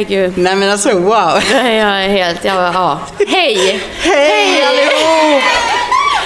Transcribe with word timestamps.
Nej, 0.00 0.06
gud. 0.08 0.38
Nej 0.38 0.56
men 0.56 0.70
alltså 0.70 0.98
wow! 0.98 1.12
Jag 1.52 2.04
är 2.04 2.08
helt, 2.08 2.44
ja, 2.44 2.70
ja. 2.74 2.98
Hej! 3.28 3.80
Hej 4.02 4.64
allihop! 4.64 5.42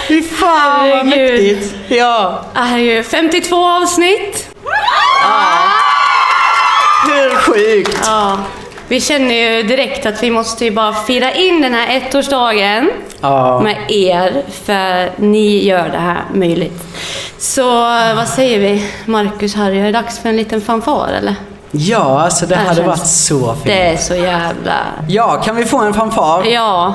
Fy 0.09 0.23
fan 0.23 0.88
vad 0.91 1.06
Herregud. 1.06 1.56
mäktigt! 1.59 1.74
Ja, 1.88 2.45
ju 2.79 3.02
52 3.02 3.56
avsnitt. 3.68 4.48
hur 7.06 7.37
sjukt? 7.37 8.01
Ja. 8.05 8.38
Vi 8.88 9.01
känner 9.01 9.34
ju 9.34 9.62
direkt 9.62 10.06
att 10.06 10.23
vi 10.23 10.30
måste 10.30 10.65
ju 10.65 10.70
bara 10.70 10.95
fira 10.95 11.32
in 11.32 11.62
den 11.62 11.74
här 11.74 11.96
ettårsdagen 11.96 12.91
Ja. 13.20 13.60
med 13.60 13.77
er, 13.88 14.43
för 14.65 15.10
ni 15.23 15.65
gör 15.66 15.88
det 15.88 15.98
här 15.98 16.24
möjligt. 16.35 16.82
Så 17.38 17.63
vad 18.16 18.29
säger 18.29 18.59
vi, 18.59 18.85
Marcus 19.07 19.54
Harry, 19.54 19.79
är 19.79 19.85
det 19.85 19.93
dags 19.93 20.18
för 20.23 20.29
en 20.29 20.37
liten 20.37 20.60
fanfar 20.60 21.09
eller? 21.18 21.35
Ja, 21.76 22.20
alltså 22.22 22.46
det 22.46 22.56
här 22.56 22.66
hade 22.66 22.82
varit 22.82 23.06
så 23.06 23.54
fint. 23.54 23.64
Det 23.64 23.82
är 23.88 23.96
så 23.96 24.14
jävla... 24.14 24.76
Ja, 25.08 25.42
kan 25.44 25.56
vi 25.56 25.64
få 25.64 25.78
en 25.78 25.94
fanfar? 25.94 26.44
Ja. 26.44 26.94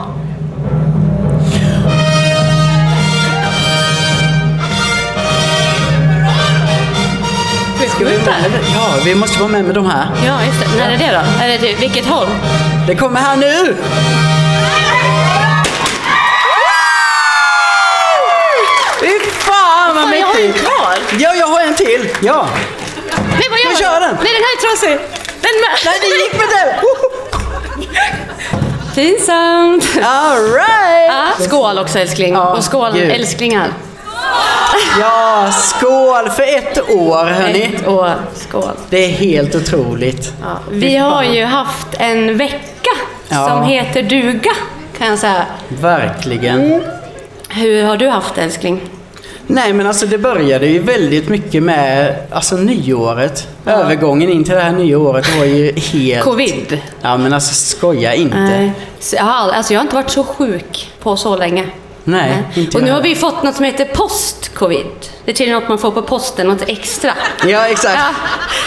Ska 7.95 8.05
vi 8.05 8.17
med? 8.17 8.52
Ja, 8.75 8.89
vi 9.05 9.16
måste 9.16 9.39
vara 9.39 9.52
med 9.52 9.66
med 9.66 9.75
de 9.75 9.85
här. 9.85 10.07
Ja, 10.25 10.44
just 10.45 10.59
det. 10.59 10.77
När 10.77 10.91
är 10.91 10.97
det 10.97 11.11
då? 11.11 11.44
Är 11.44 11.47
det 11.47 11.57
till 11.57 11.75
vilket 11.75 12.05
håll? 12.05 12.27
Det 12.88 12.95
kommer 12.95 13.19
här 13.19 13.38
nu! 13.38 13.75
Fy 19.02 19.19
fan 19.30 19.95
vad 19.95 20.03
Fan, 20.03 20.13
jag 20.19 20.27
har 20.27 20.35
en 20.35 20.41
mäktigt! 20.47 20.66
kvar! 20.66 20.95
Ja, 21.19 21.33
jag 21.35 21.47
har 21.47 21.61
en 21.61 21.75
till! 21.75 22.09
Ja! 22.22 22.47
Nej, 23.39 23.47
vad 23.50 23.59
gör 23.59 23.66
Jag 23.66 23.77
du? 23.77 23.79
Kör 23.90 24.00
den. 24.00 24.16
Nej, 24.23 24.34
den 24.34 24.44
här 24.44 24.54
är 24.58 24.62
trasig! 24.70 24.90
Den 25.42 25.56
med! 25.62 25.78
Nej, 25.86 26.00
det 26.02 26.08
gick 26.08 26.34
med 26.34 26.50
det! 26.50 26.80
Pinsamt! 28.96 29.84
Alright! 30.04 31.08
Ja, 31.40 31.46
skål 31.46 31.78
också 31.80 32.00
älskling. 32.00 32.34
Ja, 32.34 32.54
Och 32.58 32.64
skål 32.64 32.92
gud. 32.94 33.12
älsklingar. 33.12 33.73
Ja, 35.00 35.50
skål 35.52 36.30
för 36.30 36.44
ett 36.58 36.90
år 36.90 37.26
hörni! 37.26 37.76
Ett 37.76 37.88
år. 37.88 38.14
Skål. 38.36 38.72
Det 38.90 39.06
är 39.06 39.09
helt 39.09 39.56
otroligt. 39.56 40.34
Ja, 40.42 40.48
vi 40.72 40.96
har 40.98 41.24
ju 41.24 41.46
haft 41.46 41.88
en 41.94 42.38
vecka 42.38 42.90
Ja. 43.30 43.48
som 43.48 43.64
heter 43.64 44.03
duga, 44.03 44.52
kan 44.98 45.08
jag 45.08 45.20
säga. 45.20 45.46
Verkligen. 45.68 46.84
Hur 47.50 47.84
har 47.84 47.98
du 47.98 48.09
haft 48.09 48.36
det, 48.36 48.42
älskling? 48.42 48.90
Nej 49.52 49.73
men 49.73 49.88
alltså 49.88 50.05
det 50.05 50.17
började 50.17 50.67
ju 50.67 50.80
väldigt 50.80 51.30
mycket 51.30 51.64
med 51.64 52.16
alltså 52.31 52.58
nyåret. 52.58 53.47
Övergången 53.66 54.29
in 54.29 54.44
till 54.44 54.53
det 54.53 54.62
här 54.62 54.72
nya 54.72 55.00
året 55.00 55.38
var 55.38 55.46
ju 55.46 55.72
helt... 55.72 56.24
Covid? 56.24 56.81
Ja 57.01 57.18
men 57.18 57.34
alltså 57.34 57.53
skoja 57.53 58.13
inte. 58.13 58.38
Nej. 58.38 58.74
Alltså 59.19 59.74
jag 59.74 59.79
har 59.79 59.84
inte 59.84 59.96
varit 59.96 60.09
så 60.09 60.24
sjuk 60.24 60.91
på 61.00 61.18
så 61.18 61.38
länge. 61.38 61.66
Nej, 62.12 62.44
inte 62.56 62.78
Och 62.78 62.84
nu 62.84 62.92
har 62.92 63.02
vi 63.02 63.16
fått 63.16 63.44
något 63.44 63.56
som 63.56 63.66
heter 63.66 63.86
post-covid. 63.86 64.86
Det 65.25 65.31
är 65.31 65.36
tydligen 65.36 65.59
något 65.59 65.70
man 65.70 65.78
får 65.78 65.92
på 65.92 66.02
posten, 66.02 66.47
något 66.47 66.70
extra. 66.70 67.12
Ja 67.47 67.68
exakt. 67.68 68.00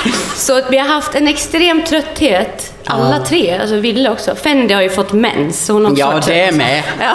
Ja. 0.05 0.11
Så 0.37 0.61
vi 0.71 0.79
har 0.79 0.89
haft 0.89 1.15
en 1.15 1.29
extrem 1.29 1.85
trötthet, 1.85 2.73
alla 2.87 3.19
tre. 3.19 3.59
Alltså 3.59 3.77
Ville 3.77 4.11
också. 4.11 4.35
Fendi 4.35 4.75
har 4.75 4.83
ju 4.83 4.91
fått 4.91 5.13
mens, 5.13 5.67
så 5.67 5.73
hon 5.73 5.85
har 5.85 5.93
Ja, 5.97 6.21
det 6.27 6.41
är 6.41 6.53
med. 6.53 6.83
Ja. 7.01 7.15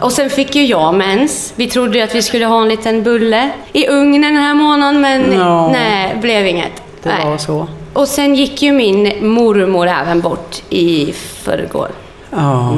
Och 0.00 0.12
sen 0.12 0.30
fick 0.30 0.54
ju 0.54 0.66
jag 0.66 0.94
mens. 0.94 1.52
Vi 1.56 1.66
trodde 1.70 1.98
ju 1.98 2.04
att 2.04 2.14
vi 2.14 2.22
skulle 2.22 2.46
ha 2.46 2.62
en 2.62 2.68
liten 2.68 3.02
bulle 3.02 3.50
i 3.72 3.88
ugnen 3.88 4.34
den 4.34 4.42
här 4.42 4.54
månaden, 4.54 5.00
men 5.00 5.32
Ja. 5.32 5.70
nej, 5.72 6.16
blev 6.20 6.46
inget. 6.46 6.72
Det 7.02 7.08
nej. 7.08 7.26
var 7.26 7.38
så. 7.38 7.68
Och 7.92 8.08
sen 8.08 8.34
gick 8.34 8.62
ju 8.62 8.72
min 8.72 9.28
mormor 9.34 9.88
även 9.88 10.20
bort 10.20 10.62
i 10.68 11.12
förrgår. 11.42 11.88
Ja. 12.30 12.76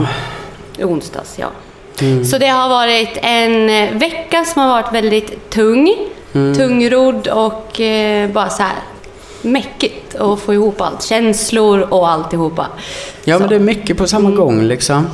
I 0.77 0.85
onsdags, 0.85 1.35
ja. 1.39 1.47
Mm. 2.03 2.25
Så 2.25 2.39
det 2.39 2.49
har 2.49 2.69
varit 2.69 3.19
en 3.23 3.71
eh, 3.71 3.99
vecka 3.99 4.45
som 4.45 4.63
har 4.63 4.69
varit 4.69 4.95
väldigt 4.95 5.51
tung. 5.51 5.95
Mm. 6.33 6.55
Tungrodd 6.55 7.29
och 7.29 7.81
eh, 7.81 8.31
bara 8.31 8.49
så 8.49 8.63
här 8.63 8.77
mäckigt 9.43 10.15
att 10.15 10.41
få 10.41 10.55
ihop 10.55 10.81
allt. 10.81 11.03
Känslor 11.03 11.81
och 11.81 12.09
alltihopa. 12.09 12.67
Ja 13.25 13.39
men 13.39 13.49
det 13.49 13.55
är 13.55 13.61
mycket 13.61 13.97
på 13.97 14.07
samma 14.07 14.31
gång 14.31 14.63
liksom. 14.63 15.07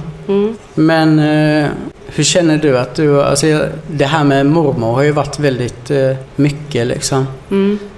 Men 0.74 1.18
eh, 1.18 1.68
hur 2.06 2.24
känner 2.24 2.58
du 2.58 2.78
att 2.78 2.94
du, 2.94 3.22
alltså 3.22 3.46
det 3.86 4.04
här 4.04 4.24
med 4.24 4.46
mormor 4.46 4.94
har 4.94 5.02
ju 5.02 5.12
varit 5.12 5.38
väldigt 5.38 5.90
eh, 5.90 6.16
mycket 6.36 6.86
liksom. 6.86 7.26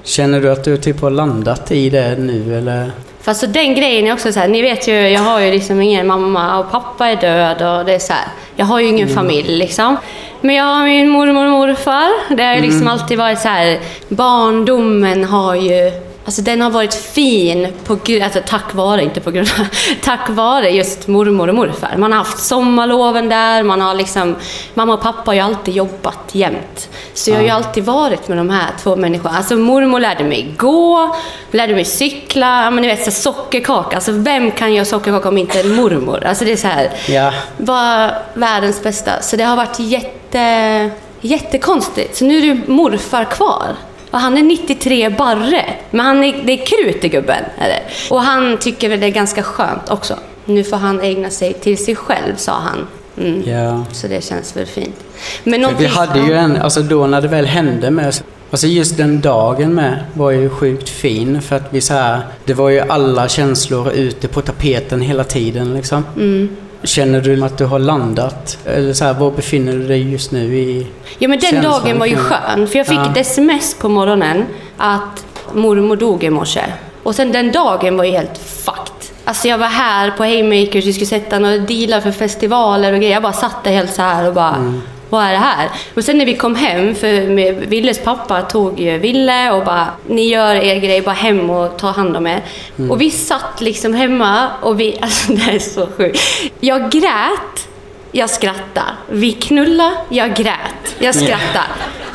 Känner 0.02 0.40
du 0.40 0.50
att 0.52 0.64
du 0.64 0.76
typ 0.76 1.00
har 1.00 1.10
landat 1.10 1.72
i 1.72 1.90
det 1.90 2.16
nu 2.18 2.58
eller? 2.58 2.90
Fast 3.22 3.40
så 3.40 3.46
den 3.46 3.74
grejen 3.74 4.06
är 4.06 4.12
också 4.12 4.32
så 4.32 4.40
här, 4.40 4.48
ni 4.48 4.62
vet 4.62 4.88
ju, 4.88 4.94
jag 5.08 5.20
har 5.20 5.40
ju 5.40 5.50
liksom 5.50 5.80
ingen 5.80 6.06
mamma 6.06 6.58
och 6.58 6.70
pappa 6.70 7.06
är 7.06 7.16
död 7.16 7.78
och 7.78 7.84
det 7.84 7.94
är 7.94 7.98
så 7.98 8.12
här, 8.12 8.28
jag 8.56 8.66
har 8.66 8.80
ju 8.80 8.86
ingen 8.86 9.08
familj 9.08 9.56
liksom. 9.56 9.96
Men 10.40 10.54
jag 10.54 10.64
har 10.64 10.84
min 10.84 11.08
mormor 11.08 11.44
och 11.44 11.50
morfar. 11.50 12.36
Det 12.36 12.44
har 12.44 12.54
ju 12.54 12.60
liksom 12.60 12.88
alltid 12.88 13.18
varit 13.18 13.38
så 13.38 13.48
här, 13.48 13.78
barndomen 14.08 15.24
har 15.24 15.54
ju, 15.54 15.92
alltså 16.30 16.42
den 16.42 16.60
har 16.60 16.70
varit 16.70 16.94
fin 16.94 17.68
på 17.84 17.92
alltså 18.22 18.40
tack 18.46 18.74
vare, 18.74 19.02
inte 19.02 19.20
på 19.20 19.30
grund 19.30 19.48
av, 19.58 19.66
tack 20.04 20.28
vare 20.28 20.70
just 20.70 21.08
mormor 21.08 21.48
och 21.48 21.54
morfar. 21.54 21.94
Man 21.96 22.12
har 22.12 22.18
haft 22.18 22.38
sommarloven 22.38 23.28
där, 23.28 23.62
man 23.62 23.80
har 23.80 23.94
liksom, 23.94 24.36
mamma 24.74 24.94
och 24.94 25.02
pappa 25.02 25.22
har 25.26 25.34
ju 25.34 25.40
alltid 25.40 25.74
jobbat 25.74 26.28
jämt. 26.32 26.88
Så 27.14 27.30
jag 27.30 27.36
har 27.36 27.42
ju 27.42 27.48
alltid 27.48 27.84
varit 27.84 28.28
med 28.28 28.38
de 28.38 28.50
här 28.50 28.66
två 28.82 28.96
människorna. 28.96 29.36
Alltså 29.36 29.56
mormor 29.56 30.00
lärde 30.00 30.24
mig 30.24 30.54
gå, 30.56 31.16
lärde 31.50 31.74
mig 31.74 31.84
cykla, 31.84 32.64
ja, 32.64 32.70
men 32.70 32.82
ni 32.82 32.88
vet 32.88 33.04
så 33.04 33.10
sockerkaka. 33.10 33.96
Alltså 33.96 34.12
vem 34.12 34.50
kan 34.50 34.74
göra 34.74 34.84
sockerkaka 34.84 35.28
om 35.28 35.38
inte 35.38 35.60
en 35.60 35.74
mormor? 35.74 36.24
Alltså 36.24 36.44
det 36.44 36.52
är 36.52 36.56
så 36.56 36.68
här, 36.68 36.90
Ja. 37.08 37.32
var 37.56 38.14
världens 38.34 38.82
bästa. 38.82 39.22
Så 39.22 39.36
det 39.36 39.44
har 39.44 39.56
varit 39.56 39.78
jätte, 39.78 40.90
jättekonstigt. 41.20 42.16
Så 42.16 42.24
nu 42.24 42.38
är 42.38 42.54
det 42.54 42.68
morfar 42.72 43.24
kvar. 43.24 43.76
Och 44.10 44.18
han 44.18 44.38
är 44.38 44.42
93 44.42 45.08
barre. 45.08 45.64
Men 45.90 46.06
han 46.06 46.24
är, 46.24 46.42
det 46.44 46.52
är 46.52 46.66
krut 46.66 47.04
i 47.04 47.08
gubben. 47.08 47.44
Det. 47.58 47.82
Och 48.10 48.22
han 48.22 48.58
tycker 48.58 48.88
väl 48.88 49.00
det 49.00 49.06
är 49.06 49.10
ganska 49.10 49.42
skönt 49.42 49.90
också. 49.90 50.14
Nu 50.44 50.64
får 50.64 50.76
han 50.76 51.00
ägna 51.00 51.30
sig 51.30 51.52
till 51.52 51.84
sig 51.84 51.96
själv, 51.96 52.36
sa 52.36 52.52
han. 52.52 52.86
Mm. 53.18 53.42
Ja. 53.46 53.84
Så 53.92 54.06
det 54.06 54.24
känns 54.24 54.56
väl 54.56 54.66
fint. 54.66 54.96
Men 55.44 55.76
vi 55.78 55.86
hade 55.86 56.20
ju 56.20 56.34
en, 56.34 56.56
alltså 56.56 56.82
då 56.82 57.06
när 57.06 57.20
det 57.20 57.28
väl 57.28 57.46
hände 57.46 57.90
med 57.90 58.08
oss, 58.08 58.22
Alltså 58.50 58.66
just 58.66 58.96
den 58.96 59.20
dagen 59.20 59.74
med 59.74 60.04
var 60.14 60.30
ju 60.30 60.50
sjukt 60.50 60.88
fin 60.88 61.42
för 61.42 61.56
att 61.56 61.66
vi 61.70 61.80
så 61.80 61.94
här, 61.94 62.20
det 62.44 62.54
var 62.54 62.68
ju 62.68 62.80
alla 62.80 63.28
känslor 63.28 63.92
ute 63.92 64.28
på 64.28 64.40
tapeten 64.40 65.00
hela 65.00 65.24
tiden 65.24 65.74
liksom. 65.74 66.04
Mm. 66.16 66.56
Känner 66.82 67.20
du 67.20 67.44
att 67.44 67.58
du 67.58 67.64
har 67.64 67.78
landat? 67.78 68.58
Eller 68.66 68.92
så 68.92 69.04
här, 69.04 69.14
var 69.14 69.30
befinner 69.30 69.72
du 69.72 69.86
dig 69.88 70.12
just 70.12 70.30
nu 70.32 70.58
i 70.58 70.86
Ja 71.18 71.28
men 71.28 71.38
den 71.38 71.50
känslan 71.50 71.72
dagen 71.84 71.98
var 71.98 72.06
ju 72.06 72.14
kring- 72.14 72.24
skön, 72.24 72.66
för 72.68 72.78
jag 72.78 72.86
fick 72.86 72.98
Ja. 72.98 73.10
ett 73.10 73.16
sms 73.16 73.74
på 73.74 73.88
morgonen 73.88 74.44
att 74.76 75.24
mormor 75.54 75.96
dog 75.96 76.24
i 76.24 76.30
morse. 76.30 76.60
Och 77.02 77.14
sen 77.14 77.32
den 77.32 77.52
dagen 77.52 77.96
var 77.96 78.04
ju 78.04 78.10
helt 78.10 78.38
fucked. 78.38 78.76
Alltså 79.24 79.48
jag 79.48 79.58
var 79.58 79.66
här 79.66 80.10
på 80.10 80.22
Haymakers, 80.24 80.84
vi 80.86 80.92
skulle 80.92 81.06
sätta 81.06 81.38
några 81.38 81.58
dealar 81.58 82.00
för 82.00 82.10
festivaler 82.12 82.92
och 82.92 82.98
grejer. 82.98 83.12
Jag 83.14 83.22
bara 83.22 83.32
satt 83.32 83.64
där 83.64 83.70
helt 83.72 83.94
så 83.94 84.02
här 84.02 84.28
och 84.28 84.34
bara, 84.34 84.54
Mm. 84.56 84.82
Vad 85.10 85.24
är 85.24 85.32
det 85.32 85.38
här? 85.38 85.68
Och 85.94 86.04
sen 86.04 86.18
när 86.18 86.26
vi 86.26 86.36
kom 86.36 86.54
hem, 86.54 86.94
för 86.94 87.36
Villes 87.66 87.98
pappa 87.98 88.42
tog 88.42 88.80
ju 88.80 88.98
Ville 88.98 89.50
och 89.50 89.64
bara, 89.64 89.86
ni 90.06 90.28
gör 90.28 90.54
er 90.54 90.76
grej, 90.76 91.02
bara 91.02 91.14
hem 91.14 91.50
och 91.50 91.78
ta 91.78 91.90
hand 91.90 92.16
om 92.16 92.26
er. 92.26 92.42
Mm. 92.78 92.90
Och 92.90 93.00
vi 93.00 93.10
satt 93.10 93.60
liksom 93.60 93.94
hemma 93.94 94.48
och 94.62 94.80
vi, 94.80 94.98
alltså 95.02 95.32
det 95.32 95.54
är 95.54 95.58
så 95.58 95.88
sjukt. 95.96 96.20
Jag 96.60 96.90
grät 96.90 97.66
jag 98.12 98.30
skrattar. 98.30 98.96
Vi 99.08 99.32
knullade, 99.32 99.96
jag 100.08 100.34
grät. 100.34 100.96
Jag 100.98 101.14
skrattar. 101.14 101.66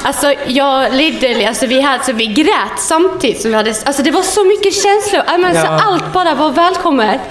Alltså, 0.03 0.33
jag 0.48 0.94
literally, 0.94 1.45
alltså 1.45 1.65
vi, 1.65 1.81
hade, 1.81 1.98
alltså 1.98 2.12
vi 2.12 2.27
grät 2.27 2.80
samtidigt 2.80 3.41
som 3.41 3.51
vi 3.51 3.57
hade, 3.57 3.74
alltså 3.86 4.03
det 4.03 4.12
var 4.12 4.21
så 4.21 4.44
mycket 4.45 4.74
känslor. 4.74 5.24
Men 5.38 5.45
alltså, 5.45 5.65
Ja. 5.65 5.81
Allt 5.83 6.13
bara 6.13 6.36
var 6.36 6.51
välkommet. 6.51 7.21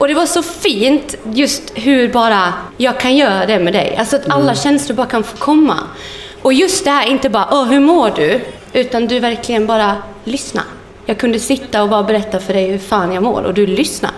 Och 0.00 0.08
det 0.08 0.14
var 0.14 0.26
så 0.26 0.42
fint 0.42 1.14
just 1.32 1.62
hur 1.74 2.12
bara 2.12 2.52
jag 2.76 3.00
kan 3.00 3.16
göra 3.16 3.46
det 3.46 3.58
med 3.58 3.72
dig. 3.72 3.96
Alltså 3.98 4.16
att 4.16 4.30
alla 4.30 4.54
känslor 4.54 4.96
bara 4.96 5.06
kan 5.06 5.24
få 5.24 5.36
komma. 5.36 5.76
Och 6.42 6.52
just 6.52 6.84
det 6.84 6.90
här, 6.90 7.06
inte 7.06 7.30
bara 7.30 7.48
Åh, 7.50 7.64
hur 7.64 7.80
mår 7.80 8.12
du? 8.16 8.40
Utan 8.72 9.06
du 9.06 9.20
verkligen 9.20 9.66
bara 9.66 9.96
lyssna. 10.24 10.62
Jag 11.06 11.18
kunde 11.18 11.38
sitta 11.38 11.82
och 11.82 11.88
bara 11.88 12.02
berätta 12.02 12.40
för 12.40 12.54
dig 12.54 12.70
hur 12.70 12.78
fan 12.78 13.12
jag 13.12 13.22
mår 13.22 13.42
och 13.42 13.54
du 13.54 13.66
lyssnar. 13.66 14.10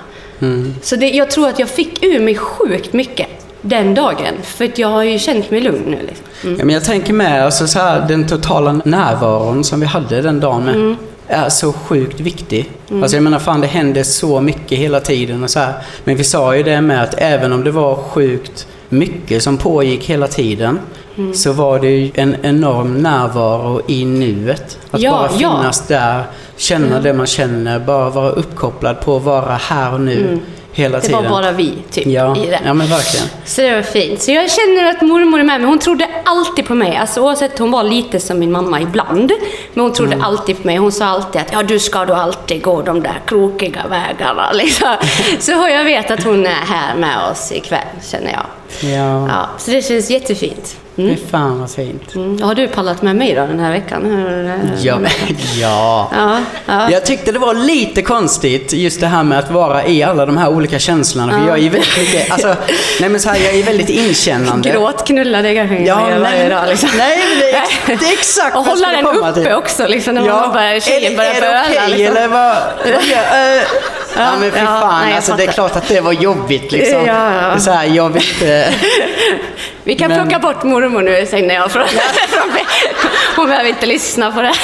Så 0.82 0.96
det, 0.96 1.11
jag 1.11 1.31
tror 1.31 1.49
att 1.49 1.58
jag 1.58 1.69
fick 1.69 2.05
ur 2.05 2.20
mig 2.20 2.37
sjukt 2.37 2.93
mycket 2.93 3.26
den 3.61 3.94
dagen. 3.94 4.34
För 4.43 4.64
att 4.64 4.79
jag 4.79 4.88
har 4.88 5.02
ju 5.02 5.19
känt 5.19 5.50
mig 5.50 5.61
lugn 5.61 5.84
nu. 5.87 5.99
Liksom. 6.06 6.26
Mm. 6.44 6.58
Ja, 6.58 6.64
men 6.64 6.75
jag 6.75 6.84
tänker 6.84 7.12
med, 7.12 7.44
alltså 7.44 7.67
så 7.67 7.79
här, 7.79 8.08
den 8.08 8.26
totala 8.26 8.73
närvaron 8.84 9.64
som 9.64 9.81
vi 9.81 9.87
hade 9.87 10.23
den 10.23 10.40
dagen 10.40 10.64
med. 10.64 10.75
Mm. 10.75 10.96
Är 11.28 11.48
så 11.48 11.72
sjukt 11.72 12.20
viktig. 12.20 12.70
Alltså 13.02 13.16
jag 13.16 13.22
menar 13.22 13.38
fan 13.38 13.60
det 13.60 13.66
hände 13.66 14.04
så 14.04 14.40
mycket 14.40 14.78
hela 14.78 15.00
tiden 15.00 15.42
och 15.44 15.50
så 15.50 15.58
här. 15.58 15.74
Men 16.04 16.16
vi 16.16 16.24
sa 16.24 16.56
ju 16.56 16.62
det 16.62 16.80
med 16.80 17.02
att 17.02 17.14
även 17.19 17.52
om 17.52 17.64
det 17.64 17.70
var 17.70 17.96
sjukt 17.96 18.66
mycket 18.88 19.42
som 19.42 19.56
pågick 19.58 20.04
hela 20.04 20.26
tiden. 20.26 20.78
Mm. 21.16 21.34
Så 21.34 21.52
var 21.52 21.78
det 21.78 21.90
ju 21.90 22.10
en 22.14 22.36
enorm 22.42 22.94
närvaro 22.94 23.80
i 23.88 24.04
nuet. 24.04 24.78
Att 24.90 25.00
Ja, 25.00 25.10
bara 25.10 25.30
ja. 25.38 25.58
finnas 25.58 25.86
där, 25.86 26.24
Känna 26.56 27.00
det 27.00 27.12
man 27.12 27.26
känner, 27.26 27.78
bara 27.78 28.10
vara 28.10 28.30
uppkopplad 28.30 29.00
på 29.00 29.16
att 29.16 29.22
vara 29.22 29.54
här 29.54 29.92
och 29.94 30.00
nu 30.00 30.38
hela 30.72 30.88
Mm. 30.88 31.00
Det 31.00 31.06
tiden. 31.06 31.22
var 31.24 31.30
bara 31.30 31.52
vi, 31.52 31.74
typ, 31.90 32.06
ja. 32.06 32.36
i 32.36 32.46
det. 32.46 32.60
ja, 32.64 32.74
men 32.74 32.86
verkligen. 32.86 33.26
Så 33.44 33.60
det 33.60 33.74
var 33.74 33.82
fint. 33.82 34.22
Så 34.22 34.30
jag 34.30 34.50
känner 34.50 34.90
att 34.90 35.00
mormor 35.02 35.40
är 35.40 35.44
med 35.44 35.60
mig. 35.60 35.69
Hon 35.70 35.78
trodde 35.78 36.08
alltid 36.24 36.66
på 36.66 36.74
mig. 36.74 36.96
Alltså, 36.96 37.20
oavsett, 37.20 37.58
hon 37.58 37.70
var 37.70 37.82
lite 37.82 38.20
som 38.20 38.38
min 38.38 38.52
mamma 38.52 38.80
ibland. 38.80 39.32
Men 39.74 39.84
hon 39.84 39.92
trodde 39.92 40.16
alltid 40.22 40.60
på 40.62 40.66
mig. 40.66 40.76
Hon 40.76 40.92
sa 40.92 41.04
alltid 41.06 41.40
att 41.40 41.52
ja, 41.52 41.62
du 41.62 41.78
ska 41.78 42.04
då 42.04 42.14
alltid 42.14 42.62
gå 42.62 42.82
de 42.82 43.02
där 43.02 43.20
krokiga 43.26 43.82
vägarna. 43.90 44.52
Liksom. 44.54 44.96
Så 45.40 45.52
jag 45.52 45.84
vet 45.84 46.10
att 46.10 46.22
hon 46.24 46.46
är 46.46 46.50
här 46.50 46.94
med 46.94 47.30
oss 47.30 47.52
ikväll, 47.52 47.80
känner 48.10 48.32
jag. 48.32 48.46
Ja. 48.80 49.28
Ja, 49.28 49.48
så 49.58 49.70
det 49.70 49.82
känns 49.82 50.10
jättefint. 50.10 50.76
Fy 50.96 51.16
fan 51.30 51.60
vad 51.60 51.70
fint. 51.70 52.14
Mm. 52.14 52.42
Har 52.42 52.54
du 52.54 52.69
pallat 52.69 53.02
med 53.02 53.16
mig 53.16 53.34
då 53.34 53.46
den 53.46 53.60
här 53.60 53.72
veckan? 53.72 54.26
Ja. 54.82 54.98
ja. 55.60 56.10
Ja, 56.12 56.38
ja. 56.66 56.90
Jag 56.90 57.06
tyckte 57.06 57.32
det 57.32 57.38
var 57.38 57.54
lite 57.54 58.02
konstigt 58.02 58.72
just 58.72 59.00
det 59.00 59.06
här 59.06 59.22
med 59.22 59.38
att 59.38 59.50
vara 59.50 59.86
i 59.86 60.02
alla 60.02 60.26
de 60.26 60.36
här 60.36 60.48
olika 60.48 60.78
känslorna. 60.78 61.32
För 61.32 61.46
jag 61.48 61.58
är 61.58 61.62
ju 61.62 61.69
väldigt 61.69 61.98
mycket, 61.98 62.30
alltså, 62.32 62.56
nej 63.00 63.08
men 63.10 63.20
så 63.20 63.28
här, 63.28 63.36
jag 63.44 63.54
är 63.54 63.62
väldigt 63.62 63.88
inkännande. 63.88 64.70
Gråt, 64.70 65.06
knulla, 65.06 65.42
det 65.42 65.54
kanske 65.54 65.76
inte 65.76 65.88
Ja, 65.88 66.10
är 66.10 66.19
varje 66.19 66.38
nej, 66.38 66.48
dag. 66.50 66.69
Liksom. 66.69 66.88
nej, 66.98 67.19
det 67.40 67.50
är, 67.52 67.64
det 67.98 68.06
är 68.06 68.12
exakt 68.12 68.56
Och 68.56 68.64
hålla 68.64 68.88
den 68.88 69.06
uppe 69.06 69.32
till. 69.32 69.52
också, 69.52 69.86
liksom, 69.86 70.14
när 70.14 70.22
man 70.22 70.52
börjar, 70.52 70.74
är, 70.74 70.80
tjejen 70.80 71.16
börjar 71.16 71.30
är 71.30 71.34
det 71.34 71.40
böla. 71.40 71.62
okej 71.69 71.98
liksom. 71.98 72.16
eller 72.16 72.28
vad? 72.28 72.56
vad 72.84 73.56
eh, 73.56 73.62
ja, 74.16 74.36
men 74.40 74.52
fy 74.52 74.58
ja, 74.58 74.64
fan, 74.64 75.04
nej, 75.04 75.14
alltså, 75.14 75.34
det 75.36 75.44
är 75.44 75.52
klart 75.52 75.76
att 75.76 75.88
det 75.88 76.00
var 76.00 76.12
jobbigt 76.12 76.72
liksom. 76.72 77.06
Ja. 77.06 77.58
Så 77.58 77.70
här, 77.70 77.84
jag 77.84 78.08
vill 78.08 78.22
inte... 78.32 78.74
Vi 79.84 79.94
kan 79.94 80.08
Men- 80.08 80.28
plocka 80.28 80.38
bort 80.38 80.62
mormor 80.62 81.02
nu, 81.02 81.26
säger 81.26 81.54
jag. 81.54 81.70
Från, 81.70 81.82
hon 83.36 83.46
behöver 83.46 83.68
inte 83.68 83.86
lyssna 83.86 84.32
på 84.32 84.42
det. 84.42 84.54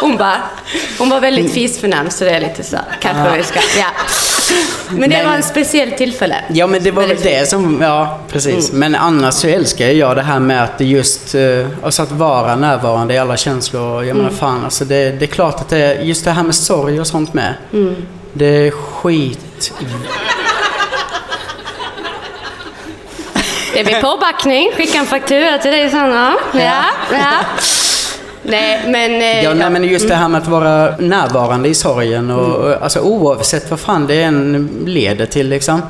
Hon 0.00 0.16
bara, 0.16 0.36
hon 0.98 1.08
var 1.10 1.20
väldigt 1.20 1.54
fisförnäm, 1.54 2.10
så 2.10 2.24
det 2.24 2.30
är 2.30 2.40
lite 2.40 2.62
så, 2.62 2.76
kanske 3.00 3.36
vi 3.36 3.44
ska, 3.44 3.60
ja. 3.78 3.86
Men 4.90 5.10
det 5.10 5.16
Men- 5.16 5.26
var 5.26 5.34
en 5.34 5.42
speciell 5.42 5.90
tillfälle. 5.92 6.36
Ja 6.48 6.66
men 6.66 6.82
det 6.82 6.90
var 6.90 7.06
väl 7.06 7.16
det 7.22 7.48
som, 7.48 7.80
ja 7.82 8.18
precis. 8.28 8.72
Men 8.72 8.94
annars 8.94 9.34
så 9.34 9.46
älskar 9.48 9.86
jag 9.86 10.16
det 10.16 10.22
här 10.22 10.40
med 10.40 10.64
att 10.64 10.78
det 10.78 10.84
just, 10.84 11.34
eh, 11.34 11.66
alltså 11.82 12.02
att 12.02 12.12
vara 12.12 12.56
närvarande 12.56 13.14
i 13.14 13.18
alla 13.18 13.36
känslor. 13.36 14.04
Jag 14.04 14.16
menar 14.16 14.30
fan 14.30 14.64
alltså 14.64 14.84
det, 14.84 15.10
det 15.10 15.24
är 15.24 15.26
klart 15.26 15.60
att 15.60 15.68
det 15.68 15.78
är, 15.78 16.00
just 16.02 16.24
det 16.24 16.30
här 16.30 16.42
med 16.42 16.54
sorg 16.54 17.00
och 17.00 17.06
sånt 17.06 17.34
med. 17.34 17.54
Det 18.32 18.46
är 18.66 18.70
skit. 18.70 19.72
Det 23.74 23.84
blir 23.84 24.00
påbackning, 24.00 24.70
skicka 24.76 24.98
en 24.98 25.06
faktura 25.06 25.58
till 25.58 25.70
dig 25.70 25.90
Sanna. 25.90 26.34
Ja, 26.52 26.84
ja. 27.12 27.32
Nej, 28.42 28.80
men... 28.86 29.10
eh, 29.22 29.44
Ja, 29.44 29.54
nej, 29.54 29.70
men 29.70 29.84
just 29.84 30.08
det 30.08 30.14
här 30.14 30.28
med 30.28 30.42
att 30.42 30.48
vara 30.48 30.96
närvarande 30.98 31.68
i 31.68 31.74
sorgen 31.74 32.30
och 32.30 32.50
och, 32.56 32.82
alltså 32.82 33.00
oavsett 33.00 33.70
vad 33.70 33.80
fan 33.80 34.06
det 34.06 34.22
än 34.22 34.68
leder 34.86 35.26
till 35.26 35.48
liksom. 35.48 35.82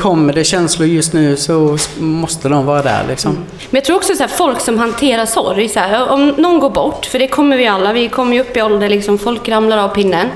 Kommer 0.00 0.32
det 0.32 0.44
känslor 0.44 0.88
just 0.88 1.12
nu 1.12 1.36
så 1.36 1.78
måste 1.98 2.48
de 2.48 2.66
vara 2.66 2.82
där 2.82 3.04
liksom. 3.08 3.32
Men 3.34 3.44
jag 3.78 3.84
tror 3.84 3.96
också 3.96 4.14
så 4.14 4.22
här, 4.22 4.28
folk 4.28 4.60
som 4.60 4.78
hanterar 4.78 5.26
sorg, 5.26 5.68
så 5.68 5.80
här, 5.80 6.08
om 6.10 6.28
någon 6.28 6.58
går 6.58 6.70
bort, 6.70 7.06
för 7.06 7.18
det 7.18 7.28
kommer 7.28 7.56
vi 7.56 7.66
alla, 7.66 7.92
vi 7.92 8.08
kommer 8.08 8.34
ju 8.34 8.40
upp 8.40 8.56
i 8.56 8.62
ålder, 8.62 8.88
liksom, 8.88 9.18
folk 9.18 9.48
ramlar 9.48 9.78
av 9.78 9.88
pinnen. 9.88 10.26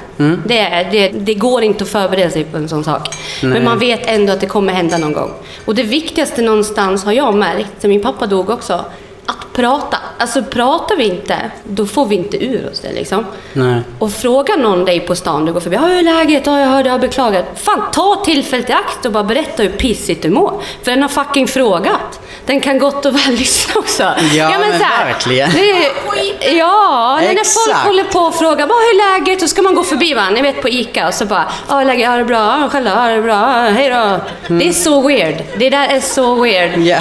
Det, 0.47 0.59
är- 0.59 0.91
det, 0.91 1.09
det 1.09 1.35
går 1.35 1.63
inte 1.63 1.85
att 1.85 1.91
förbereda 1.91 2.31
sig 2.31 2.45
på 2.45 2.57
en 2.57 2.69
sån 2.69 2.85
sak. 2.85 3.09
Nej. 3.43 3.53
Men 3.53 3.65
man 3.65 3.79
vet 3.79 4.07
ändå 4.07 4.33
att 4.33 4.41
det 4.41 4.47
kommer 4.47 4.73
hända 4.73 4.99
någon 4.99 5.13
gång. 5.13 5.31
Och 5.65 5.75
det 5.75 5.83
viktigaste 5.83 6.43
någonstans 6.43 7.05
har 7.05 7.13
jag 7.13 7.35
märkt, 7.35 7.69
sen 7.79 7.91
min 7.91 8.03
pappa 8.03 8.27
dog 8.27 8.51
också, 8.51 8.85
att 9.27 9.53
prata. 9.53 9.97
Alltså 10.19 10.43
pratar 10.43 10.97
vi 10.97 11.05
inte, 11.05 11.51
då 11.65 11.87
får 11.87 12.07
vi 12.07 12.17
inte 12.17 12.45
ur 12.45 12.71
oss 12.73 12.81
det 12.81 12.93
liksom. 12.93 13.27
Nej. 13.53 13.81
Och 13.99 14.13
frågar 14.13 14.57
någon 14.57 14.85
dig 14.85 15.01
på 15.01 15.17
stan, 15.17 15.45
du 15.45 15.53
går 15.53 15.61
förbi, 15.61 15.77
ja 15.77 15.83
hur 15.83 15.99
är 15.99 16.03
läget? 16.03 16.47
Ja, 16.47 16.61
jag 16.61 16.67
hörde, 16.67 16.89
jag 16.89 17.01
beklagar. 17.01 17.45
Fan, 17.55 17.83
ta 17.93 18.23
tillfället 18.25 18.71
i 18.71 18.73
akt 18.73 19.07
och 19.07 19.13
bara 19.13 19.25
berätta 19.25 19.63
hur 19.63 19.71
pissigt 19.71 20.23
du 20.23 20.31
mår. 20.31 20.63
För 20.83 20.91
den 20.91 21.03
har 21.03 21.09
fucking 21.09 21.49
frågat. 21.49 22.21
Den 22.47 22.61
kan 22.61 22.79
gott 22.79 23.07
och 23.07 23.15
väl 23.15 23.35
lyssna 23.39 23.81
också. 23.81 24.03
Ja, 24.33 24.59
men 24.59 24.79
så 24.79 24.85
här, 24.85 25.05
verkligen. 25.05 25.51
Det 25.53 26.53
ja, 26.57 27.19
när 27.21 27.65
folk 27.65 27.87
håller 27.87 28.05
på 28.05 28.19
och 28.19 28.35
frågar, 28.35 28.67
vad 28.67 28.77
hur 28.77 29.01
är 29.01 29.21
läget? 29.21 29.41
Så 29.41 29.49
ska 29.49 29.63
man 29.63 29.75
gå 29.75 29.85
förbi 29.85 30.15
va, 30.15 30.31
ni 30.31 30.43
vet 30.43 30.63
på 30.63 30.69
ICA 30.69 31.09
och 31.09 31.15
så 31.15 31.27
bara, 31.27 31.45
ja 31.69 31.83
läget, 31.83 32.05
ja 32.05 32.11
det 32.11 32.21
är 32.21 32.25
bra, 32.25 32.59
ja, 32.63 32.69
själv 32.73 32.87
ja 32.87 33.05
det 33.07 33.13
är 33.13 33.23
bra, 33.23 33.33
ja, 33.33 33.71
hej 33.71 33.91
då. 33.91 34.21
Det 34.55 34.69
är 34.69 34.73
så 34.73 35.09
weird. 35.09 35.43
Det 35.57 35.71
där 35.71 35.89
är 35.89 36.01
så 36.01 36.35
weird. 36.35 36.79
Ja. 36.79 36.99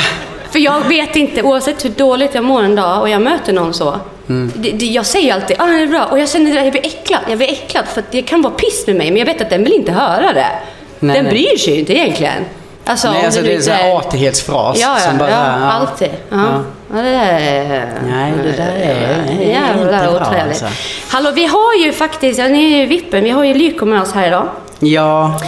För 0.56 0.60
jag 0.60 0.88
vet 0.88 1.16
inte, 1.16 1.42
oavsett 1.44 1.86
hur 1.86 1.90
dåligt 1.90 2.36
jag 2.36 2.44
mår 2.44 2.64
en 2.64 2.76
dag 2.76 3.02
och 3.02 3.10
jag 3.10 3.22
möter 3.22 3.54
någon 3.54 3.74
så. 3.74 4.00
Mm. 4.30 4.52
Det, 4.56 4.72
det, 4.72 4.86
jag 4.86 5.06
säger 5.06 5.34
alltid 5.34 5.58
ah, 5.60 5.66
det 5.66 5.82
är 5.82 5.88
bra 5.88 6.06
och 6.06 6.20
jag 6.20 6.30
känner 6.30 6.58
att 6.58 6.64
jag 6.64 6.72
blir 6.72 6.86
äcklad. 6.86 7.20
Jag 7.30 7.38
blir 7.38 7.48
äcklad 7.52 7.86
för 7.86 8.04
det 8.12 8.22
kan 8.22 8.42
vara 8.42 8.54
piss 8.54 8.88
med 8.88 8.96
mig 8.96 9.12
men 9.12 9.18
jag 9.20 9.26
vet 9.26 9.42
att 9.42 9.50
den 9.50 9.64
vill 9.64 9.74
inte 9.74 9.92
höra 9.92 10.34
det. 10.34 10.48
Nej, 11.00 11.16
den 11.16 11.24
nej. 11.24 11.34
bryr 11.34 11.58
sig 11.58 11.74
ju 11.74 11.80
inte 11.80 11.94
egentligen. 11.94 12.46
Alltså, 12.86 13.12
Nej, 13.12 13.26
alltså 13.26 13.42
det 13.42 13.68
är 13.68 13.86
en 13.86 13.98
artighetsfras 13.98 14.78
Ja, 14.82 14.98
ja, 15.00 15.10
som 15.10 15.18
bara... 15.18 15.30
ja, 15.30 15.38
alltid. 15.72 16.10
Ja. 16.30 16.38
Ja. 16.38 16.64
Ja. 16.96 17.02
det 17.02 17.10
där 17.10 17.40
är... 17.40 17.90
Nej, 18.10 18.34
det 18.44 18.52
där 18.52 18.72
är- 18.76 19.42
är 19.42 19.50
Jävla 19.50 20.10
otrevligt. 20.16 20.64
alltså. 20.64 20.66
Hallå, 21.10 21.32
vi 21.32 21.46
har 21.46 21.86
ju 21.86 21.94
faktiskt, 21.94 22.40
ja, 22.40 22.48
ni 22.48 22.74
är 22.74 22.78
ju 22.78 22.86
vippen, 22.86 23.24
vi 23.24 23.30
har 23.30 23.44
ju 23.44 23.54
Lyko 23.54 23.86
med 23.86 24.02
oss 24.02 24.14
här 24.14 24.28
idag. 24.28 24.48
Ja. 24.80 25.40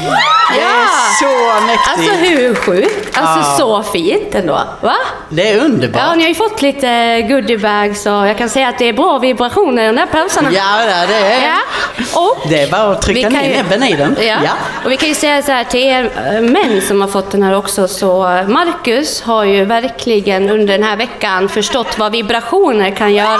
Det 0.53 0.61
är 0.61 0.87
så 1.19 1.65
mäktigt. 1.65 1.89
Alltså 1.89 2.11
hur 2.11 2.55
sjukt? 2.55 3.17
Alltså 3.17 3.39
Ja. 3.51 3.55
så 3.57 3.83
fint 3.91 4.35
ändå. 4.35 4.59
Va? 4.81 4.95
Det 5.29 5.49
är 5.51 5.59
underbart. 5.65 6.01
Ja, 6.07 6.15
ni 6.15 6.21
har 6.23 6.29
ju 6.29 6.35
fått 6.35 6.61
lite 6.61 7.21
goodiebags 7.29 8.05
och 8.05 8.11
jag 8.27 8.37
kan 8.37 8.49
säga 8.49 8.67
att 8.69 8.77
det 8.77 8.85
är 8.89 8.93
bra 8.93 9.17
vibrationer 9.17 9.83
i 9.83 9.85
de 9.87 9.95
där 9.95 10.05
pälsarna. 10.05 10.49
Ja, 10.51 11.05
det 11.07 11.15
är 11.15 11.41
Ja. 11.47 12.19
Och 12.19 12.37
Det 12.49 12.61
är 12.61 12.71
bara 12.71 12.91
att 12.91 13.01
trycka 13.01 13.29
ner 13.29 13.43
ju- 13.43 13.55
näbben 13.57 13.83
i 13.83 13.95
den. 13.95 14.17
Ja. 14.19 14.23
Ja. 14.25 14.51
Och 14.85 14.91
vi 14.91 14.97
kan 14.97 15.09
ju 15.09 15.15
säga 15.15 15.41
så 15.41 15.51
här 15.51 15.63
till 15.63 15.79
er 15.83 16.11
eh, 16.33 16.41
män 16.41 16.81
som 16.87 17.01
har 17.01 17.07
fått 17.07 17.31
den 17.31 17.43
här 17.43 17.55
också, 17.57 17.87
så 17.87 18.27
eh, 18.37 18.47
Marcus 18.47 19.21
har 19.21 19.43
ju 19.43 19.65
verkligen 19.65 20.49
under 20.49 20.73
den 20.77 20.83
här 20.83 20.95
veckan 20.97 21.49
förstått 21.49 21.97
vad 21.97 22.11
vibrationer 22.11 22.91
kan 22.91 23.13
göra. 23.15 23.37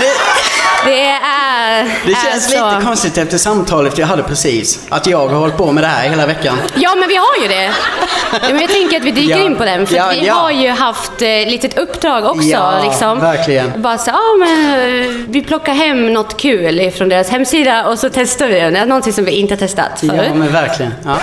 Det, 0.00 0.12
Det 0.90 1.06
är... 1.10 1.43
det 2.06 2.12
är 2.12 2.30
känns 2.30 2.50
så- 2.52 2.70
lite 2.70 2.86
konstigt 2.86 3.18
efter 3.18 3.38
samtalet 3.38 3.98
jag 3.98 4.06
hade 4.06 4.22
precis. 4.22 4.86
Att 4.88 5.06
jag 5.06 5.28
har 5.28 5.36
hållit 5.36 5.56
på 5.56 5.72
med 5.72 5.84
det 5.84 5.88
här 5.88 6.08
hela 6.08 6.26
veckan. 6.26 6.56
Ja, 6.74 6.94
men 6.94 7.08
vi 7.08 7.16
har 7.16 7.42
ju 7.42 7.48
det. 7.48 7.62
Ja, 8.32 8.38
men 8.52 8.60
jag 8.60 8.70
tänker 8.70 8.96
att 8.96 9.02
vi 9.04 9.10
dyker 9.10 9.38
Ja. 9.38 9.44
in 9.44 9.56
på 9.56 9.64
den, 9.64 9.86
för 9.86 9.96
Ja, 9.96 10.08
vi 10.20 10.26
ja. 10.26 10.34
har 10.34 10.50
ju 10.50 10.68
haft 10.70 11.22
eh, 11.22 11.28
litet 11.28 11.78
uppdrag 11.78 12.24
också. 12.24 12.42
Ja, 12.48 12.80
liksom. 12.84 13.20
verkligen. 13.20 13.82
Bara 13.82 13.98
så, 13.98 14.10
ja, 14.10 14.20
men, 14.38 14.74
eh, 15.00 15.06
vi 15.28 15.42
plockar 15.42 15.72
hem 15.74 16.12
något 16.12 16.36
kul 16.36 16.90
från 16.90 17.08
deras 17.08 17.28
hemsida 17.30 17.86
och 17.86 17.98
så 17.98 18.10
testar 18.14 18.48
vi 18.48 18.54
det. 18.54 18.70
Det 18.70 18.84
någonting 18.84 19.12
som 19.12 19.24
vi 19.24 19.32
inte 19.32 19.54
har 19.54 19.58
testat 19.58 20.00
förut. 20.00 20.12
Ja, 20.28 20.34
men 20.34 20.52
verkligen. 20.52 20.94
Ja. 21.04 21.16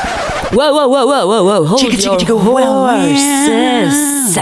Wow, 0.52 0.74
wow, 0.74 0.90
wow, 0.90 1.10
wow, 1.10 1.28
wow, 1.28 1.46
wow. 1.46 1.66
Hold 1.68 1.82
Chicka, 1.82 2.12
your 2.30 2.40
horses. 2.40 4.38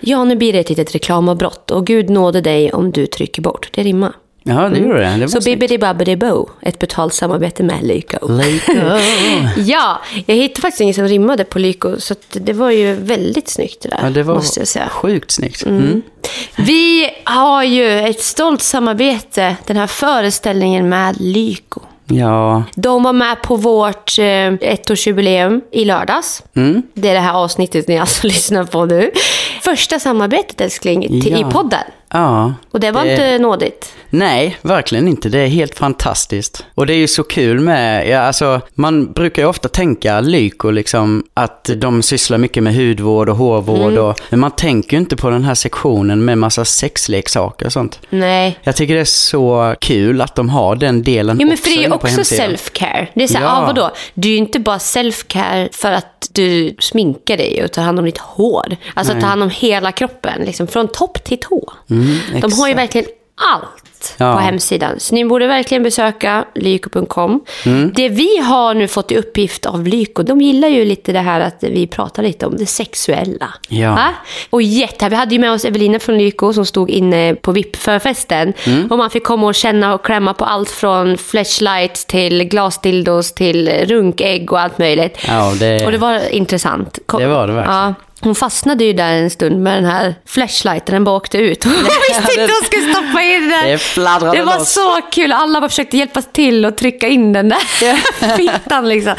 Ja, 0.00 0.24
nu 0.24 0.36
blir 0.36 0.52
det 0.52 0.58
ett 0.58 0.68
litet 0.68 0.94
reklamavbrott 0.94 1.70
och 1.70 1.86
Gud 1.86 2.10
nåde 2.10 2.40
dig 2.40 2.72
om 2.72 2.92
du 2.92 3.06
trycker 3.06 3.42
bort. 3.42 3.68
Det 3.74 3.82
rimmar. 3.82 4.12
Ja, 4.46 4.68
det 4.68 4.78
gjorde 4.78 5.00
det. 5.00 5.16
det 5.16 5.28
Så 5.28 5.40
bibbidi 5.40 5.78
babbidi 5.78 6.16
bo, 6.16 6.48
ett 6.62 6.78
betalt 6.78 7.14
samarbete 7.14 7.62
med 7.62 7.82
Lyko. 7.82 8.28
Lyko. 8.28 8.72
Ja, 9.56 10.00
jag 10.26 10.34
hittade 10.34 10.60
faktiskt 10.60 10.80
inget 10.80 10.96
som 10.96 11.08
rimmade 11.08 11.44
på 11.44 11.58
Lyko, 11.58 12.00
så 12.00 12.14
det 12.32 12.52
var 12.52 12.70
ju 12.70 12.94
väldigt 12.94 13.48
snyggt 13.48 13.82
det 13.82 13.88
där, 13.88 13.98
Ja, 14.02 14.10
det 14.10 14.22
var 14.22 14.34
måste 14.34 14.60
jag 14.60 14.68
säga. 14.68 14.88
sjukt 14.88 15.30
snyggt. 15.30 15.62
Mm. 15.66 16.02
Vi 16.56 17.10
har 17.24 17.62
ju 17.64 17.98
ett 18.00 18.20
stolt 18.20 18.62
samarbete, 18.62 19.56
den 19.66 19.76
här 19.76 19.86
föreställningen 19.86 20.88
med 20.88 21.20
Lyko. 21.20 21.80
Ja. 22.06 22.62
De 22.74 23.02
var 23.02 23.12
med 23.12 23.42
på 23.42 23.56
vårt 23.56 24.18
eh, 24.18 24.24
ettårsjubileum 24.60 25.60
i 25.70 25.84
lördags. 25.84 26.42
Mm. 26.56 26.82
Det 26.94 27.08
är 27.08 27.14
det 27.14 27.20
här 27.20 27.32
avsnittet 27.34 27.88
ni 27.88 27.98
alltså 27.98 28.26
lyssnar 28.26 28.64
på 28.64 28.84
nu. 28.86 29.10
Första 29.64 29.98
samarbetet 30.00 30.60
älskling 30.60 31.20
till, 31.22 31.32
Ja. 31.40 31.48
i 31.48 31.52
podden. 31.52 31.80
Ja. 32.12 32.54
Och 32.70 32.80
det 32.80 32.90
var 32.90 33.04
Det- 33.04 33.10
inte 33.10 33.38
nådigt. 33.38 33.92
Nej, 34.10 34.56
verkligen 34.62 35.08
inte. 35.08 35.28
Det 35.28 35.38
är 35.38 35.46
helt 35.46 35.78
fantastiskt. 35.78 36.64
Och 36.74 36.86
det 36.86 36.92
är 36.94 36.96
ju 36.96 37.06
så 37.08 37.22
kul 37.22 37.60
med, 37.60 38.08
ja, 38.08 38.18
alltså, 38.20 38.60
man 38.74 39.12
brukar 39.12 39.42
ju 39.42 39.48
ofta 39.48 39.68
tänka 39.68 40.20
Lyko 40.20 40.70
liksom, 40.70 41.24
att 41.34 41.70
de 41.76 42.02
sysslar 42.02 42.38
mycket 42.38 42.62
med 42.62 42.74
hudvård 42.74 43.28
och 43.28 43.36
hårvård 43.36 43.92
Mm. 43.92 44.04
och, 44.04 44.20
men 44.30 44.40
man 44.40 44.50
tänker 44.50 44.92
ju 44.92 44.98
inte 44.98 45.16
på 45.16 45.30
den 45.30 45.44
här 45.44 45.54
sektionen 45.54 46.24
med 46.24 46.38
massa 46.38 46.64
sexleksaker 46.64 47.66
och 47.66 47.72
sånt. 47.72 48.00
Nej. 48.10 48.58
Jag 48.62 48.76
tycker 48.76 48.94
det 48.94 49.00
är 49.00 49.04
så 49.04 49.74
kul 49.80 50.20
att 50.20 50.34
de 50.34 50.48
har 50.48 50.76
den 50.76 51.02
delen 51.02 51.40
Ja, 51.40 51.46
men 51.46 51.56
för 51.56 51.70
det 51.70 51.76
är 51.76 51.88
ju 51.88 51.92
också 51.92 52.20
self-care. 52.20 53.06
Det 53.14 53.22
är 53.22 53.28
så 53.28 53.38
här, 53.38 53.44
Ja. 53.44 53.60
ja. 53.60 53.66
vadå? 53.66 53.90
Det 54.14 54.28
är 54.28 54.32
ju 54.32 54.38
inte 54.38 54.60
bara 54.60 54.78
self-care 54.78 55.68
för 55.72 55.92
att 55.92 56.10
du 56.32 56.76
sminkar 56.78 57.36
dig 57.36 57.64
och 57.64 57.72
tar 57.72 57.82
hand 57.82 57.98
om 57.98 58.04
ditt 58.04 58.18
hår. 58.18 58.76
Alltså 58.94 59.12
ta 59.20 59.26
hand 59.26 59.42
om 59.42 59.50
hela 59.54 59.92
kroppen, 59.92 60.42
liksom 60.44 60.66
från 60.66 60.88
topp 60.88 61.24
till 61.24 61.38
tå. 61.40 61.72
de 61.86 62.52
har 62.52 62.66
ju 62.66 62.72
Mm, 62.72 62.76
verkligen 62.76 63.06
allt 63.54 63.80
Ja. 64.16 64.32
på 64.32 64.38
hemsidan. 64.38 65.00
Så 65.00 65.14
ni 65.14 65.24
borde 65.24 65.46
verkligen 65.46 65.82
besöka 65.82 66.44
lyko.com. 66.54 67.40
Mm. 67.66 67.92
Det 67.96 68.08
vi 68.08 68.38
har 68.38 68.74
nu 68.74 68.88
fått 68.88 69.12
i 69.12 69.16
uppgift 69.16 69.66
av 69.66 69.86
Lyko, 69.86 70.22
de 70.22 70.40
gillar 70.40 70.68
ju 70.68 70.84
lite 70.84 71.12
det 71.12 71.18
här 71.20 71.40
att 71.40 71.56
vi 71.60 71.86
pratar 71.86 72.22
lite 72.22 72.46
om 72.46 72.56
det 72.56 72.66
sexuella. 72.66 73.48
Ja. 73.68 73.90
Va? 73.94 74.08
Och 74.50 74.62
jätte, 74.62 75.08
vi 75.08 75.16
hade 75.16 75.34
ju 75.34 75.40
med 75.40 75.52
oss 75.52 75.64
Evelina 75.64 75.98
från 75.98 76.18
Lyko 76.18 76.52
som 76.52 76.66
stod 76.66 76.90
inne 76.90 77.34
på 77.34 77.52
VIP-förfesten. 77.52 78.52
Mm. 78.66 78.86
Och 78.90 78.98
man 78.98 79.10
fick 79.10 79.24
komma 79.24 79.46
och 79.46 79.54
känna 79.54 79.94
och 79.94 80.04
klämma 80.04 80.34
på 80.34 80.44
allt 80.44 80.70
från 80.70 81.18
flashlights 81.18 82.04
till 82.04 82.44
glasdildos 82.44 83.32
till 83.32 83.68
runkägg 83.86 84.52
och 84.52 84.60
allt 84.60 84.78
möjligt. 84.78 85.18
Ja, 85.28 85.52
det- 85.58 85.86
Och 85.86 85.92
det 85.92 85.98
var 85.98 86.28
intressant. 86.34 86.98
Kom- 87.06 87.20
Det 87.20 87.26
var 87.28 87.46
det 87.46 87.52
verkligen. 87.52 87.78
Ja. 87.80 87.94
Hon 88.24 88.34
fastnade 88.34 88.84
ju 88.84 88.92
där 88.92 89.12
en 89.12 89.30
stund 89.30 89.62
med 89.62 89.74
den 89.76 89.84
här 89.84 90.14
flashlighten, 90.26 90.92
den 90.92 91.04
bara 91.04 91.16
åkte 91.16 91.38
ut. 91.38 91.64
Hon 91.64 91.72
visste 92.08 92.40
inte 92.40 92.52
hon 92.52 92.64
skulle 92.66 92.92
stoppa 92.94 93.22
in 93.22 93.48
den. 93.50 93.66
Det 93.70 93.78
fladdrade 93.78 94.36
Det 94.38 94.42
var 94.44 94.58
loss. 94.58 94.72
så 94.72 95.00
kul, 95.12 95.32
alla 95.32 95.60
bara 95.60 95.68
försökte 95.68 95.96
hjälpa 95.96 96.22
till 96.22 96.64
och 96.64 96.76
trycka 96.76 97.08
in 97.08 97.32
den 97.32 97.48
där 97.48 98.36
fittan 98.36 98.88
liksom. 98.88 99.14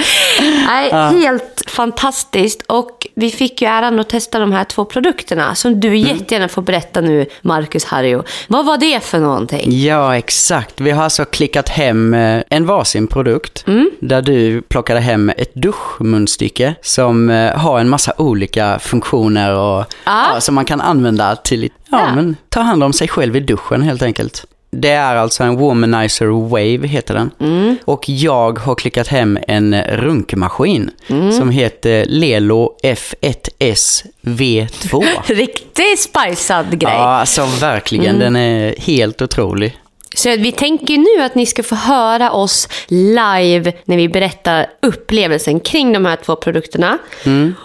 Nej, 0.68 0.92
helt 0.92 1.55
fantastiskt. 1.66 2.62
Och 2.62 3.08
vi 3.16 3.32
fick 3.32 3.62
ju 3.62 3.68
äran 3.68 4.00
att 4.00 4.10
testa 4.10 4.40
de 4.40 4.52
här 4.52 4.64
två 4.64 4.86
produkterna 4.86 5.56
som 5.56 5.80
du 5.80 5.88
Mm. 5.88 6.00
jättegärna 6.18 6.48
får 6.48 6.62
berätta 6.62 7.02
nu, 7.02 7.26
Marcus 7.42 7.86
Harjo. 7.86 8.24
Vad 8.48 8.66
var 8.66 8.78
det 8.78 9.04
för 9.04 9.20
någonting? 9.20 9.82
Ja, 9.84 10.18
exakt. 10.18 10.82
Vi 10.82 10.92
har 10.92 11.04
alltså 11.04 11.26
klickat 11.26 11.70
hem 11.70 12.14
eh, 12.14 12.44
en 12.50 12.66
varsin 12.66 13.08
produkt. 13.08 13.64
Mm. 13.68 13.90
Där 14.00 14.22
du 14.22 14.62
plockade 14.62 15.00
hem 15.00 15.30
ett 15.38 15.54
duschmunstycke 15.56 16.76
som 16.82 17.30
eh, 17.30 17.58
har 17.58 17.80
en 17.80 17.90
massa 17.90 18.14
olika 18.18 18.80
funktioner 18.80 19.54
och 19.56 19.86
Ja. 20.06 20.26
ja, 20.34 20.42
som 20.42 20.56
man 20.56 20.66
kan 20.66 20.82
använda 20.82 21.36
till 21.36 21.64
ja, 21.90 22.00
Ja. 22.08 22.16
Men, 22.16 22.36
ta 22.50 22.60
hand 22.62 22.84
om 22.84 22.94
sig 22.94 23.08
själv 23.08 23.36
i 23.36 23.40
duschen 23.40 23.82
helt 23.82 24.02
enkelt. 24.02 24.46
Det 24.82 24.90
är 24.90 25.16
alltså 25.16 25.44
en 25.44 25.56
Womanizer 25.56 26.26
Wave 26.50 26.88
heter 26.88 27.14
den. 27.14 27.32
Mm. 27.40 27.78
Och 27.86 28.10
jag 28.10 28.60
har 28.60 28.76
klickat 28.76 29.08
hem 29.08 29.40
en 29.48 29.82
runkmaskin 29.84 30.92
Mm. 31.08 31.32
som 31.32 31.50
heter 31.50 32.06
Lelo 32.06 32.72
F1S 32.84 34.04
V2. 34.22 35.04
Riktigt 35.26 36.00
spicad 36.00 36.80
grej. 36.80 36.94
Ja, 36.94 37.00
alltså 37.00 37.46
verkligen. 37.62 38.20
Den 38.20 38.36
är 38.36 38.76
helt 38.80 39.22
otrolig. 39.22 39.78
Så 40.16 40.30
vi 40.30 40.52
tänker 40.52 40.98
nu 41.18 41.24
att 41.24 41.36
ni 41.36 41.46
ska 41.46 41.64
få 41.64 41.76
höra 41.76 42.32
oss 42.32 42.68
live 42.88 43.74
när 43.86 43.98
vi 43.98 44.10
berättar 44.10 44.68
upplevelsen 44.82 45.60
kring 45.60 45.94
de 45.94 46.06
här 46.06 46.16
två 46.16 46.36
produkterna. 46.36 46.98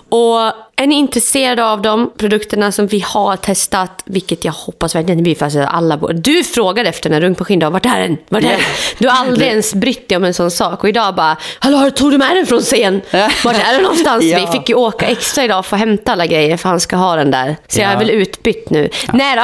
Och 0.09 0.52
är 0.83 0.87
ni 0.87 0.95
intresserade 0.95 1.65
av 1.65 1.83
de 1.83 2.11
produkterna 2.19 2.73
som 2.73 2.87
vi 2.87 3.01
har 3.01 3.37
testat, 3.37 4.03
vilket 4.05 4.45
jag 4.45 4.53
hoppas 4.53 4.95
verkligen 4.95 5.17
det 5.19 5.23
blir 5.23 5.35
för 5.35 5.45
alltså 5.45 5.61
alla 5.63 5.97
borde- 5.97 6.15
Du 6.15 6.45
frågade 6.45 6.89
efter 6.89 7.11
den 7.11 7.15
här 7.15 7.21
runkmaskinen 7.29 7.59
idag, 7.63 7.71
vart 7.71 7.87
är 7.87 8.01
den? 8.01 8.17
Vart 8.29 8.43
är 8.45 8.49
den? 8.49 8.61
Du 8.99 9.09
har 9.09 9.17
aldrig 9.27 9.49
ens 9.49 9.75
brytt 9.75 10.09
dig 10.09 10.17
om 10.17 10.25
en 10.25 10.35
sån 10.35 10.51
sak. 10.51 10.83
Och 10.83 10.89
idag 10.89 11.15
bara, 11.15 11.37
hallå 11.59 11.91
tog 11.91 12.11
du 12.11 12.19
med 12.19 12.37
den 12.37 12.47
från 12.47 12.61
scen? 12.61 13.01
Vart 13.45 13.57
är 13.57 13.73
den 13.73 13.83
någonstans? 13.83 14.25
Ja. 14.25 14.39
Vi 14.41 14.47
fick 14.59 14.69
ju 14.69 14.75
åka 14.75 15.07
extra 15.07 15.45
idag 15.45 15.67
för 15.67 15.77
att 15.77 15.81
hämta 15.81 16.13
alla 16.13 16.27
grejer 16.27 16.57
för 16.57 16.69
han 16.69 16.81
ska 16.81 16.97
ha 16.97 17.17
den 17.17 17.31
där. 17.31 17.57
Så 17.69 17.81
jag 17.81 17.89
Ja. 17.89 17.93
är 17.95 17.99
väl 17.99 18.11
utbytt 18.11 18.71
nu. 18.71 18.89
Nej 19.13 19.37
då. 19.37 19.43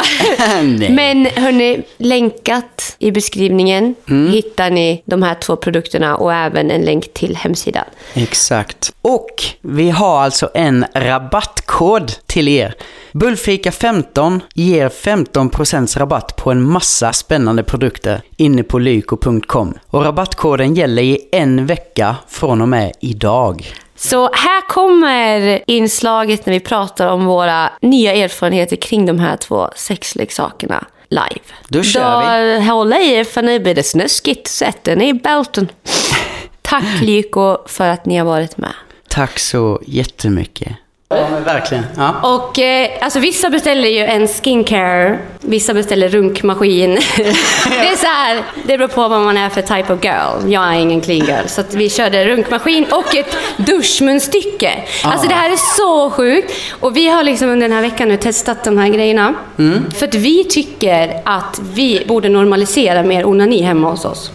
Nej. 0.63 0.91
Men 0.91 1.27
hörni, 1.27 1.83
länkat 1.99 2.97
i 2.99 3.11
beskrivningen 3.11 3.95
hittar 4.33 4.71
ni 4.71 5.03
de 5.05 5.23
här 5.23 5.35
två 5.35 5.57
produkterna 5.57 6.17
och 6.17 6.35
även 6.35 6.71
en 6.71 6.81
länk 6.83 7.13
till 7.15 7.37
hemsidan. 7.37 7.85
Exakt. 8.15 8.93
Och 9.03 9.45
vi 9.61 9.91
har 9.91 10.23
alltså 10.23 10.51
en 10.55 10.87
rabattkod 11.27 12.13
till 12.27 12.49
er. 12.49 12.75
Bullfika15 13.13 14.41
ger 14.55 14.89
15% 14.89 15.99
rabatt 15.99 16.37
på 16.37 16.51
en 16.51 16.63
massa 16.63 17.13
spännande 17.13 17.63
produkter 17.63 18.23
inne 18.37 18.63
på 18.63 18.79
lyko.com. 18.79 19.79
Och 19.91 20.05
rabattkoden 20.05 20.75
gäller 20.75 21.03
i 21.03 21.29
en 21.33 21.67
vecka 21.67 22.17
från 22.29 22.61
och 22.63 22.69
med 22.69 22.93
idag. 23.01 23.67
Så 23.97 24.23
här 24.33 24.69
kommer 24.69 25.63
inslaget 25.67 26.47
när 26.47 26.53
vi 26.53 26.61
pratar 26.61 27.07
om 27.07 27.25
våra 27.25 27.71
nya 27.83 28.15
erfarenheter 28.15 28.77
kring 28.77 29.07
de 29.07 29.19
här 29.19 29.37
två 29.37 29.71
sexleksakerna 29.77 30.87
live. 31.09 31.45
Då 31.69 31.83
kör 31.83 32.55
Då 32.57 32.63
håll 32.63 32.93
i 32.93 33.13
er 33.13 33.25
för 33.25 33.43
nu 33.43 33.59
blir 33.59 33.75
det 33.75 33.83
snuskigt. 33.83 34.49
Sätt 34.49 34.89
er 34.89 35.03
i 35.03 35.15
bälten. 35.15 35.69
Tack 36.63 37.03
Lyko 37.03 37.59
för 37.67 37.89
att 37.89 38.07
ni 38.07 38.17
har 38.17 38.25
varit 38.25 38.57
med. 38.57 38.73
Tack 39.09 39.39
så 39.39 39.83
jättemycket. 39.87 40.77
Ja, 41.09 41.29
men 41.31 41.45
verkligen. 41.45 41.85
Ja. 41.97 42.15
Och 42.23 42.59
eh, 42.59 42.91
alltså 43.01 43.19
vissa 43.19 43.51
beställer 43.51 43.89
ju 43.89 44.05
en 44.05 44.29
skincare, 44.29 45.19
vissa 45.41 45.75
beställer 45.75 46.09
runkmaskin. 46.09 46.95
det 47.69 47.89
är 47.89 47.97
så 47.97 48.07
här, 48.07 48.43
det 48.65 48.79
beror 48.79 48.89
på 48.89 49.09
vad 49.09 49.21
man 49.21 49.37
är 49.37 49.49
för 49.49 49.63
type 49.63 49.93
of 49.93 50.05
girl. 50.05 50.53
Jag 50.53 50.65
är 50.65 50.79
ingen 50.79 51.01
clean 51.01 51.27
girl. 51.27 51.47
Så 51.47 51.63
vi 51.71 51.91
körde 51.91 52.25
runkmaskin 52.25 52.87
och 52.91 53.17
ett 53.17 53.37
duschmunstycke. 53.57 54.73
Alltså 55.05 55.29
det 55.29 55.35
här 55.35 55.51
är 55.51 55.77
så 55.77 56.11
sjukt. 56.11 56.53
Och 56.81 56.97
vi 56.97 57.09
har 57.09 57.23
liksom 57.23 57.49
under 57.49 57.69
den 57.69 57.77
här 57.77 57.83
veckan 57.83 58.09
nu 58.09 58.17
testat 58.17 58.65
de 58.65 58.79
här 58.79 58.89
grejerna. 58.89 59.35
För 59.97 60.07
att 60.07 60.15
vi 60.15 60.45
tycker 60.45 61.21
att 61.25 61.61
vi 61.75 62.05
borde 62.07 62.29
normalisera 62.29 63.03
mer 63.03 63.27
onani 63.27 63.63
hemma 63.63 63.91
hos 63.91 64.05
oss. 64.05 64.31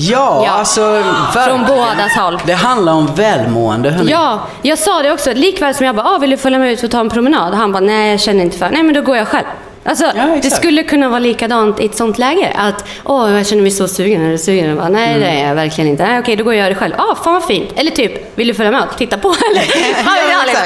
Ja, 0.00 0.42
Ja. 0.44 0.50
alltså 0.50 0.80
Från 0.80 1.34
verkligen. 1.34 1.66
bådas 1.66 2.12
håll. 2.16 2.38
Det 2.44 2.52
handlar 2.52 2.92
om 2.92 3.06
välmående, 3.14 3.90
hörni. 3.90 4.10
Ja, 4.10 4.40
jag 4.62 4.78
sa 4.78 5.02
det 5.02 5.12
också. 5.12 5.32
Likväl 5.34 5.74
som 5.74 5.86
jag 5.86 5.96
bara, 5.96 6.06
ah, 6.14 6.18
vill 6.18 6.30
du 6.30 6.36
följa 6.36 6.58
med 6.58 6.72
ut 6.72 6.82
och 6.82 6.90
ta 6.90 7.00
en 7.00 7.10
promenad? 7.10 7.54
Han 7.54 7.72
bara, 7.72 7.80
nej 7.80 8.10
jag 8.10 8.20
känner 8.20 8.44
inte 8.44 8.58
för 8.58 8.70
Nej 8.70 8.82
men 8.82 8.94
då 8.94 9.02
går 9.02 9.16
jag 9.16 9.28
själv. 9.28 9.46
Alltså, 9.88 10.04
exakt. 10.04 10.42
det 10.42 10.50
skulle 10.50 10.82
kunna 10.82 11.08
vara 11.08 11.18
likadant 11.18 11.80
i 11.80 11.84
ett 11.84 11.94
sånt 11.96 12.18
läge. 12.18 12.52
Att, 12.54 12.84
åh 13.04 13.32
jag 13.32 13.46
känner 13.46 13.62
mig 13.62 13.70
så 13.70 13.88
sugen. 13.88 14.26
Är 14.26 14.30
du 14.30 14.38
sugen? 14.38 14.76
Bara, 14.76 14.88
nej 14.88 15.20
det 15.20 15.26
är 15.26 15.48
jag 15.48 15.54
verkligen 15.54 15.90
inte. 15.90 16.06
Nej, 16.06 16.18
okej, 16.18 16.36
då 16.36 16.44
går 16.44 16.54
jag 16.54 16.60
och 16.60 16.64
gör 16.64 16.70
det 16.70 16.80
själv. 16.80 16.94
Ah, 16.98 17.14
fan 17.24 17.32
vad 17.34 17.44
fint. 17.44 17.68
Eller 17.76 17.90
typ, 17.90 18.38
vill 18.38 18.48
du 18.48 18.54
följa 18.54 18.72
med 18.72 18.82
och 18.82 18.98
titta 18.98 19.18
på? 19.18 19.28
Eller? 19.50 19.62
ja, 20.04 20.16
ja, 20.30 20.60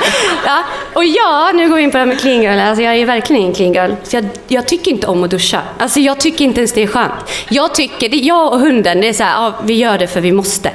ja. 0.46 0.62
Och 0.94 1.04
ja, 1.04 1.50
nu 1.54 1.68
går 1.68 1.76
vi 1.76 1.82
in 1.82 1.90
på 1.90 1.96
det 1.96 1.98
här 1.98 2.06
med 2.06 2.20
clean 2.20 2.42
girl. 2.42 2.58
Alltså, 2.58 2.82
jag 2.82 2.96
är 2.96 3.06
verkligen 3.06 3.42
ingen 3.42 3.54
clean 3.54 3.72
girl. 3.72 3.90
Så 4.02 4.16
jag, 4.16 4.24
jag 4.48 4.68
tycker 4.68 4.90
inte 4.90 5.06
om 5.06 5.24
att 5.24 5.30
duscha. 5.30 5.62
Alltså, 5.78 6.00
jag 6.00 6.20
tycker 6.20 6.44
inte 6.44 6.60
ens 6.60 6.72
det 6.72 6.82
är 6.82 6.86
skönt. 6.86 7.12
Jag 7.48 7.74
tycker, 7.74 8.08
det, 8.08 8.16
jag 8.16 8.52
och 8.52 8.60
hunden, 8.60 9.00
det 9.00 9.08
är 9.08 9.12
så 9.12 9.24
här, 9.24 9.46
ah, 9.46 9.52
vi 9.64 9.74
gör 9.74 9.98
det 9.98 10.06
för 10.06 10.20
vi 10.20 10.32
måste. 10.32 10.70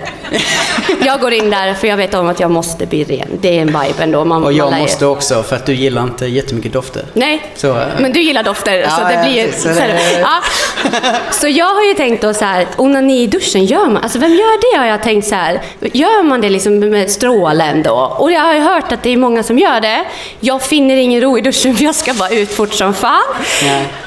jag 1.05 1.19
går 1.19 1.33
in 1.33 1.49
där 1.49 1.73
för 1.73 1.87
jag 1.87 1.97
vet 1.97 2.13
om 2.13 2.27
att 2.29 2.39
jag 2.39 2.51
måste 2.51 2.85
bli 2.85 3.03
ren. 3.03 3.27
Det 3.41 3.57
är 3.57 3.61
en 3.61 3.67
vibe 3.67 4.03
ändå. 4.03 4.25
Man, 4.25 4.43
Och 4.43 4.53
jag 4.53 4.73
måste 4.73 5.05
också, 5.05 5.43
för 5.43 5.55
att 5.55 5.65
du 5.65 5.73
gillar 5.73 6.03
inte 6.03 6.25
jättemycket 6.25 6.73
dofter. 6.73 7.03
Nej, 7.13 7.51
Så, 7.55 7.77
eh, 7.77 7.87
men 7.99 8.13
du 8.13 8.21
gillar 8.21 8.36
dofter. 8.43 8.73
Ja, 8.77 8.89
så 8.89 9.01
det 9.03 9.13
ja, 9.13 9.23
blir. 9.29 9.51
Så 9.51 9.61
Så, 9.61 9.67
det- 9.79 10.19
ja. 10.21 10.41
så 11.31 11.47
jag 11.47 11.73
har 11.73 11.83
ju 11.83 11.93
tänkt 11.93 12.21
då 12.21 12.33
så 12.33 12.45
här, 12.45 12.67
onani 12.77 13.21
i 13.23 13.27
duschen, 13.27 13.65
gör 13.65 13.85
man? 13.85 14.03
Alltså 14.03 14.19
vem 14.19 14.31
gör 14.31 14.71
det 14.73 14.77
har 14.77 14.85
jag 14.85 15.03
tänkt 15.03 15.27
så 15.27 15.35
här. 15.35 15.61
Gör 15.79 16.23
man 16.23 16.41
det 16.41 16.49
liksom 16.49 16.79
med 16.79 17.11
strålen 17.11 17.83
då? 17.83 18.15
Och 18.19 18.31
jag 18.31 18.41
har 18.41 18.53
ju 18.53 18.59
hört 18.59 18.91
att 18.91 19.03
det 19.03 19.09
är 19.13 19.17
många 19.17 19.43
som 19.43 19.57
gör 19.59 19.81
det. 19.81 20.03
Jag 20.39 20.61
finner 20.61 20.95
ingen 20.95 21.21
ro 21.21 21.37
i 21.37 21.41
duschen 21.41 21.75
för 21.75 21.83
jag 21.83 21.95
ska 21.95 22.13
bara 22.13 22.29
ut 22.29 22.51
fort 22.55 22.73
som 22.73 22.93
fan. 22.93 23.23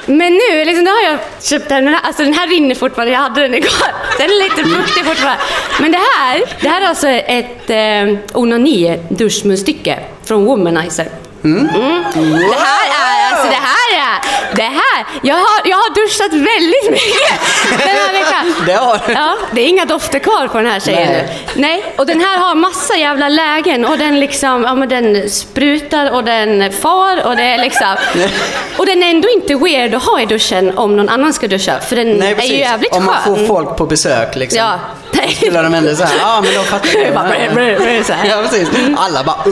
Men 0.05 0.33
nu, 0.33 0.65
liksom, 0.65 0.85
då 0.85 0.91
har 0.91 1.01
jag 1.11 1.19
köpt 1.41 1.69
den. 1.69 1.85
Den 1.85 1.93
här, 1.93 2.01
alltså 2.03 2.23
den 2.23 2.33
här 2.33 2.47
rinner 2.47 2.75
fortfarande, 2.75 3.13
jag 3.13 3.19
hade 3.19 3.41
den 3.41 3.53
igår. 3.53 3.71
Den 4.17 4.29
är 4.29 4.43
lite 4.43 4.63
fuktig 4.69 5.05
fortfarande. 5.05 5.41
Men 5.79 5.91
det 5.91 5.97
här, 6.17 6.43
det 6.61 6.69
här 6.69 6.81
är 6.81 6.85
alltså 6.87 7.07
ett 7.07 7.69
eh, 7.69 8.37
onani 8.41 8.99
duschmunstycke 9.09 9.99
från 10.25 10.45
Womanizer. 10.45 11.07
Mm. 11.43 11.67
Det 11.67 12.55
här 12.57 12.85
är, 13.01 13.31
alltså 13.31 13.47
det 13.49 13.55
här 13.55 13.89
är, 14.01 14.19
det 14.55 14.61
här, 14.63 15.05
jag 15.21 15.35
har, 15.35 15.61
jag 15.65 15.77
har 15.77 15.95
duschat 15.95 16.33
väldigt 16.33 16.91
mycket 16.91 17.39
den 17.69 17.95
här 17.95 18.13
veckan. 18.23 18.65
Det 18.65 18.73
har. 18.73 19.01
Ja, 19.07 19.35
det 19.51 19.61
är 19.61 19.65
inga 19.67 19.85
dofter 19.85 20.19
kvar 20.19 20.47
på 20.47 20.57
den 20.57 20.67
här 20.67 20.79
tjejen 20.79 21.11
Nej. 21.11 21.45
nu. 21.55 21.61
Nej, 21.61 21.93
och 21.97 22.05
den 22.05 22.21
här 22.21 22.37
har 22.37 22.55
massa 22.55 22.95
jävla 22.95 23.29
lägen 23.29 23.85
och 23.85 23.97
den 23.97 24.19
liksom, 24.19 24.63
ja 24.63 24.75
men 24.75 24.89
den 24.89 25.29
sprutar 25.29 26.11
och 26.11 26.23
den 26.23 26.71
far 26.71 27.25
och 27.27 27.35
det 27.35 27.43
är 27.43 27.57
liksom... 27.57 27.95
Och 28.77 28.85
den 28.85 29.03
är 29.03 29.09
ändå 29.09 29.29
inte 29.29 29.55
weird 29.55 29.93
att 29.95 30.03
ha 30.03 30.21
i 30.21 30.25
duschen 30.25 30.77
om 30.77 30.95
någon 30.95 31.09
annan 31.09 31.33
ska 31.33 31.47
duscha, 31.47 31.79
för 31.79 31.95
den 31.95 32.07
Nej, 32.17 32.35
är 32.37 32.43
ju 32.43 32.57
jävligt 32.57 32.95
Om 32.95 33.05
man 33.05 33.15
skön. 33.15 33.35
får 33.35 33.45
folk 33.47 33.77
på 33.77 33.85
besök 33.85 34.35
liksom. 34.35 34.59
Ja. 34.59 34.79
Nej. 35.13 35.35
Skulle 35.35 35.61
de 35.61 35.73
ändå 35.73 35.95
säga, 35.95 36.09
ja 36.19 36.41
men 36.41 36.53
de 36.53 36.63
fattar 36.63 36.99
är 36.99 37.11
bara 37.13 38.03
så 38.03 38.13
här. 38.13 38.29
Ja, 38.29 38.41
precis. 38.41 38.69
Alla 38.97 39.23
bara. 39.23 39.45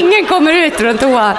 Ingen 0.00 0.26
kommer 0.26 0.52
ut 0.52 0.76
från 0.76 0.98
toa. 0.98 1.36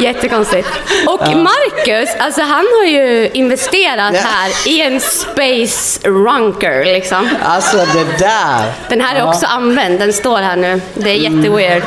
Jättekonstigt. 0.00 0.68
Och 1.06 1.20
Marcus, 1.36 2.10
alltså 2.18 2.40
han 2.42 2.66
har 2.78 2.84
ju 2.84 3.30
investerat 3.34 4.16
här 4.16 4.68
i 4.68 4.80
en 4.80 5.00
Space 5.00 6.08
Runker 6.08 6.84
liksom. 6.84 7.28
Alltså 7.44 7.76
det 7.76 8.18
där. 8.18 8.72
Den 8.88 9.00
här 9.00 9.16
är 9.16 9.28
också 9.28 9.46
använd, 9.46 9.98
den 9.98 10.12
står 10.12 10.38
här 10.38 10.56
nu. 10.56 10.80
Det 10.94 11.10
är 11.10 11.14
jätteweird. 11.14 11.82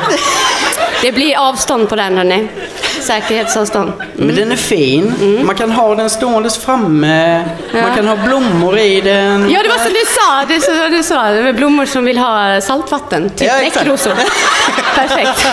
Det 1.02 1.12
blir 1.12 1.36
avstånd 1.38 1.88
på 1.88 1.96
den 1.96 2.16
hörni. 2.16 2.48
Säkerhetsavstånd. 3.02 3.92
Men 4.16 4.34
den 4.34 4.52
är 4.52 4.56
fin. 4.56 5.14
Mm. 5.20 5.46
Man 5.46 5.54
kan 5.56 5.70
ha 5.70 5.94
den 5.94 6.10
ståendes 6.10 6.58
framme. 6.58 7.44
Man 7.72 7.96
kan 7.96 8.08
ha 8.08 8.16
blommor 8.16 8.78
i 8.78 9.00
den. 9.00 9.50
Ja, 9.50 9.62
det 9.62 9.68
var 9.68 9.76
som 9.78 9.92
du 9.92 10.04
sa. 10.08 10.44
Det 10.48 10.54
är 10.54 10.60
så 10.60 10.96
du 10.96 11.02
sa. 11.02 11.22
Det 11.30 11.42
var 11.42 11.52
blommor 11.52 11.86
som 11.86 12.04
vill 12.04 12.18
ha 12.18 12.60
saltvatten. 12.60 13.30
Typ 13.30 13.48
Ja, 13.48 13.54
exakt. 13.54 13.76
näckrosor. 13.86 14.12
Perfekt. 14.94 15.46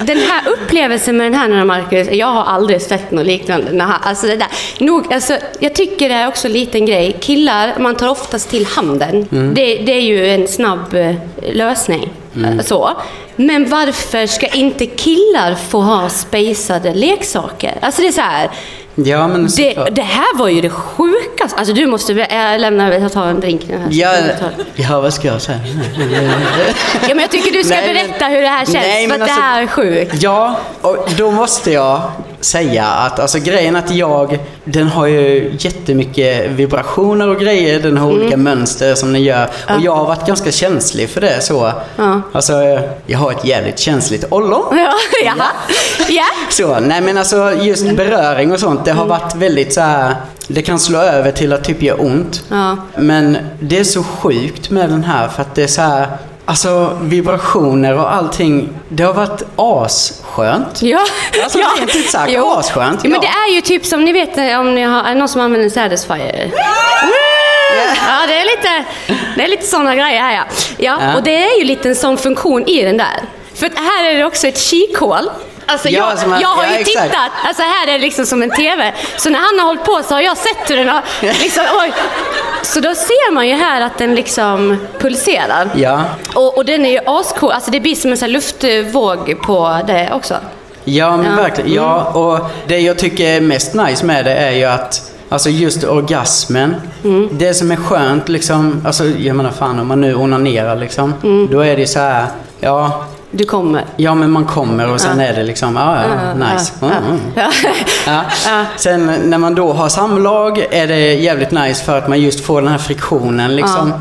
Den 0.00 0.16
här 0.18 0.48
upplevelsen 0.52 1.16
med 1.16 1.32
den 1.32 1.34
här 1.40 1.64
Marcus, 1.64 2.08
jag 2.10 2.26
har 2.26 2.44
aldrig 2.44 2.82
sett 2.82 3.10
något 3.10 3.26
liknande. 3.26 3.72
När 3.72 3.94
alltså 4.02 4.26
det 4.26 4.36
där, 4.36 4.48
nog, 4.78 5.12
alltså, 5.12 5.36
jag 5.60 5.74
tycker 5.74 6.08
det 6.08 6.14
är 6.14 6.28
också 6.28 6.46
en 6.46 6.52
liten 6.52 6.86
grej. 6.86 7.16
Killar, 7.20 7.74
man 7.78 7.94
tar 7.96 8.08
oftast 8.08 8.50
till 8.50 8.66
handen. 8.66 9.26
Det, 9.54 9.76
det 9.76 9.92
är 9.92 10.00
ju 10.00 10.28
en 10.28 10.48
snabb 10.48 10.94
eh, 10.94 11.14
lösning. 11.52 12.10
eh, 12.44 12.64
Så. 12.64 12.90
Men 13.36 13.68
varför 13.70 14.26
ska 14.26 14.46
inte 14.46 14.86
killar 14.86 15.54
få 15.70 15.80
ha 15.80 16.08
spejsade 16.08 16.94
leksaker? 16.94 17.74
Alltså 17.80 18.02
det 18.02 18.08
är 18.08 18.12
så 18.12 18.20
här. 18.20 18.50
Ja, 18.98 19.28
men 19.28 19.48
Det, 19.56 19.74
det 19.92 20.02
här 20.02 20.38
var 20.38 20.48
ju 20.48 20.60
det 20.60 20.70
sjukaste. 20.70 21.58
Alltså 21.58 21.74
du 21.74 21.86
måste, 21.86 22.12
jag 22.12 22.60
lämnar, 22.60 22.92
jag 22.92 23.12
tar 23.12 23.26
en 23.26 23.40
drink 23.40 23.62
nu 23.68 23.76
här. 23.78 23.88
Ja, 23.90 24.14
ja, 24.74 25.00
vad 25.00 25.14
ska 25.14 25.28
jag 25.28 25.42
säga? 25.42 25.58
Ja, 27.02 27.08
men 27.08 27.18
jag 27.18 27.30
tycker 27.30 27.52
du 27.52 27.64
ska 27.64 27.74
Nej, 27.74 27.94
men- 27.94 28.06
berätta 28.06 28.24
hur 28.26 28.42
det 28.42 28.48
här 28.48 28.64
känns, 28.64 28.74
Nej, 28.74 29.02
för 29.08 29.18
men 29.18 29.22
att 29.22 29.28
alltså- 29.28 29.40
det 29.40 29.46
här 29.46 29.62
är 29.62 29.66
sjukt. 29.66 30.22
Ja, 30.22 30.56
och 30.80 31.08
då 31.16 31.30
måste 31.30 31.70
jag 31.72 32.02
säga 32.46 32.86
att 32.86 33.18
alltså 33.18 33.38
grejen 33.38 33.76
att 33.76 33.90
jag, 33.90 34.38
den 34.64 34.86
har 34.88 35.06
ju 35.06 35.52
jättemycket 35.58 36.50
vibrationer 36.50 37.28
och 37.28 37.40
grejer, 37.40 37.80
den 37.80 37.96
har 37.96 38.06
Mm. 38.10 38.20
olika 38.20 38.36
mönster 38.36 38.94
som 38.94 39.12
den 39.12 39.22
gör. 39.22 39.48
Och 39.68 39.80
jag 39.82 39.96
har 39.96 40.06
varit 40.06 40.26
ganska 40.26 40.52
känslig 40.52 41.08
för 41.10 41.20
det 41.20 41.40
så. 41.40 41.72
Ja. 41.96 42.20
Alltså, 42.32 42.52
jag 43.06 43.18
har 43.18 43.32
ett 43.32 43.44
jävligt 43.44 43.78
känsligt 43.78 44.24
ollon. 44.30 44.78
Ja, 44.78 44.92
ja. 45.24 45.34
ja. 46.08 46.24
Så, 46.50 46.80
nej 46.80 47.00
men 47.00 47.18
alltså 47.18 47.52
just 47.62 47.90
beröring 47.96 48.52
och 48.52 48.60
sånt, 48.60 48.84
det 48.84 48.90
Mm. 48.90 48.98
har 49.10 49.18
varit 49.18 49.34
väldigt 49.36 49.72
så 49.74 49.80
här. 49.80 50.14
Det 50.48 50.62
kan 50.62 50.78
slå 50.78 50.98
över 50.98 51.32
till 51.32 51.52
att 51.52 51.64
typ 51.64 51.82
göra 51.82 51.96
ont. 52.00 52.44
Ja. 52.48 52.76
Men 52.96 53.38
det 53.60 53.78
är 53.78 53.84
så 53.84 54.02
sjukt 54.02 54.70
med 54.70 54.90
den 54.90 55.04
här 55.04 55.28
för 55.28 55.42
att 55.42 55.54
det 55.54 55.62
är 55.62 55.66
så 55.66 55.82
här. 55.82 56.06
Alltså 56.48 56.98
vibrationer 57.02 57.98
och 57.98 58.14
allting. 58.14 58.68
Det 58.88 59.02
har 59.02 59.12
varit 59.14 59.42
asskönt. 59.56 60.82
Ja. 60.82 61.00
Alltså, 61.42 61.58
ja. 61.58 61.68
rent 61.78 61.96
ut 61.96 62.10
sagt, 62.10 62.32
Jo. 62.32 62.50
asskönt, 62.50 63.00
Ja, 63.04 63.10
men 63.10 63.20
det 63.20 63.26
är 63.26 63.54
ju 63.54 63.60
typ 63.60 63.86
som 63.86 64.04
ni 64.04 64.12
vet 64.12 64.38
eh, 64.38 64.60
om 64.60 64.74
ni 64.74 64.82
har, 64.82 65.04
är 65.04 65.08
det 65.08 65.14
någon 65.14 65.28
som 65.28 65.40
använder 65.40 65.68
Satisfyer? 65.68 66.50
Ja, 68.08 68.26
det 68.28 68.34
är 68.34 68.44
lite, 68.44 68.84
det 69.36 69.44
är 69.44 69.48
lite 69.48 69.66
sådana 69.66 69.94
grejer 69.94 70.20
här 70.20 70.34
ja. 70.34 70.44
ja. 70.78 70.98
Ja. 71.00 71.16
Och 71.16 71.22
det 71.22 71.44
är 71.44 71.58
ju 71.58 71.64
lite 71.64 71.88
en 71.88 71.96
sån 71.96 72.16
funktion 72.18 72.64
i 72.66 72.82
den 72.82 72.96
där. 72.96 73.20
För 73.54 73.70
här 73.76 74.10
är 74.10 74.18
det 74.18 74.24
också 74.24 74.46
ett 74.46 74.58
kikhål. 74.58 75.30
Alltså 75.66 75.88
Ja, 75.88 76.08
jag, 76.10 76.18
som 76.18 76.32
att- 76.32 76.40
jag 76.40 76.48
har 76.48 76.64
ja, 76.64 76.70
ju 76.70 76.76
exakt. 76.78 77.04
tittat, 77.10 77.30
alltså 77.44 77.62
här 77.62 77.88
är 77.88 77.92
det 77.92 77.98
liksom 77.98 78.26
som 78.26 78.42
en 78.42 78.50
TV. 78.50 78.92
Så 79.16 79.30
när 79.30 79.38
han 79.38 79.58
har 79.58 79.66
hållit 79.66 79.84
på 79.84 80.00
så 80.08 80.14
har 80.14 80.20
jag 80.20 80.36
sett 80.36 80.70
hur 80.70 80.76
den 80.76 80.88
har 80.88 81.02
liksom, 81.42 81.62
oj. 81.82 81.92
Så 82.62 82.80
då 82.80 82.94
ser 82.94 83.32
man 83.32 83.48
ju 83.48 83.54
här 83.54 83.80
att 83.80 83.98
den 83.98 84.14
liksom 84.14 84.76
pulserar. 84.98 85.68
Ja. 85.74 86.00
Och, 86.34 86.56
och 86.56 86.64
den 86.64 86.86
är 86.86 86.90
ju 86.90 86.98
ascool, 87.06 87.52
alltså 87.52 87.70
det 87.70 87.80
blir 87.80 87.94
som 87.94 88.10
en 88.10 88.16
sån 88.18 88.30
luftvåg 88.32 89.42
på 89.42 89.78
det 89.86 90.10
också. 90.12 90.34
Ja, 90.84 91.16
men 91.16 91.24
Ja. 91.26 91.32
Mm. 91.32 91.36
verkligen. 91.44 91.72
Ja, 91.72 92.02
och 92.04 92.50
det 92.66 92.78
jag 92.78 92.98
tycker 92.98 93.24
är 93.24 93.40
mest 93.40 93.74
nice 93.74 94.06
med 94.06 94.24
det 94.24 94.34
är 94.34 94.50
ju 94.50 94.64
att 94.64 95.12
Alltså 95.28 95.48
just 95.50 95.84
orgasmen. 95.84 96.74
Mm. 97.04 97.28
Det 97.32 97.54
som 97.54 97.70
är 97.70 97.76
skönt 97.76 98.28
liksom, 98.28 98.82
alltså 98.86 99.04
jag 99.04 99.36
menar 99.36 99.50
fan 99.50 99.78
om 99.78 99.86
man 99.88 100.00
nu 100.00 100.14
onanerar 100.14 100.76
liksom. 100.76 101.14
Mm. 101.22 101.48
Då 101.50 101.60
är 101.60 101.76
det 101.76 101.86
så 101.86 101.98
här, 101.98 102.26
ja, 102.60 103.04
Du 103.30 103.44
kommer. 103.44 103.84
ja 103.96 104.14
men 104.14 104.30
man 104.30 104.44
kommer 104.44 104.90
och 104.92 105.00
sen 105.00 105.20
är 105.20 105.32
det 105.32 105.42
liksom, 105.42 105.76
ja, 105.76 105.96
ja, 106.02 106.34
nice. 106.52 106.72
Ja, 106.80 106.86
Mm, 106.86 107.04
mm. 107.08 107.20
ja. 107.34 107.50
Ja. 108.06 108.22
Ja. 108.46 108.64
Sen 108.76 109.06
när 109.24 109.38
man 109.38 109.54
då 109.54 109.72
har 109.72 109.88
samlag 109.88 110.58
är 110.70 110.86
det 110.86 111.14
jävligt 111.14 111.50
nice 111.50 111.84
för 111.84 111.98
att 111.98 112.08
man 112.08 112.20
just 112.20 112.44
får 112.44 112.62
den 112.62 112.70
här 112.70 112.78
friktionen 112.78 113.56
liksom. 113.56 113.92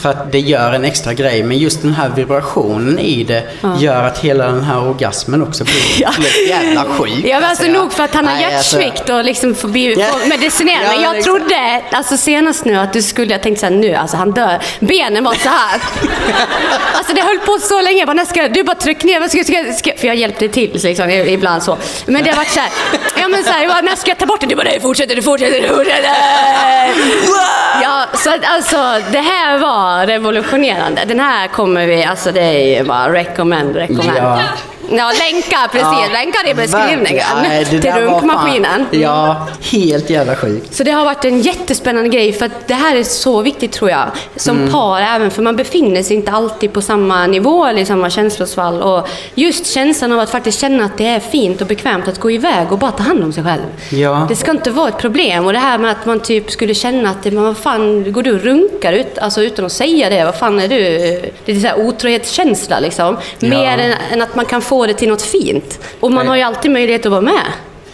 För 0.00 0.08
att 0.10 0.32
det 0.32 0.40
gör 0.40 0.72
en 0.72 0.84
extra 0.84 1.12
grej. 1.14 1.42
Men 1.42 1.58
just 1.58 1.82
den 1.82 1.92
här 1.94 2.08
vibrationen 2.08 2.98
i 2.98 3.24
det 3.24 3.42
gör 3.78 4.02
att 4.04 4.18
hela 4.18 4.46
den 4.46 4.64
här 4.64 4.88
orgasmen 4.88 5.42
också 5.42 5.64
blir 5.64 6.00
Ja. 6.00 6.10
jävla 6.48 6.84
sjuk. 6.84 7.24
Ja, 7.24 7.40
men 7.40 7.50
alltså 7.50 7.66
nog 7.66 7.92
för 7.92 8.02
att 8.04 8.14
han 8.14 8.26
har 8.26 8.32
alltså- 8.44 8.80
hjärtsvikt 8.80 9.08
och 9.10 9.24
liksom 9.24 9.54
får, 9.54 9.68
bli, 9.68 9.94
Ja. 10.00 10.06
får 10.06 10.28
medicinera. 10.28 10.82
Ja, 10.82 10.88
men 10.92 11.02
jag 11.02 11.16
exakt. 11.18 11.24
trodde, 11.38 11.82
alltså 11.92 12.16
senast 12.16 12.64
nu, 12.64 12.76
att 12.76 12.92
du 12.92 13.02
skulle, 13.02 13.32
jag 13.32 13.42
tänkte 13.42 13.60
såhär 13.60 13.74
nu, 13.76 13.94
alltså 13.94 14.16
han 14.16 14.30
dör. 14.30 14.58
Benen 14.80 15.24
var 15.24 15.34
så 15.34 15.48
här. 15.48 15.80
alltså 16.94 17.14
det 17.14 17.20
höll 17.20 17.38
på 17.38 17.58
så 17.60 17.80
länge. 17.80 17.98
Jag 17.98 18.06
bara, 18.08 18.12
när 18.14 18.24
ska, 18.24 18.48
du 18.48 18.62
bara 18.62 18.71
tryck 18.74 19.04
ner, 19.04 19.28
ska, 19.28 19.44
ska, 19.44 19.72
ska, 19.72 19.92
för 19.96 20.06
jag 20.06 20.16
hjälpte 20.16 20.48
till 20.48 20.80
liksom, 20.84 21.10
ibland 21.10 21.62
så. 21.62 21.78
Men 22.06 22.24
det 22.24 22.30
har 22.30 22.36
varit 22.36 22.48
såhär, 22.48 22.70
ja 23.20 23.28
men 23.28 23.44
såhär, 23.44 23.62
jag 23.62 23.70
bara, 23.70 23.80
när 23.80 23.96
ska 23.96 24.10
jag 24.10 24.18
ta 24.18 24.26
bort 24.26 24.40
den? 24.40 24.48
Du 24.48 24.54
bara, 24.56 24.62
nej 24.64 24.80
fortsätter, 24.80 25.16
du 25.16 25.22
fortsätter, 25.22 25.60
du 25.62 25.68
fortsätter. 25.68 26.10
Ja, 27.82 28.04
så 28.14 28.30
att 28.30 28.44
alltså 28.44 28.76
det 29.12 29.20
här 29.20 29.58
var 29.58 30.06
revolutionerande. 30.06 31.04
Den 31.04 31.20
här 31.20 31.48
kommer 31.48 31.86
vi, 31.86 32.04
alltså 32.04 32.32
det 32.32 32.40
är 32.40 32.78
ju 32.78 32.84
bara 32.84 33.12
recommend, 33.12 33.76
recommend. 33.76 34.16
Ja. 34.16 34.38
Ja, 34.90 35.12
länkar 35.18 35.68
precis. 35.68 35.86
Ja, 36.06 36.08
länkar 36.12 36.48
i 36.48 36.54
beskrivningen. 36.54 37.24
Nej, 37.42 37.64
till 37.64 37.92
runkmaskinen. 37.92 38.86
fan- 38.90 39.00
Ja, 39.00 39.48
helt 39.72 40.10
jävla 40.10 40.36
sjukt. 40.36 40.74
Så 40.74 40.82
det 40.84 40.90
har 40.90 41.04
varit 41.04 41.24
en 41.24 41.40
jättespännande 41.40 42.08
grej 42.08 42.32
för 42.32 42.46
att 42.46 42.68
det 42.68 42.74
här 42.74 42.96
är 42.96 43.02
så 43.02 43.42
viktigt 43.42 43.72
tror 43.72 43.90
jag. 43.90 44.04
Som 44.36 44.56
Mm. 44.56 44.72
par 44.72 45.00
även 45.00 45.30
för 45.30 45.42
man 45.42 45.56
befinner 45.56 46.02
sig 46.02 46.16
inte 46.16 46.30
alltid 46.32 46.72
på 46.72 46.82
samma 46.82 47.26
nivå 47.26 47.66
eller 47.66 47.82
i 47.82 47.86
samma 47.86 48.10
känslosvall. 48.10 48.82
Och 48.82 49.08
just 49.34 49.66
känslan 49.66 50.12
av 50.12 50.18
att 50.20 50.30
faktiskt 50.30 50.60
känna 50.60 50.84
att 50.84 50.98
det 50.98 51.06
är 51.06 51.20
fint 51.20 51.60
och 51.60 51.66
bekvämt 51.66 52.08
att 52.08 52.20
gå 52.20 52.30
iväg 52.30 52.72
och 52.72 52.78
bara 52.78 52.90
ta 52.90 53.02
hand 53.02 53.24
om 53.24 53.32
sig 53.32 53.44
själv. 53.44 53.62
Ja. 53.90 54.26
Det 54.28 54.36
ska 54.36 54.50
inte 54.50 54.70
vara 54.70 54.88
ett 54.88 54.98
problem. 54.98 55.46
Och 55.46 55.52
det 55.52 55.58
här 55.58 55.78
med 55.78 55.90
att 55.90 56.06
man 56.06 56.20
typ 56.20 56.50
skulle 56.50 56.74
känna 56.74 57.10
att 57.10 57.24
men 57.24 57.42
vad 57.42 57.56
fan, 57.56 58.12
går 58.12 58.22
du 58.22 58.34
och 58.34 58.40
runkar 58.42 58.92
ut, 58.92 59.18
alltså 59.18 59.42
utan 59.42 59.64
att 59.64 59.72
säga 59.72 60.10
det? 60.10 60.24
Vad 60.24 60.34
fan 60.34 60.60
är 60.60 60.68
du? 60.68 60.78
Det 61.44 61.52
är 61.52 61.60
så 61.60 61.66
här 61.66 61.86
otrohetskänsla 61.86 62.80
liksom. 62.80 63.16
Mer 63.40 63.78
än, 63.78 63.94
än 64.12 64.22
att 64.22 64.34
man 64.34 64.44
kan 64.44 64.62
få 64.72 64.86
det 64.86 64.94
till 64.94 65.08
något 65.08 65.22
fint. 65.22 65.78
Och 66.00 66.12
man 66.12 66.28
har 66.28 66.36
ju 66.36 66.42
alltid 66.42 66.70
möjlighet 66.70 67.06
att 67.06 67.12
vara 67.12 67.20
med. 67.20 67.42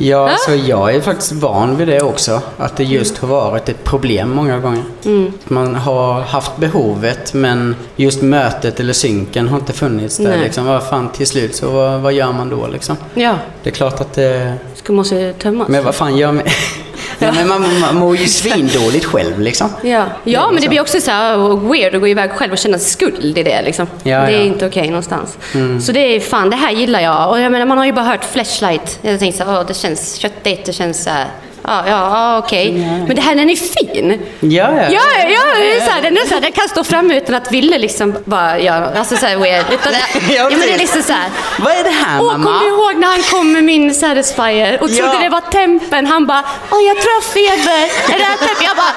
Ja, 0.01 0.31
Ja. 0.31 0.37
så 0.47 0.55
jag 0.71 0.95
är 0.95 1.01
faktiskt 1.01 1.33
van 1.33 1.77
vid 1.77 1.89
det 1.89 2.03
också. 2.03 2.41
Att 2.59 2.77
det 2.77 2.85
just 2.85 3.19
har 3.19 3.29
varit 3.29 3.69
ett 3.69 3.85
problem 3.85 4.31
många 4.31 4.59
gånger. 4.59 4.83
Mm. 5.05 5.33
Man 5.45 5.75
har 5.75 6.21
haft 6.21 6.57
behovet 6.57 7.35
men 7.35 7.77
just 7.97 8.23
mötet 8.23 8.81
eller 8.81 8.93
synken 8.93 9.49
har 9.49 9.59
inte 9.59 9.73
funnits 9.73 10.17
där. 10.17 10.29
Nej. 10.29 10.39
Liksom. 10.41 10.67
Vad 10.67 10.89
fan, 10.89 11.09
till 11.13 11.27
slut 11.27 11.55
så 11.57 11.71
vad, 11.71 12.01
vad 12.01 12.13
gör 12.13 12.33
man 12.33 12.49
då 12.49 12.67
liksom? 12.67 12.97
Ja, 13.15 13.35
Det 13.63 13.71
är 13.71 13.75
klart 13.75 14.01
att 14.01 14.13
det... 14.13 14.55
ska 14.75 14.93
måste 14.93 15.33
tömmas. 15.33 15.69
Men 15.69 15.85
vad 15.85 15.95
fan 15.95 16.17
gör 16.17 16.33
man? 16.33 16.45
ja, 17.19 17.33
men 17.33 17.49
man, 17.49 17.81
man 17.81 17.97
mår 17.97 18.17
ju 18.17 18.27
svindåligt 18.27 19.05
själv 19.05 19.41
liksom. 19.41 19.71
Ja, 19.83 20.05
ja 20.25 20.47
men 20.47 20.57
det 20.57 20.63
så. 20.63 20.69
blir 20.69 20.81
också 20.81 21.01
så 21.01 21.11
här 21.11 21.57
weird 21.69 21.95
att 21.95 22.01
gå 22.01 22.09
iväg 22.09 22.31
själv 22.31 22.53
och 22.53 22.59
känna 22.59 22.79
skuld 22.79 23.39
i 23.39 23.43
det. 23.43 23.63
Liksom. 23.63 23.87
Ja, 24.03 24.19
det 24.21 24.27
är. 24.27 24.29
Mm. 24.29 24.47
inte 24.47 24.67
okej 24.67 24.89
någonstans. 24.89 25.39
Så 25.81 25.93
det 25.93 26.01
är 26.01 26.21
fan, 26.21 26.51
det 26.51 26.57
här 26.57 26.73
gillar 26.73 27.01
jag. 27.01 27.31
Och 27.31 27.41
jag 27.41 27.53
menar, 27.53 27.67
man 27.67 27.79
har 27.79 27.87
ju 27.87 27.93
bara 27.93 28.05
hört 28.05 28.25
flashlight. 28.25 28.99
Jag 29.03 29.19
tänkte 29.19 29.45
så 29.45 29.51
här, 29.51 29.61
åh, 29.61 29.67
det 29.67 29.75
känns 29.75 30.15
köttigt, 30.15 30.65
det 30.65 30.73
känns 30.73 31.03
så 31.03 31.11
här. 31.11 31.27
Ja, 31.63 31.83
ja, 31.87 31.91
ja 31.91 32.39
okej. 32.39 32.73
Men 33.07 33.17
det 33.17 33.23
här, 33.23 33.35
den 33.35 33.51
är 33.51 33.57
fin. 33.57 34.23
Ja, 34.41 34.49
ja. 34.49 34.83
Ja, 34.91 35.01
ja, 35.29 35.41
det 35.61 35.85
så 35.85 35.91
här, 35.91 36.03
den, 36.03 36.17
är 36.17 36.27
så 36.29 36.35
här, 36.35 36.41
den 36.41 36.53
kan 36.53 36.69
stå 36.69 36.85
framme 36.85 37.17
utan 37.17 37.35
att 37.35 37.53
Ville 37.53 37.79
liksom 37.79 38.15
bara 38.25 38.59
göra 38.59 38.81
något. 38.81 38.97
Alltså 38.97 39.17
så 39.17 39.27
här 39.27 39.37
weird. 39.37 39.65
Utan, 39.73 39.93
ja, 40.37 40.49
men 40.51 40.61
det 40.61 40.73
är 40.75 40.79
liksom 40.79 41.03
så 41.03 41.13
här. 41.13 41.31
Vad 41.59 41.73
är 41.73 41.85
det 41.85 41.91
här 41.91 42.21
Åh, 42.21 42.27
mamma? 42.27 42.45
kommer 42.45 42.61
du 42.61 42.69
ihåg 42.69 42.97
när 42.97 43.09
han 43.09 43.23
kom 43.23 43.53
med 43.53 43.65
min 43.65 43.95
Satisfyer 43.95 44.83
och 44.83 44.89
trodde 44.89 45.13
Ja. 45.15 45.19
det 45.23 45.29
var 45.29 45.41
tempen? 45.41 46.07
Han 46.07 46.27
bara, 46.27 46.45
åh 46.71 46.79
jag 46.83 46.97
tror 46.97 47.13
jag 47.13 47.21
har 47.21 47.23
feber. 47.23 48.13
Är 48.15 48.19
det 48.19 48.25
här 48.25 48.37
tempen? 48.37 48.65
Jag 48.67 48.77
bara, 48.77 48.93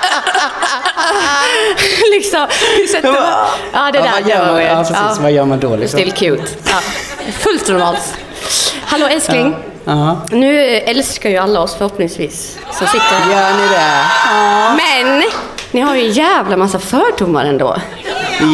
liksom. 2.11 2.47
Hur 2.77 2.87
sätter 2.87 3.11
man? 3.11 3.23
Ja, 3.73 3.91
det 3.91 3.97
Ja, 3.97 4.03
där 4.03 4.21
det 4.23 4.29
gör 4.29 4.39
var 4.39 4.45
man, 4.45 4.55
weird. 4.55 4.71
ja, 4.71 4.77
precis, 4.83 5.19
vad 5.21 5.31
gör 5.31 5.45
man 5.45 5.59
då 5.59 5.75
liksom? 5.75 5.99
Still 5.99 6.11
cute. 6.11 6.43
Ja. 6.65 6.79
Fullt 7.39 7.67
normalt. 7.67 8.13
Hallå 8.85 9.07
älskling. 9.07 9.55
Ja. 9.91 10.17
Nu 10.31 10.61
älskar 10.67 11.29
ju 11.29 11.37
alla 11.37 11.59
oss 11.59 11.75
förhoppningsvis 11.75 12.57
som 12.71 12.87
sitter 12.87 13.31
Gör 13.31 13.53
ni 13.53 13.67
det? 13.67 14.03
Men 14.77 15.23
ni 15.71 15.81
har 15.81 15.95
ju 15.95 16.01
en 16.05 16.11
jävla 16.11 16.57
massa 16.57 16.79
fördomar 16.79 17.45
ändå. 17.45 17.77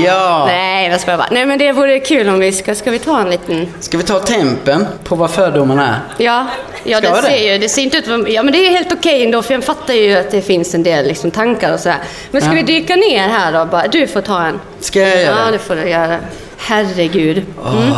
Ja. 0.06 0.46
Nej, 0.48 0.90
jag 0.90 1.02
skojar 1.02 1.18
bara. 1.18 1.28
Nej, 1.32 1.46
men 1.46 1.60
det 1.60 1.72
vore 1.72 2.00
kul 2.00 2.30
om 2.30 2.40
vi 2.40 2.52
ska, 2.52 2.76
ska 2.76 2.92
vi 2.92 3.00
ta 3.00 3.20
en 3.22 3.30
liten... 3.30 3.74
Ska 3.80 3.98
vi 3.98 4.04
ta 4.04 4.20
tempen 4.20 4.88
på 5.04 5.16
vad 5.16 5.32
fördomarna 5.32 5.88
är? 5.88 6.24
Ja, 6.24 6.46
ja 6.84 7.02
det, 7.02 7.10
det? 7.10 7.22
ser 7.22 7.52
ju, 7.52 7.58
det 7.58 7.70
ser 7.70 7.82
inte 7.82 7.98
ut. 7.98 8.06
Ja, 8.28 8.44
men 8.44 8.54
det 8.54 8.68
är 8.68 8.72
helt 8.72 8.94
okej 8.94 9.24
ändå, 9.26 9.42
för 9.42 9.54
jag 9.54 9.64
fattar 9.64 9.94
ju 9.94 10.18
att 10.18 10.32
det 10.32 10.42
finns 10.42 10.76
en 10.76 10.84
del 10.84 11.06
liksom, 11.08 11.32
tankar 11.32 11.74
och 11.74 11.80
sådär. 11.80 11.98
Men 12.32 12.42
ska 12.42 12.50
Ja. 12.52 12.56
vi 12.56 12.62
dyka 12.64 12.96
ner 12.96 13.28
här 13.28 13.52
då? 13.52 13.66
Bara, 13.66 13.88
du 13.88 14.08
får 14.08 14.22
ta 14.22 14.42
en. 14.42 14.60
Ska 14.80 15.00
jag 15.00 15.10
göra 15.22 15.36
Ja, 15.40 15.46
det? 15.46 15.52
det 15.52 15.60
får 15.60 15.76
du 15.76 15.90
göra. 15.90 16.18
Herregud. 16.58 17.38
Mm. 17.38 17.94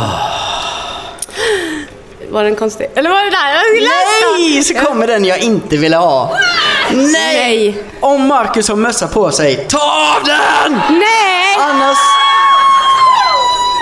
Var 2.30 2.44
den 2.44 2.56
konstig? 2.56 2.90
Eller 2.94 3.10
var 3.10 3.24
det 3.24 3.30
där? 3.30 4.38
Nej, 4.38 4.62
så 4.62 4.74
kommer 4.74 5.06
den 5.06 5.24
jag 5.24 5.38
inte 5.38 5.76
ville 5.76 5.96
ha. 5.96 6.36
Nej! 6.90 7.02
Nej. 7.12 7.82
Om 8.00 8.26
Marcus 8.28 8.68
har 8.68 8.76
mössa 8.76 9.08
på 9.08 9.30
sig, 9.30 9.66
ta 9.68 9.78
av 10.16 10.24
den! 10.24 10.80
Nej! 10.90 11.56
Annars... 11.60 11.98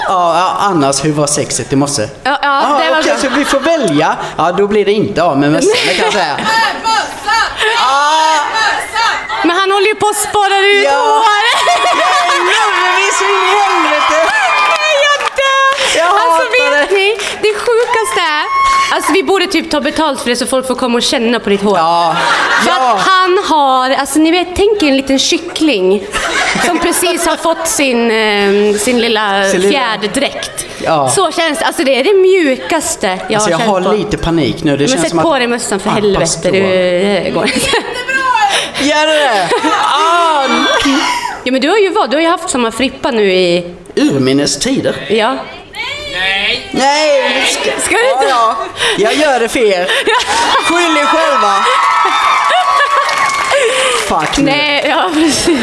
Ja, 0.08 0.38
ja, 0.38 0.56
annars 0.60 1.04
hur 1.04 1.12
var 1.12 1.26
sexet 1.26 1.72
i 1.72 1.76
morse? 1.76 2.02
Ja, 2.22 2.38
ja, 2.42 2.62
Ja, 2.62 2.84
det 2.84 2.90
var 2.90 3.00
okej, 3.00 3.12
så. 3.16 3.22
så 3.22 3.28
vi 3.36 3.44
får 3.44 3.60
välja. 3.60 4.16
Ja, 4.38 4.52
då 4.52 4.66
blir 4.66 4.84
det 4.84 4.92
inte 4.92 5.22
av 5.22 5.38
med 5.38 5.52
mössan, 5.52 5.72
det 5.86 5.94
kan 5.94 6.04
jag 6.04 6.12
säga. 6.12 6.36
Ah, 7.78 8.38
Men 9.44 9.56
han 9.56 9.70
håller 9.72 9.86
ju 9.86 9.94
på 9.94 10.06
att 10.08 10.16
spara 10.16 10.58
ut 10.58 10.84
Ja. 10.84 10.90
hår. 10.90 11.24
helvete, 12.58 13.12
så 13.18 13.24
in 13.24 13.30
i 13.30 13.50
helvete! 13.60 14.16
Nej, 14.74 14.94
jag 15.08 15.18
dör! 15.40 15.98
Jag 16.00 16.06
alltså 16.08 16.42
hatar 16.42 16.70
vet 16.80 16.88
det. 16.88 16.94
ni, 16.94 17.08
det 17.42 17.54
sjukaste 17.64 18.26
typ 19.52 19.70
ta 19.70 19.80
betalt 19.80 20.20
för 20.20 20.30
det 20.30 20.36
så 20.36 20.46
folk 20.46 20.66
får 20.66 20.74
komma 20.74 20.96
och 20.96 21.02
känna 21.02 21.40
på 21.40 21.50
ditt 21.50 21.62
hår. 21.62 21.78
Ja. 21.78 22.16
För 22.62 22.70
ja. 22.70 22.92
att 22.94 23.00
han 23.00 23.38
har, 23.48 23.90
alltså 23.90 24.18
ni 24.18 24.30
vet, 24.30 24.48
tänk 24.56 24.82
er 24.82 24.88
en 24.88 24.96
liten 24.96 25.18
kyckling 25.18 26.02
som 26.66 26.78
precis 26.78 27.26
har 27.26 27.36
fått 27.36 27.68
sin, 27.68 28.10
eh, 28.10 28.74
sin 28.78 29.00
lilla 29.00 29.44
Sin 29.44 29.62
fjäderdräkt. 29.70 30.66
Ja. 30.84 31.08
Så 31.08 31.30
känns 31.32 31.58
det, 31.58 31.64
alltså 31.64 31.84
det 31.84 32.00
är 32.00 32.04
det 32.04 32.14
mjukaste 32.14 33.06
jag 33.06 33.34
Alltså 33.34 33.50
jag 33.50 33.58
har 33.58 33.64
känt 33.74 33.84
har 33.86 33.92
på. 33.92 33.98
lite 33.98 34.16
panik 34.16 34.64
nu. 34.64 34.70
Det 34.72 34.78
Men 34.78 34.88
känns 34.88 35.00
sätt 35.02 35.10
som 35.10 35.18
på 35.18 35.32
att... 35.32 35.38
dig 35.40 35.46
mössan 35.48 35.80
för 35.80 35.90
Ah, 35.90 35.92
helvete, 35.92 36.50
du, 36.50 37.30
går. 37.34 37.46
Gör 38.82 39.06
det? 39.06 39.48
Ah, 39.82 40.46
Ja 41.44 41.52
men 41.52 41.60
du 41.60 41.68
har 41.68 41.78
ju 41.78 41.90
vad, 41.90 42.10
du 42.10 42.16
har 42.16 42.22
ju 42.22 42.28
haft 42.28 42.50
samma 42.50 42.72
frippa 42.72 43.10
nu 43.10 43.32
i, 43.32 43.74
urminnes 43.94 44.58
tider. 44.58 44.96
ja. 45.10 45.36
Nej! 46.70 47.46
Ska, 47.50 47.80
Ska 47.80 47.96
du 47.96 48.10
inte? 48.10 48.24
Ja, 48.28 48.56
ja. 48.60 48.68
Jag 48.98 49.14
gör 49.14 49.40
det 49.40 49.48
för 49.48 49.60
er. 49.60 49.86
Skyll 50.64 50.96
er 50.96 51.04
själva. 51.06 51.64
Fuck. 54.08 54.38
Nej, 54.38 54.86
ja 54.88 55.10
precis. 55.14 55.60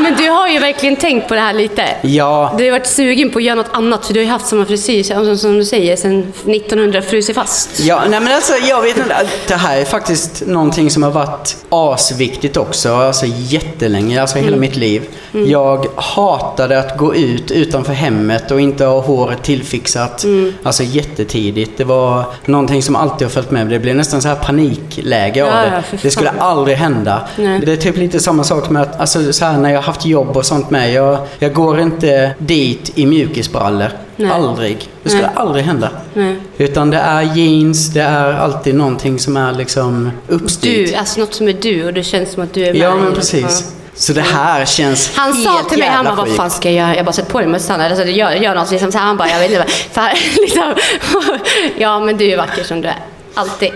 Men 0.00 0.16
du 0.16 0.28
har 0.30 0.48
ju 0.48 0.58
verkligen 0.58 0.96
tänkt 0.96 1.28
på 1.28 1.34
det 1.34 1.40
här 1.40 1.52
lite. 1.54 1.82
Ja, 2.02 2.54
Du 2.58 2.64
har 2.64 2.70
varit 2.70 2.86
sugen 2.86 3.30
på 3.30 3.38
att 3.38 3.44
göra 3.44 3.54
något 3.54 3.70
annat 3.72 4.06
för 4.06 4.14
du 4.14 4.20
har 4.20 4.24
ju 4.24 4.30
haft 4.30 4.46
samma 4.46 4.64
frisyr 4.66 5.02
som, 5.02 5.38
som 5.38 5.58
du 5.58 5.64
säger 5.64 5.96
sedan 5.96 6.32
1900 6.46 7.02
frusit 7.02 7.34
fast. 7.36 7.80
ja, 7.80 8.02
nej 8.10 8.20
men 8.20 8.34
alltså 8.34 8.52
jag 8.68 8.82
vet 8.82 8.96
inte. 8.96 9.16
Det 9.48 9.54
här 9.54 9.76
är 9.80 9.84
faktiskt 9.84 10.42
någonting 10.46 10.90
som 10.90 11.02
har 11.02 11.10
varit 11.10 11.56
asviktigt 11.68 12.56
också. 12.56 12.94
Alltså 12.94 13.26
jättelänge, 13.28 14.20
alltså 14.20 14.38
hela 14.38 14.56
mitt 14.56 14.76
liv. 14.76 15.02
Jag 15.46 15.86
hatade 15.96 16.78
att 16.78 16.98
gå 16.98 17.14
ut 17.14 17.50
utanför 17.50 17.92
hemmet 17.92 18.50
och 18.50 18.60
inte 18.60 18.84
ha 18.84 19.00
håret 19.00 19.42
tillfixat. 19.42 20.24
Alltså 20.62 20.82
jättetidigt. 20.82 21.78
Det 21.78 21.84
var 21.84 22.24
någonting 22.44 22.82
som 22.82 22.96
alltid 22.96 23.26
har 23.26 23.32
följt 23.32 23.50
med. 23.50 23.66
Det 23.66 23.78
blev 23.78 23.96
nästan 23.96 24.22
så 24.22 24.28
här 24.28 24.34
panikläge 24.36 25.42
av 25.44 25.48
Ja, 25.48 25.54
det. 25.56 25.72
ja, 25.76 25.82
för 25.82 25.98
det 26.02 26.10
skulle 26.10 26.30
aldrig 26.30 26.76
hända. 26.76 27.20
Nej. 27.36 27.60
Det 27.66 27.72
är 27.72 27.76
typ 27.76 27.96
lite 27.96 28.20
samma 28.20 28.44
sak 28.44 28.70
med 28.70 28.82
att, 28.82 29.00
alltså 29.00 29.32
så 29.32 29.44
här 29.44 29.58
när 29.58 29.70
jag 29.72 29.81
har 29.82 29.92
haft 29.92 30.06
jobb 30.06 30.36
och 30.36 30.46
sånt 30.46 30.70
med. 30.70 30.92
Jag, 30.92 31.18
jag 31.38 31.52
går 31.52 31.80
inte 31.80 32.34
dit 32.38 32.92
i 32.94 33.06
mjukisbrallor. 33.06 33.88
Nej. 34.16 34.30
Aldrig. 34.30 34.88
Det 35.02 35.08
skulle 35.08 35.26
Nej. 35.26 35.36
aldrig 35.36 35.64
hända. 35.64 35.90
Nej. 36.14 36.36
Utan 36.58 36.90
det 36.90 36.96
är 36.98 37.22
jeans, 37.22 37.88
det 37.88 38.02
är 38.02 38.32
alltid 38.32 38.74
någonting 38.74 39.18
som 39.18 39.36
är 39.36 39.52
liksom 39.52 40.10
uppstyrt. 40.28 40.88
Du, 40.88 40.94
alltså 40.94 41.20
något 41.20 41.34
som 41.34 41.48
är 41.48 41.52
du 41.52 41.86
och 41.86 41.92
det 41.92 42.02
känns 42.02 42.32
som 42.32 42.42
att 42.42 42.54
du 42.54 42.62
är 42.64 42.72
med. 42.72 42.82
Ja, 42.82 42.94
men 42.94 43.14
precis. 43.14 43.72
Så 43.94 44.12
det 44.12 44.20
här 44.20 44.64
känns 44.64 45.16
Han 45.16 45.32
helt 45.32 45.44
sa 45.44 45.68
till 45.68 45.78
mig, 45.78 45.88
han 45.88 46.04
bara, 46.04 46.14
vad 46.14 46.28
fan 46.28 46.50
ska 46.50 46.70
jag 46.70 46.76
göra? 46.76 46.96
Jag 46.96 47.04
bara, 47.04 47.12
sätt 47.12 47.28
på 47.28 47.38
dig 47.38 47.48
mössan 47.48 47.80
eller 47.80 47.96
så 47.96 48.02
gör, 48.02 48.30
gör 48.30 48.54
något. 48.54 48.70
Liksom, 48.70 48.92
så 48.92 48.98
här, 48.98 49.06
han 49.06 49.16
bara, 49.16 49.28
jag 49.28 49.38
vet 49.38 49.50
inte. 49.50 49.64
För, 49.90 50.08
liksom, 50.40 50.74
ja, 51.76 52.00
men 52.00 52.16
du 52.16 52.32
är 52.32 52.36
vacker 52.36 52.64
som 52.64 52.80
du 52.80 52.88
är. 52.88 52.98
Alltid. 53.34 53.70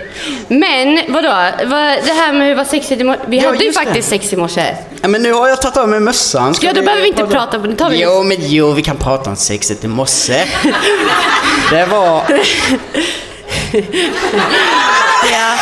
Men 0.49 1.01
vadå, 1.09 1.29
vad, 1.65 1.87
det 2.05 2.13
här 2.13 2.33
med 2.33 2.49
hur 2.49 2.55
var 2.55 2.65
sexigt 2.65 3.01
i 3.01 3.05
morse. 3.05 3.21
Vi 3.27 3.37
Ja, 3.39 3.47
hade 3.47 3.59
ju 3.65 3.71
det. 3.71 3.73
faktiskt 3.73 4.09
sex 4.09 4.33
i 4.33 4.37
morse. 4.37 4.75
Ja, 5.03 5.09
men 5.09 5.23
nu 5.23 5.33
har 5.33 5.49
jag 5.49 5.63
tagit 5.63 5.77
av 5.77 5.89
mig 5.89 6.01
mössan. 6.01 6.55
Ska 6.55 6.67
Ja, 6.67 6.73
då 6.73 6.83
behöver 6.83 7.03
vi 7.03 7.09
inte 7.09 7.27
prata 7.27 7.59
på 7.61 7.67
det. 7.67 7.77
tar 7.77 7.91
vi 7.91 8.03
Jo, 8.03 8.23
men 8.23 8.37
jo, 8.41 8.73
vi 8.73 8.83
kan 8.83 8.97
prata 8.97 9.31
om 9.31 9.37
sexet 9.37 9.85
i 9.85 9.89
morse. 9.89 10.45
det 11.71 11.87
var... 11.87 12.23
Ja. 15.33 15.55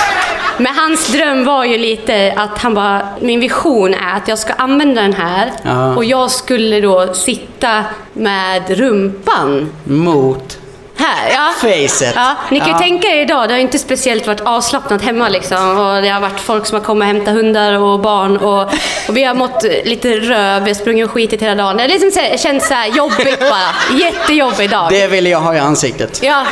Men 0.59 0.75
hans 0.75 1.07
dröm 1.07 1.45
var 1.45 1.65
ju 1.65 1.79
lite 1.79 2.33
att 2.37 2.59
han 2.59 2.75
bara, 2.75 3.09
min 3.21 3.41
vision 3.41 3.95
är 3.95 4.17
att 4.17 4.29
jag 4.29 4.39
ska 4.39 4.53
använda 4.53 5.03
den 5.03 5.13
här 5.13 5.53
Ja. 5.63 5.95
och 5.97 6.05
jag 6.05 6.31
skulle 6.31 6.81
då 6.81 7.15
sitta 7.15 7.85
med 8.13 8.71
rumpan 8.71 9.73
Mot 9.85 10.59
här. 10.97 11.31
Ja. 11.33 11.53
facet. 11.61 12.13
Ja, 12.17 12.35
ni 12.51 12.59
kan 12.59 12.69
ju 12.69 12.73
Ja. 12.75 12.79
tänka 12.79 13.09
er 13.09 13.21
idag, 13.21 13.49
det 13.49 13.55
har 13.55 13.59
inte 13.61 13.79
speciellt 13.79 14.27
varit 14.27 14.41
avslappnat 14.41 15.03
hemma 15.03 15.29
liksom. 15.29 15.79
Och 15.79 16.03
det 16.03 16.09
har 16.09 16.21
varit 16.21 16.41
folk 16.41 16.67
som 16.67 16.79
har 16.79 16.85
kommit 16.85 17.03
och 17.03 17.07
hämtat 17.07 17.35
hundar 17.35 17.79
och 17.79 18.01
barn 18.01 18.37
och, 18.37 18.63
och 19.09 19.17
vi 19.17 19.25
har 19.25 19.35
mått 19.35 19.63
lite 19.85 20.09
röv, 20.15 20.63
vi 20.65 20.71
har 20.71 20.75
sprungit 20.75 21.07
och 21.07 21.13
skitit 21.13 21.43
hela 21.43 21.55
dagen. 21.55 21.77
Det 21.77 21.83
har 21.83 21.89
liksom 21.89 22.11
så 22.11 22.39
känts 22.39 22.69
så 22.69 22.75
här 22.75 22.87
jobbigt 22.89 23.41
bara. 23.41 23.99
Jättejobbig 24.01 24.71
dag. 24.71 24.87
Det 24.91 25.07
ville 25.07 25.29
jag 25.31 25.41
ha 25.41 25.55
i 25.55 25.59
ansiktet. 25.59 26.21
Ja, 26.23 26.47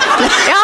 ja. 0.48 0.56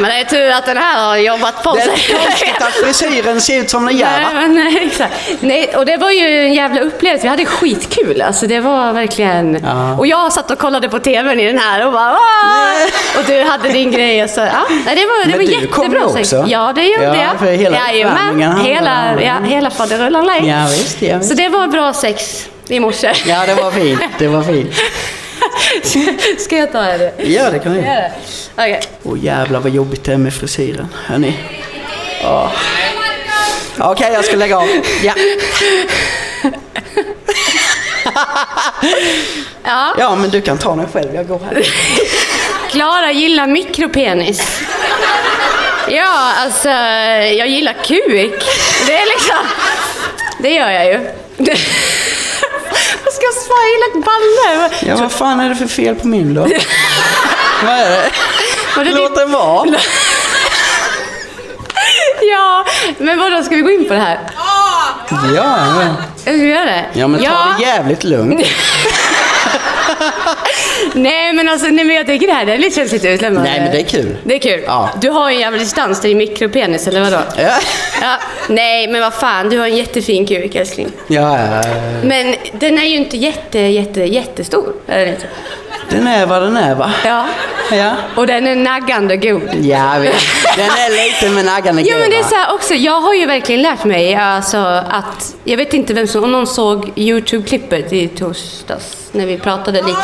Men 0.00 0.10
det 0.10 0.16
är 0.20 0.24
tur 0.24 0.50
att 0.50 0.66
den 0.66 0.76
här 0.76 1.06
har 1.08 1.16
jobbat 1.16 1.62
på 1.62 1.74
Det 1.74 1.80
sig. 1.82 1.90
är 1.92 2.18
konstigt 2.24 2.54
att 2.62 2.72
frisyren 2.72 3.40
ser 3.40 3.60
ut 3.60 3.70
som 3.70 3.86
den 3.86 3.96
gör, 3.96 4.06
Nej, 4.10 4.24
va? 4.24 4.30
men 4.34 4.54
nej, 4.54 4.82
exakt. 4.86 5.14
Nej, 5.40 5.72
och 5.76 5.86
det 5.86 5.96
var 5.96 6.10
ju 6.10 6.38
en 6.46 6.54
jävla 6.54 6.80
upplevelse. 6.80 7.22
Vi 7.22 7.28
hade 7.28 7.44
skitkul. 7.46 8.22
Alltså, 8.22 8.46
det 8.46 8.60
var 8.60 8.92
verkligen... 8.92 9.58
Ja. 9.64 9.94
Och 9.96 10.06
jag 10.06 10.32
satt 10.32 10.50
och 10.50 10.58
kollade 10.58 10.88
på 10.88 10.98
TVn 10.98 11.40
i 11.40 11.46
den 11.46 11.58
här 11.58 11.86
och 11.86 11.92
bara 11.92 12.12
"Åh!" 12.12 13.18
Och 13.18 13.24
du 13.26 13.42
hade 13.42 13.68
din 13.68 13.90
grej 13.92 14.24
och 14.24 14.30
så... 14.30 14.40
Ja, 14.40 14.46
det 14.68 14.84
var, 14.84 15.24
det 15.24 15.28
Men 15.30 15.30
var 15.30 15.38
du 15.38 15.44
jättebra. 15.44 16.00
kom 16.00 16.16
också. 16.18 16.44
Ja, 16.48 16.72
det 16.74 16.82
gjorde 16.84 17.04
Ja, 17.04 17.16
jag. 17.16 17.38
för 17.38 17.46
hela 17.52 17.76
Jajamän. 17.88 18.60
hela, 18.64 19.22
ja, 19.22 19.34
hela 19.44 19.70
faderullan. 19.70 20.46
Ja, 20.46 20.66
visst, 20.70 21.02
ja, 21.02 21.18
visst. 21.18 21.28
Så 21.30 21.34
det 21.36 21.48
var 21.48 21.66
bra 21.68 21.92
sex 21.92 22.46
i 22.68 22.80
morse. 22.80 23.12
Ja, 23.26 23.42
det 23.46 23.54
var 23.54 23.70
fint. 23.70 24.00
Det 24.18 24.26
var 24.28 24.42
fint. 24.42 24.70
Ska 26.38 26.56
jag 26.56 26.72
ta 26.72 26.82
det? 26.82 27.12
Ja, 27.18 27.50
det 27.50 27.58
kan 27.58 27.72
du 27.72 27.78
Gör 27.78 27.86
göra. 27.86 28.10
Okej. 28.54 28.80
Åh 29.02 29.18
jävlar 29.24 29.60
vad 29.60 29.72
jobbigt 29.72 30.04
det 30.04 30.12
är 30.12 30.16
med 30.16 30.34
frisyren. 30.34 30.88
Hörni. 31.06 31.38
Åh. 32.24 32.52
Okej, 33.78 34.10
jag 34.12 34.24
ska 34.24 34.36
lägga 34.36 34.58
av. 34.58 34.68
Ja. 35.02 35.14
Ja. 39.64 39.94
ja, 39.98 40.16
men 40.16 40.30
du 40.30 40.40
kan 40.40 40.58
ta 40.58 40.76
den 40.76 40.88
själv. 40.92 41.14
Jag 41.14 41.28
går 41.28 41.40
här. 41.50 41.62
Klara 42.70 43.12
gillar 43.12 43.46
mikropenis. 43.46 44.60
Ja, 45.88 46.32
alltså 46.36 46.68
jag 46.68 47.48
gillar 47.48 47.72
kuk. 47.72 48.42
Det 48.86 48.94
är 48.94 49.06
liksom... 49.06 49.36
Det 50.38 50.50
gör 50.50 50.70
jag 50.70 50.86
ju. 50.86 51.00
Jag 53.28 53.42
svara? 53.42 53.58
Jag 53.62 53.70
gillar 53.70 53.92
baller. 54.06 54.88
Ja, 54.88 54.96
vad 54.96 55.12
fan 55.12 55.40
är 55.40 55.48
det 55.48 55.56
för 55.56 55.66
fel 55.66 55.94
på 55.94 56.06
min 56.08 56.34
då? 56.34 56.40
vad 57.64 57.72
är 57.74 57.90
det? 57.90 58.10
Var 58.76 58.84
det 58.84 58.90
Låt 58.90 59.14
den 59.16 59.32
vara. 59.32 59.68
Ja, 62.20 62.64
men 62.98 63.18
vadå, 63.18 63.42
ska 63.42 63.54
vi 63.54 63.60
gå 63.62 63.70
in 63.70 63.88
på 63.88 63.94
det 63.94 64.00
här? 64.00 64.18
Ja, 65.34 65.74
men, 65.76 65.94
Ska 66.16 66.32
vi 66.32 66.48
göra 66.48 66.64
det? 66.64 66.86
ja, 66.92 67.08
men 67.08 67.24
ta 67.24 67.54
det 67.58 67.64
jävligt 67.64 68.04
lugnt. 68.04 68.46
Nej 70.94 71.32
men 71.32 71.48
alltså, 71.48 71.66
nej, 71.66 71.84
men 71.84 71.96
jag 71.96 72.06
tycker 72.06 72.26
det 72.26 72.32
här 72.32 72.46
det 72.46 72.52
är 72.52 72.58
lite 72.58 72.76
känns 72.76 72.92
lite 72.92 73.08
utlämnande. 73.08 73.50
Nej, 73.50 73.60
men 73.60 73.70
det 73.72 73.80
är 73.80 73.84
kul. 73.84 74.16
Det 74.24 74.34
är 74.34 74.38
kul. 74.38 74.64
Ja. 74.66 74.90
Du 75.00 75.10
har 75.10 75.30
ju 75.30 75.34
en 75.34 75.40
jävla 75.40 75.58
distans 75.58 76.00
till 76.00 76.08
din 76.10 76.18
mikropenis, 76.18 76.86
eller 76.88 77.00
vadå? 77.00 77.20
Ja, 77.36 77.50
Ja. 78.02 78.16
Nej, 78.48 78.88
men 78.88 79.00
vad 79.00 79.14
fan, 79.14 79.48
du 79.48 79.58
har 79.58 79.66
en 79.66 79.76
jättefin 79.76 80.26
kuk 80.26 80.54
älskling. 80.54 80.88
ja, 81.06 81.38
ja. 81.40 81.62
Men 82.02 82.34
den 82.52 82.78
är 82.78 82.84
ju 82.84 82.96
inte 82.96 83.16
jätte, 83.16 83.58
jätte, 83.58 84.00
jättestor. 84.00 84.72
Är 84.86 84.98
den 84.98 85.08
inte? 85.08 85.26
Den 85.90 86.06
är 86.06 86.26
vad 86.26 86.42
den 86.42 86.56
är, 86.56 86.74
va? 86.74 86.92
Ja. 87.04 87.26
Ja. 87.72 87.92
Och 88.16 88.26
den 88.26 88.46
är 88.46 88.56
naggande 88.56 89.16
god. 89.16 89.42
Ja. 89.62 89.94
Den 90.56 90.66
är 90.66 91.06
lite 91.06 91.34
med 91.34 91.44
naggande 91.44 91.82
Ja 91.82 91.96
men 91.98 92.10
det 92.10 92.16
är 92.16 92.22
så 92.22 92.34
här 92.34 92.54
också, 92.54 92.74
jag 92.74 93.00
har 93.00 93.14
ju 93.14 93.26
verkligen 93.26 93.62
lärt 93.62 93.84
mig 93.84 94.14
alltså, 94.14 94.56
att, 94.90 95.34
jag 95.44 95.56
vet 95.56 95.74
inte 95.74 95.94
vem 95.94 96.06
som, 96.06 96.24
om 96.24 96.32
någon 96.32 96.46
såg 96.46 96.92
YouTube-klippet 96.96 97.92
i 97.92 98.08
torsdags 98.08 98.96
när 99.12 99.26
vi 99.26 99.38
pratade 99.38 99.82
lite. 99.82 99.97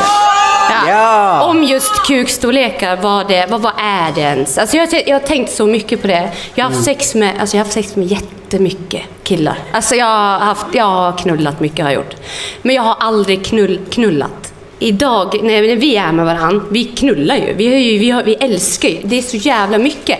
Ja. 0.88 1.44
Om 1.44 1.62
just 1.62 2.06
kukstorlekar, 2.06 2.96
vad, 2.96 3.28
det, 3.28 3.46
vad, 3.50 3.60
vad 3.60 3.72
är 3.78 4.12
det 4.14 4.20
ens? 4.20 4.58
Alltså 4.58 4.76
jag, 4.76 4.88
jag 5.06 5.14
har 5.14 5.26
tänkt 5.26 5.52
så 5.52 5.66
mycket 5.66 6.02
på 6.02 6.06
det. 6.06 6.30
Jag 6.54 6.64
har 6.64 6.70
haft 6.70 6.84
sex 6.84 7.14
med, 7.14 7.32
alltså 7.40 7.56
jag 7.56 7.60
har 7.60 7.64
haft 7.64 7.74
sex 7.74 7.96
med 7.96 8.06
jättemycket 8.06 9.02
killar. 9.22 9.58
Alltså 9.72 9.94
jag 9.94 10.06
har, 10.06 10.38
haft, 10.38 10.66
jag 10.72 10.84
har 10.84 11.12
knullat 11.12 11.60
mycket 11.60 11.84
har 11.84 11.92
jag 11.92 12.02
gjort. 12.02 12.14
Men 12.62 12.74
jag 12.74 12.82
har 12.82 12.96
aldrig 13.00 13.44
knull, 13.44 13.80
knullat. 13.90 14.52
Idag, 14.78 15.40
när 15.42 15.62
vi 15.76 15.96
är 15.96 16.12
med 16.12 16.24
varandra, 16.24 16.64
vi 16.70 16.84
knullar 16.84 17.36
ju. 17.36 17.54
Vi, 17.54 17.76
ju, 17.76 17.98
vi, 17.98 18.10
har, 18.10 18.22
vi 18.22 18.34
älskar 18.34 18.88
ju. 18.88 18.98
Det 19.02 19.18
är 19.18 19.22
så 19.22 19.36
jävla 19.36 19.78
mycket. 19.78 20.18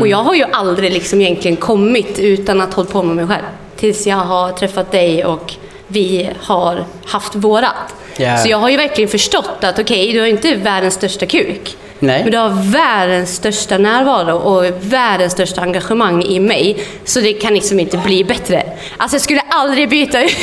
Och 0.00 0.08
jag 0.08 0.22
har 0.22 0.34
ju 0.34 0.44
aldrig 0.52 0.92
liksom 0.92 1.20
egentligen 1.20 1.56
kommit 1.56 2.18
utan 2.18 2.60
att 2.60 2.74
hålla 2.74 2.90
på 2.90 3.02
med 3.02 3.16
mig 3.16 3.26
själv. 3.26 3.44
Tills 3.76 4.06
jag 4.06 4.16
har 4.16 4.52
träffat 4.52 4.92
dig 4.92 5.24
och 5.24 5.54
vi 5.86 6.30
har 6.42 6.84
haft 7.06 7.34
vårat. 7.34 7.94
Ja. 8.20 8.36
Så 8.38 8.48
jag 8.48 8.58
har 8.58 8.68
ju 8.68 8.76
verkligen 8.76 9.10
förstått 9.10 9.64
att 9.64 9.78
okej, 9.78 10.12
du 10.12 10.20
har 10.20 10.26
inte 10.26 10.54
världens 10.54 10.94
största 10.94 11.26
kuk. 11.26 11.76
Nej. 11.98 12.22
Men 12.22 12.32
du 12.32 12.38
har 12.38 12.72
världens 12.72 13.34
största 13.36 13.78
närvaro 13.78 14.36
och 14.36 14.64
världens 14.80 15.32
största 15.32 15.60
engagemang 15.60 16.22
i 16.24 16.40
mig. 16.40 16.84
Så 17.04 17.20
det 17.20 17.32
kan 17.32 17.54
liksom 17.54 17.80
inte 17.80 17.96
bli 17.96 18.24
bättre. 18.24 18.62
Alltså 18.96 19.14
jag 19.14 19.22
skulle 19.22 19.40
aldrig 19.50 19.88
byta 19.88 20.22
ut 20.24 20.38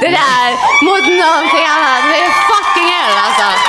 det 0.00 0.08
där 0.08 0.50
mot 0.84 1.00
någonting 1.00 1.66
annat. 1.68 2.02
Det 2.12 2.18
är 2.18 2.30
fucking 2.50 2.88
hell 2.88 3.16
alltså. 3.26 3.60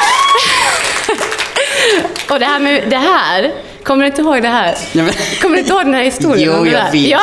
Och 2.33 2.39
det 2.39 2.45
här 2.45 2.59
med 2.59 2.83
det 2.89 2.97
här. 2.97 3.51
Kommer 3.83 4.01
du 4.03 4.07
inte 4.07 4.21
ihåg 4.21 4.41
det 4.41 4.47
här? 4.47 4.75
Men- 4.93 5.09
Kommer 5.41 5.55
du 5.55 5.59
inte 5.61 5.73
ihåg 5.73 5.85
den 5.85 5.93
här 5.93 6.03
historien? 6.03 6.53
Jo, 6.57 6.65
jag 6.67 6.91
vet. 6.91 6.93
Ja, 7.07 7.19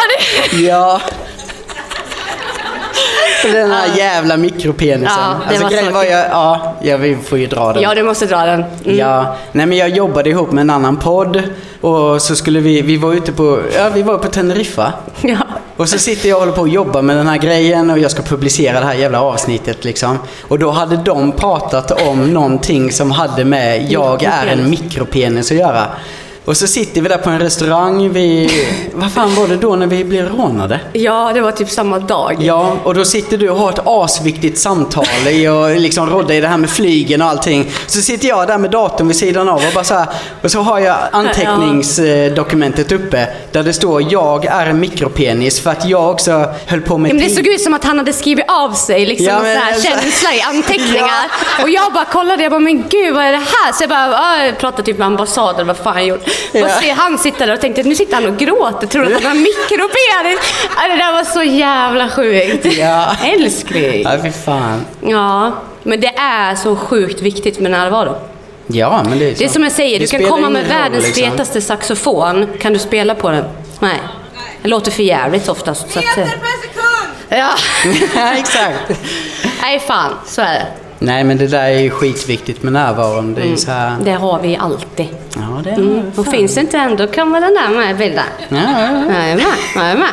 det... 0.51 0.57
Ja. 0.63 1.01
Den 3.53 3.71
här 3.71 3.97
jävla 3.97 4.37
mikropenisen. 4.37 5.19
Ja, 5.19 5.35
det 5.41 5.49
alltså 5.49 5.63
var 5.63 5.71
grejen 5.71 5.93
var 5.93 6.05
jag, 6.05 6.27
ja, 6.31 6.75
ja, 6.83 6.97
vi 6.97 7.17
får 7.17 7.39
ju 7.39 7.47
dra 7.47 7.73
den. 7.73 7.83
Ja, 7.83 7.95
du 7.95 8.03
måste 8.03 8.27
dra 8.27 8.47
den. 8.47 8.65
Mm. 8.85 8.99
Ja, 8.99 9.37
nej 9.53 9.67
men 9.67 9.79
jag 9.79 9.89
jobbade 9.89 10.31
ihop 10.31 10.53
med 10.53 10.63
en 10.63 10.71
annan 10.71 10.97
podd 10.97 11.43
och 11.81 12.23
så 12.23 12.37
skulle 12.37 12.61
vi, 12.61 12.83
vi 12.83 12.97
var 12.97 13.13
ute 13.13 13.33
på, 13.33 13.61
ja 13.77 13.91
vi 13.95 14.03
var 14.03 14.19
på 14.19 14.29
Teneriffa. 14.29 14.93
Ja. 15.23 15.39
Och 15.77 15.89
så 15.89 15.99
sitter 15.99 16.29
jag 16.29 16.37
och 16.37 16.41
håller 16.41 16.53
på 16.53 16.61
och 16.61 16.69
jobbar 16.69 17.03
med 17.03 17.17
den 17.17 17.27
här 17.27 17.39
grejen 17.39 17.91
och 17.91 17.99
jag 17.99 18.11
ska 18.11 18.23
publicera 18.23 18.81
det 18.81 18.87
här 18.87 18.95
jävla 18.95 19.21
avsnittet 19.21 19.85
liksom. 19.85 20.19
Och 20.43 20.59
då 20.59 20.71
hade 20.71 20.97
de 20.97 21.33
pratat 21.33 22.03
om 22.09 22.33
någonting 22.33 22.93
som 22.93 23.11
hade 23.11 23.45
med 23.45 23.93
jag 23.93 24.23
är 24.23 24.47
en 24.47 24.71
mikropenis 24.71 25.51
att 25.51 25.59
göra. 25.59 25.87
Och 26.45 26.57
så 26.57 26.67
sitter 26.67 27.01
vi 27.01 27.09
där 27.09 27.19
på 27.19 27.31
en 27.31 27.39
restaurang, 27.39 28.13
vi, 28.13 28.51
vad 28.93 29.13
fan 29.13 29.35
var 29.35 29.49
det 29.49 29.57
då 29.57 29.77
när 29.77 29.87
vi 29.87 30.05
blev 30.05 30.29
rånade? 30.29 30.81
ja, 30.93 31.31
det 31.35 31.41
var 31.41 31.53
typ 31.53 31.71
samma 31.71 31.99
dag. 31.99 32.37
Ja, 32.41 32.77
och 32.85 32.95
då 32.95 33.05
sitter 33.05 33.37
du 33.39 33.51
och 33.51 33.59
har 33.59 33.71
ett 33.71 33.81
asviktigt 33.85 34.59
samtal 34.59 35.05
i 35.29 35.49
och 35.49 35.81
liksom 35.81 36.11
rodda 36.11 36.35
i 36.35 36.41
det 36.41 36.49
här 36.49 36.57
med 36.57 36.71
flygen 36.71 37.23
och 37.23 37.29
allting. 37.29 37.71
Så 37.87 38.01
sitter 38.01 38.29
jag 38.29 38.47
där 38.49 38.59
med 38.59 38.71
datorn 38.71 39.09
vid 39.09 39.17
sidan 39.17 39.49
av 39.49 39.57
och 39.57 39.73
bara 39.75 39.85
så 39.85 39.95
här, 39.95 40.07
och 40.43 40.51
så 40.51 40.61
har 40.61 40.79
jag 40.79 40.97
anteckningsdokumentet 41.13 42.93
uppe 42.93 43.29
där 43.53 43.63
det 43.63 43.73
står 43.73 44.13
jag 44.13 44.45
är 44.45 44.67
en 44.67 44.81
mikropenis 44.81 45.61
för 45.61 45.71
att 45.71 45.89
jag 45.89 46.11
också 46.11 46.55
höll 46.67 46.81
på 46.81 46.99
med 46.99 47.15
Men 47.15 47.25
det 47.25 47.31
såg 47.31 47.47
ut 47.47 47.61
som 47.61 47.75
att 47.75 47.85
han 47.85 47.99
hade 47.99 48.13
skrivit 48.13 48.45
av 48.51 48.73
sig 48.73 49.07
liksom, 49.07 49.27
Ja, 49.27 49.33
ja, 49.35 49.43
men- 49.43 49.81
så 49.81 49.89
här, 49.89 50.01
känsla 50.01 50.35
i 50.35 50.41
anteckningar. 50.41 51.31
Och 51.63 51.71
jag 51.71 51.93
bara 51.93 52.05
kollade, 52.05 52.43
jag 52.43 52.53
bara, 52.53 52.61
men 52.61 52.85
gud 52.89 53.15
vad 53.15 53.25
är 53.25 53.33
det 53.33 53.39
här? 53.39 53.73
Så 53.73 53.83
jag 53.83 53.91
bara, 53.91 54.45
jag 54.47 54.59
pratade 54.59 54.83
typ 54.83 54.99
med 54.99 55.07
ambassaden, 55.07 55.67
vad 55.67 55.77
fan 55.77 55.97
jag 55.97 56.07
gjort? 56.07 56.29
Ja. 56.53 56.65
Och 56.65 56.71
ser 56.71 56.93
han 56.95 57.19
sitta 57.19 57.47
där 57.47 57.53
och 57.53 57.61
tänkte, 57.61 57.83
nu 57.83 57.95
sitter 57.95 58.15
han 58.15 58.27
och 58.27 58.37
gråter, 58.37 58.87
tror 58.87 59.07
att 59.07 59.13
han 59.13 59.25
har 59.25 59.35
mikropenis. 59.35 60.39
Ja, 60.77 60.89
Det 60.89 60.97
där 60.97 61.13
var 61.13 61.25
så 61.25 61.43
jävla 61.43 62.09
sjukt. 62.09 62.79
Ja. 62.79 63.17
Älskling. 63.25 64.03
Ja, 64.03 64.19
fy 64.23 64.31
fan. 64.31 64.85
Ja, 65.01 65.53
men 65.83 66.01
det 66.01 66.13
är 66.17 66.55
så 66.55 66.77
sjukt 66.77 67.23
viktigt 67.23 67.61
med 67.61 67.71
närvaro. 67.71 68.17
Ja, 68.67 69.03
men 69.09 69.19
det 69.19 69.31
är 69.31 69.35
så. 69.35 69.39
Det 69.39 69.45
är 69.45 69.49
som 69.49 69.63
jag 69.63 69.73
säger, 69.73 70.01
du 70.01 70.07
kan 70.07 70.25
komma 70.25 70.49
med 70.49 70.63
roll, 70.63 70.69
världens 70.71 71.05
liksom. 71.07 71.31
fetaste 71.31 71.61
saxofon. 71.61 72.47
Kan 72.61 72.73
du 72.73 72.79
spela 72.79 73.15
på 73.15 73.31
den? 73.31 73.45
Nej. 73.81 74.01
Det 74.63 74.69
låter 74.69 74.91
för 74.91 75.03
jävligt 75.03 75.49
oftast. 75.49 75.97
Meter 75.97 76.15
per 76.15 76.23
sekund! 76.63 77.15
ja. 77.29 77.51
ja, 78.15 78.33
exakt. 78.33 79.01
Nej, 79.63 79.81
fan. 79.81 80.13
Så 80.27 80.43
är 80.43 80.55
det. 80.55 80.67
Nej, 81.05 81.25
men 81.25 81.39
det 81.39 81.47
där 81.47 81.65
är 81.65 81.79
ju 81.79 81.91
skitviktigt 81.91 82.63
med 82.63 82.73
närvaron. 82.73 83.35
Det 83.35 83.41
är 83.41 83.47
ju 83.47 83.57
så 83.57 83.71
här... 83.71 83.97
Det 84.05 84.13
har 84.13 84.41
vi 84.43 84.57
alltid. 84.57 85.07
Ja, 85.35 85.63
det 85.65 85.71
Mm. 85.71 86.13
Och 86.17 86.27
finns 86.27 86.55
det 86.55 86.61
inte 86.61 86.79
än, 86.79 86.97
då 86.97 87.07
kommer 87.07 87.41
den 87.41 87.55
där 87.55 87.69
med 87.69 87.97
bilden. 87.97 88.25
Ja, 88.49 88.57
ja, 88.57 88.81
ja. 88.81 89.15
Jag 89.15 89.31
är 89.31 89.37
med. 89.37 89.47
Jag 89.75 89.85
är 89.91 89.97
med. 89.97 90.13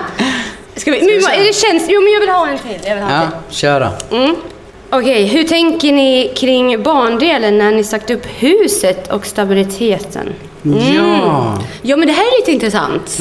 Ska 0.76 0.92
vi, 0.92 1.02
nu, 1.02 1.12
vi 1.12 1.46
det 1.48 1.56
känns, 1.56 1.86
jo, 1.90 2.02
men 2.02 2.14
jag 2.14 2.20
vill 2.20 2.30
ha 2.30 2.48
en 2.48 2.58
till. 2.58 2.90
Jag 2.90 2.96
vill 2.96 3.04
ha 3.04 3.12
en 3.12 3.22
ja 3.22 3.30
till. 3.48 3.58
kör 3.58 3.80
då. 3.80 4.18
Mm. 4.18 4.36
Okej, 4.90 5.26
hur 5.26 5.44
tänker 5.44 5.92
ni 5.92 6.32
kring 6.36 6.84
bandelen 6.84 7.58
när 7.58 7.72
ni 7.72 7.84
sagt 7.84 8.10
upp 8.10 8.26
huset 8.26 9.12
och 9.12 9.26
stabiliteten? 9.26 10.30
Ja. 10.96 11.58
Ja, 11.82 11.98
men 11.98 12.08
det 12.08 12.14
här 12.14 12.24
är 12.24 12.40
lite 12.40 12.52
intressant. 12.52 13.18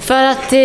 För 0.00 0.24
att 0.24 0.52
eh, 0.52 0.58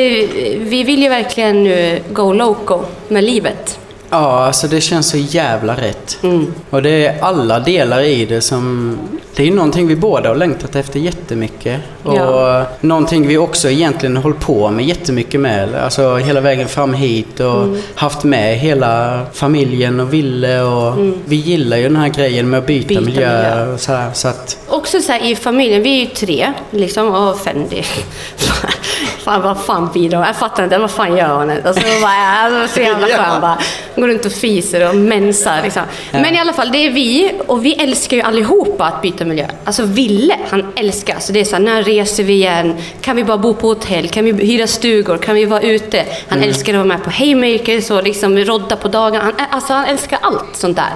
vi 0.57 0.83
vill 0.85 1.03
ju 1.03 1.09
verkligen 1.09 1.63
nu 1.63 1.99
go 2.13 2.33
loco 2.33 2.83
med 3.07 3.23
livet. 3.23 3.79
Ja, 4.13 4.45
alltså 4.45 4.67
det 4.67 4.81
känns 4.81 5.09
så 5.09 5.17
jävla 5.17 5.73
rätt. 5.75 6.17
Mm. 6.23 6.53
Och 6.69 6.81
det 6.81 7.05
är 7.05 7.21
alla 7.23 7.59
delar 7.59 8.01
i 8.01 8.25
det 8.25 8.41
som... 8.41 8.97
Det 9.35 9.43
är 9.43 9.47
ju 9.47 9.53
någonting 9.55 9.87
vi 9.87 9.95
båda 9.95 10.29
har 10.29 10.35
längtat 10.35 10.75
efter 10.75 10.99
jättemycket. 10.99 11.81
Och 12.03 12.15
Ja. 12.17 12.65
någonting 12.81 13.27
vi 13.27 13.37
också 13.37 13.69
egentligen 13.69 14.17
håller 14.17 14.35
på 14.35 14.71
med 14.71 14.85
jättemycket 14.85 15.39
med. 15.39 15.75
Alltså 15.75 16.15
hela 16.15 16.41
vägen 16.41 16.67
fram 16.67 16.93
hit 16.93 17.39
och 17.39 17.63
Mm. 17.63 17.81
haft 17.95 18.23
med 18.23 18.57
hela 18.57 19.21
familjen 19.33 19.99
och 19.99 20.13
Ville 20.13 20.61
och... 20.61 20.93
Vi 21.25 21.35
gillar 21.35 21.77
ju 21.77 21.83
den 21.83 21.95
här 21.95 22.07
grejen 22.09 22.49
med 22.49 22.57
att 22.59 22.67
byta, 22.67 22.87
Byta 22.87 23.01
miljö, 23.01 23.37
miljö. 23.37 23.73
och 23.73 23.79
så 23.79 23.93
här, 23.93 24.09
så 24.13 24.27
att... 24.27 24.57
Också 24.67 25.01
så 25.01 25.11
här, 25.11 25.25
i 25.31 25.35
familjen, 25.35 25.83
vi 25.83 25.95
är 25.95 25.99
ju 25.99 26.05
tre 26.05 26.53
liksom, 26.71 27.07
och 27.15 27.39
Fendi. 27.39 27.83
fan 29.01 29.41
vad 29.41 29.61
fan 29.61 29.89
bidrar 29.93 30.25
Jag 30.25 30.35
fattar 30.35 30.63
inte, 30.63 30.77
vad 30.77 30.91
fan 30.91 31.17
gör 31.17 31.37
hon? 31.37 31.49
Alltså, 31.49 31.81
bara, 32.01 32.11
alltså, 32.11 32.73
så 32.73 32.79
jävla 32.79 33.07
skön 33.07 33.41
bara. 33.41 33.57
Går 33.95 34.07
runt 34.07 34.25
och 34.25 34.31
fiser 34.31 34.89
och 34.89 34.95
mensar 34.95 35.61
liksom. 35.63 35.81
Men 36.11 36.35
i 36.35 36.39
alla 36.39 36.53
fall, 36.53 36.71
det 36.71 36.77
är 36.77 36.91
vi 36.91 37.31
och 37.47 37.65
vi 37.65 37.73
älskar 37.73 38.17
ju 38.17 38.23
allihopa 38.23 38.85
att 38.85 39.01
byta 39.01 39.25
miljö. 39.25 39.45
Alltså 39.63 39.83
Ville, 39.83 40.35
han 40.49 40.73
älskar, 40.75 41.19
så 41.19 41.33
det 41.33 41.39
är 41.39 41.45
så 41.45 41.55
här, 41.55 41.63
när 41.63 41.83
reser 41.83 42.23
vi 42.23 42.33
igen? 42.33 42.77
Kan 43.01 43.15
vi 43.15 43.23
bara 43.23 43.37
bo 43.37 43.53
på 43.53 43.67
hotell? 43.67 44.09
Kan 44.09 44.25
vi 44.25 44.45
hyra 44.45 44.67
stugor? 44.67 45.17
Kan 45.17 45.35
vi 45.35 45.45
vara 45.45 45.61
ute? 45.61 46.05
Han 46.27 46.43
älskar 46.43 46.73
att 46.73 46.77
vara 46.77 46.87
med 46.87 47.03
på 47.03 47.09
Haymakers 47.09 47.91
och 47.91 48.03
liksom 48.03 48.37
rodda 48.37 48.75
på 48.75 48.87
dagarna. 48.87 49.23
Han, 49.23 49.47
alltså, 49.49 49.73
han 49.73 49.85
älskar 49.85 50.19
allt 50.21 50.55
sånt 50.55 50.77
där. 50.77 50.93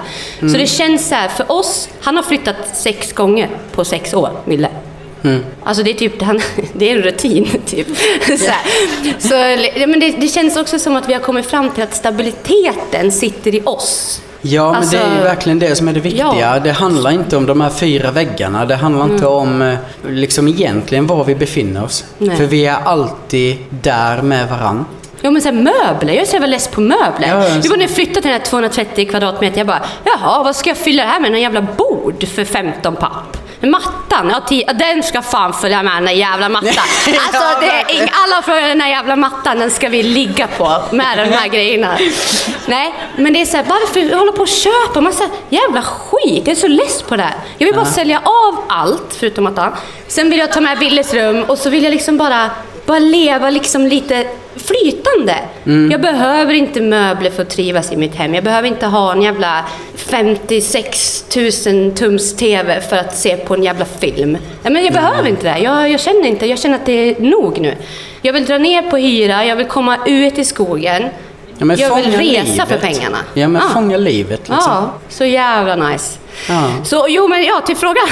Så 0.48 0.58
det 0.58 0.66
känns 0.66 1.08
så 1.08 1.14
här, 1.14 1.28
för 1.28 1.52
oss, 1.52 1.88
han 2.00 2.16
har 2.16 2.22
flyttat 2.22 2.76
sex 2.76 3.12
gånger 3.12 3.48
på 3.72 3.84
sex 3.84 4.14
år, 4.14 4.30
Ville. 4.44 4.68
Alltså 5.64 5.82
det 5.82 5.90
är 5.90 5.94
typ, 5.94 6.22
han, 6.22 6.40
det 6.72 6.90
är 6.90 6.96
en 6.96 7.02
rutin 7.02 7.46
typ. 7.66 7.86
Så, 8.26 8.50
här. 8.50 8.60
så 9.18 9.34
ja, 9.80 9.86
men 9.86 10.00
det, 10.00 10.10
det 10.10 10.28
känns 10.28 10.56
också 10.56 10.78
som 10.78 10.96
att 10.96 11.08
vi 11.08 11.12
har 11.12 11.20
kommit 11.20 11.46
fram 11.46 11.70
till 11.70 11.82
att 11.82 11.94
stabiliteten 11.94 13.12
sitter 13.12 13.54
i 13.54 13.62
oss. 13.64 14.22
Ja, 14.42 14.72
men 14.72 14.88
det 14.90 14.96
är 14.96 15.00
ju 15.00 15.06
Alltså- 15.10 15.24
verkligen 15.24 15.58
det 15.58 15.76
som 15.76 15.88
är 15.88 15.92
det 15.92 16.00
viktiga. 16.00 16.34
Ja. 16.40 16.58
Det 16.58 16.72
handlar 16.72 17.10
inte 17.10 17.36
om 17.36 17.46
de 17.46 17.60
här 17.60 17.70
fyra 17.70 18.10
väggarna. 18.10 18.64
Det 18.64 18.74
handlar 18.76 19.04
inte 19.04 19.26
om 19.26 19.62
eh, 19.62 19.74
liksom 20.08 20.48
egentligen 20.48 21.06
var 21.06 21.24
vi 21.24 21.34
befinner 21.34 21.84
oss. 21.84 22.04
Nej. 22.18 22.36
För 22.36 22.44
vi 22.44 22.66
är 22.66 22.76
alltid 22.84 23.56
där 23.70 24.22
med 24.22 24.48
varann. 24.48 24.84
Ja 25.20 25.30
men 25.30 25.42
så 25.42 25.48
här, 25.48 25.54
möbler, 25.56 26.12
jag 26.12 26.22
är 26.22 26.26
så 26.26 26.32
jävla 26.32 26.46
less 26.46 26.68
på 26.68 26.80
möbler. 26.80 27.28
Ja, 27.28 27.36
när 27.76 27.80
jag 27.80 27.90
flyttade 27.90 28.14
till 28.20 28.30
den 28.30 28.40
här 28.40 28.46
230 28.46 29.06
kvadratmeter, 29.08 29.58
jag 29.58 29.66
bara, 29.66 29.82
jaha 30.04 30.42
vad 30.42 30.56
ska 30.56 30.70
jag 30.70 30.76
fylla 30.76 31.02
det 31.02 31.08
här 31.08 31.20
med? 31.20 31.30
Någon 31.30 31.40
jävla 31.40 31.62
bord 31.62 32.24
för 32.28 32.44
15 32.44 32.96
papp? 32.96 33.35
Mattan, 33.70 34.32
ja, 34.50 34.72
den 34.72 35.02
ska 35.02 35.22
fan 35.22 35.52
följa 35.52 35.82
med 35.82 35.94
den 35.94 36.04
där 36.04 36.12
jävla 36.12 36.48
mattan. 36.48 36.72
Alltså 37.26 37.60
det 37.60 37.66
är 37.66 38.02
ing, 38.02 38.10
alla 38.24 38.42
frågar 38.42 38.68
den 38.68 38.80
här 38.80 38.88
jävla 38.88 39.16
mattan, 39.16 39.58
den 39.58 39.70
ska 39.70 39.88
vi 39.88 40.02
ligga 40.02 40.46
på 40.46 40.82
med 40.90 41.18
de 41.18 41.36
här 41.36 41.48
grejerna. 41.48 41.98
Nej, 42.66 42.94
men 43.16 43.32
det 43.32 43.40
är 43.40 43.46
så 43.46 43.56
här, 43.56 43.64
varför 43.68 44.16
hålla 44.16 44.32
på 44.32 44.42
och 44.42 44.48
köpa 44.48 45.00
massa 45.00 45.24
jävla 45.48 45.82
skit? 45.82 46.42
Jag 46.46 46.48
är 46.48 46.60
så 46.60 46.68
less 46.68 47.02
på 47.02 47.16
det 47.16 47.22
här. 47.22 47.34
Jag 47.58 47.66
vill 47.66 47.74
bara 47.74 47.84
sälja 47.86 48.18
av 48.18 48.64
allt, 48.68 49.16
förutom 49.18 49.44
mattan. 49.44 49.72
Sen 50.08 50.30
vill 50.30 50.38
jag 50.38 50.52
ta 50.52 50.60
med 50.60 50.78
Willes 50.78 51.14
rum 51.14 51.44
och 51.44 51.58
så 51.58 51.70
vill 51.70 51.84
jag 51.84 51.90
liksom 51.90 52.16
bara 52.16 52.50
bara 52.86 52.98
leva 52.98 53.50
liksom 53.50 53.86
lite 53.86 54.26
flytande. 54.56 55.34
Jag 55.92 56.00
behöver 56.00 56.54
inte 56.54 56.80
möbler 56.80 57.30
för 57.30 57.42
att 57.42 57.50
trivas 57.50 57.92
i 57.92 57.96
mitt 57.96 58.14
hem. 58.14 58.34
Jag 58.34 58.44
behöver 58.44 58.68
inte 58.68 58.86
ha 58.86 59.12
en 59.12 59.22
jävla 59.22 59.64
56 59.94 61.24
000 61.66 61.92
tums 61.92 62.36
TV 62.36 62.80
för 62.80 62.96
att 62.96 63.16
se 63.16 63.36
på 63.36 63.54
en 63.54 63.62
jävla 63.62 63.84
film. 63.84 64.38
Men 64.62 64.84
jag 64.84 64.92
behöver 64.92 65.28
inte 65.28 65.52
det. 65.52 65.58
Jag, 65.58 65.90
jag 65.90 66.00
känner 66.00 66.26
inte, 66.26 66.46
jag 66.46 66.58
känner 66.58 66.74
att 66.76 66.86
det 66.86 66.92
är 66.92 67.20
nog 67.20 67.60
nu. 67.60 67.74
Jag 68.22 68.32
vill 68.32 68.44
dra 68.44 68.58
ner 68.58 68.82
på 68.82 68.96
hyra, 68.96 69.44
jag 69.44 69.56
vill 69.56 69.66
komma 69.66 69.98
ut 70.06 70.38
i 70.38 70.44
skogen. 70.44 71.02
Ja, 71.58 71.74
jag 71.76 71.96
vill 71.96 72.04
resa 72.04 72.42
livet. 72.42 72.68
för 72.68 72.78
pengarna. 72.78 73.18
Ja, 73.34 73.48
men 73.48 73.62
Ja. 73.62 73.68
fånga 73.74 73.96
livet 73.96 74.40
liksom. 74.48 74.72
Ja, 74.72 74.92
så 75.08 75.24
jävla 75.24 75.76
nice. 75.76 76.18
Ja. 76.48 76.68
Så 76.84 77.06
jo, 77.08 77.28
men 77.28 77.44
ja, 77.44 77.60
till 77.66 77.76
frågan. 77.76 78.06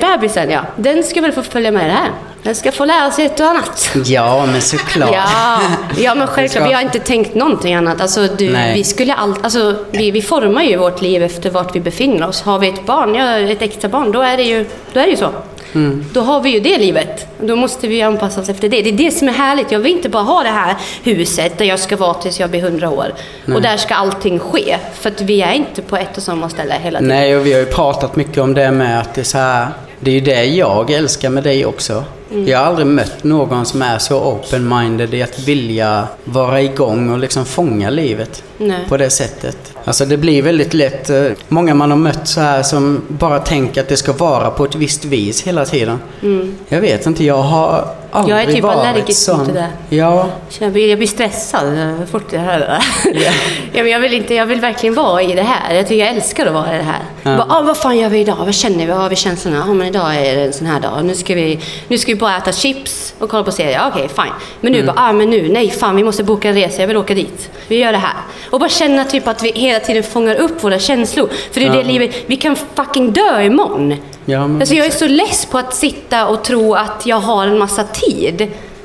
Bebisen, 0.00 0.50
ja. 0.50 0.60
Den 0.76 1.02
ska 1.04 1.20
väl 1.20 1.32
få 1.32 1.42
följa 1.42 1.70
med 1.70 1.84
det 1.86 1.92
här. 1.92 2.10
Den 2.44 2.54
ska 2.54 2.72
få 2.72 2.84
lära 2.84 3.10
sig 3.10 3.24
ett 3.26 3.40
och 3.40 3.46
annat. 3.46 3.90
Ja, 4.04 4.46
men 4.46 4.60
såklart. 4.62 5.10
Ja, 5.12 5.60
ja 5.98 6.14
men 6.14 6.26
självklart. 6.26 6.50
ska- 6.62 6.68
Vi 6.68 6.72
har 6.74 6.82
inte 6.82 6.98
tänkt 6.98 7.34
någonting 7.34 7.74
annat. 7.74 8.00
Alltså, 8.00 8.26
du, 8.38 8.50
Nej. 8.50 8.74
vi, 8.74 8.84
skulle 8.84 9.14
all, 9.14 9.34
alltså, 9.42 9.74
vi, 9.90 10.10
vi 10.10 10.22
formar 10.22 10.62
ju 10.62 10.76
vårt 10.76 11.02
liv 11.02 11.22
efter 11.22 11.50
vart 11.50 11.76
vi 11.76 11.80
befinner 11.80 12.28
oss. 12.28 12.42
Har 12.42 12.58
vi 12.58 12.68
ett 12.68 12.86
barn, 12.86 13.14
ja, 13.14 13.38
ett 13.38 13.62
extra 13.62 13.88
barn, 13.88 14.12
då 14.12 14.20
är 14.22 14.36
det 14.36 14.42
ju, 14.42 14.66
då 14.92 15.00
är 15.00 15.04
det 15.04 15.10
ju 15.10 15.16
så. 15.16 15.30
Mm. 15.74 16.04
Då 16.12 16.20
har 16.20 16.40
vi 16.40 16.50
ju 16.50 16.60
det 16.60 16.78
livet. 16.78 17.26
Då 17.40 17.56
måste 17.56 17.88
vi 17.88 18.02
anpassa 18.02 18.40
oss 18.40 18.48
efter 18.48 18.68
det. 18.68 18.82
Det 18.82 18.88
är 18.88 18.92
det 18.92 19.10
som 19.10 19.28
är 19.28 19.32
härligt. 19.32 19.72
Jag 19.72 19.78
vill 19.78 19.92
inte 19.92 20.08
bara 20.08 20.22
ha 20.22 20.42
det 20.42 20.48
här 20.48 20.76
huset 21.02 21.58
där 21.58 21.64
jag 21.64 21.78
ska 21.80 21.96
vara 21.96 22.14
tills 22.14 22.40
jag 22.40 22.50
blir 22.50 22.60
100 22.60 22.90
år. 22.90 23.14
Och 23.54 23.62
där 23.62 23.76
ska 23.76 23.94
allting 23.94 24.38
ske. 24.38 24.76
För 25.00 25.10
att 25.10 25.20
vi 25.20 25.42
är 25.42 25.52
inte 25.52 25.82
på 25.82 25.96
ett 25.96 26.16
och 26.16 26.22
samma 26.22 26.48
ställe 26.48 26.74
hela 26.82 26.98
tiden. 26.98 27.16
Nej, 27.16 27.36
och 27.36 27.46
vi 27.46 27.52
har 27.52 27.60
ju 27.60 27.66
pratat 27.66 28.16
mycket 28.16 28.38
om 28.38 28.54
det 28.54 28.70
med 28.70 29.00
att 29.00 29.14
det 29.14 29.20
är 29.20 29.24
så 29.24 29.38
här. 29.38 29.68
Det 30.00 30.10
är 30.10 30.14
ju 30.14 30.20
det 30.20 30.44
jag 30.44 30.90
älskar 30.90 31.30
med 31.30 31.44
dig 31.44 31.66
också. 31.66 32.04
Mm. 32.30 32.48
Jag 32.48 32.58
har 32.58 32.66
aldrig 32.66 32.86
mött 32.86 33.24
någon 33.24 33.66
som 33.66 33.82
är 33.82 33.98
så 33.98 34.20
open-minded 34.20 35.14
i 35.14 35.22
att 35.22 35.38
vilja 35.38 36.08
vara 36.24 36.62
igång 36.62 37.10
och 37.10 37.18
liksom 37.18 37.44
fånga 37.44 37.90
livet 37.90 38.42
Nej. 38.58 38.78
på 38.88 38.96
det 38.96 39.10
sättet. 39.10 39.56
Alltså 39.84 40.04
det 40.04 40.16
blir 40.16 40.42
väldigt 40.42 40.74
lätt, 40.74 41.10
eh, 41.10 41.26
många 41.48 41.74
man 41.74 41.90
har 41.90 41.98
mött 41.98 42.28
så 42.28 42.40
här 42.40 42.62
som 42.62 43.02
bara 43.08 43.38
tänker 43.38 43.80
att 43.80 43.88
det 43.88 43.96
ska 43.96 44.12
vara 44.12 44.50
på 44.50 44.64
ett 44.64 44.74
visst 44.74 45.04
vis 45.04 45.42
hela 45.42 45.64
tiden. 45.64 45.98
Mm. 46.22 46.54
Jag 46.68 46.80
vet 46.80 47.06
inte, 47.06 47.24
jag 47.24 47.42
har 47.42 47.88
aldrig 48.14 48.36
Jag 48.36 48.42
är 48.42 48.52
typ 48.52 48.64
allergisk 48.64 49.28
mot 49.32 49.46
det 49.46 49.52
där. 49.52 49.68
Ja, 49.88 50.26
Så 50.50 50.64
jag, 50.64 50.72
blir, 50.72 50.88
jag 50.88 50.98
blir 50.98 51.08
stressad 51.08 51.78
eh, 51.78 52.06
fort 52.12 52.24
det 52.30 52.38
här. 52.38 52.80
Ja. 53.04 53.20
ja, 53.72 53.82
men 53.82 53.88
jag, 53.88 54.00
vill 54.00 54.14
inte, 54.14 54.34
jag 54.34 54.46
vill 54.46 54.60
verkligen 54.60 54.94
vara 54.94 55.22
i 55.22 55.32
det 55.34 55.42
här. 55.42 55.74
Jag 55.74 55.88
tycker 55.88 56.04
jag 56.04 56.14
älskar 56.14 56.46
att 56.46 56.52
vara 56.52 56.74
i 56.74 56.78
det 56.78 56.84
här. 56.84 56.98
Ja. 57.22 57.36
Bara, 57.36 57.46
ah, 57.58 57.62
vad 57.62 57.76
fan 57.76 57.98
gör 57.98 58.08
vi 58.08 58.18
idag? 58.20 58.36
Vad 58.38 58.54
känner 58.54 58.78
vi? 58.78 58.86
Vad 58.86 58.96
har 58.96 59.08
vi 59.10 59.16
känslorna? 59.16 59.64
Ah, 59.68 59.74
men 59.74 59.86
idag 59.86 60.16
är 60.16 60.36
det 60.36 60.42
en 60.44 60.52
sån 60.52 60.66
här 60.66 60.80
dag. 60.80 61.04
Nu 61.04 61.14
ska 61.14 61.34
vi, 61.34 61.60
nu 61.88 61.98
ska 61.98 62.12
vi 62.12 62.18
bara 62.18 62.36
äta 62.36 62.52
chips 62.52 63.14
och 63.18 63.28
kolla 63.30 63.44
på 63.44 63.52
serier. 63.52 63.80
Okej, 63.92 64.08
fine. 64.08 64.32
Men 64.60 64.72
nu 64.72 64.78
Mm. 64.80 64.94
bara, 64.94 65.08
ah, 65.08 65.12
men 65.12 65.30
nu, 65.30 65.48
nej 65.48 65.70
fan 65.70 65.96
vi 65.96 66.04
måste 66.04 66.24
boka 66.24 66.48
en 66.48 66.54
resa. 66.54 66.80
Jag 66.82 66.88
vill 66.88 66.96
åka 66.96 67.14
dit. 67.14 67.50
Vi 67.68 67.76
gör 67.76 67.92
det 67.92 67.98
här. 67.98 68.16
Och 68.50 68.60
bara 68.60 68.68
känna 68.70 69.04
typ 69.04 69.28
att 69.28 69.42
vi 69.42 69.52
hela 69.54 69.80
tiden 69.80 70.02
fångar 70.02 70.34
upp 70.34 70.64
våra 70.64 70.78
känslor. 70.78 71.28
För 71.52 71.60
det 71.60 71.66
är 71.66 71.70
Ja. 71.70 71.76
det 71.76 71.82
livet, 71.82 72.14
vi 72.26 72.36
kan 72.36 72.56
fucking 72.74 73.12
dö 73.12 73.42
imorgon. 73.42 73.94
Ja, 74.26 74.46
men 74.46 74.60
alltså 74.60 74.74
jag 74.74 74.86
är 74.86 74.90
så 74.90 75.06
less 75.06 75.46
på 75.46 75.58
att 75.58 75.74
sitta 75.74 76.26
och 76.26 76.44
tro 76.44 76.74
att 76.74 77.06
jag 77.06 77.16
har 77.20 77.46
en 77.46 77.58
massa 77.58 77.82
tid 77.84 78.03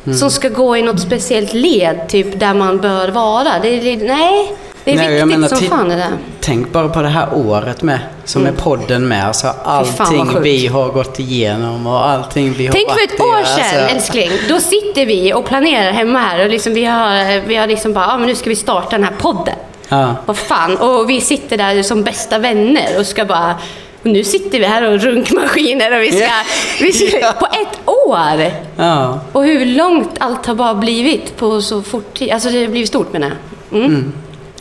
Mm. 0.05 0.17
som 0.17 0.31
ska 0.31 0.49
gå 0.49 0.77
i 0.77 0.81
något 0.81 0.99
speciellt 1.01 1.53
led, 1.53 1.99
typ 2.07 2.39
där 2.39 2.53
man 2.53 2.77
bör 2.77 3.07
vara. 3.07 3.49
Det, 3.61 3.79
det, 3.79 3.95
nej, 3.95 4.51
det 4.83 4.91
är 4.91 4.95
Nej, 4.95 5.07
viktigt 5.13 5.27
menar, 5.27 5.47
som 5.47 5.57
fan 5.57 5.89
det 5.89 5.95
där. 5.95 6.07
tänk 6.39 6.71
bara 6.71 6.89
på 6.89 7.01
det 7.01 7.07
här 7.07 7.27
året 7.33 7.81
med, 7.83 7.99
som 8.25 8.45
är 8.45 8.51
podden 8.51 9.07
med. 9.07 9.25
Alltså 9.27 9.47
Mm. 9.47 9.59
allting 9.65 10.41
vi 10.41 10.67
har 10.67 10.89
gått 10.89 11.19
igenom 11.19 11.87
och 11.87 12.07
allting 12.09 12.53
vi 12.57 12.65
har 12.67 12.73
Tänk 12.73 12.89
för 12.91 13.03
ett 13.03 13.19
år 13.21 13.43
sedan, 13.45 13.81
alltså. 13.83 13.95
älskling. 13.95 14.29
Då 14.49 14.59
sitter 14.59 15.05
vi 15.05 15.33
och 15.33 15.45
planerar 15.45 15.91
hemma 15.91 16.19
här 16.19 16.43
och 16.45 16.49
liksom 16.49 16.73
vi 16.73 16.85
har, 16.85 17.39
vi 17.47 17.55
har 17.55 17.67
liksom 17.67 17.93
bara, 17.93 18.07
ah, 18.07 18.17
men 18.17 18.27
nu 18.27 18.35
ska 18.35 18.49
vi 18.49 18.55
starta 18.55 18.89
den 18.89 19.03
här 19.03 19.13
podden. 19.19 19.55
Ja. 19.89 20.15
Vad 20.25 20.37
fan. 20.37 20.77
Och 20.77 21.09
vi 21.09 21.21
sitter 21.21 21.57
där 21.57 21.83
som 21.83 22.03
bästa 22.03 22.39
vänner 22.39 22.99
och 22.99 23.05
ska 23.05 23.25
bara... 23.25 23.55
Och 24.01 24.05
nu 24.05 24.23
sitter 24.23 24.59
vi 24.59 24.65
här 24.65 24.81
och 24.83 24.99
runkmaskiner 25.01 25.97
och 25.97 26.01
vi 26.03 26.11
ska... 26.11 26.21
Ja. 26.23 26.43
Vi 26.79 26.93
ska 26.93 27.19
Ja. 27.21 27.31
På 27.31 27.45
ett 27.45 27.79
år! 27.85 28.51
Ja. 28.75 29.19
Och 29.31 29.43
hur 29.43 29.65
långt 29.65 30.15
allt 30.19 30.45
har 30.45 30.55
bara 30.55 30.73
blivit 30.73 31.37
på 31.37 31.61
så 31.61 31.81
fort 31.81 32.17
tid. 32.17 32.31
Alltså 32.31 32.49
det 32.49 32.61
har 32.61 32.67
blivit 32.67 32.89
stort 32.89 33.13
menar 33.13 33.31
jag. 33.69 33.81
Mm. 33.81 34.13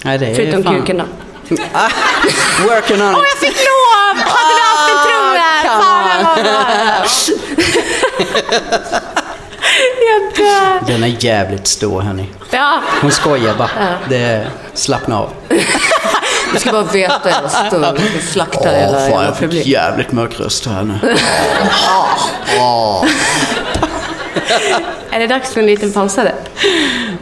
Det 0.02 0.10
är 0.26 0.34
Förutom 0.34 0.62
fan... 0.64 0.74
kuken 0.80 0.96
då. 0.98 1.04
Ah, 1.72 1.88
working 2.62 3.02
on 3.02 3.14
Åh, 3.14 3.20
it. 3.20 3.26
jag 3.32 3.48
fick 3.48 3.56
lov! 3.58 4.16
Hade 4.16 4.54
du 4.54 4.62
haft 4.68 4.90
en 4.90 4.98
trumma? 5.06 5.48
come 5.62 5.82
Fan. 5.82 7.04
Jag 10.08 10.20
dör. 10.36 10.86
Den 10.86 11.04
är 11.04 11.16
jävligt 11.24 11.66
stor 11.66 12.00
hörni. 12.00 12.26
Ja, 12.50 12.80
Hon 13.00 13.10
skojar 13.10 13.54
bara. 13.54 13.70
Ja. 13.80 13.86
Det, 14.08 14.46
slappna 14.74 15.18
av. 15.18 15.30
du 16.52 16.58
ska 16.60 16.72
bara 16.72 16.82
veta 16.82 17.30
jag 17.30 17.50
står 17.50 17.92
och 17.92 18.22
slaktar 18.22 18.72
hela 18.72 18.92
fan, 18.98 19.02
jävla 19.04 19.24
jag 19.24 19.36
fick 19.36 19.40
publik. 19.40 19.66
jävligt 19.66 20.12
mörk 20.12 20.40
röst 20.40 20.66
här 20.66 20.82
nu. 20.84 20.98
Är 25.10 25.18
det 25.20 25.26
dags 25.26 25.52
för 25.54 25.60
en 25.60 25.66
liten 25.66 25.92
pausare? 25.92 26.32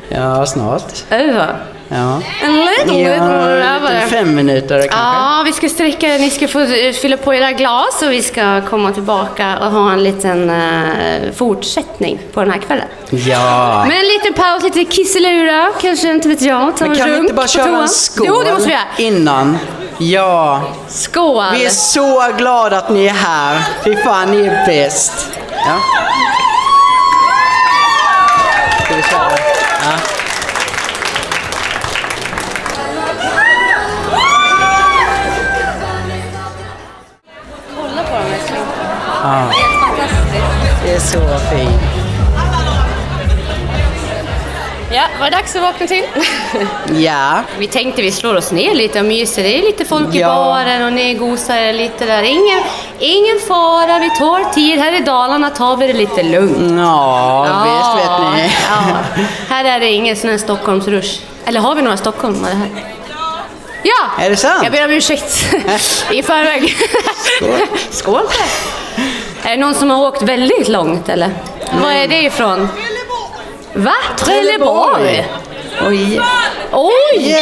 Ja, 0.08 0.46
snart. 0.46 0.92
Är 1.08 1.26
det 1.26 1.32
så? 1.32 1.75
Ja. 1.88 2.20
En 2.42 2.56
liten, 2.56 2.86
liten 2.96 3.12
Ja, 3.12 3.48
rövare. 3.48 3.94
lite 3.94 4.06
fem 4.06 4.34
minuter 4.34 4.78
kanske. 4.78 4.98
Ja, 4.98 5.42
vi 5.46 5.52
ska 5.52 5.68
sträcka, 5.68 6.06
ni 6.06 6.30
ska 6.30 6.48
få 6.48 6.60
eh, 6.60 6.92
fylla 6.92 7.16
på 7.16 7.34
era 7.34 7.52
glas 7.52 8.02
och 8.02 8.12
vi 8.12 8.22
ska 8.22 8.60
komma 8.70 8.92
tillbaka 8.92 9.58
och 9.60 9.66
ha 9.70 9.92
en 9.92 10.02
liten 10.04 10.50
eh, 10.50 11.32
fortsättning 11.36 12.18
på 12.34 12.40
den 12.40 12.50
här 12.50 12.58
kvällen. 12.58 12.86
Ja. 13.10 13.84
Men 13.88 13.96
en 13.96 14.04
liten 14.08 14.32
paus, 14.32 14.62
lite 14.62 14.84
kisselura, 14.84 15.68
kanske 15.80 16.10
inte 16.10 16.28
vet 16.28 16.42
jag. 16.42 16.76
Ta 16.76 16.84
Men 16.84 16.92
en 16.92 16.98
kan 16.98 17.10
vi 17.12 17.18
inte 17.18 17.34
bara 17.34 17.46
köra 17.48 17.78
en 17.82 17.88
skål 17.88 18.26
Jo, 18.28 18.42
det 18.44 18.52
måste 18.52 18.68
vi 18.68 18.72
göra. 18.74 18.82
innan? 19.16 19.58
Ja. 19.98 20.62
Skål! 20.88 21.44
Vi 21.54 21.64
är 21.64 21.70
så 21.70 22.32
glada 22.38 22.78
att 22.78 22.90
ni 22.90 23.06
är 23.06 23.12
här. 23.12 23.62
Fy 23.84 23.96
fan, 23.96 24.30
ni 24.30 24.46
är 24.46 24.66
bäst. 24.66 25.12
Ja. 25.50 25.78
Ja. 39.26 39.42
Det 39.52 39.60
är 39.60 39.80
fantastiskt. 39.80 40.84
Det 40.84 40.94
är 40.94 41.00
så 41.00 41.38
fint. 41.50 41.82
Ja, 44.92 45.02
var 45.20 45.30
det 45.30 45.36
dags 45.36 45.56
att 45.56 45.62
vakna 45.62 45.86
till? 45.86 46.04
Ja. 47.04 47.40
vi 47.58 47.66
tänkte 47.66 48.02
vi 48.02 48.12
slår 48.12 48.34
oss 48.36 48.52
ner 48.52 48.74
lite 48.74 48.98
och 49.00 49.04
myser. 49.06 49.42
Det 49.42 49.58
är 49.58 49.62
lite 49.62 49.84
folk 49.84 50.14
i 50.14 50.18
Ja. 50.20 50.28
baren 50.28 50.84
och 50.84 50.92
ni 50.92 51.14
gosar 51.14 51.56
er 51.56 51.72
lite 51.72 52.06
där. 52.06 52.22
Ingen, 52.22 52.62
ingen 52.98 53.40
fara, 53.48 53.98
vi 53.98 54.10
tar 54.10 54.52
tid. 54.52 54.78
Här 54.78 54.92
i 54.92 55.00
Dalarna 55.00 55.50
tar 55.50 55.76
vi 55.76 55.86
det 55.86 55.92
lite 55.92 56.22
lugnt. 56.22 56.80
Ja, 56.80 57.42
visst 57.64 58.04
vet 58.04 58.20
ni. 58.48 58.54
Ja. 58.70 59.24
Här 59.54 59.64
är 59.64 59.80
det 59.80 59.86
ingen 59.90 60.16
sån 60.16 60.30
här 60.30 60.38
Stockholmsrush. 60.38 61.20
Eller 61.46 61.60
har 61.60 61.74
vi 61.74 61.82
några 61.82 61.96
stockholmare 61.96 62.54
här? 62.54 62.68
Ja! 63.82 64.24
Är 64.24 64.30
det 64.30 64.36
sant? 64.36 64.60
Jag 64.62 64.72
ber 64.72 64.84
om 64.84 64.90
ursäkt 64.90 65.24
i 66.10 66.22
förväg. 66.22 66.74
Skål. 67.38 67.58
Skål. 67.90 68.22
Är 69.46 69.50
det 69.50 69.56
någon 69.56 69.74
som 69.74 69.90
har 69.90 70.06
åkt 70.08 70.22
väldigt 70.22 70.68
långt 70.68 71.08
eller? 71.08 71.30
Var 71.82 71.90
är 71.92 72.08
det 72.08 72.22
ifrån? 72.22 72.68
Va? 73.74 73.94
Trelleborg? 74.16 75.26
Oj. 75.86 76.20
Oj! 76.72 77.36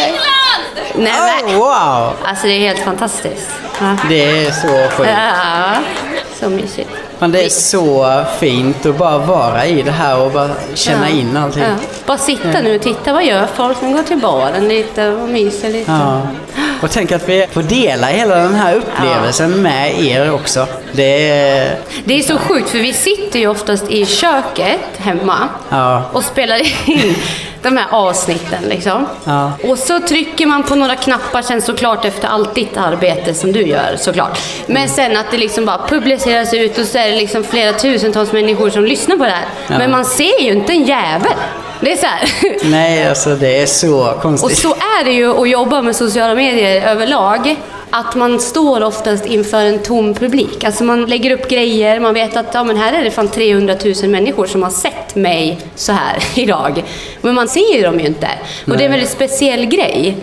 Nej, 0.95 1.12
Oh, 1.12 1.47
men, 1.49 1.59
wow. 1.59 2.12
alltså 2.25 2.47
det 2.47 2.53
är 2.53 2.59
helt 2.59 2.85
fantastiskt. 2.85 3.51
Ja. 3.81 3.97
Det 4.09 4.47
är 4.47 4.51
så 4.51 4.97
sjukt. 4.97 5.11
Ja, 5.17 5.73
så 6.40 6.51
mysigt. 6.51 6.90
Men 7.18 7.33
det 7.33 7.44
är 7.44 7.48
så 7.48 8.24
fint 8.38 8.87
att 8.87 8.98
bara 8.98 9.18
vara 9.18 9.66
i 9.66 9.83
det 9.83 9.90
här 9.90 10.18
och 10.20 10.31
bara 10.33 10.50
känna 10.74 11.11
Ja. 11.11 11.16
in 11.16 11.37
allting. 11.37 11.62
Ja. 11.62 11.74
Bara 12.07 12.18
sitta 12.18 12.61
nu 12.61 12.74
och 12.77 12.83
titta, 12.83 13.12
vad 13.12 13.24
gör 13.24 13.46
folk? 13.55 13.81
De 13.81 13.92
går 13.92 14.03
till 14.03 14.18
baren 14.18 14.68
lite 14.68 15.09
och 15.09 15.29
myser 15.29 15.70
lite. 15.70 15.90
Ja. 15.92 16.22
Och 16.83 16.90
tänk 16.90 17.12
att 17.12 17.29
vi 17.29 17.46
får 17.53 17.62
dela 17.62 18.07
hela 18.07 18.37
den 18.37 18.55
här 18.55 18.74
upplevelsen 18.74 19.62
med 19.62 20.00
er 20.05 20.33
också. 20.33 20.66
Det 20.92 21.31
är... 21.31 21.79
Det 22.05 22.18
är 22.18 22.22
så 22.22 22.38
sjukt 22.38 22.70
för 22.70 22.79
vi 22.79 22.92
sitter 22.92 23.38
ju 23.38 23.46
oftast 23.48 23.90
i 23.90 24.07
köket 24.07 24.81
hemma 24.96 25.38
Ja. 25.70 26.03
och 26.12 26.24
spelar 26.24 26.61
in 26.90 27.14
de 27.64 27.77
här 27.77 27.87
avsnitten 27.90 28.62
liksom. 28.68 29.07
Ja. 29.24 29.53
Och 29.64 29.79
så 29.79 30.00
trycker 30.00 30.46
man 30.46 30.62
på 30.62 30.74
några 30.74 30.96
knappar 30.96 31.42
sen 31.42 31.62
såklart 31.62 32.05
efter 32.05 32.29
allt 32.29 32.55
ditt 32.55 32.77
arbete 32.77 33.35
som 33.35 33.53
du 33.53 33.62
gör 33.62 33.96
såklart. 33.98 34.38
Men 34.66 34.88
sen 34.88 35.16
att 35.16 35.31
det 35.31 35.37
liksom 35.38 35.64
bara 35.64 35.81
publiceras 35.88 36.55
ut 36.55 36.79
och 36.79 36.87
så 36.87 36.98
är 36.98 37.11
det 37.11 37.16
liksom 37.16 37.44
flera 37.44 37.72
tusentals 37.72 38.33
människor 38.33 38.70
som 38.70 38.85
lyssnar 38.85 39.16
på 39.16 39.24
det 39.24 39.31
här. 39.31 39.44
Ja. 39.68 39.79
Men 39.79 39.90
man 39.90 40.05
ser 40.05 40.40
ju 40.42 40.53
inte 40.53 40.72
en 40.72 40.85
jävel. 40.85 41.33
Det 41.81 41.92
är 41.92 41.96
så 41.96 42.07
här. 42.07 42.29
Nej, 42.70 43.09
alltså 43.09 43.31
det 43.35 43.62
är 43.62 43.66
så 43.66 44.11
Och 44.11 44.22
konstigt. 44.22 44.59
så 44.59 44.68
är 44.74 45.05
det 45.05 45.11
ju 45.12 45.40
att 45.40 45.48
jobba 45.48 45.83
med 45.83 45.96
sociala 45.96 46.35
medier 46.35 46.88
överlag. 46.88 47.57
Att 47.96 48.14
man 48.14 48.40
står 48.40 48.83
oftast 48.83 49.26
inför 49.26 49.64
en 49.64 49.78
tom 49.78 50.14
publik. 50.14 50.64
Alltså 50.64 50.85
man 50.85 51.04
lägger 51.07 51.30
upp 51.30 51.48
grejer, 51.48 52.00
man 52.00 52.14
vet 52.14 52.37
att 52.37 52.54
ja, 52.54 52.64
men 52.64 52.76
här 52.76 52.92
är 52.92 53.04
det 53.04 53.11
fan 53.11 53.28
300 53.28 53.74
000 54.02 54.11
människor 54.11 54.46
som 54.46 54.62
har 54.62 54.70
sett 54.70 55.14
mig 55.14 55.59
så 55.74 55.92
här 55.92 56.24
idag. 56.40 56.85
Men 57.20 57.35
man 57.35 57.48
ser 57.48 57.76
ju 57.76 57.83
dem 57.83 58.00
ju 58.00 58.07
inte. 58.07 58.28
Och 58.66 58.76
det 58.76 58.83
är 58.83 58.85
en 58.85 58.90
väldigt 58.90 59.11
speciell 59.11 59.66
grej. 59.66 60.16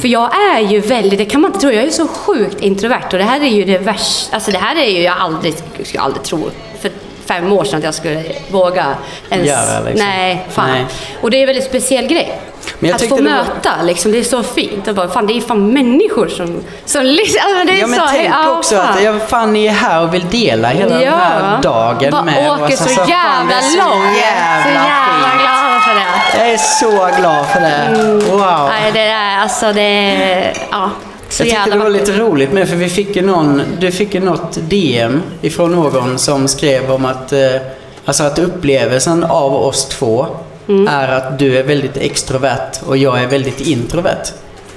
För 0.00 0.08
jag 0.08 0.30
är 0.56 0.60
ju 0.60 0.80
väldigt, 0.80 1.18
det 1.18 1.24
kan 1.24 1.40
man 1.40 1.48
inte 1.48 1.60
tro, 1.60 1.70
jag 1.70 1.84
är 1.84 1.90
så 1.90 2.06
sjukt 2.06 2.60
introvert 2.60 3.08
och 3.12 3.18
det 3.18 3.24
här 3.24 3.40
är 3.40 3.48
ju 3.48 3.64
det 3.64 3.78
värsta, 3.78 4.34
alltså 4.34 4.50
det 4.50 4.58
här 4.58 4.76
är 4.76 4.90
ju, 4.90 5.02
jag 5.02 5.16
aldrig, 5.18 5.54
skulle 5.84 6.02
aldrig 6.02 6.22
tro 6.22 6.50
för 6.80 6.90
fem 7.28 7.52
år 7.52 7.64
sedan 7.64 7.78
att 7.78 7.84
jag 7.84 7.94
skulle 7.94 8.22
våga 8.50 8.86
ens, 9.30 9.48
Göra, 9.48 9.80
liksom. 9.84 10.06
nej, 10.06 10.46
fan. 10.50 10.70
Nej. 10.70 10.86
Och 11.22 11.30
det 11.30 11.36
är 11.36 11.40
en 11.40 11.46
väldigt 11.46 11.64
speciell 11.64 12.06
grej. 12.06 12.40
Jag 12.78 12.94
att 12.94 13.02
få 13.08 13.16
det 13.16 13.22
var- 13.22 13.30
möta, 13.30 13.70
liksom, 13.82 14.12
det 14.12 14.18
är 14.18 14.22
så 14.22 14.42
fint. 14.42 14.88
Och 14.88 14.94
bara, 14.94 15.08
fan, 15.08 15.26
det 15.26 15.32
är 15.36 15.40
fan 15.40 15.72
människor 15.72 16.28
som... 16.28 16.62
som 16.84 17.02
liksom, 17.04 17.40
alltså, 17.46 17.66
det 17.66 17.72
är 17.72 17.80
Ja 17.80 17.86
men 17.86 18.00
så, 18.00 18.06
tänk 18.10 18.28
ja, 18.34 18.50
också 18.58 18.76
fan. 18.76 18.88
att 18.94 19.02
ja, 19.02 19.18
fan, 19.28 19.52
ni 19.52 19.66
är 19.66 19.70
här 19.72 20.02
och 20.02 20.14
vill 20.14 20.28
dela 20.30 20.68
hela 20.68 20.98
den 20.98 21.08
här 21.14 21.62
dagen 21.62 22.10
Bara 22.10 22.22
med 22.22 22.50
åker 22.50 22.64
oss. 22.64 22.76
så 22.76 22.82
Alltså, 22.84 23.00
fan, 23.00 23.08
jävla 23.08 23.56
är 23.56 23.60
så 23.60 23.78
långt. 23.78 24.16
jävla 24.16 24.80
så 24.82 24.88
jävla 24.88 25.42
glad 25.42 25.82
för 25.82 25.94
det. 25.94 26.38
Jag 26.44 26.52
är 26.52 26.56
så 26.58 27.20
glad 27.20 27.46
för 27.46 27.60
det. 27.60 27.88
Wow. 28.30 28.68
Nej, 28.68 28.92
det 28.92 29.00
är 29.00 29.38
alltså 29.38 29.72
det 29.72 29.80
är, 29.82 30.52
ja. 30.70 30.90
Så 31.28 31.42
Jag 31.42 31.48
tyckte 31.50 31.70
det 31.70 31.76
var 31.76 31.90
lite 31.90 32.12
roligt 32.12 32.52
med 32.52 32.68
för 32.68 32.76
vi 32.76 32.88
fick 32.88 33.16
ju 33.16 33.22
någon, 33.22 33.62
du 33.80 33.90
fick 33.90 34.14
ju 34.14 34.20
något 34.20 34.58
DM 34.68 35.22
ifrån 35.42 35.72
någon 35.72 36.18
som 36.18 36.48
skrev 36.48 36.90
om 36.92 37.04
att, 37.04 37.32
eh, 37.32 37.38
alltså 38.04 38.24
att 38.24 38.38
upplevelsen 38.38 39.24
av 39.24 39.54
oss 39.54 39.88
två 39.88 40.26
Mm. 40.68 40.88
är 40.88 41.08
att 41.08 41.38
du 41.38 41.58
är 41.58 41.62
väldigt 41.62 41.96
extrovert 41.96 42.70
och 42.86 42.96
jag 42.96 43.22
är 43.22 43.26
väldigt 43.26 43.60
introvert. 43.60 44.24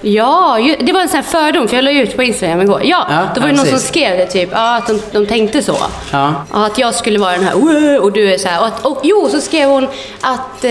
Ja, 0.02 0.60
ju, 0.60 0.76
det 0.80 0.94
var 0.94 1.02
en 1.02 1.10
sån 1.10 1.16
här 1.16 1.24
fördom, 1.24 1.68
för 1.68 1.76
jag 1.76 1.84
la 1.86 1.92
ut 1.92 2.16
på 2.16 2.24
Instagram 2.24 2.62
igår. 2.62 2.82
Ja, 2.84 3.08
Ja, 3.10 3.28
då 3.36 3.42
var 3.42 3.48
det 3.48 3.54
ja, 3.54 3.58
någon 3.58 3.66
som 3.66 3.74
precis. 3.74 3.88
skrev 3.88 4.18
det 4.18 4.26
typ, 4.26 4.50
ja, 4.52 4.76
att 4.78 4.88
de, 4.88 5.02
de 5.12 5.26
tänkte 5.26 5.62
så. 5.64 5.78
Ja. 6.12 6.34
Att 6.52 6.78
jag 6.78 6.96
skulle 6.96 7.20
vara 7.20 7.32
den 7.32 7.44
här, 7.44 7.56
och 8.04 8.12
du 8.12 8.34
är 8.34 8.38
så 8.38 8.48
här. 8.48 8.60
Och, 8.62 8.68
att, 8.68 8.86
och 8.86 9.00
jo, 9.04 9.30
så 9.32 9.42
skrev 9.42 9.70
hon 9.70 9.88
att, 10.22 10.64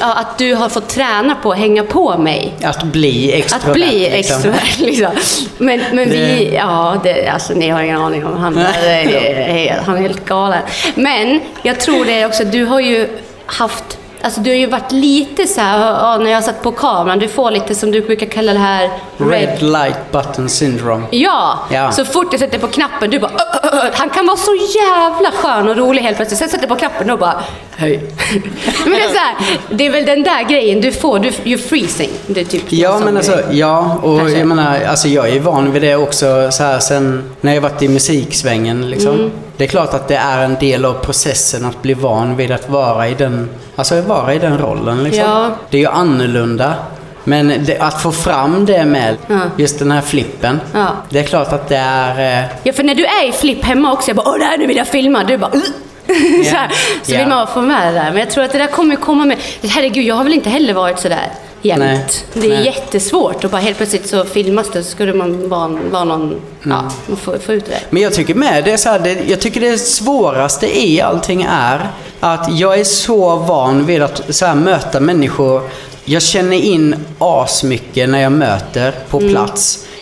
ja, 0.00 0.12
att 0.14 0.38
du 0.38 0.54
har 0.54 0.68
fått 0.68 0.88
träna 0.88 1.34
på 1.34 1.52
att 1.52 1.58
hänga 1.58 1.82
på 1.84 2.18
mig. 2.18 2.54
Att 2.62 2.82
bli 2.82 3.32
extrovert. 3.32 3.66
Att 3.68 3.72
bli 3.74 4.10
liksom. 4.10 4.36
extrovert 4.36 4.78
liksom. 4.78 5.10
Men, 5.58 5.80
men 5.92 6.10
vi, 6.10 6.16
Det- 6.16 6.54
ja, 6.54 6.96
det, 7.02 7.26
alltså 7.28 7.52
ni 7.52 7.68
har 7.68 7.82
ingen 7.82 8.00
aning 8.00 8.26
om 8.26 8.36
han 8.36 8.58
är, 8.58 9.80
han 9.86 9.96
är 9.96 10.00
helt 10.02 10.24
galen. 10.24 10.62
Men 10.94 11.40
jag 11.62 11.80
tror 11.80 12.04
det 12.04 12.26
också, 12.26 12.44
du 12.44 12.64
har 12.64 12.80
ju 12.80 13.08
haft 13.46 13.98
Alltså 14.24 14.40
du 14.40 14.50
har 14.50 14.56
ju 14.56 14.66
varit 14.66 14.92
lite 14.92 15.46
så 15.46 15.60
här, 15.60 16.18
när 16.18 16.30
jag 16.30 16.44
satt 16.44 16.62
på 16.62 16.72
kameran, 16.72 17.18
du 17.18 17.28
får 17.28 17.50
lite 17.50 17.74
som 17.74 17.90
du 17.90 18.00
brukar 18.00 18.26
kalla 18.26 18.52
det 18.52 18.58
här 18.58 18.90
Red 19.16 19.62
light 19.62 20.12
button 20.12 20.48
syndrome. 20.48 21.04
Ja, 21.10 21.58
Ja. 21.72 21.92
så 21.92 22.04
fort 22.04 22.26
jag 22.30 22.40
sätter 22.40 22.58
på 22.58 22.66
knappen, 22.68 23.10
du 23.10 23.18
bara 23.18 23.30
"Ö, 23.30 23.36
ö, 23.62 23.68
ö." 23.86 23.90
Han 23.94 24.10
kan 24.10 24.26
vara 24.26 24.36
så 24.36 24.50
jävla 24.54 25.30
skön 25.30 25.68
och 25.68 25.76
rolig 25.76 26.02
helt 26.02 26.16
plötsligt. 26.16 26.38
Sen 26.38 26.48
sätter 26.48 26.62
jag 26.62 26.68
på 26.68 26.76
knappen 26.76 27.10
och 27.10 27.18
bara 27.18 27.40
Hej. 27.76 27.96
Men 28.84 28.92
det 28.92 29.00
är, 29.04 29.08
så 29.08 29.18
här, 29.18 29.34
det 29.70 29.86
är 29.86 29.90
väl 29.90 30.04
den 30.06 30.22
där 30.22 30.42
grejen 30.48 30.80
du 30.80 30.92
får, 30.92 31.18
du, 31.18 31.28
you're 31.30 31.68
freezing. 31.68 32.10
Det 32.26 32.40
är 32.40 32.44
typ 32.44 32.62
Ja, 32.72 32.98
men 33.04 33.16
alltså, 33.16 33.32
grej. 33.32 33.44
ja, 33.50 33.98
och 34.02 34.18
Kanske. 34.18 34.38
jag 34.38 34.48
menar, 34.48 34.80
alltså 34.84 35.08
jag 35.08 35.28
är 35.28 35.40
van 35.40 35.72
vid 35.72 35.82
det 35.82 35.96
också 35.96 36.48
så 36.50 36.62
här 36.62 36.78
sen 36.78 37.22
när 37.40 37.54
jag 37.54 37.60
varit 37.60 37.82
i 37.82 37.88
musiksvängen 37.88 38.90
liksom. 38.90 39.14
Mm. 39.14 39.30
Det 39.56 39.64
är 39.64 39.68
klart 39.68 39.94
att 39.94 40.08
det 40.08 40.16
är 40.16 40.44
en 40.44 40.54
del 40.60 40.84
av 40.84 40.92
processen 40.92 41.64
att 41.64 41.82
bli 41.82 41.94
van 41.94 42.36
vid 42.36 42.52
att 42.52 42.68
vara 42.68 43.08
i 43.08 43.14
den, 43.14 43.50
alltså 43.76 44.00
vara 44.00 44.34
i 44.34 44.38
den 44.38 44.58
rollen 44.58 45.04
liksom. 45.04 45.22
Ja. 45.24 45.50
Det 45.70 45.76
är 45.76 45.80
ju 45.80 45.88
annorlunda. 45.88 46.74
Men 47.24 47.64
det, 47.64 47.78
att 47.78 48.02
få 48.02 48.12
fram 48.12 48.66
det 48.66 48.84
med 48.84 49.16
Ja. 49.26 49.40
just 49.56 49.78
den 49.78 49.90
här 49.90 50.00
flippen. 50.00 50.60
Ja. 50.74 50.86
Det 51.08 51.18
är 51.18 51.22
klart 51.24 51.52
att 51.52 51.68
det 51.68 51.76
är... 51.76 52.38
eh, 52.42 52.50
Ja, 52.62 52.72
för 52.72 52.82
när 52.82 52.94
du 52.94 53.04
är 53.06 53.28
i 53.28 53.32
flipp 53.32 53.64
hemma 53.64 53.92
också, 53.92 54.08
jag 54.10 54.16
bara 54.16 54.28
åh, 54.28 54.38
där, 54.38 54.58
nu 54.58 54.66
vill 54.66 54.76
jag 54.76 54.86
filma. 54.88 55.24
Du 55.24 55.36
bara 55.36 55.50
"Ugh." 55.54 55.64
så, 56.50 56.56
här, 56.56 56.68
så 57.02 57.12
Ja. 57.12 57.18
vill 57.18 57.28
man 57.28 57.46
få 57.46 57.60
med 57.60 57.86
det 57.94 58.00
där. 58.00 58.10
Men 58.10 58.16
jag 58.16 58.30
tror 58.30 58.44
att 58.44 58.52
det 58.52 58.58
där 58.58 58.66
kommer 58.66 58.96
komma 58.96 59.24
med. 59.24 59.38
Herregud, 59.62 60.04
jag 60.04 60.14
har 60.14 60.24
väl 60.24 60.32
inte 60.34 60.50
heller 60.50 60.74
varit 60.74 60.98
sådär 60.98 61.28
jämt. 61.64 62.24
Det 62.32 62.46
är 62.46 62.48
Nej. 62.48 62.64
jättesvårt 62.64 63.44
och 63.44 63.50
bara 63.50 63.60
helt 63.60 63.76
plötsligt 63.76 64.08
så 64.08 64.24
filmas 64.24 64.70
det 64.72 64.82
så 64.84 64.90
skulle 64.90 65.14
man 65.14 65.48
vara, 65.48 65.68
vara 65.90 66.04
någon, 66.04 66.22
Mm. 66.64 66.76
ja, 66.78 66.90
man 67.06 67.16
får, 67.16 67.38
få 67.38 67.52
ut 67.52 67.66
det. 67.66 67.78
Men 67.90 68.02
jag 68.02 68.12
tycker 68.14 68.34
med 68.34 68.64
det 68.64 68.70
är 68.72 68.76
så 68.76 68.88
här, 68.88 68.98
det, 68.98 69.18
jag 69.28 69.40
tycker 69.40 69.60
det 69.60 69.78
svåraste 69.78 70.78
i 70.80 71.00
allting 71.00 71.46
är 71.50 71.88
att 72.20 72.58
jag 72.58 72.80
är 72.80 72.84
så 72.84 73.36
van 73.36 73.86
vid 73.86 74.02
att 74.02 74.22
så 74.34 74.46
här, 74.46 74.54
möta 74.54 75.00
människor. 75.00 75.62
Jag 76.04 76.22
känner 76.22 76.56
in 76.56 76.96
asmycket 77.18 78.08
när 78.08 78.18
jag 78.22 78.32
möter 78.32 78.94
på 79.10 79.18
Mm. 79.18 79.32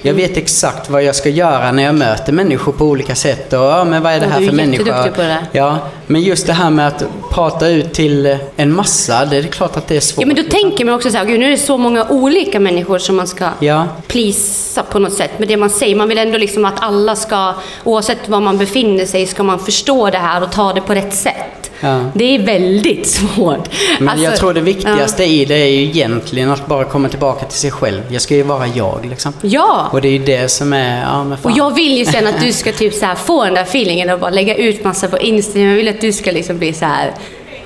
Jag 0.05 0.15
vet 0.15 0.37
exakt 0.37 0.91
vad 0.91 1.03
jag 1.03 1.17
ska 1.17 1.29
göra 1.29 1.73
när 1.73 1.83
jag 1.83 1.95
möter 1.95 2.33
människor 2.33 2.73
på 2.73 2.85
olika 2.85 3.15
sätt. 3.15 3.53
Och, 3.53 3.59
ja, 3.59 3.85
men 3.85 4.03
vad 4.03 4.13
är 4.13 4.21
det 4.21 4.27
här 4.27 4.39
du 4.41 4.45
är 4.45 4.49
för 4.49 4.57
människa? 4.57 4.83
jätteduktig 4.83 5.15
på 5.15 5.23
det. 5.23 5.39
Ja, 5.53 5.79
men 6.07 6.23
just 6.23 6.47
det 6.47 6.53
här 6.53 6.71
med 6.71 6.87
att 6.87 7.05
prata 7.31 7.69
ut 7.69 7.93
till 7.93 8.39
en 8.57 8.75
massa, 8.75 9.25
det 9.25 9.37
är 9.37 9.43
klart 9.43 9.77
att 9.77 9.89
det 9.89 9.97
är 9.97 10.01
svårt. 10.01 10.23
Ja, 10.23 10.27
men 10.27 10.37
då 10.37 10.43
tänker 10.43 10.85
man 10.85 10.95
också 10.95 11.11
så 11.11 11.17
här, 11.17 11.25
gud 11.25 11.41
nu 11.41 11.47
är 11.47 11.51
det 11.51 11.57
så 11.59 11.79
många 11.79 12.07
olika 12.09 12.61
människor 12.61 12.99
som 12.99 13.17
man 13.17 13.27
ska 13.27 13.49
Ja. 13.61 13.87
plisa 14.07 14.83
på 14.83 14.99
något 14.99 15.13
sätt 15.13 15.39
med 15.39 15.49
det 15.49 15.57
man 15.57 15.71
säger. 15.71 15.97
Man 15.97 16.09
vill 16.09 16.19
ändå 16.19 16.39
liksom 16.39 16.65
att 16.65 16.75
alla 16.83 17.17
ska, 17.17 17.55
oavsett 17.85 18.29
var 18.29 18.41
man 18.41 18.59
befinner 18.59 19.07
sig, 19.07 19.27
ska 19.27 19.43
man 19.43 19.59
förstå 19.59 20.11
det 20.11 20.19
här 20.19 20.43
och 20.43 20.53
ta 20.53 20.73
det 20.73 20.81
på 20.81 20.95
rätt 20.95 21.15
sätt. 21.15 21.62
Ja. 21.83 22.01
Det 22.15 22.25
är 22.35 22.39
väldigt 22.39 23.07
svårt. 23.07 23.69
Men 23.99 24.09
Alltså, 24.09 24.25
jag 24.25 24.37
tror 24.37 24.55
det 24.55 24.61
viktigaste 24.61 25.25
i 25.25 25.45
det 25.45 25.55
är 25.55 25.67
ju 25.67 25.83
egentligen 25.83 26.51
att 26.51 26.67
bara 26.67 26.85
komma 26.85 27.09
tillbaka 27.09 27.47
till 27.47 27.59
sig 27.59 27.71
själv. 27.71 28.01
Jag 28.09 28.23
ska 28.23 28.35
ju 28.35 28.43
vara 28.43 28.67
jag 28.67 29.07
liksom. 29.11 29.33
Ja. 29.41 29.49
ja. 29.51 29.89
Och 29.93 30.01
det 30.01 30.09
är 30.09 30.13
ju 30.13 30.19
det 30.19 30.49
som 30.49 30.73
är, 30.73 31.03
ja 31.03 31.25
men 31.25 31.39
fan. 31.39 31.53
Och 31.53 31.59
jag 31.59 31.75
vill 31.75 31.99
ju 31.99 32.05
sen 32.05 32.27
att 32.27 32.41
du 32.41 32.53
ska 32.53 32.73
typ 32.73 32.95
så 32.95 33.07
här 33.07 33.15
få 33.15 33.45
den 33.45 33.55
där 33.55 33.63
feelingen 33.63 34.11
och 34.11 34.19
bara 34.19 34.31
lägga 34.31 34.57
ut 34.57 34.85
massa 34.85 35.09
på 35.09 35.19
Instagram. 35.19 35.69
Jag 35.69 35.77
vill 35.77 35.89
att 35.89 36.01
du 36.01 36.13
ska 36.13 36.31
liksom 36.31 36.59
bli 36.59 36.73
så 36.73 36.85
här. 36.85 37.13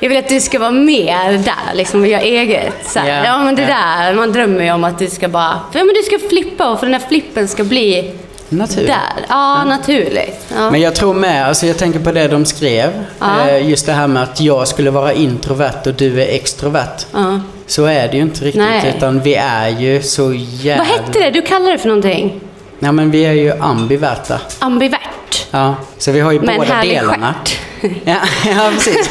Jag 0.01 0.09
vill 0.09 0.19
att 0.19 0.29
du 0.29 0.41
ska 0.41 0.59
vara 0.59 0.71
mer 0.71 1.33
där, 1.33 1.75
liksom 1.75 2.01
och 2.01 2.07
göra 2.07 2.23
eget. 2.23 2.75
Så 2.87 2.99
här. 2.99 3.09
Ja, 3.09 3.25
ja, 3.25 3.45
men 3.45 3.55
det 3.55 3.63
ja. 3.63 3.69
där, 3.69 4.15
man 4.15 4.33
drömmer 4.33 4.65
ju 4.65 4.73
om 4.73 4.85
att 4.85 4.99
du 4.99 5.07
ska 5.07 5.29
bara, 5.29 5.61
ja 5.73 5.85
men 5.85 5.95
du 5.95 6.03
ska 6.03 6.29
flippa 6.29 6.71
och 6.71 6.79
för 6.79 6.87
den 6.87 7.01
där 7.01 7.09
flippen 7.09 7.49
ska 7.49 7.65
bli 7.65 8.13
Naturligt. 8.49 8.87
där. 8.87 9.25
Ja, 9.29 9.65
naturligt. 9.65 10.47
Ja. 10.57 10.71
Men 10.71 10.81
jag 10.81 10.95
tror 10.95 11.15
med, 11.15 11.47
alltså 11.49 11.67
jag 11.67 11.79
tänker 11.79 12.01
på 12.01 12.13
det 12.13 12.29
de 12.29 12.45
skrev. 12.45 12.91
Ja. 13.19 13.49
Eh, 13.49 13.69
Just 13.69 13.87
det 13.87 13.93
här 13.93 14.07
med 14.07 14.23
att 14.23 14.41
jag 14.41 14.69
skulle 14.69 14.91
vara 14.91 15.13
introvert 15.13 15.87
och 15.87 15.95
du 15.95 16.23
är 16.23 16.27
extrovert. 16.35 17.07
Ja. 17.13 17.41
Så 17.67 17.85
är 17.85 18.09
det 18.09 18.17
ju 18.17 18.23
inte 18.23 18.45
riktigt. 18.45 18.63
Nej. 18.63 18.95
Utan 18.97 19.21
vi 19.21 19.35
är 19.35 19.69
ju 19.69 20.03
så 20.03 20.33
jävla... 20.35 20.85
Vad 20.85 20.93
hette 20.93 21.19
det? 21.21 21.31
Du 21.31 21.43
kallade 21.43 21.73
det 21.73 21.79
för 21.79 21.89
någonting? 21.89 22.41
Ja 22.79 22.93
men 22.93 23.11
vi 23.11 23.25
är 23.27 23.33
ju 23.33 23.53
ambiverta. 23.61 24.41
Ambivert. 24.59 25.01
Ja, 25.51 25.75
så 25.99 26.13
vi 26.13 26.21
har 26.21 26.33
ju 26.33 26.41
Med 26.41 26.49
en 26.49 26.57
båda 26.57 26.81
delarna. 26.83 27.35
stjärt. 27.45 27.59
Ja, 28.05 28.17
ja, 28.51 28.71
precis. 28.75 29.11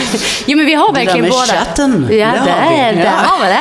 Jo 0.46 0.56
men 0.56 0.66
vi 0.66 0.74
har 0.74 0.92
Det 0.92 0.98
där 0.98 1.04
verkligen 1.04 1.20
med 1.22 1.30
båda. 1.30 1.46
chatten, 1.46 2.08
Ja, 2.10 2.16
det 2.16 2.50
har 2.50 2.92
vi. 2.92 3.00
Ja. 3.04 3.10
har 3.10 3.46
vi 3.46 3.52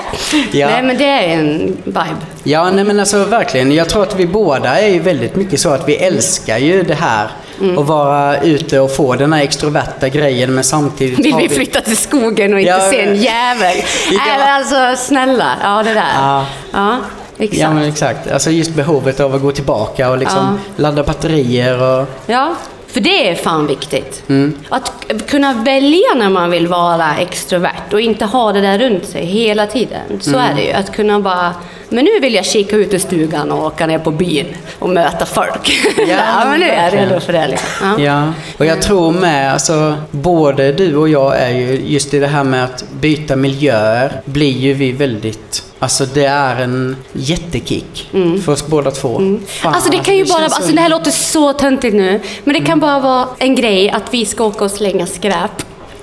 det. 0.52 0.58
Ja. 0.58 0.68
Nej 0.68 0.84
men 0.84 0.98
det 0.98 1.04
är 1.06 1.28
en 1.40 1.78
vibe. 1.86 2.16
Ja, 2.44 2.72
nej 2.72 2.84
men 2.84 3.00
alltså 3.00 3.24
verkligen. 3.24 3.72
Jag 3.72 3.90
tror 3.90 4.04
att 4.04 4.16
vi 4.16 4.28
båda 4.28 4.80
är 4.82 4.88
ju 4.88 5.00
väldigt 5.00 5.36
mycket 5.36 5.60
så 5.60 5.70
att 5.70 5.88
vi 5.90 5.96
älskar 5.96 6.58
ju 6.58 6.84
det 6.84 6.94
här. 6.96 7.28
Mm. 7.62 7.78
Att 7.78 7.86
vara 7.88 8.38
ute 8.42 8.80
och 8.80 8.96
få 8.96 9.16
den 9.16 9.34
här 9.34 9.44
extroverta 9.44 10.10
grejen 10.10 10.56
men 10.56 10.64
samtidigt 10.64 11.20
Vill 11.20 11.36
vi 11.36 11.50
flytta 11.50 11.82
till 11.82 11.98
skogen 11.98 12.54
och 12.54 12.60
inte 12.60 12.72
Ja, 12.72 12.90
se 12.92 13.02
en 13.02 13.10
men- 13.10 13.22
jävel? 13.22 13.78
Ja. 14.12 14.20
Eller 14.36 14.52
alltså 14.52 15.04
snälla, 15.06 15.52
ja 15.64 15.84
det 15.84 15.94
där. 15.94 16.06
Ja. 16.16 16.46
Ja, 16.74 16.98
exakt. 17.38 17.62
Ja 17.62 17.72
men 17.74 17.84
exakt. 17.84 18.32
Alltså 18.32 18.52
just 18.52 18.74
behovet 18.76 19.20
av 19.20 19.36
att 19.36 19.42
gå 19.42 19.52
tillbaka 19.52 20.10
och 20.10 20.18
liksom 20.18 20.60
ladda 20.76 21.04
batterier 21.04 21.82
och... 21.82 22.08
Ja, 22.26 22.56
för 22.88 23.00
det 23.02 23.30
är 23.30 23.36
fan 23.36 23.68
viktigt. 23.68 24.24
Mm. 24.30 24.58
Att 24.70 24.92
kunna 25.28 25.54
välja 25.54 26.14
när 26.16 26.30
man 26.30 26.52
vill 26.52 26.68
vara 26.68 27.16
extrovert 27.18 27.94
och 27.94 28.02
inte 28.02 28.26
ha 28.26 28.54
det 28.54 28.62
där 28.62 28.80
runt 28.80 29.06
sig 29.06 29.26
hela 29.26 29.68
tiden. 29.68 30.02
Så 30.22 30.30
Mm. 30.30 30.42
är 30.42 30.56
det 30.56 30.62
ju. 30.62 30.72
Att 30.72 30.92
kunna 30.96 31.20
bara, 31.20 31.54
men 31.96 32.06
nu 32.06 32.20
vill 32.20 32.34
jag 32.34 32.46
kika 32.46 32.76
ut 32.76 32.94
ur 32.94 33.00
stugan 33.00 33.52
och 33.52 33.66
åka 33.66 33.88
ner 33.88 34.00
på 34.00 34.12
byn 34.12 34.46
och 34.80 34.90
möta 34.90 35.26
folk. 35.26 35.80
Ja, 36.08 36.46
men 36.50 36.60
nu 36.60 36.66
är 36.70 36.84
jag 36.84 36.94
redo 36.94 37.20
för 37.20 37.34
det. 37.34 37.48
Liksom. 37.48 37.68
Ja. 37.82 38.00
Ja, 38.00 38.34
och 38.58 38.66
jag 38.66 38.82
tror 38.82 39.12
med, 39.12 39.54
alltså 39.54 39.96
både 40.12 40.72
du 40.72 40.96
och 40.96 41.10
jag 41.10 41.40
är 41.42 41.50
ju 41.50 41.82
just 41.86 42.14
i 42.14 42.20
det 42.20 42.28
här 42.28 42.44
med 42.44 42.64
att 42.64 42.84
byta 43.02 43.36
miljöer 43.36 44.22
blir 44.26 44.52
ju 44.58 44.74
vi 44.74 44.92
väldigt, 44.92 45.64
alltså 45.80 46.06
det 46.06 46.26
är 46.26 46.62
en 46.62 46.96
jättekick 47.14 48.10
för 48.46 48.52
oss 48.52 48.68
båda 48.68 48.92
två. 48.92 49.22
Fan, 49.48 49.74
Alltså 49.74 49.90
det 49.92 49.98
kan 49.98 50.18
ju 50.18 50.26
bara, 50.26 50.40
känns 50.40 50.54
så- 50.54 50.58
alltså 50.58 50.76
det 50.76 50.82
här 50.82 50.90
låter 50.90 51.12
så 51.12 51.54
töntigt 51.54 51.96
nu, 51.96 52.22
men 52.44 52.54
det 52.54 52.60
Mm. 52.60 52.66
kan 52.66 52.80
bara 52.80 53.00
vara 53.00 53.28
en 53.38 53.56
grej 53.56 53.90
att 53.90 54.04
vi 54.14 54.26
ska 54.26 54.44
åka 54.44 54.66
och 54.66 54.72
slänga 54.72 55.06
skräp. 55.08 55.52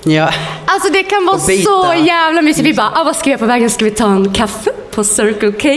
Ja, 0.04 0.32
Alltså 0.66 0.92
det 0.92 1.02
kan 1.02 1.26
vara 1.26 1.38
så 1.38 1.94
jävla 2.06 2.42
mysigt. 2.42 2.66
Vi 2.66 2.74
bara, 2.74 2.90
ah, 2.94 3.04
vad 3.04 3.16
ska 3.16 3.24
vi 3.24 3.30
göra 3.30 3.38
på 3.38 3.46
vägen? 3.46 3.70
Ska 3.70 3.84
vi 3.84 3.90
ta 3.90 4.06
en 4.06 4.32
kaffe 4.32 4.70
på 4.90 5.04
Circle 5.04 5.52
K? 5.52 5.68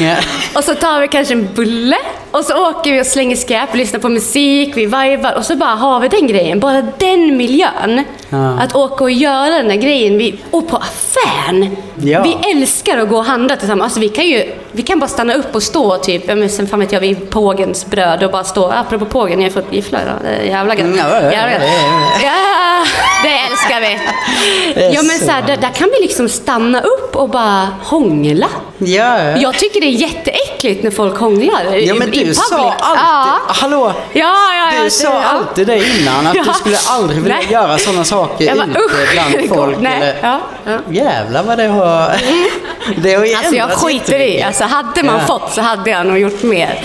ja. 0.00 0.16
Och 0.54 0.64
så 0.64 0.74
tar 0.74 1.00
vi 1.00 1.08
kanske 1.08 1.34
en 1.34 1.48
bulle 1.54 1.96
och 2.30 2.44
så 2.44 2.70
åker 2.70 2.92
vi 2.92 3.02
och 3.02 3.06
slänger 3.06 3.36
skräp, 3.36 3.74
lyssnar 3.74 4.00
på 4.00 4.08
musik, 4.08 4.72
vi 4.76 4.84
vibar 4.86 5.34
och 5.36 5.44
så 5.44 5.56
bara 5.56 5.70
har 5.74 6.00
vi 6.00 6.08
den 6.08 6.26
grejen. 6.26 6.60
Bara 6.60 6.82
den 6.98 7.36
miljön. 7.36 8.04
Ja. 8.28 8.58
Att 8.60 8.74
åka 8.74 9.04
och 9.04 9.10
göra 9.10 9.50
den 9.56 9.68
där 9.68 9.76
grejen. 9.76 10.18
Vi, 10.18 10.38
och 10.50 10.68
på 10.68 10.76
affären. 10.76 11.76
Ja. 12.02 12.22
Vi 12.22 12.50
älskar 12.52 12.98
att 12.98 13.08
gå 13.08 13.16
och 13.16 13.24
handla 13.24 13.56
tillsammans. 13.56 13.84
Alltså 13.84 14.00
vi 14.00 14.08
kan 14.08 14.24
ju 14.26 14.52
vi 14.72 14.82
kan 14.82 14.98
bara 15.00 15.08
stanna 15.08 15.34
upp 15.34 15.54
och 15.54 15.62
stå 15.62 15.96
typ, 15.96 16.22
ja, 16.28 16.34
men 16.34 16.48
sen 16.48 16.66
fan 16.68 16.80
vet 16.80 16.92
jag, 16.92 17.00
vid 17.00 17.30
Pågens 17.30 17.86
bröd 17.86 18.22
och 18.22 18.30
bara 18.30 18.44
stå, 18.44 18.66
apropå 18.70 19.04
Pågen, 19.04 19.40
jag 19.40 19.50
är 19.56 19.62
då. 19.92 20.12
Det 20.22 20.28
är 20.28 20.42
jävla 20.44 20.74
gött. 20.74 20.84
Mm, 20.84 20.98
ja, 20.98 21.08
ja, 21.10 21.20
ja, 21.22 21.32
Jävla 21.32 21.52
gött. 21.52 21.72
ja, 22.22 22.84
det 23.22 23.38
älskar 23.50 23.80
vi. 23.80 23.98
Ja 24.94 25.02
men 25.02 25.18
så 25.18 25.30
här, 25.30 25.42
där, 25.46 25.56
där 25.56 25.68
kan 25.74 25.88
vi 25.98 26.02
liksom 26.06 26.28
stanna 26.28 26.80
upp 26.80 27.16
och 27.16 27.28
bara 27.28 27.68
hångla. 27.82 28.48
Ja, 28.78 29.22
ja. 29.24 29.36
Jag 29.36 29.54
tycker 29.58 29.80
det 29.80 29.86
är 29.86 29.90
jätteäckligt 29.90 30.82
när 30.82 30.90
folk 30.90 31.16
hånglar 31.18 31.76
i- 31.76 31.86
Ja 31.88 31.94
men 31.94 32.14
i 32.14 32.19
du 32.24 32.34
public. 32.34 32.48
sa 32.48 32.72
alltid, 32.78 33.02
Ja. 33.04 33.38
hallå, 33.46 33.92
Ja, 34.12 34.34
ja, 34.54 34.72
ja, 34.76 34.84
du 34.84 34.90
sa 34.90 35.22
alltid 35.22 35.66
det 35.66 35.76
innan 36.00 36.26
att 36.26 36.32
du 36.34 36.44
skulle 36.54 36.76
aldrig 36.88 37.20
vilja 37.22 37.36
Nej. 37.36 37.52
göra 37.52 37.78
sådana 37.78 38.04
saker 38.04 38.44
Jag 38.44 38.56
bara, 38.56 38.66
ute 38.66 39.12
bland 39.12 39.48
folk. 39.56 39.76
nej, 39.80 39.96
eller, 39.96 40.38
ja. 40.64 40.78
Jävlar 40.90 41.42
vad 41.42 41.58
det 41.58 41.66
har... 41.66 42.12
Det 42.96 43.14
har 43.14 43.36
Alltså 43.36 43.54
jag 43.54 43.70
skiter 43.70 44.18
i. 44.20 44.42
Alltså 44.42 44.64
hade 44.64 45.02
man 45.02 45.20
fått 45.26 45.52
så 45.52 45.60
hade 45.60 45.90
jag 45.90 46.06
nog 46.06 46.18
gjort 46.18 46.42
mer. 46.42 46.80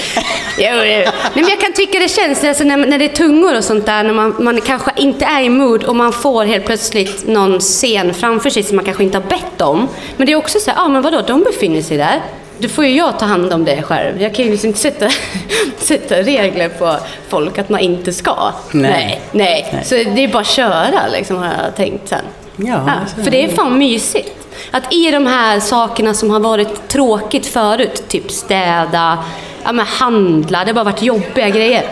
Nej, 0.57 1.09
men 1.33 1.47
jag 1.47 1.59
kan 1.59 1.73
tycka 1.73 1.99
det 1.99 2.09
känns, 2.09 2.43
alltså 2.43 2.63
när, 2.63 2.77
när 2.77 2.99
det 2.99 3.05
är 3.05 3.15
tungor 3.15 3.57
och 3.57 3.63
sånt 3.63 3.85
där, 3.85 4.03
när 4.03 4.13
man, 4.13 4.35
man 4.39 4.61
kanske 4.61 4.91
inte 4.95 5.25
är 5.25 5.41
i 5.41 5.49
mood 5.49 5.83
och 5.83 5.95
man 5.95 6.13
får 6.13 6.45
helt 6.45 6.65
plötsligt 6.65 7.27
någon 7.27 7.59
scen 7.59 8.13
framför 8.13 8.49
sig 8.49 8.63
som 8.63 8.75
man 8.75 8.85
kanske 8.85 9.03
inte 9.03 9.17
har 9.17 9.23
bett 9.25 9.61
om. 9.61 9.87
Men 10.17 10.25
det 10.27 10.31
är 10.33 10.37
också 10.37 10.59
så 10.59 10.71
här, 10.71 10.77
ja 10.77 10.83
ah, 10.83 10.87
men 10.87 11.01
vadå, 11.01 11.21
de 11.21 11.43
befinner 11.43 11.81
sig 11.81 11.97
där. 11.97 12.21
Då 12.57 12.67
får 12.67 12.85
ju 12.85 12.95
jag 12.97 13.19
ta 13.19 13.25
hand 13.25 13.53
om 13.53 13.65
det 13.65 13.81
själv. 13.81 14.21
Jag 14.21 14.35
kan 14.35 14.45
ju 14.45 14.51
liksom 14.51 14.67
inte 14.67 14.79
sätta, 14.79 15.09
sätta 15.77 16.15
regler 16.15 16.69
på 16.69 16.97
folk 17.29 17.57
att 17.57 17.69
man 17.69 17.79
inte 17.79 18.13
ska. 18.13 18.35
Nej. 18.71 18.91
Nej. 18.91 19.21
Nej. 19.31 19.69
Nej. 19.73 19.83
Så 19.85 19.95
det 19.95 20.23
är 20.23 20.27
bara 20.27 20.39
att 20.41 20.47
köra 20.47 21.07
liksom, 21.13 21.37
har 21.37 21.45
jag 21.65 21.75
tänkt 21.75 22.09
sen. 22.09 22.19
Ja, 22.57 22.65
Ja, 22.87 22.93
så- 23.15 23.23
för 23.23 23.31
det 23.31 23.43
är 23.43 23.47
fan 23.49 23.77
mysigt. 23.77 24.31
Att 24.71 24.93
i 24.93 25.11
de 25.11 25.25
här 25.25 25.59
sakerna 25.59 26.13
som 26.13 26.29
har 26.29 26.39
varit 26.39 26.87
tråkigt 26.87 27.45
förut, 27.45 28.03
typ 28.07 28.31
städa, 28.31 29.17
ja, 29.63 29.71
men 29.71 29.85
handla, 29.85 30.59
det 30.59 30.69
har 30.69 30.73
bara 30.73 30.83
varit 30.85 31.01
jobbiga 31.01 31.49
grejer. 31.49 31.83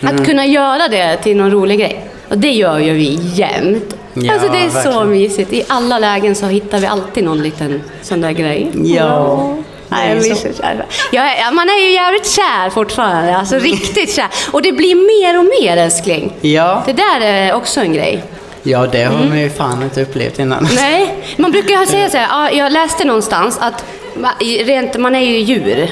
Mm. 0.00 0.14
Att 0.16 0.26
kunna 0.26 0.46
göra 0.46 0.88
det 0.88 1.16
till 1.16 1.36
någon 1.36 1.50
rolig 1.50 1.78
grej. 1.78 2.04
Och 2.28 2.38
det 2.38 2.50
gör 2.52 2.78
ju 2.78 2.92
vi 2.94 3.18
jämt. 3.34 3.96
Ja, 4.14 4.32
alltså 4.32 4.48
det 4.52 4.58
är 4.58 4.68
så 4.68 4.74
verkligen. 4.76 5.10
mysigt. 5.10 5.52
I 5.52 5.62
alla 5.68 5.98
lägen 5.98 6.34
så 6.34 6.46
hittar 6.46 6.78
vi 6.78 6.86
alltid 6.86 7.24
någon 7.24 7.42
liten 7.42 7.82
sån 8.02 8.20
där 8.20 8.30
grej. 8.32 8.70
Ja. 8.84 9.56
Nej, 9.88 10.22
så- 10.22 10.34
så 10.36 10.62
kära. 10.62 10.84
Ja, 11.12 11.30
ja, 11.40 11.50
man 11.50 11.68
är 11.68 11.82
ju 11.86 11.92
jävligt 11.92 12.26
kär 12.30 12.70
fortfarande. 12.70 13.36
Alltså 13.36 13.56
riktigt 13.58 14.14
kär. 14.16 14.28
Och 14.52 14.62
det 14.62 14.72
blir 14.72 14.94
mer 14.94 15.38
och 15.38 15.44
mer 15.44 15.76
älskling. 15.76 16.32
Ja. 16.40 16.82
Det 16.86 16.92
där 16.92 17.20
är 17.20 17.54
också 17.54 17.80
en 17.80 17.92
grej. 17.92 18.22
ja, 18.62 18.86
det 18.86 19.02
har 19.04 19.24
man 19.28 19.40
ju 19.40 19.50
fan 19.50 19.82
inte 19.82 20.02
upplevt 20.02 20.38
innan. 20.38 20.68
Nej, 20.74 21.14
man 21.36 21.50
brukar 21.52 21.86
säga 21.86 22.10
så 22.10 22.16
här, 22.16 22.26
ja, 22.30 22.50
jag 22.50 22.72
läste 22.72 23.04
någonstans 23.04 23.58
att 23.60 23.84
ma- 24.18 24.42
i- 24.42 24.64
rent, 24.64 24.96
man 24.98 25.14
är 25.14 25.20
ju 25.20 25.38
djur. 25.38 25.88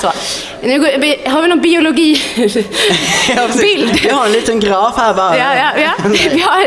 Så. 0.00 0.12
Nu 0.62 0.78
går, 0.80 0.98
vi- 0.98 1.20
har 1.28 1.42
vi 1.42 1.48
någon 1.48 1.60
biologi 1.60 2.20
Ja, 2.36 3.46
precis. 3.46 3.60
bild? 3.62 4.00
Jag 4.08 4.14
har 4.14 4.26
en 4.26 4.32
liten 4.32 4.60
graf 4.60 4.94
här 4.96 5.14
bara. 5.14 5.38
Ja, 5.38 5.54
ja, 5.54 5.82
ja. 5.82 6.08
Vi 6.32 6.40
har, 6.40 6.66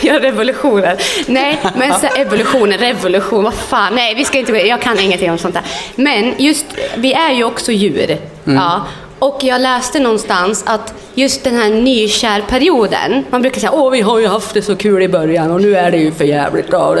ja, 0.00 0.18
revolutionen. 0.22 0.96
Nej, 1.26 1.58
men 1.76 2.00
så 2.00 2.06
evolutionen, 2.06 2.78
revolution, 2.78 3.44
vad 3.44 3.54
fan. 3.54 3.94
Nej, 3.94 4.14
vi 4.14 4.24
ska 4.24 4.38
inte 4.38 4.52
Jag 4.52 4.80
kan 4.82 4.98
ingenting 5.00 5.30
om 5.30 5.38
sånt 5.38 5.54
där. 5.54 5.62
Men 5.94 6.34
just, 6.38 6.66
vi 6.96 7.12
är 7.12 7.32
ju 7.32 7.44
också 7.44 7.72
djur. 7.72 8.18
Ja. 8.44 8.86
Och 9.24 9.44
jag 9.44 9.60
läste 9.60 10.00
någonstans 10.00 10.64
att 10.66 10.94
just 11.14 11.44
den 11.44 11.54
här 11.54 11.70
nykärperioden, 11.70 13.24
man 13.30 13.42
brukar 13.42 13.60
säga 13.60 13.72
åh 13.72 13.90
vi 13.90 14.00
har 14.00 14.18
ju 14.18 14.26
haft 14.26 14.54
det 14.54 14.62
så 14.62 14.76
kul 14.76 15.02
i 15.02 15.08
början 15.08 15.50
och 15.50 15.60
nu 15.60 15.76
är 15.76 15.90
det 15.90 15.96
ju 15.96 16.12
för 16.12 16.24
jävligt 16.24 16.68
bra, 16.68 16.96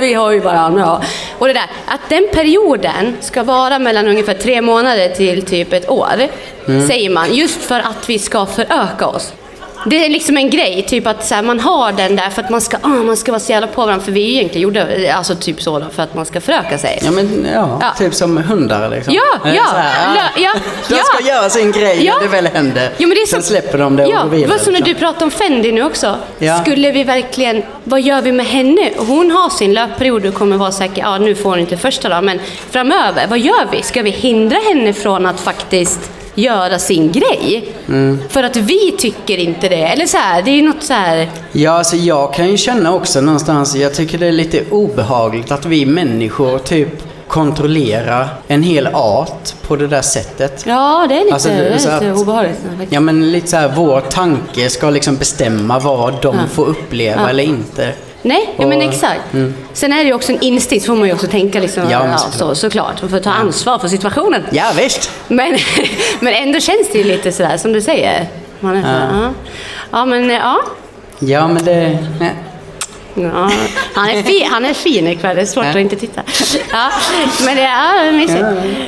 vi 0.00 0.14
har 0.14 0.32
ju 0.32 0.40
varandra. 0.40 0.80
Ja. 0.80 1.02
Och 1.38 1.46
det 1.46 1.52
där, 1.52 1.70
att 1.86 2.00
den 2.08 2.28
perioden 2.32 3.16
ska 3.20 3.42
vara 3.42 3.78
mellan 3.78 4.08
ungefär 4.08 4.34
tre 4.34 4.62
månader 4.62 5.08
till 5.08 5.42
typ 5.42 5.72
ett 5.72 5.90
år, 5.90 6.28
säger 6.86 7.10
man, 7.10 7.34
just 7.34 7.62
för 7.62 7.80
att 7.80 8.08
vi 8.08 8.18
ska 8.18 8.46
föröka 8.46 9.06
oss. 9.06 9.32
Det 9.90 10.04
är 10.06 10.08
liksom 10.10 10.36
en 10.36 10.50
grej, 10.50 10.84
typ 10.88 11.06
att 11.06 11.26
så 11.26 11.34
här, 11.34 11.42
man 11.42 11.60
har 11.60 11.92
den 11.92 12.16
där 12.16 12.30
för 12.30 12.42
att 12.42 12.50
man 12.50 12.60
ska, 12.60 12.76
ah, 12.82 12.88
man 12.88 13.16
ska 13.16 13.32
vara 13.32 13.40
så 13.40 13.52
jävla 13.52 13.66
på 13.66 13.84
varandra. 13.86 14.04
För 14.04 14.12
vi 14.12 14.20
är 14.22 14.26
ju 14.26 14.32
egentligen 14.32 14.62
gjorda, 14.62 14.86
alltså 15.14 15.34
typ 15.34 15.62
så 15.62 15.78
då, 15.78 15.86
för 15.94 16.02
att 16.02 16.14
man 16.14 16.26
ska 16.26 16.40
föröka 16.40 16.78
sig. 16.78 17.00
Ja, 17.04 17.10
men 17.10 17.46
ja, 17.54 17.78
Ja. 17.80 17.90
typ 17.98 18.14
som 18.14 18.36
hundar 18.36 18.90
liksom. 18.90 19.14
Ja, 19.14 19.48
Eh, 19.50 19.54
ja, 19.56 19.62
här, 19.74 20.14
la- 20.14 20.42
ja, 20.42 20.52
De 20.88 20.94
ja. 20.94 21.02
ska 21.14 21.28
göra 21.28 21.50
sin 21.50 21.72
grej 21.72 22.04
Ja. 22.04 22.14
när 22.14 22.20
det 22.22 22.28
väl 22.28 22.46
händer. 22.46 22.90
Jo, 22.98 23.08
men 23.08 23.14
det 23.16 23.22
är 23.22 23.26
Sen 23.26 23.42
så- 23.42 23.48
släpper 23.48 23.78
de 23.78 23.96
det 23.96 24.04
och 24.06 24.12
ja, 24.12 24.22
går 24.22 24.28
vidare. 24.30 24.48
Det 24.48 24.52
var 24.58 24.64
som 24.64 24.72
när 24.72 24.80
du 24.80 24.86
liksom. 24.86 25.00
pratade 25.06 25.24
om 25.24 25.30
Fendi 25.30 25.72
nu 25.72 25.82
också. 25.82 26.16
Ja. 26.38 26.58
Skulle 26.60 26.92
vi 26.92 27.04
verkligen, 27.04 27.62
vad 27.84 28.00
gör 28.00 28.22
vi 28.22 28.32
med 28.32 28.46
henne? 28.46 28.90
Hon 28.96 29.30
har 29.30 29.50
sin 29.50 29.72
löpperiod 29.74 30.26
och 30.26 30.34
kommer 30.34 30.56
vara 30.56 30.72
säker, 30.72 31.02
ja 31.02 31.18
nu 31.18 31.34
får 31.34 31.50
hon 31.50 31.58
inte 31.58 31.76
första 31.76 32.08
dagen, 32.08 32.24
men 32.24 32.40
framöver, 32.70 33.26
vad 33.28 33.38
gör 33.38 33.66
vi? 33.72 33.82
Ska 33.82 34.02
vi 34.02 34.10
hindra 34.10 34.56
henne 34.68 34.92
från 34.92 35.26
att 35.26 35.40
faktiskt 35.40 36.10
göra 36.36 36.78
sin 36.78 37.12
grej? 37.12 37.68
Mm. 37.88 38.18
För 38.28 38.42
att 38.42 38.56
vi 38.56 38.92
tycker 38.98 39.38
inte 39.38 39.68
det. 39.68 39.82
Eller 39.82 40.06
så 40.06 40.16
här, 40.16 40.42
det 40.42 40.50
är 40.50 40.54
ju 40.56 40.62
något 40.62 40.82
så 40.82 40.92
här, 40.92 41.30
Ja, 41.52 41.70
alltså 41.70 41.96
jag 41.96 42.34
kan 42.34 42.50
ju 42.50 42.56
känna 42.56 42.94
också 42.94 43.20
någonstans, 43.20 43.76
jag 43.76 43.94
tycker 43.94 44.18
det 44.18 44.26
är 44.26 44.32
lite 44.32 44.62
obehagligt 44.70 45.50
att 45.52 45.66
vi 45.66 45.86
människor 45.86 46.58
typ 46.58 46.88
kontrollerar 47.28 48.28
en 48.48 48.62
hel 48.62 48.86
art 48.92 49.54
på 49.62 49.76
det 49.76 49.86
där 49.86 50.02
sättet. 50.02 50.64
ja 50.66 51.06
det 51.08 51.14
är 51.14 51.20
lite, 51.24 51.34
Alltså, 51.34 51.48
det 51.48 51.54
är 51.54 51.78
så 51.78 51.90
lite 52.00 52.12
att- 52.12 52.18
obehagligt. 52.18 52.58
Ja 52.90 53.00
men 53.00 53.32
lite 53.32 53.48
så 53.48 53.56
här, 53.56 53.72
vår 53.76 54.00
tanke 54.00 54.70
ska 54.70 54.90
liksom 54.90 55.16
bestämma 55.16 55.78
vad 55.78 56.14
de 56.22 56.36
får 56.52 56.66
uppleva 56.66 57.22
Ja. 57.22 57.28
eller 57.28 57.42
inte. 57.42 57.92
Nej, 58.26 58.48
ja, 58.56 58.66
men 58.66 58.80
exakt. 58.82 59.20
Sen 59.72 59.92
är 59.92 59.96
det 59.96 60.02
ju 60.04 60.12
också 60.14 60.32
en 60.32 60.40
instinkt, 60.40 60.86
får 60.86 60.96
man 60.96 61.08
ju 61.08 61.14
också 61.14 61.26
tänka 61.26 61.60
liksom, 61.60 61.82
Ja, 61.90 62.06
ja, 62.06 62.18
så, 62.18 62.54
såklart. 62.54 63.02
Man 63.02 63.10
får 63.10 63.18
ta 63.18 63.30
ansvar 63.30 63.78
för 63.78 63.88
situationen. 63.88 64.42
Ja 64.50 64.64
visst. 64.76 65.10
Men, 65.28 65.56
men 66.20 66.34
ändå 66.34 66.60
känns 66.60 66.88
det 66.92 66.98
ju 66.98 67.04
lite 67.04 67.32
sådär 67.32 67.56
som 67.56 67.72
du 67.72 67.80
säger. 67.80 68.26
Man 68.60 68.76
är 68.76 68.82
så, 68.82 68.88
ja. 69.16 69.30
ja, 69.90 70.04
men 70.04 70.30
ja. 70.30 70.60
Ja 71.18 71.48
men 71.48 71.64
det... 71.64 71.98
Nej. 72.20 72.34
ja. 73.14 73.50
Han, 73.94 74.08
är 74.08 74.22
fin, 74.22 74.46
han 74.50 74.64
är 74.64 74.74
fin 74.74 75.06
ikväll, 75.08 75.36
det 75.36 75.42
är 75.42 75.46
svårt 75.46 75.64
Ja. 75.64 75.70
att 75.70 75.76
inte 75.76 75.96
titta. 75.96 76.20
Ja, 76.72 76.90
men 77.44 77.56
det 77.56 77.62
är 77.62 78.12
mysigt. 78.12 78.42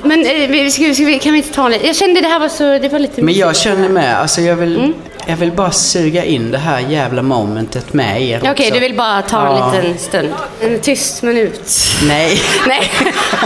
Men 0.04 0.20
eh, 0.26 0.48
vi- 0.48 0.70
ska, 0.70 0.94
ska, 0.94 1.04
vi- 1.04 1.18
kan 1.18 1.32
vi 1.32 1.38
inte 1.38 1.54
ta 1.54 1.66
en? 1.72 1.86
Jag 1.86 1.96
kände 1.96 2.20
det 2.20 2.28
här 2.28 2.38
var 2.38 2.48
så, 2.48 2.78
det 2.78 2.88
var 2.92 2.98
lite 2.98 3.22
Men 3.22 3.34
jag 3.34 3.48
mysigt. 3.48 3.64
känner 3.64 3.88
med, 3.88 4.18
alltså 4.20 4.40
jag 4.40 4.56
vill, 4.56 4.76
Mm. 4.76 4.94
Jag 5.28 5.36
vill 5.36 5.52
bara 5.52 5.70
suga 5.72 6.24
in 6.24 6.50
det 6.50 6.58
här 6.58 6.80
jävla 6.80 7.22
momentet 7.22 7.92
med 7.92 8.22
er 8.22 8.38
Okej, 8.38 8.50
också. 8.50 8.74
du 8.74 8.80
vill 8.80 8.94
bara 8.96 9.22
ta 9.22 9.46
en 9.48 9.56
Ja. 9.56 9.72
liten 9.82 9.98
stund. 9.98 10.34
En 10.60 10.80
tyst 10.80 11.22
minut. 11.22 11.60
Nej. 12.02 12.42
Nej, 12.66 12.90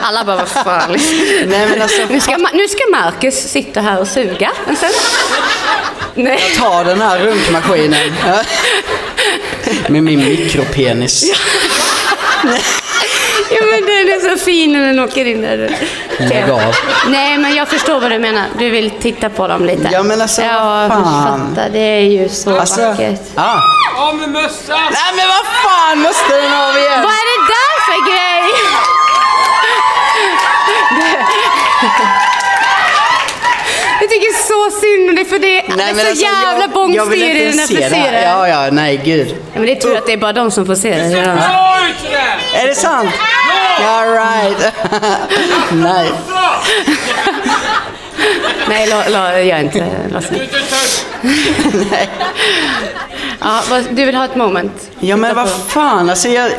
alla 0.02 0.24
bara 0.24 0.36
vad 0.36 0.48
fan. 0.48 0.96
Nej 1.46 1.68
men 1.68 1.82
alltså, 1.82 2.02
Nu 2.10 2.20
ska, 2.20 2.36
nu 2.52 2.68
ska 2.68 2.80
Marcus 2.92 3.34
sitta 3.34 3.80
här 3.80 4.00
och 4.00 4.08
suga 4.08 4.50
en 4.68 4.76
stund. 4.76 4.92
Nej. 6.14 6.40
ta 6.58 6.84
den 6.84 7.00
här 7.00 7.18
runkmaskinen. 7.18 8.12
Ja. 8.26 8.42
Med 9.88 10.02
min 10.02 10.18
mikropenis. 10.18 11.24
Ja, 13.50 13.60
men 13.70 13.80
den 13.80 14.08
är 14.08 14.36
så 14.36 14.44
fin 14.44 14.72
när 14.72 14.86
den 14.86 14.98
åker 14.98 15.24
in 15.24 15.42
där. 15.42 15.76
Lägg 16.28 16.50
av. 16.50 16.74
Nej, 17.08 17.38
men 17.38 17.54
jag 17.54 17.68
förstår 17.68 18.00
vad 18.00 18.10
du 18.10 18.18
menar. 18.18 18.44
Du 18.58 18.70
vill 18.70 18.90
titta 18.90 19.28
på 19.30 19.48
dem 19.48 19.64
lite. 19.64 19.88
Ja, 19.92 20.02
men 20.02 20.20
alltså, 20.22 20.42
Ja, 20.42 20.86
vad 20.88 21.02
fan. 21.04 21.48
fattar. 21.54 21.68
Det 21.72 21.78
är 21.78 22.00
ju 22.00 22.28
så 22.28 22.58
Alltså, 22.60 22.88
vackert. 22.88 23.20
ja. 23.34 23.60
Av 23.98 24.16
med 24.16 24.28
mössan! 24.28 24.78
Nej 24.92 25.12
men 25.16 25.28
vad 25.28 25.46
fan 25.62 25.98
måste 25.98 26.34
den 26.36 26.52
av 26.54 26.76
igen? 26.76 27.02
Vad 27.02 27.12
är 27.12 27.26
det 27.32 27.46
där 27.52 27.80
för 27.86 28.12
grej? 28.12 28.42
Jag 34.02 34.10
tycker 34.10 34.32
så 34.32 34.80
synd 34.80 35.10
om 35.10 35.16
det, 35.16 35.24
för 35.24 35.38
det 35.38 35.58
är 35.58 35.64
Nej, 35.76 35.94
så 35.94 36.00
alltså, 36.08 36.24
jävla 36.24 36.60
jag- 36.60 36.70
bångstyr 36.70 37.14
i 37.36 37.44
den 37.44 37.56
det 37.56 37.60
här. 37.62 37.66
frisyren. 37.66 38.22
Ja, 38.22 38.48
ja, 38.48 38.68
nej 38.72 39.00
gud. 39.04 39.28
Ja, 39.30 39.36
men 39.54 39.62
det 39.66 39.72
är 39.72 39.80
tur 39.80 39.96
att 39.96 40.06
det 40.06 40.12
är 40.12 40.16
bara 40.16 40.32
de 40.32 40.50
som 40.50 40.66
får 40.66 40.74
se 40.74 40.90
det. 40.90 41.10
Ser 41.10 41.22
bra 41.22 41.78
ut 41.88 42.10
det! 42.52 42.58
Är 42.58 42.66
det 42.66 42.74
sant? 42.74 43.10
All 43.86 44.12
right. 44.12 44.72
nej. 45.72 46.10
Nej, 48.68 48.86
lo, 48.90 48.96
lo, 49.08 49.38
gör 49.38 49.58
inte. 49.58 49.78
Inte 49.78 50.58
törs. 50.58 51.04
Ja, 53.44 53.60
vad- 53.70 53.84
du 53.90 54.04
vill 54.04 54.14
ha 54.14 54.24
ett 54.24 54.36
moment? 54.36 54.90
Ja 55.00 55.16
men 55.16 55.34
vad 55.36 55.48
fan, 55.50 56.10
alltså 56.10 56.28
jag, 56.28 56.50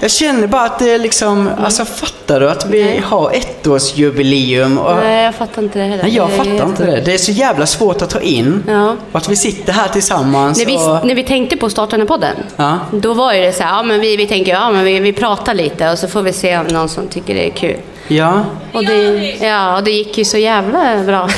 jag 0.00 0.10
känner 0.10 0.46
bara 0.46 0.62
att 0.62 0.78
det 0.78 0.90
är 0.90 0.98
liksom, 0.98 1.50
alltså 1.64 1.84
fattar 1.84 2.40
du 2.40 2.50
att 2.50 2.66
vi 2.70 3.00
har 3.04 3.32
ettårsjubileum 3.32 4.78
och... 4.78 4.96
Nej, 4.96 5.24
jag 5.24 5.34
fattar 5.34 5.62
inte 5.62 5.78
det 5.78 5.84
heller. 5.84 6.02
Nej, 6.02 6.16
jag 6.16 6.30
är 6.32 6.36
fattar 6.36 6.66
inte 6.66 6.86
det. 6.86 7.00
Det 7.00 7.14
är 7.14 7.18
så 7.18 7.32
jävla 7.32 7.66
svårt 7.66 8.02
att 8.02 8.10
ta 8.10 8.20
in. 8.20 8.64
Ja. 8.68 8.96
Och 9.12 9.18
att 9.18 9.28
vi 9.28 9.36
sitter 9.36 9.72
här 9.72 9.88
tillsammans 9.88 10.58
När 10.58 10.66
vi, 10.66 10.76
och... 10.76 11.06
när 11.06 11.14
vi 11.14 11.22
tänkte 11.24 11.56
på 11.56 11.66
att 11.66 11.72
starta 11.72 11.90
den 11.90 12.00
här 12.00 12.06
podden, 12.08 12.36
Ja. 12.56 12.78
då 12.92 13.14
var 13.14 13.32
ju 13.34 13.40
det 13.40 13.52
så 13.52 13.62
här, 13.62 13.76
ja 13.76 13.82
men 13.82 14.00
vi, 14.00 14.16
vi 14.16 14.26
tänker, 14.26 14.52
ja 14.52 14.70
men 14.70 14.84
vi, 14.84 15.00
vi 15.00 15.12
pratar 15.12 15.54
lite 15.54 15.90
och 15.90 15.98
så 15.98 16.08
får 16.08 16.22
vi 16.22 16.32
se 16.32 16.58
om 16.58 16.66
någon 16.66 16.88
som 16.88 17.08
tycker 17.08 17.34
det 17.34 17.46
är 17.46 17.50
kul. 17.50 17.76
Ja. 18.08 18.44
Och 18.72 18.84
det, 18.84 19.36
ja, 19.40 19.76
och 19.76 19.84
det 19.84 19.90
gick 19.90 20.18
ju 20.18 20.24
så 20.24 20.38
jävla 20.38 21.02
bra. 21.04 21.28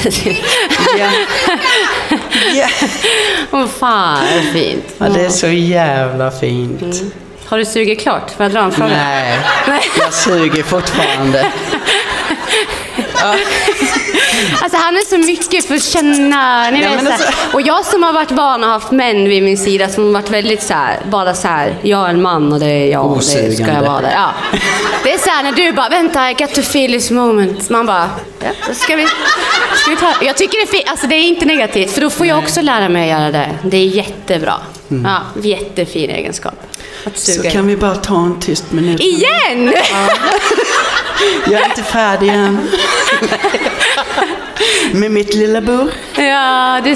Ja. 0.99 1.11
ja. 2.55 2.69
Åh 3.51 3.67
fan, 3.67 4.19
vad 4.35 4.53
fint. 4.53 4.85
ja, 4.99 5.09
det 5.09 5.25
är 5.25 5.29
så 5.29 5.47
jävla 5.47 6.31
fint. 6.31 7.03
Har 7.47 7.59
du 7.59 7.65
sugit 7.65 8.01
klart? 8.01 8.31
Får 8.31 8.45
jag 8.45 8.53
dra 8.53 8.61
en 8.61 8.73
fråga? 8.73 8.91
Nej, 9.69 9.83
jag 9.99 10.15
suger 10.15 10.63
fortfarande. 10.63 11.47
Alltså 14.63 14.79
han 14.79 14.97
är 14.97 15.09
så 15.09 15.19
mycket 15.19 15.65
för 15.67 15.75
att 15.75 15.83
känna, 15.83 16.71
ni 16.71 16.83
Ja, 16.83 16.91
vet, 16.91 17.07
alltså- 17.13 17.29
Och 17.53 17.61
jag 17.63 17.85
som 17.87 18.03
har 18.03 18.13
varit 18.13 18.31
van 18.31 18.65
och 18.65 18.71
haft 18.71 18.91
män 18.91 19.29
vid 19.29 19.43
min 19.43 19.59
sida 19.59 19.89
som 19.89 20.05
har 20.05 20.13
varit 20.13 20.31
väldigt 20.31 20.63
så 20.63 20.75
här, 20.75 20.99
bara 21.11 21.35
så 21.35 21.49
här, 21.49 21.75
jag 21.83 22.05
är 22.07 22.09
en 22.11 22.23
man 22.23 22.53
och 22.53 22.61
det 22.61 22.67
är 22.67 22.87
jag 22.93 23.07
och 23.13 23.17
det 23.19 23.53
ska 23.57 23.67
jag 23.67 23.83
vara 23.83 24.01
där. 24.01 24.13
Ja. 24.15 24.31
Det 25.05 25.13
är 25.15 25.19
så 25.19 25.31
här 25.31 25.43
när 25.43 25.53
du 25.53 25.73
bara, 25.73 25.89
vänta, 25.89 26.31
I 26.31 26.35
got 26.35 26.55
to 26.55 26.63
feel 26.63 26.93
this 26.93 27.11
moment. 27.11 27.69
Man 27.71 27.87
bara, 27.87 28.11
ja, 28.41 28.75
ska 28.75 28.97
vi, 28.97 29.07
ska 29.77 29.91
vi 29.91 29.97
ta. 29.97 30.13
Jag 30.23 30.37
tycker 30.37 30.67
det 30.73 30.83
är 30.85 30.91
alltså 30.91 31.07
det 31.07 31.15
är 31.15 31.29
inte 31.29 31.45
negativt, 31.45 31.91
för 31.93 32.01
då 32.01 32.11
får 32.11 32.27
jag 32.27 32.39
också 32.39 32.61
lära 32.63 32.89
mig 32.89 33.13
att 33.13 33.21
göra 33.21 33.31
det. 33.33 33.51
Det 33.63 33.77
är 33.77 33.87
jättebra. 33.87 34.55
Ja, 34.89 35.21
jättefin 35.43 36.11
egenskap. 36.11 36.55
Mm. 37.05 37.17
Så 37.17 37.43
kan 37.43 37.67
vi 37.67 37.77
bara 37.77 37.95
ta 37.95 38.15
en 38.17 38.41
tyst 38.41 38.73
minut? 38.73 39.01
Igen! 39.01 39.73
Jag 41.51 41.61
är 41.61 41.65
inte 41.65 41.83
färdig 41.83 42.29
än. 42.29 42.69
Med 44.93 45.11
mitt 45.11 45.35
lilla 45.35 45.61
bur. 45.61 45.91
Ja, 46.17 46.81
det 46.85 46.91
är 46.91 46.95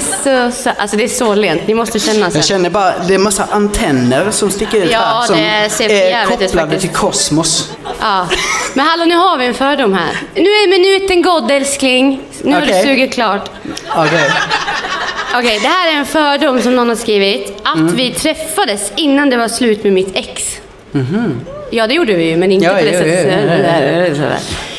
så, 0.49 0.55
så, 0.63 0.69
alltså 0.77 0.97
det 0.97 1.03
är 1.03 1.07
så 1.07 1.35
lent. 1.35 1.67
Ni 1.67 1.73
måste 1.73 1.99
känna 1.99 2.31
så. 2.31 2.37
Jag 2.37 2.45
känner 2.45 2.69
bara, 2.69 2.93
det 3.07 3.13
är 3.13 3.17
massa 3.17 3.47
antenner 3.51 4.31
som 4.31 4.51
sticker 4.51 4.77
ut 4.85 4.91
Ja, 4.91 4.99
här 4.99 5.69
som 5.69 5.85
är 5.85 6.23
ut 6.23 6.27
kopplade 6.29 6.51
faktiskt. 6.71 6.81
till 6.81 6.89
kosmos. 6.99 7.71
Ja. 8.01 8.27
Men 8.73 8.85
hallå, 8.85 9.05
nu 9.05 9.15
har 9.15 9.37
vi 9.37 9.45
en 9.45 9.53
fördom 9.53 9.93
här. 9.93 10.17
Nu 10.35 10.41
är 10.49 10.69
minuten 10.69 11.21
gådd 11.21 11.51
älskling. 11.51 12.21
Nu 12.43 12.53
har 12.55 12.61
Okej. 12.61 12.81
du 12.83 12.89
sugit 12.89 13.13
klart. 13.13 13.49
Okej. 13.95 14.29
Okej, 15.37 15.59
det 15.61 15.67
här 15.67 15.93
är 15.93 15.97
en 15.99 16.05
fördom 16.05 16.61
som 16.61 16.75
någon 16.75 16.89
har 16.89 16.95
skrivit. 16.95 17.57
Att 17.63 17.75
Mm. 17.75 17.95
vi 17.95 18.11
träffades 18.11 18.91
innan 18.95 19.29
det 19.29 19.37
var 19.37 19.47
slut 19.47 19.83
med 19.83 19.93
mitt 19.93 20.15
ex. 20.15 20.57
Ja, 21.69 21.87
det 21.87 21.93
gjorde 21.93 22.13
vi 22.13 22.23
ju, 22.29 22.37
men 22.37 22.51
inte 22.51 22.65
Ja, 22.65 22.73
på 22.73 22.79
det 22.83 22.91
ja, 22.91 22.99
sättet. 22.99 24.17
ja, 24.17 24.25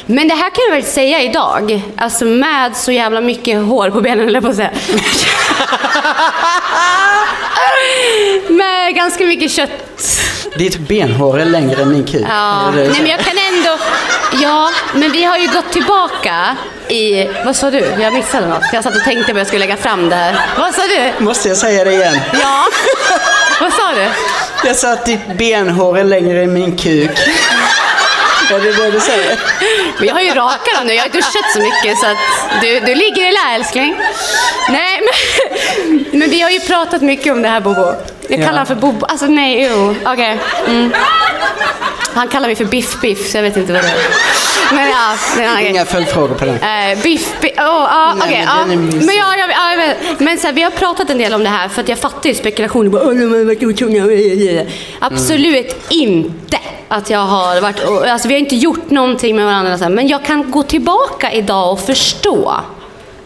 Men 0.06 0.28
det 0.28 0.34
här 0.34 0.50
kan 0.50 0.64
jag 0.68 0.74
väl 0.74 0.84
säga 0.84 1.22
idag, 1.22 1.82
alltså 1.96 2.24
med 2.24 2.76
så 2.76 2.92
jävla 2.92 3.20
mycket 3.20 3.62
hår 3.62 3.90
på 3.90 4.00
benen, 4.00 4.28
eller 4.28 4.40
på 4.40 4.48
att 4.48 4.56
säga. 4.56 4.70
med 8.48 8.94
ganska 8.94 9.24
mycket 9.24 9.50
kött. 9.50 9.70
Ditt 10.58 10.78
benhår 10.78 11.40
är 11.40 11.44
längre 11.44 11.82
än 11.82 11.92
min 11.92 12.04
kuk. 12.04 12.26
Ja, 12.28 12.70
nej 12.70 12.88
men 12.88 13.06
jag 13.06 13.20
kan 13.20 13.34
ändå... 13.52 13.78
Ja, 14.42 14.70
men 14.94 15.12
vi 15.12 15.24
har 15.24 15.38
ju 15.38 15.46
gått 15.46 15.72
tillbaka 15.72 16.56
i... 16.88 17.28
Vad 17.44 17.56
sa 17.56 17.70
du? 17.70 17.78
Jag 17.98 18.12
missade 18.12 18.46
något. 18.46 18.62
Jag 18.72 18.84
satt 18.84 18.96
och 18.96 19.04
tänkte 19.04 19.32
på 19.32 19.38
jag 19.38 19.46
skulle 19.46 19.60
lägga 19.60 19.76
fram 19.76 20.08
det 20.08 20.16
här. 20.16 20.36
Vad 20.58 20.74
sa 20.74 20.82
du? 20.82 21.24
Måste 21.24 21.48
jag 21.48 21.56
säga 21.56 21.84
det 21.84 21.92
igen? 21.92 22.18
Ja. 22.42 22.64
Vad 23.60 23.72
sa 23.72 23.92
du? 23.94 24.08
Jag 24.68 24.76
sa 24.76 24.92
att 24.92 25.06
ditt 25.06 25.38
benhår 25.38 25.98
är 25.98 26.04
längre 26.04 26.42
än 26.42 26.52
min 26.52 26.76
kuk. 26.76 27.10
Vad 28.50 28.62
det 28.62 28.72
borde 28.76 28.90
du 28.90 29.00
säger? 29.00 29.38
Men 29.98 30.08
jag 30.08 30.14
har 30.14 30.20
ju 30.20 30.34
rakat 30.34 30.74
dem 30.74 30.86
nu. 30.86 30.92
Jag 30.92 31.02
har 31.02 31.08
duschat 31.08 31.52
så 31.52 31.58
mycket 31.58 31.98
så 31.98 32.06
att 32.06 32.16
du, 32.62 32.80
du 32.80 32.94
ligger 32.94 33.28
i 33.28 33.32
lä 33.32 33.54
älskling. 33.54 33.96
Nej, 34.68 35.00
men, 35.00 36.04
men 36.20 36.30
vi 36.30 36.40
har 36.40 36.50
ju 36.50 36.60
pratat 36.60 37.02
mycket 37.02 37.32
om 37.32 37.42
det 37.42 37.48
här 37.48 37.60
Bobo. 37.60 37.94
Jag 38.28 38.38
kallar 38.38 38.52
honom 38.52 38.66
för 38.66 38.74
Bobo. 38.74 39.06
Alltså 39.06 39.26
nej, 39.26 39.68
jo. 39.70 39.94
Okej. 40.12 40.38
Mm. 40.68 40.92
Han 42.14 42.28
kallar 42.28 42.46
mig 42.48 42.56
för 42.56 42.64
Biff 42.64 43.00
Biff, 43.00 43.30
så 43.30 43.36
jag 43.38 43.42
vet 43.42 43.56
inte 43.56 43.72
vad 43.72 43.82
det 43.82 43.88
är. 43.88 43.96
Men 44.74 44.88
ja, 44.90 45.14
det 45.36 45.40
är 45.42 45.44
en 45.44 45.50
annan 45.50 45.62
grej. 45.62 45.70
Inga 45.72 45.84
följdfrågor 45.84 46.34
på 46.34 46.44
den. 46.44 46.54
Eh, 46.54 47.02
biff, 47.02 47.40
biff, 47.40 47.58
oh, 47.58 48.14
Nej, 48.18 48.26
okej. 48.28 48.46
men 48.66 48.70
är 48.70 48.76
mysig. 48.76 49.06
Men, 49.06 49.16
ja, 49.16 49.36
jag, 49.36 49.50
ja, 49.50 49.76
vet. 50.08 50.20
men 50.20 50.38
så 50.38 50.46
här, 50.46 50.54
vi 50.54 50.62
har 50.62 50.70
pratat 50.70 51.10
en 51.10 51.18
del 51.18 51.34
om 51.34 51.42
det 51.42 51.48
här 51.48 51.68
för 51.68 51.82
att 51.82 51.88
jag 51.88 51.98
fattar 51.98 52.28
ju 52.28 52.34
spekulationer. 52.34 52.90
Bara, 52.90 53.02
"Åh, 53.02 53.14
de 53.14 53.32
har 53.32 53.44
varit 53.44 53.62
otrogna." 53.62 54.66
Absolut 54.98 55.76
inte 55.88 56.58
att 56.88 57.10
jag 57.10 57.18
har 57.18 57.60
varit... 57.60 57.84
Alltså, 58.10 58.28
vi 58.28 58.34
har 58.34 58.40
inte 58.40 58.56
gjort 58.56 58.90
någonting 58.90 59.36
med 59.36 59.44
varandra. 59.44 59.78
så 59.78 59.84
här, 59.84 59.90
Men 59.90 60.08
jag 60.08 60.24
kan 60.24 60.50
gå 60.50 60.62
tillbaka 60.62 61.32
idag 61.32 61.72
och 61.72 61.80
förstå 61.80 62.54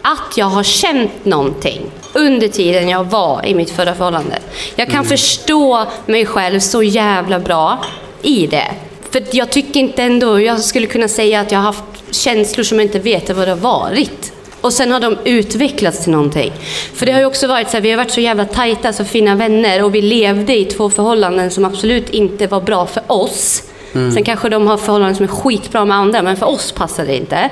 att 0.01 0.37
jag 0.37 0.45
har 0.45 0.63
känt 0.63 1.25
någonting 1.25 1.81
under 2.13 2.47
tiden 2.47 2.89
jag 2.89 3.03
var 3.03 3.45
i 3.45 3.55
mitt 3.55 3.69
förra 3.69 3.95
förhållande. 3.95 4.39
Jag 4.75 4.89
kan 4.89 5.05
förstå 5.05 5.85
mig 6.05 6.25
själv 6.25 6.59
så 6.59 6.83
jävla 6.83 7.39
bra 7.39 7.85
i 8.21 8.47
det. 8.47 8.67
För 9.11 9.23
jag 9.31 9.49
tycker 9.49 9.79
inte 9.79 10.03
ändå, 10.03 10.41
jag 10.41 10.59
skulle 10.59 10.87
kunna 10.87 11.07
säga 11.07 11.39
att 11.39 11.51
jag 11.51 11.59
har 11.59 11.65
haft 11.65 11.83
känslor 12.11 12.63
som 12.63 12.79
jag 12.79 12.85
inte 12.85 12.99
vet 12.99 13.29
vad 13.29 13.47
det 13.47 13.51
har 13.51 13.57
varit. 13.57 14.33
Och 14.61 14.73
sen 14.73 14.91
har 14.91 14.99
de 14.99 15.17
utvecklats 15.25 16.03
till 16.03 16.11
någonting. 16.11 16.51
För 16.93 17.05
det 17.05 17.11
har 17.11 17.19
ju 17.19 17.25
också 17.25 17.47
varit 17.47 17.69
så 17.69 17.77
här, 17.77 17.81
vi 17.81 17.89
har 17.89 17.97
varit 17.97 18.11
så 18.11 18.21
jävla 18.21 18.45
tajta, 18.45 18.93
så 18.93 19.05
fina 19.05 19.35
vänner 19.35 19.83
och 19.83 19.95
vi 19.95 20.01
levde 20.01 20.57
i 20.57 20.65
två 20.65 20.89
förhållanden 20.89 21.51
som 21.51 21.65
absolut 21.65 22.09
inte 22.09 22.47
var 22.47 22.61
bra 22.61 22.85
för 22.85 23.03
oss. 23.07 23.63
Sen 23.93 24.23
kanske 24.23 24.49
de 24.49 24.67
har 24.67 24.77
förhållanden 24.77 25.15
som 25.15 25.23
är 25.23 25.27
skitbra 25.29 25.85
med 25.85 25.97
andra, 25.97 26.21
men 26.21 26.35
för 26.35 26.45
oss 26.45 26.71
passade 26.71 27.07
det 27.07 27.17
inte. 27.17 27.49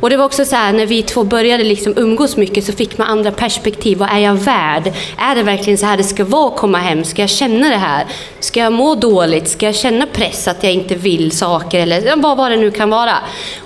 Och 0.00 0.10
det 0.10 0.16
var 0.16 0.24
också 0.24 0.44
så 0.44 0.56
här, 0.56 0.72
när 0.72 0.86
vi 0.86 1.02
två 1.02 1.24
började 1.24 1.64
liksom 1.64 1.94
umgås 1.96 2.36
mycket 2.36 2.64
så 2.64 2.72
fick 2.72 2.98
man 2.98 3.08
andra 3.08 3.30
perspektiv. 3.30 3.98
Vad 3.98 4.08
är 4.10 4.18
jag 4.18 4.34
värd? 4.34 4.92
Är 5.18 5.34
det 5.34 5.42
verkligen 5.42 5.78
så 5.78 5.86
här 5.86 5.96
det 5.96 6.04
ska 6.04 6.24
vara 6.24 6.48
att 6.48 6.56
komma 6.56 6.78
hem? 6.78 7.04
Ska 7.04 7.22
jag 7.22 7.30
känna 7.30 7.68
det 7.68 7.76
här? 7.76 8.04
Ska 8.40 8.60
jag 8.60 8.72
må 8.72 8.94
dåligt? 8.94 9.48
Ska 9.48 9.66
jag 9.66 9.74
känna 9.74 10.06
press 10.06 10.48
att 10.48 10.62
jag 10.62 10.72
inte 10.72 10.94
vill 10.94 11.32
saker? 11.32 11.80
Eller 11.80 12.16
vad, 12.16 12.36
vad 12.36 12.50
det 12.50 12.56
nu 12.56 12.70
kan 12.70 12.90
vara. 12.90 13.14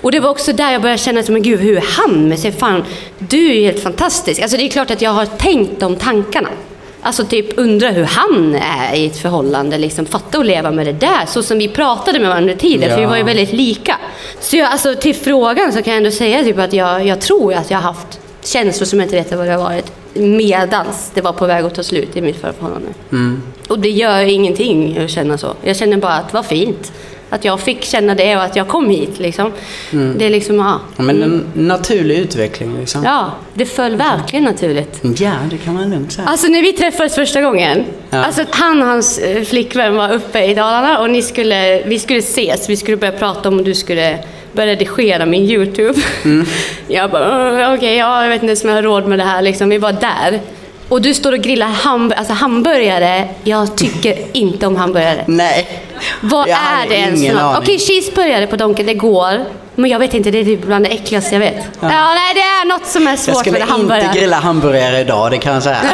Och 0.01 0.11
det 0.11 0.19
var 0.19 0.29
också 0.29 0.53
där 0.53 0.71
jag 0.71 0.81
började 0.81 1.01
känna, 1.01 1.23
men 1.27 1.41
gud, 1.41 1.59
hur 1.59 1.77
är 1.77 1.85
han 1.97 2.29
med 2.29 2.39
sig? 2.39 2.51
Fan, 2.51 2.83
du 3.19 3.51
är 3.51 3.55
ju 3.55 3.61
helt 3.65 3.83
fantastisk. 3.83 4.41
Alltså 4.41 4.57
det 4.57 4.63
är 4.63 4.69
klart 4.69 4.91
att 4.91 5.01
jag 5.01 5.11
har 5.11 5.25
tänkt 5.25 5.79
de 5.79 5.95
tankarna. 5.95 6.49
Alltså 7.01 7.23
typ 7.25 7.57
undra 7.57 7.89
hur 7.89 8.03
han 8.03 8.55
är 8.55 8.95
i 8.95 9.05
ett 9.05 9.17
förhållande. 9.17 9.77
Liksom, 9.77 10.05
fatta 10.05 10.37
att 10.39 10.45
leva 10.45 10.71
med 10.71 10.85
det 10.85 10.93
där. 10.93 11.25
Så 11.27 11.43
som 11.43 11.57
vi 11.57 11.67
pratade 11.67 12.19
med 12.19 12.29
varandra 12.29 12.53
tidigare. 12.55 12.89
För 12.91 12.97
vi 12.97 13.03
Ja. 13.03 13.09
var 13.09 13.17
ju 13.17 13.23
väldigt 13.23 13.53
lika. 13.53 13.95
Så 14.39 14.57
jag, 14.57 14.71
alltså, 14.71 14.95
till 14.95 15.15
frågan 15.15 15.73
så 15.73 15.81
kan 15.81 15.93
jag 15.93 15.97
ändå 15.97 16.11
säga 16.11 16.43
typ 16.43 16.59
att 16.59 16.73
jag, 16.73 17.05
jag 17.07 17.21
tror 17.21 17.53
att 17.53 17.71
jag 17.71 17.77
har 17.77 17.83
haft 17.93 18.19
känslor 18.43 18.85
som 18.85 18.99
jag 18.99 19.05
inte 19.05 19.15
vet 19.15 19.31
vad 19.31 19.47
det 19.47 19.51
har 19.53 19.63
varit. 19.63 19.91
Medans 20.13 21.11
det 21.13 21.21
var 21.21 21.33
på 21.33 21.45
väg 21.45 21.65
att 21.65 21.75
ta 21.75 21.83
slut 21.83 22.17
i 22.17 22.21
mitt 22.21 22.41
förra 22.41 22.53
förhållande. 22.53 22.89
Och 23.67 23.79
det 23.79 23.89
gör 23.89 24.19
ingenting 24.21 24.97
att 24.97 25.09
känna 25.11 25.37
så. 25.37 25.53
Jag 25.63 25.75
känner 25.77 25.97
bara 25.97 26.13
att 26.13 26.33
var 26.33 26.43
fint. 26.43 26.91
Att 27.33 27.45
jag 27.45 27.59
fick 27.59 27.83
känna 27.83 28.15
det 28.15 28.35
och 28.35 28.43
att 28.43 28.55
jag 28.55 28.67
kom 28.67 28.89
hit. 28.89 29.19
Liksom. 29.19 29.51
Det 29.91 30.25
är 30.25 30.29
liksom, 30.29 30.55
ja. 30.59 30.79
Ja, 30.97 31.03
men 31.03 31.23
en 31.23 31.43
naturlig 31.53 32.17
utveckling 32.17 32.77
liksom. 32.79 33.03
Ja, 33.03 33.31
det 33.53 33.65
föll 33.65 33.95
verkligen 33.95 34.45
naturligt. 34.45 34.99
Ja, 35.17 35.31
det 35.49 35.57
kan 35.57 35.73
man 35.73 35.89
lugnt 35.89 36.11
säga. 36.11 36.27
Alltså 36.27 36.47
när 36.47 36.61
vi 36.61 36.73
träffades 36.73 37.15
första 37.15 37.41
gången. 37.41 37.83
Ja. 38.09 38.17
Alltså 38.23 38.43
han 38.51 38.81
och 38.81 38.87
hans 38.87 39.17
eh, 39.19 39.43
flickvän 39.43 39.95
var 39.95 40.13
uppe 40.13 40.43
i 40.45 40.53
Dalarna 40.53 40.99
och 40.99 41.09
ni 41.09 41.21
skulle, 41.21 41.83
vi 41.85 41.99
skulle 41.99 42.19
ses. 42.19 42.69
Vi 42.69 42.77
skulle 42.77 42.97
börja 42.97 43.13
prata 43.13 43.49
om 43.49 43.63
du 43.63 43.73
skulle 43.75 44.17
börja 44.53 44.71
redigera 44.71 45.25
min 45.25 45.43
YouTube. 45.43 45.93
Jag 46.87 47.11
bara, 47.11 47.51
"Åh, 47.69 47.73
okej, 47.75 47.95
ja, 47.97 48.23
jag 48.23 48.29
vet 48.29 48.35
inte 48.43 48.45
ens 48.51 48.63
om 48.63 48.69
jag 48.69 48.77
har 48.77 48.83
råd 48.83 49.07
med 49.07 49.19
det 49.19 49.25
här. 49.25 49.41
Liksom. 49.41 49.69
Vi 49.69 49.77
var 49.77 49.91
där. 49.93 50.39
Och 50.91 51.01
du 51.01 51.13
står 51.13 51.31
och 51.31 51.39
grillar 51.39 51.67
hamb 51.67 52.13
alltså, 52.17 52.33
hamburgare. 52.33 53.27
Jag 53.43 53.77
tycker 53.77 54.17
inte 54.33 54.67
om 54.67 54.75
hamburgare. 54.75 55.25
Nej. 55.27 55.67
Vad 56.21 56.49
Jag 56.49 56.57
är 56.57 56.89
det 56.89 56.95
ens. 56.95 57.57
Okej, 57.57 57.79
cheeseburgare 57.79 58.47
på 58.47 58.55
Donken, 58.55 58.85
det 58.85 58.93
går. 58.93 59.45
Men 59.75 59.89
jag 59.91 59.99
vet 59.99 60.13
inte, 60.13 60.31
det 60.31 60.39
är 60.39 60.45
typ 60.45 60.61
bland 60.65 60.85
det 60.85 60.89
äckligaste 60.89 61.35
jag 61.35 61.39
vet. 61.39 61.55
Ja, 61.79 61.87
nej, 61.89 62.33
det 62.33 62.39
är 62.41 62.65
något 62.67 62.85
som 62.87 63.07
är 63.07 63.11
Jag 63.11 63.19
svårt 63.19 63.37
skulle 63.37 63.59
med 63.59 63.67
hamburgare. 63.67 64.05
inte 64.05 64.19
grilla 64.19 64.35
hamburgare 64.35 64.99
idag, 64.99 65.31
det 65.31 65.37
kan 65.37 65.53
jag 65.53 65.63
säga. 65.63 65.81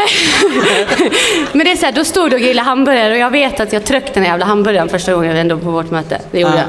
Men 1.51 1.65
det 1.65 1.71
är 1.71 1.75
så 1.75 1.86
här, 1.86 1.91
då 1.93 2.03
stod 2.05 2.30
du 2.30 2.36
och 2.36 2.41
grillade 2.41 2.65
hamburgare 2.69 3.11
och 3.13 3.17
jag 3.19 3.32
vet 3.32 3.59
att 3.59 3.73
jag 3.73 3.86
tryckte 3.86 4.11
den 4.13 4.23
här 4.23 4.30
jävla 4.30 4.45
hamburgaren 4.45 4.89
första 4.89 5.13
gången 5.13 5.38
ändå 5.38 5.57
på 5.57 5.71
vårt 5.71 5.91
möte. 5.91 6.21
Det 6.32 6.39
gjorde 6.39 6.53
Ja. 6.53 6.59
jag. 6.61 6.67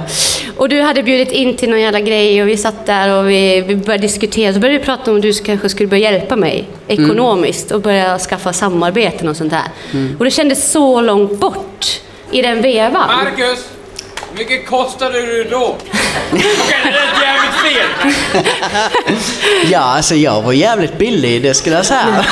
Och 0.57 0.69
du 0.69 0.81
hade 0.83 1.03
bjudit 1.03 1.33
in 1.33 1.57
till 1.57 1.71
någon 1.71 1.81
jävla 1.81 2.01
grej 2.01 2.43
och 2.43 2.49
vi 2.49 2.57
satt 2.57 2.87
där 2.87 3.15
och 3.19 3.31
vi, 3.31 3.61
vi 3.61 3.77
började 3.77 4.03
diskutera. 4.03 4.53
Så 4.55 4.61
började 4.61 4.79
vi 4.79 4.85
prata 4.85 5.11
om 5.11 5.17
att 5.17 5.23
du 5.23 5.33
kanske 5.33 5.69
skulle 5.69 5.89
börja 5.89 6.13
hjälpa 6.13 6.37
mig 6.37 6.69
ekonomiskt 6.89 7.71
och 7.71 7.81
börja 7.81 8.19
skaffa 8.19 8.53
samarbeten 8.53 9.29
och 9.29 9.37
sånt 9.37 9.51
där. 9.51 9.65
Och 10.19 10.25
det 10.25 10.31
kändes 10.31 10.71
så 10.73 11.01
långt 11.01 11.41
bort 11.41 11.87
i 12.31 12.43
den 12.43 12.63
vevan. 12.63 13.07
Marcus! 13.25 13.65
Mycket 14.39 14.67
kostade 14.67 15.21
du 15.21 15.45
då? 15.45 15.77
Det 16.31 16.37
lät 16.85 17.23
jävligt 17.23 17.55
fel. 17.63 18.13
Ja, 19.71 19.79
alltså 19.81 20.15
jag 20.15 20.43
var 20.43 20.53
jävligt 20.53 20.99
billig, 20.99 21.43
det 21.43 21.55
skulle 21.55 21.77
jag 21.77 21.87
säga. 21.87 22.25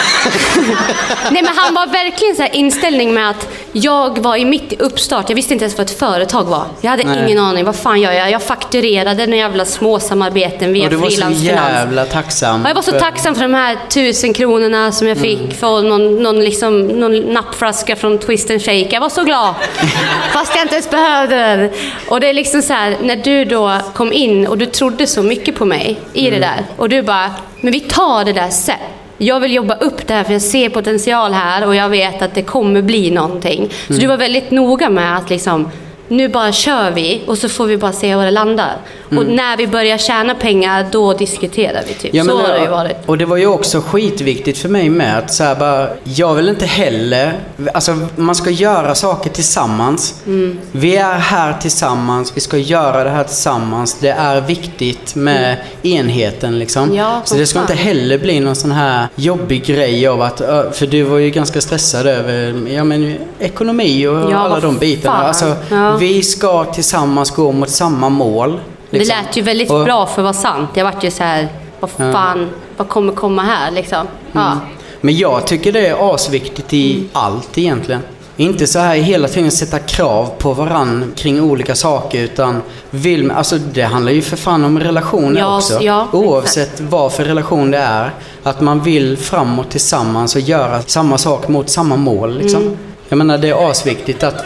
Nej 1.30 1.42
men 1.42 1.57
han 1.57 1.74
var 1.74 1.86
verkligen 1.86 2.36
så 2.36 2.42
här 2.42 2.54
inställning 2.54 3.14
med 3.14 3.30
att 3.30 3.48
jag 3.77 4.18
var 4.18 4.37
i 4.37 4.45
mitt 4.45 4.72
i 4.72 4.77
uppstart. 4.77 5.29
Jag 5.29 5.37
visste 5.37 5.53
inte 5.53 5.64
ens 5.64 5.79
vad 5.79 5.87
ett 5.87 5.99
företag 5.99 6.45
var. 6.45 6.64
Jag 6.81 6.91
hade 6.91 7.03
Nej. 7.05 7.24
ingen 7.24 7.39
aning. 7.39 7.64
Vad 7.64 7.77
fan 7.77 8.01
gör 8.01 8.12
jag? 8.12 8.31
Jag 8.31 8.43
fakturerade 8.43 9.27
några 9.27 9.37
jävla 9.37 9.64
småsamarbeten 9.64 10.72
via 10.72 10.85
Och 10.85 10.91
du 10.91 10.97
var 10.97 11.05
så 11.11 11.11
frilansfinans. 11.11 11.70
jävla 11.72 12.05
tacksam. 12.05 12.61
Ja, 12.62 12.68
jag 12.70 12.74
var 12.74 12.83
så 12.83 12.93
tacksam 12.93 13.35
för 13.35 13.43
de 13.43 13.55
här 13.55 13.79
tusen 13.91 14.35
kronorna 14.35 14.93
som 14.93 15.09
jag 15.09 15.18
fick 15.18 15.55
för 15.55 15.83
någon, 15.83 16.22
någon, 16.22 16.41
liksom, 16.41 16.87
någon 16.87 17.20
nappflaska 17.20 17.97
från 17.97 18.18
Twist 18.18 18.51
and 18.51 18.62
Shake. 18.62 18.89
Jag 18.91 19.01
var 19.01 19.09
så 19.09 19.24
glad. 19.24 19.55
Fast 20.33 20.55
jag 20.55 20.64
inte 20.64 20.74
ens 20.74 20.91
behövde 20.91 21.37
den. 21.37 21.70
Och 22.09 22.20
det 22.20 22.29
är 22.29 22.35
liksom 22.35 22.62
så 22.62 22.72
här, 22.72 22.97
när 23.03 23.16
du 23.16 23.45
då 23.45 23.79
kom 23.95 24.12
in 24.12 24.47
och 24.47 24.59
du 24.59 24.66
trodde 24.66 25.07
så 25.07 25.22
mycket 25.22 25.55
på 25.57 25.64
mig 25.64 26.01
i 26.12 26.31
det 26.31 26.39
där. 26.39 26.64
Och 26.77 26.89
du 26.89 27.03
bara, 27.03 27.31
men 27.61 27.72
vi 27.72 27.81
tar 27.81 28.24
det 28.24 28.33
där 28.33 28.49
sen. 28.49 28.77
Jag 29.19 29.41
vill 29.41 29.55
jobba 29.55 29.75
upp 29.75 30.07
det 30.07 30.14
här 30.14 30.25
för 30.25 30.33
jag 30.33 30.43
ser 30.43 30.69
potential 30.69 31.33
här 31.33 31.67
och 31.67 31.75
jag 31.75 31.89
vet 31.89 32.23
att 32.23 32.35
det 32.35 32.43
kommer 32.43 32.83
bli 32.83 33.11
någonting. 33.11 33.71
Så 33.87 33.93
du 33.93 34.07
var 34.07 34.17
väldigt 34.17 34.51
noga 34.51 34.91
med 34.91 35.17
att 35.17 35.31
liksom, 35.31 35.71
nu 36.09 36.28
bara 36.28 36.52
kör 36.52 36.90
vi 36.90 37.22
och 37.26 37.38
så 37.38 37.48
får 37.48 37.66
vi 37.66 37.76
bara 37.76 37.92
se 37.92 38.14
var 38.14 38.24
det 38.24 38.30
landar. 38.30 38.76
Och 39.04 39.26
när 39.26 39.57
vi 39.57 39.66
börjar 39.66 39.98
tjäna 39.98 40.34
pengar, 40.34 40.86
då 40.92 41.12
diskuterar 41.12 41.82
vi 41.88 41.94
typ. 41.94 42.14
Ja, 42.14 42.24
så 42.24 42.40
har 42.40 42.48
det 42.48 42.61
ju 42.61 42.68
varit. 42.68 42.96
Och 43.07 43.18
det 43.18 43.24
var 43.24 43.36
ju 43.36 43.46
också 43.46 43.80
skitviktigt 43.80 44.59
för 44.59 44.68
mig 44.68 44.90
med 44.90 45.18
att 45.18 45.32
så 45.32 45.44
här 45.44 45.54
bara, 45.54 45.88
jag 46.04 46.34
vill 46.34 46.48
inte 46.48 46.66
heller, 46.66 47.32
alltså 47.74 47.98
man 48.16 48.34
ska 48.34 48.50
göra 48.50 48.94
saker 48.94 49.30
tillsammans. 49.30 50.14
Mm. 50.26 50.59
Vi 50.72 50.96
är 50.96 51.14
här 51.14 51.52
tillsammans, 51.61 52.32
vi 52.34 52.40
ska 52.40 52.57
göra 52.57 53.04
det 53.04 53.11
här 53.11 53.24
tillsammans. 53.24 53.96
Det 54.00 54.09
är 54.11 54.40
viktigt 54.40 55.14
med 55.14 55.57
enheten 55.82 56.59
liksom. 56.59 56.82
Mm. 56.82 56.96
Ja, 56.96 57.20
så 57.24 57.34
det 57.34 57.46
ska 57.46 57.59
fan. 57.59 57.70
inte 57.70 57.82
heller 57.82 58.18
bli 58.18 58.40
någon 58.40 58.57
sån 58.57 58.72
här 58.72 59.07
jobbig 59.14 59.64
grej 59.64 60.07
av 60.07 60.22
att, 60.22 60.38
för 60.72 60.86
du 60.86 61.02
var 61.02 61.18
ju 61.18 61.30
ganska 61.30 61.61
stressad 61.61 62.07
över, 62.07 62.68
ja 62.68 62.84
men 62.84 63.16
ekonomi 63.38 64.07
och 64.07 64.16
Ja, 64.32 64.36
alla 64.36 64.61
de 64.61 64.78
bitarna. 64.78 65.24
Alltså, 65.24 65.54
Ja. 65.70 65.95
Vi 65.99 66.22
ska 66.22 66.64
tillsammans 66.64 67.30
gå 67.30 67.53
mot 67.53 67.70
samma 67.70 68.09
mål. 68.09 68.61
Det 68.90 68.99
liksom. 68.99 69.16
lät 69.26 69.36
ju 69.36 69.42
väldigt 69.42 69.70
Och- 69.70 69.84
bra 69.84 70.07
för 70.07 70.22
att 70.22 70.24
vara 70.24 70.32
sant. 70.32 70.68
Jag 70.74 70.84
vart 70.84 71.05
ju 71.05 71.11
så 71.11 71.22
här, 71.22 71.49
vad 71.80 71.90
fan, 71.90 72.49
vad 72.76 72.88
kommer 72.88 73.12
komma 73.12 73.42
här 73.42 73.70
liksom? 73.70 74.07
Ja. 74.32 74.59
Men 75.01 75.16
jag 75.16 75.47
tycker 75.47 75.72
det 75.72 75.86
är 75.86 76.14
asviktigt 76.14 76.72
i 76.72 76.94
Mm. 76.94 77.09
allt 77.12 77.59
egentligen. 77.59 78.01
Inte 78.38 78.66
så 78.66 78.78
här 78.78 78.94
hela 78.97 79.28
tiden 79.28 79.51
sätta 79.51 79.78
krav 79.78 80.30
på 80.38 80.53
varann 80.53 81.12
kring 81.16 81.40
olika 81.40 81.74
saker 81.74 82.20
utan 82.22 82.62
vill, 82.90 83.30
alltså 83.30 83.59
det 83.59 83.82
handlar 83.82 84.12
ju 84.12 84.22
för 84.22 84.36
fan 84.36 84.64
om 84.64 84.80
relationer 84.80 85.40
Ja, 85.40 85.57
också. 85.57 85.82
ja, 85.82 86.07
Oavsett 86.12 86.80
vad 86.80 87.12
för 87.12 87.24
relation 87.24 87.70
det 87.70 87.78
är. 87.78 88.11
Att 88.42 88.61
man 88.61 88.80
vill 88.82 89.16
framåt 89.16 89.70
tillsammans 89.70 90.34
och 90.34 90.40
göra 90.40 90.82
samma 90.82 91.18
sak 91.18 91.49
mot 91.49 91.70
samma 91.70 91.97
mål 91.97 92.38
liksom. 92.38 92.62
Mm. 92.62 92.76
Jag 93.09 93.16
menar 93.16 93.38
det 93.38 93.49
är 93.49 93.70
asviktigt 93.70 94.22
att 94.24 94.44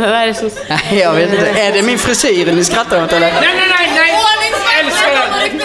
Vad 0.00 0.18
är 0.18 0.26
det 0.26 0.34
som... 0.34 0.50
Nej, 0.68 0.98
jag 0.98 1.12
vet 1.12 1.32
inte. 1.32 1.60
Är 1.60 1.72
det 1.72 1.82
min 1.82 1.98
frisyr 1.98 2.52
ni 2.52 2.64
skrattar 2.64 3.04
åt 3.04 3.12
eller? 3.12 3.26
Nej, 3.26 3.40
nej, 3.42 3.68
nej, 3.68 3.92
nej! 3.94 4.16
Älskar 4.80 5.10
den! 5.10 5.60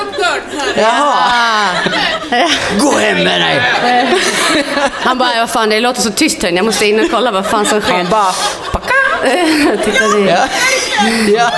Jaha! 0.76 1.70
Gå 2.80 2.98
hem 2.98 3.24
med 3.24 3.42
dig! 3.42 3.62
Han 4.94 5.18
bara, 5.18 5.40
vad 5.40 5.50
fan 5.50 5.70
det 5.70 5.80
låter 5.80 6.02
så 6.02 6.12
tyst 6.12 6.44
här 6.44 6.52
jag 6.52 6.66
måste 6.66 6.86
in 6.86 7.00
och 7.00 7.12
kolla 7.12 7.32
vad 7.32 7.46
fan 7.46 7.66
som 7.66 7.82
sker. 7.82 7.94
Han 7.94 8.10
bara... 8.10 8.32
Packa. 8.72 8.94
Titta. 9.84 10.06
Ja. 10.18 10.48
ja. 11.38 11.52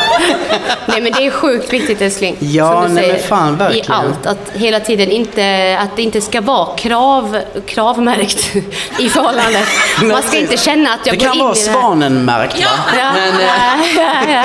Nej 0.89 1.01
men 1.01 1.11
det 1.11 1.25
är 1.25 1.31
sjukt 1.31 1.73
viktigt 1.73 2.01
älskling. 2.01 2.35
Ja, 2.39 2.71
som 2.71 2.81
du 2.83 2.93
nej, 2.95 3.03
säger, 3.03 3.13
men 3.17 3.23
fan, 3.27 3.57
verkligen. 3.57 3.85
I 3.85 3.89
allt. 3.93 4.25
Att 4.25 4.51
hela 4.53 4.79
tiden 4.79 5.11
inte, 5.11 5.77
att 5.81 5.95
det 5.95 6.01
inte 6.01 6.21
ska 6.21 6.41
vara 6.41 6.75
krav, 6.77 7.39
kravmärkt 7.65 8.55
i 8.99 9.09
förhållandet. 9.09 9.65
Man 10.03 10.23
ska 10.23 10.37
inte 10.37 10.57
känna 10.57 10.89
att 10.93 10.99
jag 11.05 11.13
Det 11.15 11.19
går 11.19 11.25
kan 11.25 11.35
in 11.35 11.43
vara 11.43 11.55
i 11.55 11.59
det 11.65 11.71
här. 11.71 11.79
svanenmärkt 11.81 12.59
va? 12.59 12.69
Ja, 12.99 13.11
Men, 13.15 13.33
eh, 13.33 13.47
ja, 13.95 14.13
ja, 14.27 14.43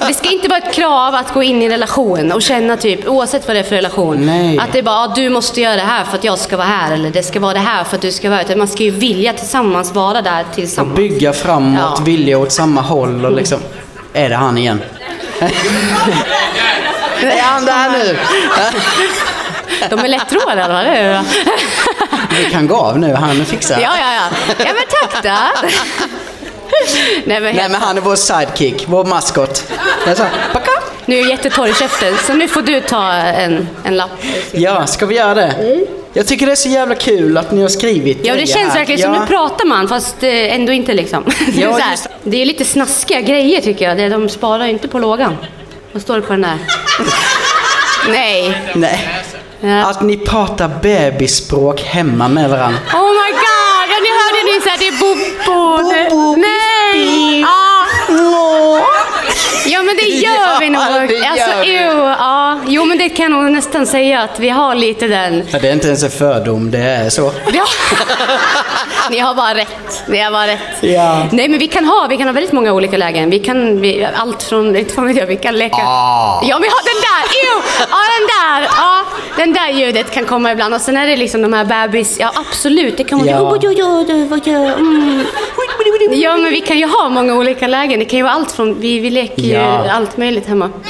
ja. 0.00 0.06
Det 0.08 0.14
ska 0.14 0.30
inte 0.30 0.48
vara 0.48 0.58
ett 0.58 0.72
krav 0.74 1.14
att 1.14 1.32
gå 1.34 1.42
in 1.42 1.62
i 1.62 1.64
en 1.64 1.70
relation 1.70 2.32
och 2.32 2.42
känna 2.42 2.76
typ, 2.76 3.08
oavsett 3.08 3.46
vad 3.46 3.56
det 3.56 3.60
är 3.60 3.64
för 3.64 3.76
relation, 3.76 4.26
Nej. 4.26 4.58
att 4.58 4.72
det 4.72 4.78
är 4.78 4.82
bara 4.82 4.96
ah, 4.96 5.12
du 5.16 5.28
måste 5.28 5.60
göra 5.60 5.76
det 5.76 5.82
här 5.82 6.04
för 6.04 6.16
att 6.18 6.24
jag 6.24 6.38
ska 6.38 6.56
vara 6.56 6.66
här 6.66 6.92
eller 6.92 7.10
det 7.10 7.22
ska 7.22 7.40
vara 7.40 7.52
det 7.54 7.58
här 7.60 7.84
för 7.84 7.96
att 7.96 8.02
du 8.02 8.12
ska 8.12 8.30
vara 8.30 8.42
utan 8.42 8.58
Man 8.58 8.68
ska 8.68 8.82
ju 8.82 8.90
vilja 8.90 9.32
tillsammans 9.32 9.94
vara 9.94 10.22
där 10.22 10.44
tillsammans. 10.54 10.96
bygga 10.96 11.32
framåt, 11.32 11.80
Ja. 11.98 12.04
vilja 12.04 12.38
åt 12.38 12.52
samma 12.52 12.80
håll 12.80 13.24
och 13.24 13.32
liksom... 13.32 13.58
Är 14.16 14.28
det 14.28 14.34
han 14.36 14.58
igen? 14.58 14.80
Är 17.26 17.42
han 17.42 17.64
där 17.64 17.90
nu? 17.90 18.18
De 19.90 19.98
är 19.98 20.08
eller 20.48 20.68
vad 20.68 20.86
är 20.86 21.02
det? 21.08 21.24
Vi 22.38 22.44
kan 22.50 22.66
gå 22.66 22.76
av 22.76 22.98
nu, 22.98 23.14
han 23.14 23.44
fixar. 23.44 23.80
Ja, 23.80 23.92
ja, 24.00 24.14
ja. 24.14 24.54
Ja, 24.58 24.72
men 24.74 25.10
tack 25.10 25.22
då. 25.22 25.68
Nej, 27.24 27.40
men, 27.40 27.56
Nej 27.56 27.68
men 27.68 27.74
han 27.80 27.96
är 27.96 28.00
vår 28.00 28.16
sidekick, 28.16 28.84
vår 28.86 29.04
maskot. 29.04 29.72
Nu 31.04 31.16
är 31.16 31.20
jag 31.20 31.30
jättetorr 31.30 31.68
i 31.68 31.74
käften, 31.74 32.14
så 32.26 32.32
nu 32.32 32.48
får 32.48 32.62
du 32.62 32.80
ta 32.80 33.12
en, 33.12 33.68
en 33.84 33.96
lapp. 33.96 34.10
Ja, 34.52 34.86
ska 34.86 35.06
vi 35.06 35.14
göra 35.14 35.34
det? 35.34 35.54
Jag 36.16 36.26
tycker 36.26 36.46
det 36.46 36.52
är 36.52 36.56
så 36.56 36.68
jävla 36.68 36.94
kul 36.94 37.36
att 37.38 37.52
ni 37.52 37.62
har 37.62 37.68
skrivit 37.68 38.18
Ja, 38.22 38.34
det 38.34 38.46
känns 38.46 38.68
här. 38.72 38.78
verkligen 38.78 39.00
som 39.00 39.14
ja. 39.14 39.20
nu 39.20 39.26
pratar 39.26 39.66
man, 39.66 39.88
fast 39.88 40.22
eh, 40.22 40.54
ändå 40.54 40.72
inte 40.72 40.94
liksom. 40.94 41.24
Det 41.54 41.62
är, 41.62 41.66
Ja, 41.66 41.72
här, 41.78 41.90
just- 41.90 42.06
det 42.22 42.42
är 42.42 42.46
lite 42.46 42.64
snaskiga 42.64 43.20
grejer 43.20 43.60
tycker 43.60 43.88
jag. 43.88 43.96
Det- 43.96 44.08
De 44.08 44.28
sparar 44.28 44.64
ju 44.64 44.70
inte 44.70 44.88
på 44.88 44.98
lågan. 44.98 45.36
Vad 45.92 46.02
står 46.02 46.16
det 46.16 46.22
på 46.22 46.32
den 46.32 46.42
där? 46.42 46.58
Nej. 48.08 48.62
Nej. 48.74 49.08
Ja. 49.60 49.84
Att 49.86 50.02
ni 50.02 50.16
pratar 50.16 50.70
bebisspråk 50.82 51.82
hemma 51.82 52.28
med 52.28 52.50
varandra. 52.50 52.78
Oh 52.94 53.10
my 53.10 53.30
god! 53.32 53.88
Ja, 53.90 53.96
ni 54.02 54.08
hörde 54.08 54.58
nyss 54.58 54.66
att 54.66 54.78
det 54.78 54.88
är 54.88 54.98
Bobo. 55.00 56.10
Bobo, 56.10 56.36
Nej! 56.36 57.40
Ja. 57.40 57.84
Ja 59.66 59.82
men 59.82 59.96
det 59.96 60.06
gör 60.08 60.60
vi 60.60 60.70
nog. 60.70 60.82
Ja, 60.82 61.30
alltså, 61.30 61.64
ew, 61.64 62.14
ja. 62.18 62.58
Jo 62.66 62.84
men 62.84 62.98
det 62.98 63.08
kan 63.08 63.32
jag 63.32 63.42
nog 63.42 63.52
nästan 63.52 63.86
säga 63.86 64.20
att 64.22 64.40
vi 64.40 64.48
har 64.48 64.74
lite 64.74 65.06
den. 65.08 65.42
Ja, 65.50 65.58
det 65.58 65.68
är 65.68 65.72
inte 65.72 65.86
ens 65.86 66.02
en 66.02 66.10
fördom, 66.10 66.70
det 66.70 66.78
är 66.78 67.10
så. 67.10 67.32
Ja. 67.52 67.64
Ni 69.10 69.18
har 69.18 69.34
bara 69.34 69.54
rätt. 69.54 70.02
Ni 70.08 70.20
har 70.20 70.30
bara 70.30 70.46
rätt. 70.46 70.60
Ja. 70.80 71.26
Nej 71.32 71.48
men 71.48 71.58
vi 71.58 71.68
kan 71.68 71.84
ha, 71.84 72.06
vi 72.10 72.16
kan 72.16 72.26
ha 72.26 72.32
väldigt 72.32 72.52
många 72.52 72.72
olika 72.72 72.96
lägen. 72.96 73.30
Vi 73.30 73.38
kan, 73.38 73.80
vi, 73.80 74.06
allt 74.14 74.42
från, 74.42 74.76
inte 74.76 74.94
vad 74.96 75.06
vet 75.06 75.16
jag, 75.16 75.26
vi 75.26 75.36
kan 75.36 75.54
leka. 75.58 75.76
Ah. 75.76 76.42
Ja 76.48 76.58
vi 76.58 76.68
har 76.68 76.84
den 76.84 77.00
där, 77.08 77.24
ew! 77.44 77.62
Ja 77.90 77.98
den 78.18 78.26
där, 78.26 78.68
ja. 78.76 79.04
Den 79.36 79.52
där 79.52 79.68
ljudet 79.80 80.10
kan 80.10 80.24
komma 80.24 80.52
ibland. 80.52 80.74
Och 80.74 80.80
sen 80.80 80.96
är 80.96 81.06
det 81.06 81.16
liksom 81.16 81.42
de 81.42 81.52
här 81.52 81.64
bebis, 81.64 82.16
ja 82.20 82.32
absolut. 82.34 82.96
Det 82.96 83.04
kan 83.04 83.18
vara, 83.18 83.30
Ja. 83.30 83.40
mm. 84.78 85.24
Ja 86.22 86.36
men 86.36 86.50
vi 86.52 86.60
kan 86.60 86.78
ju 86.78 86.86
ha 86.86 87.08
många 87.08 87.34
olika 87.34 87.66
lägen. 87.66 87.98
Det 87.98 88.04
kan 88.04 88.16
ju 88.16 88.22
vara 88.22 88.32
allt 88.34 88.52
från, 88.52 88.80
vi, 88.80 88.98
vi 88.98 89.10
leker 89.10 89.42
ju 89.42 89.48
Ja. 89.54 89.90
allt 89.92 90.16
möjligt 90.16 90.46
hemma. 90.46 90.70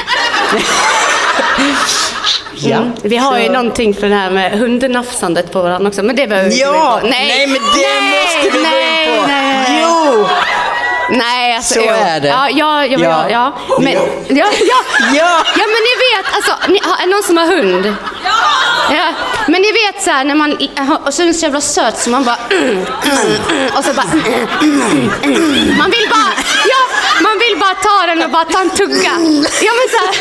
Ja. 2.57 2.77
Mm. 2.77 2.93
Vi 3.03 3.17
har 3.17 3.39
ju 3.39 3.49
någonting 3.49 3.95
för 3.95 4.09
det 4.09 4.15
här 4.15 4.31
med 4.31 4.59
hundnafsandet 4.59 5.53
på 5.53 5.63
varandra 5.63 5.89
också, 5.89 6.03
men 6.03 6.17
det 6.17 6.27
behöver 6.27 6.49
vi 6.49 6.55
inte 6.55 6.67
gå 6.67 6.75
Ja! 6.75 6.95
in 6.97 7.01
på. 7.03 7.07
Nej, 7.09 7.47
men 7.47 7.55
det 7.55 8.01
måste 8.01 8.43
vi 8.43 8.51
gå 8.51 8.63
nej, 8.63 9.15
in 9.15 9.21
på! 9.21 9.27
Nej, 9.27 9.81
Jo! 9.83 10.27
nej 11.11 11.57
alltså, 11.57 11.75
Så 11.75 11.81
jo. 11.81 11.91
är 11.91 12.21
det. 12.21 12.29
Ja, 12.29 12.49
ja, 12.51 12.87
ja, 12.87 12.99
ja. 13.01 13.27
Ja. 13.31 13.31
ja. 13.31 13.53
Men, 13.81 13.93
ja, 13.93 14.01
ja, 14.29 14.47
Ja. 15.15 15.43
ja, 15.57 15.65
men 15.67 15.81
ni 15.89 15.95
vet, 16.05 16.35
alltså, 16.35 16.53
ni, 16.69 16.79
är 16.79 17.07
det 17.07 17.13
någon 17.15 17.23
som 17.23 17.37
har 17.37 17.47
hund? 17.47 17.95
Ja. 18.91 19.13
Men 19.47 19.63
ni 19.63 19.73
vet 19.73 20.03
så 20.03 20.11
här, 20.11 20.25
när 20.25 20.35
man, 20.35 20.53
och 21.07 21.15
så 21.15 21.23
är 21.23 21.27
den 21.27 21.35
så 21.35 21.47
jävla 21.47 21.61
söt 21.61 21.99
så 21.99 22.11
man 22.11 22.25
bara, 22.25 22.37
och 23.79 23.85
så 23.85 23.93
bara, 23.93 24.07
man 25.79 25.91
vill 25.91 26.09
bara, 26.11 26.33
ja, 26.37 26.54
bara 27.65 27.75
ta 27.89 28.07
den 28.07 28.23
och 28.25 28.31
bara 28.31 28.45
ta 28.45 28.61
en 28.61 28.71
tugga. 28.71 29.13
Ja 29.67 29.73
men 29.79 29.87
så 29.95 29.99
här, 30.05 30.13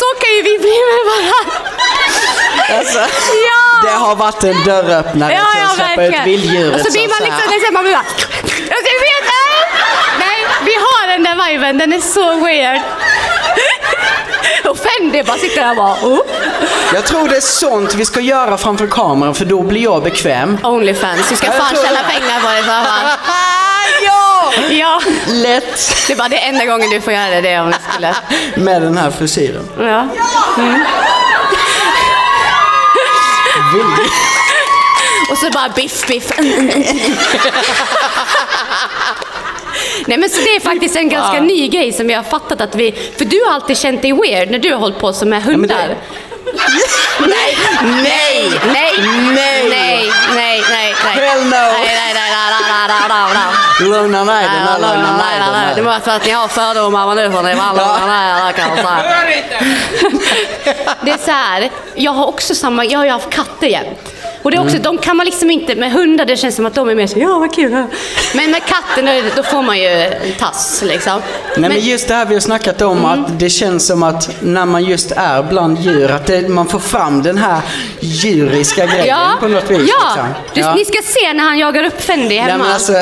så 0.00 0.06
kan 0.20 0.30
ju 0.36 0.42
vi 0.48 0.54
bli 0.64 0.76
med 0.90 1.02
varandra. 1.10 1.40
Alltså, 2.78 2.98
Ja! 3.50 3.62
det 3.90 3.96
har 4.04 4.14
varit 4.16 4.44
en 4.44 4.64
dörröppnare 4.64 5.32
Ja, 5.32 5.44
till 5.52 5.60
ja, 5.60 5.66
att 5.66 5.74
släppa 5.76 6.04
ut 6.04 6.26
vilddjuret. 6.26 6.74
Och 6.74 6.86
så 6.86 6.92
blir 6.92 7.08
man 7.08 7.18
så 7.18 7.24
liksom, 7.24 7.40
säga. 7.40 7.50
liksom 7.54 7.74
man 7.74 7.82
blir 7.84 7.92
bara... 7.92 8.06
Alltså, 8.74 8.88
jag 8.94 9.00
vet, 9.10 9.24
nej, 9.36 9.58
nej, 10.18 10.38
vi 10.64 10.74
har 10.86 11.06
den 11.06 11.22
där 11.22 11.36
viben, 11.48 11.78
den 11.78 11.92
är 11.92 12.00
så 12.00 12.44
weird. 12.44 12.80
Och 14.64 14.78
Fendi 14.78 15.22
bara 15.22 15.38
sitter 15.38 15.60
där 15.62 15.70
och 15.70 15.76
bara... 15.76 15.94
Oh. 15.94 16.20
Jag 16.94 17.04
tror 17.06 17.28
det 17.28 17.36
är 17.36 17.40
sånt 17.40 17.94
vi 17.94 18.04
ska 18.04 18.20
göra 18.20 18.58
framför 18.58 18.86
kameran 18.86 19.34
för 19.34 19.44
då 19.44 19.62
blir 19.62 19.82
jag 19.82 20.02
bekväm. 20.02 20.58
Onlyfans, 20.64 21.28
du 21.28 21.36
ska 21.36 21.52
fan 21.52 21.74
tjäna 21.74 22.02
pengar 22.02 22.40
på 22.40 22.48
det 22.48 22.62
så 22.62 22.66
fall. 22.68 23.10
ja! 24.06 24.35
Ja, 24.70 25.00
Lätt! 25.26 25.96
det 26.08 26.14
bara 26.14 26.28
det 26.28 26.36
enda 26.38 26.64
gången 26.64 26.90
du 26.90 27.00
får 27.00 27.12
göra 27.12 27.28
det, 27.28 27.40
det 27.40 27.48
är 27.48 27.62
om 27.62 27.70
du 27.70 27.76
skulle... 27.92 28.14
Med 28.56 28.82
den 28.82 28.98
här 28.98 29.10
frisyren. 29.10 29.68
Ja. 29.78 30.08
Vill- 33.74 34.10
Och 35.30 35.38
så 35.38 35.50
bara 35.50 35.68
biff, 35.68 36.06
biff. 36.06 36.30
Nej 40.06 40.18
men 40.18 40.30
så 40.30 40.36
det 40.40 40.56
är 40.56 40.60
faktiskt 40.60 40.96
en 40.96 41.08
ganska 41.08 41.40
ny 41.40 41.68
grej 41.68 41.92
som 41.92 42.06
vi 42.06 42.14
har 42.14 42.22
fattat 42.22 42.60
att 42.60 42.74
vi... 42.74 42.92
För 43.18 43.24
du 43.24 43.44
har 43.46 43.54
alltid 43.54 43.78
känt 43.78 44.02
dig 44.02 44.12
weird 44.12 44.50
när 44.50 44.58
du 44.58 44.72
har 44.72 44.78
hållit 44.78 44.98
på 44.98 45.12
som 45.12 45.28
med 45.28 45.42
det- 45.42 45.52
hundar. 45.52 45.96
Nej, 46.46 46.58
nej, 47.20 47.56
nej, 47.82 48.50
Nej. 48.72 48.72
nej, 48.72 48.92
nej, 49.34 49.45
Lugna 53.80 54.24
ner 54.24 54.32
dig, 54.34 54.48
nej, 54.64 54.80
lugna 54.80 55.16
ner 55.16 55.40
nej, 55.40 55.50
nej. 55.52 55.68
Det 55.68 55.74
dig. 55.74 55.84
måste 55.84 56.08
vara 56.08 56.16
att 56.16 56.26
ni 56.26 56.30
har 56.32 56.48
fördomar, 56.48 57.06
men 57.06 57.16
nu 57.16 57.32
får 57.32 57.42
ni 57.42 57.54
vara 57.54 57.72
lugna 57.72 58.06
ner 58.06 58.48
er, 58.48 58.52
kan 58.52 58.68
jag 58.68 58.76
säga. 58.76 58.88
Hör 58.88 59.36
inte! 59.36 59.64
Det 61.02 61.10
är 61.10 61.18
så 61.18 61.30
här, 61.30 61.70
jag 61.94 62.12
har 62.12 62.26
också 62.26 62.54
samma, 62.54 62.84
jag 62.84 62.98
har 62.98 63.04
ju 63.04 63.10
haft 63.10 63.30
katter 63.30 63.66
jämt. 63.66 64.12
Och 64.46 64.52
det 64.52 64.56
är 64.56 64.62
också, 64.64 64.78
de 64.78 64.98
kan 64.98 65.16
man 65.16 65.26
liksom 65.26 65.50
inte, 65.50 65.74
med 65.74 65.92
hundar 65.92 66.24
det 66.24 66.36
känns 66.36 66.56
som 66.56 66.66
att 66.66 66.74
de 66.74 66.88
är 66.88 66.94
mer 66.94 67.06
så, 67.06 67.18
ja 67.18 67.38
vad 67.38 67.54
kul. 67.54 67.72
ja." 67.72 67.86
Men 68.34 68.50
med 68.50 68.62
katten, 68.66 69.08
då- 69.36 69.42
får 69.42 69.62
man 69.62 69.78
ju 69.78 69.86
en 69.88 70.32
tass 70.38 70.82
liksom. 70.84 71.22
Nej 71.56 71.68
men 71.70 71.80
just 71.80 72.08
det 72.08 72.14
här 72.14 72.26
vi 72.26 72.34
har 72.34 72.40
snackat 72.40 72.82
om 72.82 72.98
Mm. 72.98 73.10
att 73.10 73.38
det 73.38 73.50
känns 73.50 73.86
som 73.86 74.02
att 74.02 74.30
när 74.42 74.66
man 74.66 74.84
just 74.84 75.12
är 75.12 75.42
bland 75.42 75.78
djur 75.78 76.10
att 76.10 76.26
det, 76.26 76.48
man 76.48 76.68
får 76.68 76.78
fram 76.78 77.22
den 77.22 77.38
här 77.38 77.60
djuriska 78.00 78.86
grejen 78.86 79.06
Ja, 79.06 79.36
på 79.40 79.48
något 79.48 79.70
vis. 79.70 79.90
ja. 79.90 80.26
liksom. 80.54 80.72
Du, 80.74 80.78
ni 80.78 80.84
ska 80.84 81.02
se 81.02 81.32
när 81.32 81.44
han 81.44 81.58
jagar 81.58 81.84
upp 81.84 82.02
Fendi 82.02 82.36
hemma. 82.36 82.64
men 82.64 82.72
alltså- 82.72 82.92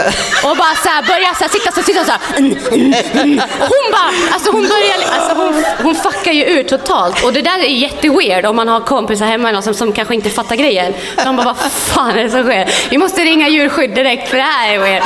Och 0.44 0.56
bara 0.56 0.74
så 0.82 0.88
här, 0.88 1.02
börjar 1.02 1.34
så 1.38 1.44
här, 1.44 1.48
sitta 1.48 1.70
så, 1.72 1.82
sitta 1.82 2.04
så 2.04 2.10
här. 2.12 2.20
Mm, 2.38 2.56
mm, 2.72 2.94
mm. 3.12 3.38
Och 3.60 3.66
hon 3.74 3.92
bara, 3.92 4.32
alltså 4.32 4.50
hon 4.50 4.62
börjar, 4.62 4.96
alltså 5.18 5.34
hon, 5.42 5.64
hon 5.82 5.94
fuckar 5.94 6.32
ju 6.32 6.44
ur 6.44 6.62
totalt. 6.62 7.24
Och 7.24 7.32
det 7.32 7.42
där 7.42 7.58
är 7.58 7.68
jätteweird 7.68 8.46
om 8.46 8.56
man 8.56 8.68
har 8.68 8.80
kompisar 8.80 9.26
hemma 9.26 9.62
som, 9.62 9.74
som 9.74 9.92
kanske 9.92 10.14
inte 10.14 10.30
fattar 10.30 10.56
grejen. 10.56 10.92
De 11.24 11.33
bara, 11.36 11.44
vad 11.44 11.72
fan 11.72 12.18
är 12.18 12.24
det 12.24 12.30
som 12.30 12.42
sker? 12.42 12.74
Vi 12.90 12.98
måste 12.98 13.20
ringa 13.20 13.48
djurskydd 13.48 13.94
direkt 13.94 14.28
för 14.28 14.36
det 14.36 14.42
här 14.42 14.74
är 14.74 14.78
weird. 14.78 15.02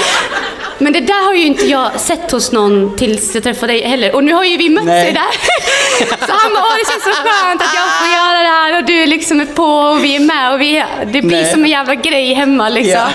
Men 0.79 0.93
det 0.93 1.01
där 1.01 1.25
har 1.25 1.35
ju 1.35 1.47
inte 1.47 1.67
jag 1.67 2.01
sett 2.01 2.31
hos 2.33 2.53
någon 2.53 2.97
tills 2.97 3.35
jag 3.35 3.45
träffade 3.45 3.73
dig 3.73 3.87
heller. 3.87 4.15
Och 4.15 4.25
nu 4.25 4.33
har 4.33 4.45
ju 4.45 4.57
vi 4.57 4.69
mött 4.69 4.85
Nej. 4.85 5.13
där. 5.13 5.23
Så 6.27 6.33
han 6.33 6.55
bara, 6.55 6.65
åh 6.65 6.75
det 6.79 6.93
känns 6.93 7.05
så 7.05 7.23
skönt 7.23 7.63
att 7.63 7.75
jag 7.75 7.99
får 7.99 8.09
göra 8.09 8.39
det 8.43 8.49
här 8.49 8.77
och 8.77 8.85
du 8.85 9.07
liksom 9.07 9.41
är 9.41 9.47
på 9.47 9.65
och 9.65 10.05
vi 10.05 10.17
är 10.17 10.21
med 10.21 10.53
och 10.53 10.61
vi, 10.61 10.85
det 11.07 11.23
blir 11.23 11.43
Nej. 11.43 11.53
som 11.53 11.65
en 11.65 11.71
jävla 11.71 11.95
grej 11.95 12.35
hemma 12.35 12.69
liksom. 12.69 12.93
Ja. 12.93 13.09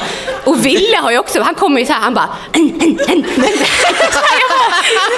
Och 0.43 0.65
Ville 0.65 0.97
har 0.97 1.11
ju 1.11 1.17
också, 1.17 1.41
han 1.41 1.55
kommer 1.55 1.79
ju 1.79 1.85
så 1.85 1.93
här, 1.93 1.99
han 1.99 2.13
bara 2.13 2.29
en, 2.53 2.81
en, 2.81 2.99
en. 3.07 3.23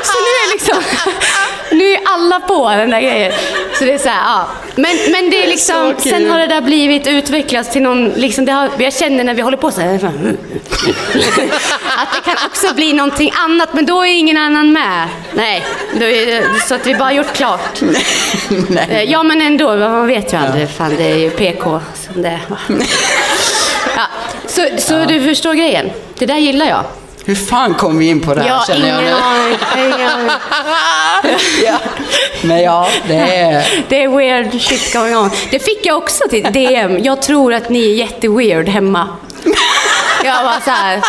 Så 0.04 0.14
nu 0.26 0.32
är 0.44 0.52
liksom, 0.52 0.84
nu 1.76 1.92
är 1.92 2.00
alla 2.06 2.40
på 2.40 2.70
den 2.70 2.90
där 2.90 3.02
grejen. 3.02 3.32
Så 3.80 3.86
det 3.86 3.94
är 3.94 3.98
så 3.98 4.10
här, 4.10 4.22
ja. 4.24 4.48
Men, 4.76 4.98
men 5.12 5.30
det 5.30 5.44
är 5.44 5.48
liksom, 5.48 5.94
så 5.98 6.10
sen 6.10 6.30
har 6.30 6.40
det 6.40 6.48
där 6.48 6.62
blivit 6.62 7.08
utvecklats 7.08 7.70
till 7.70 7.82
någon, 7.82 8.10
liksom 8.10 8.46
det 8.46 8.52
har, 8.52 8.70
jag 8.78 8.94
känner 8.94 9.24
när 9.24 9.34
vi 9.34 9.42
håller 9.42 9.58
på 9.58 9.72
så 9.72 9.82
här, 9.82 9.96
att 9.96 10.02
det 12.16 12.22
kan 12.26 12.36
också 12.48 12.74
bli 12.76 12.94
någonting 12.94 13.32
annat, 13.36 13.74
men 13.74 13.86
då 13.86 14.02
är 14.02 14.06
ingen 14.20 14.38
annan 14.38 14.74
med. 14.74 15.08
Nej, 15.34 15.66
är, 16.00 16.60
så 16.68 16.76
att 16.76 16.88
vi 16.88 16.96
bara 16.96 17.14
gjort 17.14 17.34
klart. 17.34 17.82
Nej. 18.70 18.88
Eh, 18.90 19.04
Ja 19.04 19.24
men 19.24 19.42
ändå, 19.42 19.76
man 19.76 20.08
vet 20.08 20.34
ju 20.34 20.38
aldrig. 20.38 20.70
Fan, 20.70 20.96
det 20.98 21.04
är 21.04 21.18
ju 21.18 21.30
PK 21.30 21.80
som 21.94 22.22
det 22.22 22.30
är. 22.30 22.40
Ja. 23.96 24.04
Så, 24.48 24.68
så 24.78 25.06
du 25.06 25.22
förstår 25.22 25.54
grejen? 25.54 25.92
Det 26.20 26.26
där 26.26 26.38
gillar 26.38 26.66
jag. 26.66 26.84
Hur 27.26 27.36
fan 27.36 27.74
kom 27.74 27.98
vi 27.98 28.10
in 28.10 28.22
på 28.22 28.34
det 28.34 28.42
här 28.42 28.50
har 28.50 28.66
känner 28.66 28.90
jag 28.90 29.04
nu? 29.04 29.10
ja. 31.66 31.78
Men 32.44 32.62
ja, 32.62 32.88
det 33.08 33.16
är... 33.16 33.84
Det 33.90 34.04
är 34.04 34.08
weird 34.10 34.62
shit 34.62 34.94
going 34.94 35.18
on. 35.18 35.32
Det 35.52 35.60
fick 35.60 35.86
jag 35.86 35.98
också 35.98 36.24
till 36.30 36.44
DM. 36.52 37.04
Jag 37.04 37.22
tror 37.22 37.54
att 37.54 37.70
ni 37.70 37.92
är 37.92 37.94
jätteweird 37.94 38.70
hemma. 38.70 39.08
Jag 40.24 40.44
var 40.44 40.60
så 40.66 40.72
här. 40.72 41.02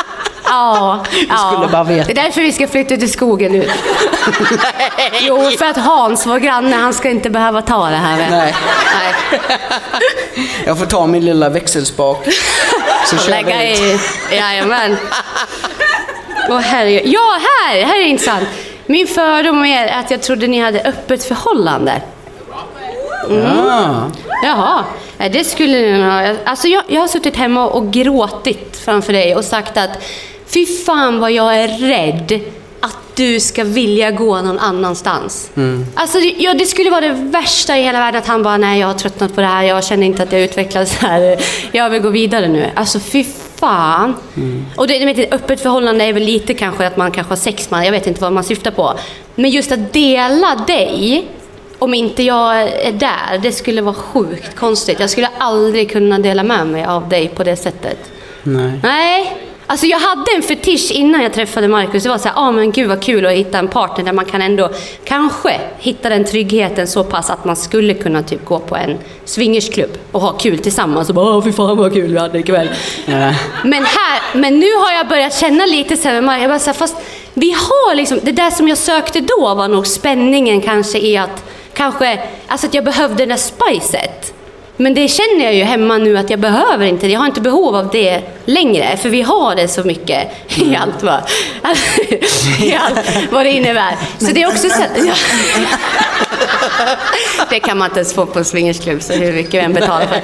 Ja, 0.44 1.04
ja. 1.28 1.52
skulle 1.52 1.68
bara 1.72 1.84
veta. 1.84 2.12
Det 2.12 2.20
är 2.20 2.24
därför 2.24 2.40
vi 2.40 2.52
ska 2.52 2.68
flytta 2.68 2.96
till 2.96 3.12
skogen 3.12 3.52
nu. 3.52 3.70
Jo, 5.20 5.50
för 5.58 5.66
att 5.66 5.76
Hans, 5.76 6.26
vår 6.26 6.38
granne, 6.38 6.76
han 6.76 6.94
ska 6.94 7.10
inte 7.10 7.30
behöva 7.30 7.62
ta 7.62 7.88
det 7.90 7.96
här. 7.96 8.16
Vet. 8.16 8.30
Nej. 8.30 8.54
Nej. 8.94 9.14
Jag 10.66 10.78
får 10.78 10.86
ta 10.86 11.06
min 11.06 11.24
lilla 11.24 11.48
växelspak. 11.48 12.28
Så 13.06 13.18
kör 13.18 13.30
Lägga 13.30 13.58
vi 13.58 13.72
ut. 13.72 14.00
i... 14.32 14.36
Jajamän. 14.36 14.96
Åh 16.49 16.59
herregud. 16.59 17.03
Ja, 17.05 17.38
här! 17.40 17.82
Här 17.82 17.99
är 18.03 18.07
intressant. 18.07 18.49
Min 18.86 19.07
fördom 19.07 19.59
om 19.59 19.64
är 19.64 19.88
att 20.01 20.11
jag 20.11 20.22
trodde 20.22 20.47
ni 20.47 20.61
hade 20.61 20.80
öppet 20.82 21.24
förhållande. 21.24 22.03
Ja. 23.30 24.11
Jaha, 24.44 24.84
Nej, 25.18 25.30
det 25.30 25.44
skulle 25.44 25.78
ni 25.78 26.03
ha. 26.03 26.34
Alltså 26.44 26.68
jag, 26.68 26.82
jag 26.88 27.01
har 27.01 27.09
suttit 27.09 27.36
hemma 27.36 27.66
och 27.68 27.92
gråtit 27.92 28.80
framför 28.84 29.12
dig 29.12 29.36
och 29.36 29.44
sagt 29.44 29.76
att 29.76 29.90
fy 30.47 30.66
fan 30.66 31.20
vad 31.20 31.32
jag 31.32 31.57
är 31.57 31.68
rädd 31.68 32.40
att 32.80 32.97
du 33.14 33.40
ska 33.40 33.64
vilja 33.64 34.11
gå 34.11 34.42
någon 34.42 34.59
annanstans. 34.59 35.51
Alltså 35.94 36.18
det- 36.20 36.34
ja, 36.38 36.55
det 36.55 36.66
skulle 36.66 36.90
vara 36.90 37.01
det 37.01 37.12
värsta 37.12 37.76
i 37.78 37.82
hela 37.82 37.99
världen 37.99 38.20
att 38.22 38.26
han 38.28 38.42
bara, 38.42 38.57
nej 38.57 38.80
jag 38.80 38.86
har 38.86 38.94
tröttnat 38.94 39.34
på 39.34 39.40
det 39.40 39.47
här, 39.47 39.62
jag 39.62 39.84
känner 39.84 40.07
inte 40.07 40.22
att 40.22 40.32
jag 40.32 40.40
utvecklas 40.40 40.97
här, 40.97 41.38
jag 41.72 41.90
vill 41.90 42.03
gå 42.03 42.09
vidare 42.09 42.49
nu. 42.49 42.70
Alltså 42.74 43.01
fy 43.01 43.24
fan. 43.57 44.14
Och 44.76 44.86
det, 44.86 45.04
med 45.04 45.18
ett 45.18 45.34
öppet 45.34 45.61
förhållande 45.61 46.04
är 46.04 46.12
väl 46.12 46.22
lite 46.22 46.54
kanske 46.54 46.86
att 46.86 46.96
man 46.96 47.11
kanske 47.11 47.30
har 47.30 47.36
sex 47.36 47.70
man, 47.70 47.84
jag 47.84 47.92
vet 47.92 48.07
inte 48.07 48.20
vad 48.20 48.32
man 48.32 48.44
syftar 48.44 48.70
på. 48.70 48.94
Men 49.34 49.50
just 49.50 49.72
att 49.72 49.92
dela 49.92 50.64
dig 50.66 51.28
om 51.78 51.94
inte 51.94 52.22
jag 52.22 52.62
är 52.62 52.92
där, 52.92 53.38
det 53.42 53.52
skulle 53.52 53.82
vara 53.82 53.94
sjukt 53.94 54.57
konstigt. 54.57 55.00
Jag 55.00 55.11
skulle 55.11 55.30
aldrig 55.38 55.90
kunna 55.90 56.18
dela 56.18 56.42
med 56.42 56.66
mig 56.66 56.84
av 56.84 57.09
dig 57.09 57.28
på 57.28 57.44
det 57.44 57.57
sättet. 57.57 57.98
Nej. 58.42 58.80
Nej. 58.82 59.45
Alltså 59.68 59.86
jag 59.86 59.98
hade 59.98 60.30
en 60.36 60.42
fetisch 60.42 60.90
innan 60.92 61.22
jag 61.22 61.32
träffade 61.32 61.68
Markus. 61.68 62.02
Det 62.02 62.08
var 62.08 62.18
så 62.18 62.28
här, 62.28 62.34
ah, 62.36 62.52
men 62.52 62.72
gud 62.72 62.88
vad 62.88 63.02
kul 63.02 63.26
att 63.26 63.32
hitta 63.32 63.58
en 63.58 63.68
partner 63.68 64.04
där 64.04 64.12
man 64.12 64.24
kan 64.24 64.42
ändå 64.42 64.70
kanske 65.04 65.60
hitta 65.78 66.08
den 66.08 66.24
tryggheten 66.24 66.86
så 66.86 67.04
pass 67.04 67.30
att 67.30 67.44
man 67.44 67.56
skulle 67.56 67.94
kunna 67.94 68.22
typ 68.22 68.44
gå 68.44 68.58
på 68.58 68.76
en 68.76 68.98
swingersklubb 69.24 69.98
och 70.12 70.20
ha 70.20 70.32
kul 70.32 70.58
tillsammans 70.58 71.08
och 71.08 71.14
bara, 71.14 71.36
åh 71.36 71.44
fy 71.44 71.52
fan 71.52 71.76
vad 71.76 71.92
kul 71.92 72.12
vi 72.12 72.18
hade 72.18 72.38
ikväll. 72.38 72.68
Ja. 73.06 73.34
Men, 73.64 73.84
här, 73.84 74.38
men 74.38 74.58
nu 74.58 74.74
har 74.74 74.92
jag 74.92 75.08
börjat 75.08 75.34
känna 75.34 75.66
lite 75.66 75.96
så 75.96 76.08
här 76.08 76.14
med 76.14 76.24
Mark, 76.24 76.42
jag 76.42 76.50
bara 76.50 76.58
så 76.58 76.66
här, 76.66 76.74
fast 76.74 76.96
vi 77.34 77.52
har 77.52 77.94
liksom, 77.94 78.20
det 78.22 78.32
där 78.32 78.50
som 78.50 78.68
jag 78.68 78.78
sökte 78.78 79.20
då 79.20 79.54
var 79.54 79.68
nog 79.68 79.86
spänningen 79.86 80.60
kanske 80.60 80.98
i 80.98 81.16
att, 81.16 81.44
kanske, 81.74 82.20
alltså 82.46 82.66
att 82.66 82.74
jag 82.74 82.84
behövde 82.84 83.16
det 83.16 83.26
där 83.26 83.36
spicet. 83.36 84.36
Men 84.76 84.94
det 84.94 85.08
känner 85.08 85.44
jag 85.44 85.54
ju 85.54 85.62
hemma 85.62 85.98
nu 85.98 86.18
att 86.18 86.30
jag 86.30 86.40
behöver 86.40 86.86
inte 86.86 87.06
det. 87.06 87.12
Jag 87.12 87.20
har 87.20 87.26
inte 87.26 87.40
behov 87.40 87.76
av 87.76 87.90
det 87.90 88.22
längre, 88.44 88.96
för 88.96 89.08
vi 89.08 89.22
har 89.22 89.54
det 89.54 89.68
så 89.68 89.84
mycket 89.84 90.32
i 90.56 90.76
allt 90.76 91.02
vad, 91.02 91.20
i 92.60 92.74
allt 92.74 93.30
vad 93.30 93.46
det 93.46 93.50
innebär. 93.50 93.96
Så 94.18 94.32
det 94.32 94.42
är 94.42 94.48
också 94.48 94.68
så 94.68 94.82
att, 94.82 95.06
ja. 95.06 95.14
Det 97.50 97.60
kan 97.60 97.78
man 97.78 97.86
inte 97.86 98.00
ens 98.00 98.14
få 98.14 98.26
på 98.26 98.38
en 98.38 98.44
swingersklubb, 98.44 99.02
så 99.02 99.12
hur 99.12 99.32
mycket 99.32 99.54
vi 99.54 99.58
än 99.58 99.72
betalar 99.72 100.06
för. 100.06 100.20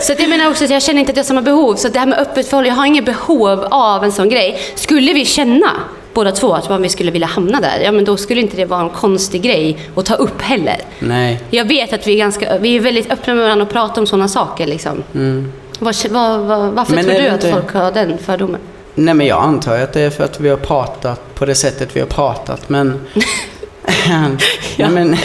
Så 0.00 0.14
jag 0.18 0.30
menar 0.30 0.50
också 0.50 0.64
att 0.64 0.70
jag 0.70 0.82
känner 0.82 1.00
inte 1.00 1.12
att 1.12 1.16
jag 1.16 1.24
har 1.24 1.28
samma 1.28 1.42
behov. 1.42 1.74
Så 1.76 1.88
det 1.88 1.98
här 1.98 2.06
med 2.06 2.18
öppet 2.18 2.48
förhållande, 2.48 2.68
jag 2.68 2.76
har 2.76 2.86
inget 2.86 3.04
behov 3.04 3.66
av 3.70 4.04
en 4.04 4.12
sån 4.12 4.28
grej. 4.28 4.60
Skulle 4.74 5.12
vi 5.12 5.24
känna 5.24 5.70
båda 6.18 6.32
två 6.32 6.54
att 6.54 6.68
man 6.68 6.82
vi 6.82 6.88
skulle 6.88 7.10
vilja 7.10 7.26
hamna 7.26 7.60
där, 7.60 7.80
ja 7.84 7.92
men 7.92 8.04
då 8.04 8.16
skulle 8.16 8.40
inte 8.40 8.56
det 8.56 8.64
vara 8.64 8.80
en 8.80 8.90
konstig 8.90 9.42
grej 9.42 9.78
att 9.96 10.04
ta 10.06 10.14
upp 10.14 10.42
heller. 10.42 10.76
Nej. 10.98 11.42
Jag 11.50 11.64
vet 11.68 11.92
att 11.92 12.06
vi 12.06 12.12
är, 12.12 12.18
ganska, 12.18 12.58
vi 12.58 12.76
är 12.76 12.80
väldigt 12.80 13.10
öppna 13.12 13.34
med 13.34 13.42
varandra 13.44 13.64
och 13.66 13.72
pratar 13.72 14.00
om 14.02 14.06
sådana 14.06 14.28
saker. 14.28 14.66
Liksom. 14.66 15.02
Vad, 15.78 15.94
vad, 16.10 16.40
vad, 16.40 16.70
varför 16.72 16.94
Men 16.94 17.04
tror 17.04 17.14
du 17.14 17.20
det 17.20 17.28
att 17.28 17.44
inte- 17.44 17.52
folk 17.52 17.72
har 17.72 17.92
den 17.92 18.18
fördomen? 18.18 18.60
Nej 18.94 19.14
men 19.14 19.26
jag 19.26 19.42
antar 19.42 19.78
att 19.78 19.92
det 19.92 20.00
är 20.00 20.10
för 20.10 20.24
att 20.24 20.40
vi 20.40 20.48
har 20.48 20.56
pratat 20.56 21.34
på 21.34 21.46
det 21.46 21.54
sättet 21.54 21.96
vi 21.96 22.00
har 22.00 22.06
pratat 22.06 22.68
men... 22.68 23.00
Nej, 24.76 24.90
men 24.90 25.16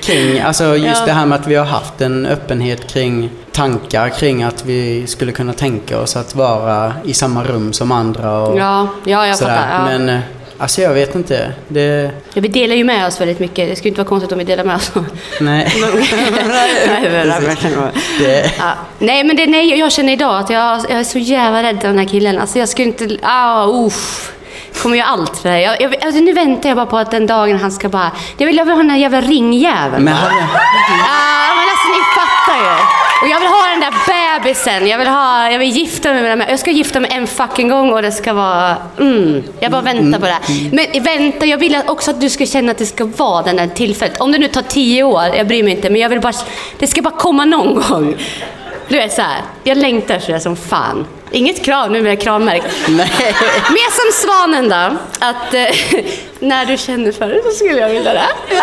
kring, 0.00 0.40
alltså 0.40 0.76
just 0.76 1.00
Ja. 1.00 1.06
det 1.06 1.12
här 1.12 1.26
med 1.26 1.38
att 1.40 1.46
vi 1.46 1.54
har 1.54 1.64
haft 1.64 2.00
en 2.00 2.26
öppenhet 2.26 2.86
kring 2.92 3.30
tankar 3.52 4.08
kring 4.08 4.42
att 4.42 4.64
vi 4.66 5.06
skulle 5.06 5.32
kunna 5.32 5.52
tänka 5.52 6.00
oss 6.00 6.16
att 6.16 6.34
vara 6.34 6.92
i 7.04 7.14
samma 7.14 7.44
rum 7.44 7.72
som 7.72 7.92
andra 7.92 8.38
och 8.40 8.58
Ja, 8.58 8.88
ja 9.04 9.26
jag 9.26 9.36
sådär. 9.38 9.56
fattar. 9.56 9.70
Ja. 9.92 9.98
Men 9.98 10.08
eh, 10.08 10.20
alltså 10.62 10.80
jag 10.80 10.94
vet 10.94 11.14
inte. 11.14 11.52
Det, 11.68 12.10
Ja, 12.34 12.40
vi 12.40 12.48
delar 12.48 12.74
ju 12.76 12.84
med 12.84 13.06
oss 13.06 13.20
väldigt 13.20 13.38
mycket. 13.38 13.68
Det 13.68 13.76
skulle 13.76 13.88
inte 13.88 14.00
vara 14.00 14.08
konstigt 14.08 14.32
om 14.32 14.38
vi 14.38 14.44
delar 14.44 14.64
med 14.64 14.76
oss. 14.76 14.92
nej. 15.40 15.72
det, 18.18 18.50
Ja. 18.58 18.72
Nej, 18.98 19.24
men 19.24 19.36
det, 19.36 19.46
nej, 19.46 19.78
jag 19.78 19.92
känner 19.92 20.12
idag 20.12 20.38
att 20.38 20.50
jag, 20.50 20.78
jag 20.90 21.00
är 21.00 21.04
så 21.04 21.18
jävla 21.18 21.62
rädd 21.62 21.80
för 21.80 21.88
den 21.88 21.98
här 21.98 22.04
killen. 22.08 22.38
Alltså 22.38 22.58
jag 22.58 22.68
skulle 22.68 22.88
inte... 22.88 23.16
Ah, 23.22 23.66
uff. 23.66 24.32
Kommer 24.82 24.96
göra 24.96 25.08
allt 25.08 25.38
för 25.38 25.48
det 25.48 25.54
här. 25.54 25.62
Jag, 25.62 25.80
jag, 25.82 26.04
alltså, 26.04 26.20
nu 26.20 26.32
väntar 26.32 26.68
jag 26.68 26.76
bara 26.76 26.86
på 26.86 26.98
att 26.98 27.10
den 27.10 27.26
dagen 27.26 27.58
han 27.58 27.72
ska 27.72 27.88
bara... 27.88 28.10
Jag 28.38 28.46
vill, 28.46 28.56
jag 28.56 28.64
vill 28.64 28.72
ha 28.72 28.78
den 28.78 28.88
där 28.88 28.96
jävla 28.96 29.20
ringjäveln. 29.20 30.04
men 30.04 30.14
Ja, 30.14 31.54
men 31.58 31.66
alltså 31.72 31.88
ni 31.96 32.02
fattar 32.18 32.58
ju. 32.64 32.74
Och 33.22 33.28
jag 33.28 33.40
vill 33.40 33.48
ha 33.48 33.68
den 33.70 33.80
där 33.80 33.92
bebisen. 34.38 34.86
Jag 34.86 34.98
vill, 34.98 35.08
ha, 35.08 35.50
jag 35.50 35.58
vill 35.58 35.70
gifta 35.70 36.12
mig 36.12 36.22
med 36.22 36.38
den. 36.38 36.48
Jag 36.48 36.58
ska 36.58 36.70
gifta 36.70 37.00
mig 37.00 37.10
en 37.12 37.26
fucking 37.26 37.68
gång 37.68 37.92
och 37.92 38.02
det 38.02 38.12
ska 38.12 38.32
vara... 38.32 38.76
Mm, 39.00 39.42
jag 39.60 39.70
bara 39.72 39.82
väntar 39.82 40.18
på 40.18 40.26
det. 40.26 40.38
Men 40.72 41.02
vänta, 41.02 41.46
jag 41.46 41.58
vill 41.58 41.78
också 41.86 42.10
att 42.10 42.20
du 42.20 42.30
ska 42.30 42.46
känna 42.46 42.72
att 42.72 42.78
det 42.78 42.86
ska 42.86 43.04
vara 43.04 43.42
den 43.42 43.56
där 43.56 43.66
tillfället. 43.66 44.20
Om 44.20 44.32
det 44.32 44.38
nu 44.38 44.48
tar 44.48 44.62
tio 44.62 45.02
år, 45.02 45.22
jag 45.36 45.46
bryr 45.46 45.62
mig 45.62 45.72
inte. 45.72 45.90
Men 45.90 46.00
jag 46.00 46.08
vill 46.08 46.20
bara... 46.20 46.32
Det 46.78 46.86
ska 46.86 47.02
bara 47.02 47.14
komma 47.14 47.44
någon 47.44 47.74
gång. 47.74 48.16
Du 48.88 48.96
vet 48.96 49.12
så 49.12 49.22
här, 49.22 49.40
jag 49.64 49.78
längtar 49.78 50.18
så 50.18 50.32
där 50.32 50.38
som 50.38 50.56
fan. 50.56 51.06
Inget 51.30 51.64
krav, 51.64 51.90
nu 51.90 52.00
blir 52.00 52.10
jag 52.10 52.20
kravmärkt. 52.20 52.66
nej. 52.88 53.10
Mer 53.70 53.90
som 53.90 54.26
svanen 54.28 54.68
då, 54.68 54.96
att 55.26 55.54
eh, 55.54 56.00
när 56.38 56.66
du 56.66 56.76
känner 56.76 57.12
för 57.12 57.28
det 57.28 57.42
så 57.42 57.50
skulle 57.50 57.80
jag 57.80 57.88
vilja 57.88 58.12
det. 58.12 58.24
Ja. 58.48 58.62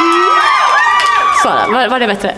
Mm. 0.00 0.28
Svara, 1.42 1.68
var, 1.68 1.88
var 1.88 2.00
det 2.00 2.06
bättre? 2.06 2.34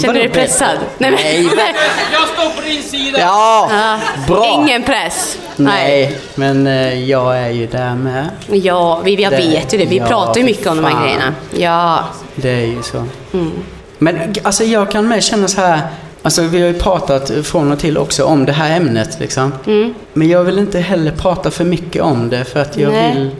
Känner 0.00 0.14
du 0.14 0.20
dig 0.20 0.28
pressad? 0.28 0.78
Nej, 0.98 1.10
men, 1.10 1.20
Nej. 1.20 1.44
Jag 2.12 2.28
står 2.28 2.50
på 2.62 2.68
din 2.68 2.82
sida! 2.82 3.18
Ja, 3.20 3.68
Ja. 3.72 3.98
bra. 4.26 4.46
Ingen 4.62 4.82
press. 4.82 5.38
Nej, 5.56 6.18
men 6.34 6.66
eh, 6.66 7.04
jag 7.10 7.38
är 7.38 7.50
ju 7.50 7.66
där 7.66 7.94
med. 7.94 8.28
Ja, 8.46 9.00
vi, 9.04 9.22
jag 9.22 9.32
Det- 9.32 9.36
vet 9.36 9.74
ju 9.74 9.78
det. 9.78 9.84
Vi 9.84 9.96
ja, 9.96 10.06
pratar 10.06 10.38
ju 10.40 10.44
mycket 10.46 10.66
om 10.66 10.76
de 10.76 10.84
här 10.84 10.92
fan. 10.92 11.02
grejerna. 11.02 11.34
Ja. 11.56 12.04
Det 12.34 12.50
är 12.50 12.66
ju 12.66 12.82
så. 12.82 13.04
Mm. 13.32 13.50
Men 13.98 14.34
alltså 14.42 14.64
jag 14.64 14.90
kan 14.90 15.08
med 15.08 15.24
känna 15.24 15.48
så 15.48 15.60
här. 15.60 15.80
Alltså 16.22 16.42
vi 16.42 16.60
har 16.60 16.68
ju 16.68 16.74
pratat 16.78 17.30
från 17.44 17.72
och 17.72 17.78
till 17.78 17.98
också 17.98 18.24
om 18.24 18.44
det 18.44 18.52
här 18.52 18.76
ämnet 18.76 19.16
liksom. 19.20 19.52
Mm. 19.66 19.94
Men 20.12 20.28
jag 20.28 20.42
vill 20.44 20.58
inte 20.58 20.78
heller 20.80 21.12
prata 21.12 21.50
för 21.50 21.64
mycket 21.64 22.02
om 22.02 22.28
det 22.28 22.44
för 22.44 22.60
att 22.60 22.76
jag 22.76 22.92
Nej. 22.92 23.14
vill... 23.14 23.30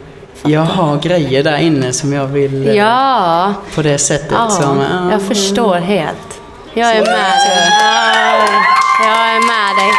Jag 0.52 0.60
har 0.60 0.96
grejer 0.98 1.42
där 1.42 1.58
inne 1.58 1.92
som 1.92 2.12
jag 2.12 2.26
vill... 2.26 2.68
eh, 2.68 2.74
Ja. 2.74 3.54
På 3.74 3.82
det 3.82 3.98
sättet 3.98 4.28
ja. 4.32 4.50
som... 4.50 4.78
ja. 4.80 5.10
Jag 5.12 5.22
förstår 5.22 5.74
helt. 5.74 6.37
Jag 6.74 6.90
är 6.90 7.04
med 7.04 7.04
dig. 7.04 7.70
Ja, 7.80 8.46
Jag 9.00 9.36
är 9.36 9.40
med 9.40 9.76
dig. 9.76 9.92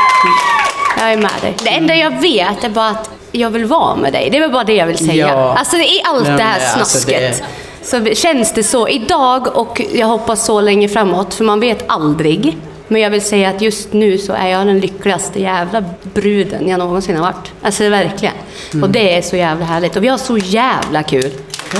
Jag 0.97 1.13
är 1.13 1.17
med 1.17 1.31
dig. 1.41 1.55
Det 1.63 1.69
enda 1.69 1.95
jag 1.95 2.21
vet 2.21 2.63
är 2.63 2.69
bara 2.69 2.89
att 2.89 3.09
jag 3.31 3.49
vill 3.49 3.65
vara 3.65 3.95
med 3.95 4.13
dig. 4.13 4.29
Det 4.29 4.37
är 4.37 4.41
väl 4.41 4.51
bara 4.51 4.63
det 4.63 4.73
jag 4.73 4.85
vill 4.85 4.97
säga. 4.97 5.27
Ja. 5.27 5.55
Alltså 5.57 5.77
i 5.77 6.01
allt 6.05 6.27
Nej, 6.27 6.37
det 6.37 6.43
här 6.43 6.59
alltså, 6.79 6.99
snasket. 6.99 7.43
Så 7.81 8.05
känns 8.15 8.53
det 8.53 8.63
så 8.63 8.87
idag 8.87 9.57
och 9.57 9.81
jag 9.93 10.07
hoppas 10.07 10.45
så 10.45 10.61
länge 10.61 10.89
framåt, 10.89 11.33
för 11.33 11.43
man 11.43 11.59
vet 11.59 11.83
aldrig. 11.87 12.57
Men 12.87 13.01
jag 13.01 13.09
vill 13.09 13.21
säga 13.21 13.49
att 13.49 13.61
just 13.61 13.93
nu 13.93 14.17
så 14.17 14.33
är 14.33 14.47
jag 14.47 14.67
den 14.67 14.79
lyckligaste 14.79 15.41
jävla 15.41 15.83
bruden 16.03 16.67
jag 16.67 16.79
någonsin 16.79 17.15
har 17.15 17.23
varit. 17.23 17.51
Alltså 17.61 17.89
verkligen. 17.89 18.33
Mm. 18.73 18.83
Och 18.83 18.89
det 18.89 19.17
är 19.17 19.21
så 19.21 19.35
jävla 19.35 19.65
härligt. 19.65 19.95
Och 19.95 20.03
vi 20.03 20.07
har 20.07 20.17
så 20.17 20.37
jävla 20.37 21.03
kul. 21.03 21.31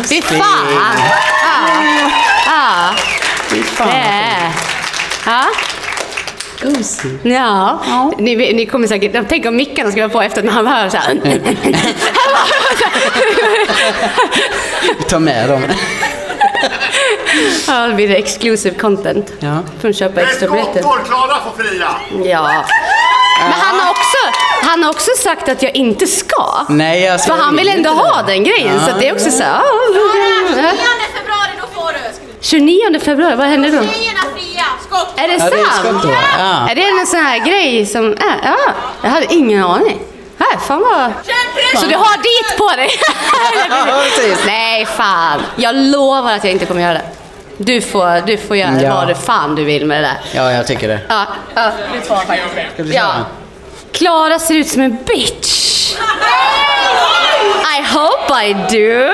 Fy 0.09 0.21
fan! 0.21 0.39
Ja. 1.43 2.11
Ja. 2.45 2.89
Fy 3.49 3.63
fan. 3.63 3.87
Det 3.87 3.93
är... 3.93 4.68
Ja. 5.25 5.45
Gosigt. 6.61 7.25
Ja, 7.25 7.79
Ni, 8.17 8.35
ni 8.53 8.65
kommer 8.65 8.87
säkert... 8.87 9.25
Tänk 9.29 9.45
om 9.45 9.55
mickarna 9.55 9.91
ska 9.91 10.01
vara 10.01 10.09
på 10.09 10.21
efter 10.21 10.43
när 10.43 10.51
han 10.51 10.67
hör 10.67 10.89
så 10.89 10.97
här. 10.97 11.15
Ta 15.09 15.19
med 15.19 15.49
dem. 15.49 15.61
Ja, 17.67 17.87
det 17.87 17.93
blir 17.93 18.07
det 18.07 18.15
exclusive 18.15 18.75
content. 18.75 19.33
Ja. 19.39 19.57
Får 19.81 19.93
köpa 19.93 20.21
extra 20.21 20.49
biljetter. 20.49 20.81
Klara 20.81 21.37
får 21.43 21.63
fria! 21.63 21.87
Ja. 22.23 22.63
Men 23.43 23.51
han 23.51 23.79
har, 23.79 23.89
också, 23.89 24.17
han 24.63 24.83
har 24.83 24.89
också 24.89 25.11
sagt 25.23 25.49
att 25.49 25.63
jag 25.63 25.75
inte 25.75 26.07
ska. 26.07 26.65
Nej, 26.69 27.09
alltså, 27.09 27.27
För 27.27 27.37
jag 27.37 27.43
han 27.43 27.55
vill 27.55 27.69
ändå 27.69 27.89
inte 27.89 28.01
ha 28.01 28.21
det. 28.21 28.31
den 28.33 28.43
grejen. 28.43 28.73
Ja. 28.75 28.85
Så 28.85 28.91
att 28.91 28.99
det 28.99 29.07
är 29.09 29.13
också 29.13 29.31
så 29.31 29.43
här, 29.43 29.51
ja. 29.51 29.61
29 30.51 30.77
februari, 31.15 31.49
då 31.61 31.67
får 31.81 31.93
du. 31.93 31.99
29 32.41 32.99
februari, 32.99 33.35
vad 33.35 33.47
händer 33.47 33.71
då? 33.71 33.77
Är 35.15 35.27
det 35.27 35.33
Ja, 35.33 35.49
det 35.49 35.59
är 35.59 35.65
sant? 35.65 35.85
skott 35.85 36.03
då. 36.03 36.09
Ja. 36.39 36.69
Är 36.69 36.75
det 36.75 36.81
en 36.83 37.07
sån 37.07 37.19
här 37.19 37.39
grej 37.39 37.85
som 37.85 38.11
är? 38.11 38.39
Ja, 38.43 38.57
jag 39.01 39.09
hade 39.09 39.33
ingen 39.33 39.63
aning. 39.63 39.99
Nej, 40.37 40.59
fan 40.67 40.81
vad... 40.81 41.11
Så 41.81 41.85
du 41.87 41.95
har 41.95 42.17
dit 42.17 42.57
på 42.57 42.69
dig? 42.75 42.89
Nej, 44.45 44.85
fan. 44.85 45.41
Jag 45.55 45.75
lovar 45.75 46.33
att 46.33 46.43
jag 46.43 46.53
inte 46.53 46.65
kommer 46.65 46.81
göra 46.81 46.93
det. 46.93 47.01
Du 47.57 47.81
får, 47.81 48.25
du 48.27 48.37
får 48.37 48.57
göra 48.57 48.81
Ja. 48.81 48.95
vad 48.95 49.07
du 49.07 49.15
fan 49.15 49.55
du 49.55 49.63
vill 49.63 49.85
med 49.85 49.97
det 50.03 50.07
där. 50.07 50.17
Ja, 50.41 50.51
jag 50.51 50.67
tycker 50.67 50.87
det. 50.87 50.99
Ja, 51.09 51.25
ja 51.55 51.71
du 51.93 52.01
får 52.01 52.15
faktiskt 52.15 52.73
Ska 52.73 52.83
vi 52.83 52.95
Ja. 52.95 53.11
Klara 53.91 54.39
ser 54.39 54.55
ut 54.55 54.67
som 54.69 54.81
en 54.81 54.97
bitch. 55.05 55.93
I 57.77 57.81
hope 57.93 58.45
I 58.45 58.53
do. 58.53 59.13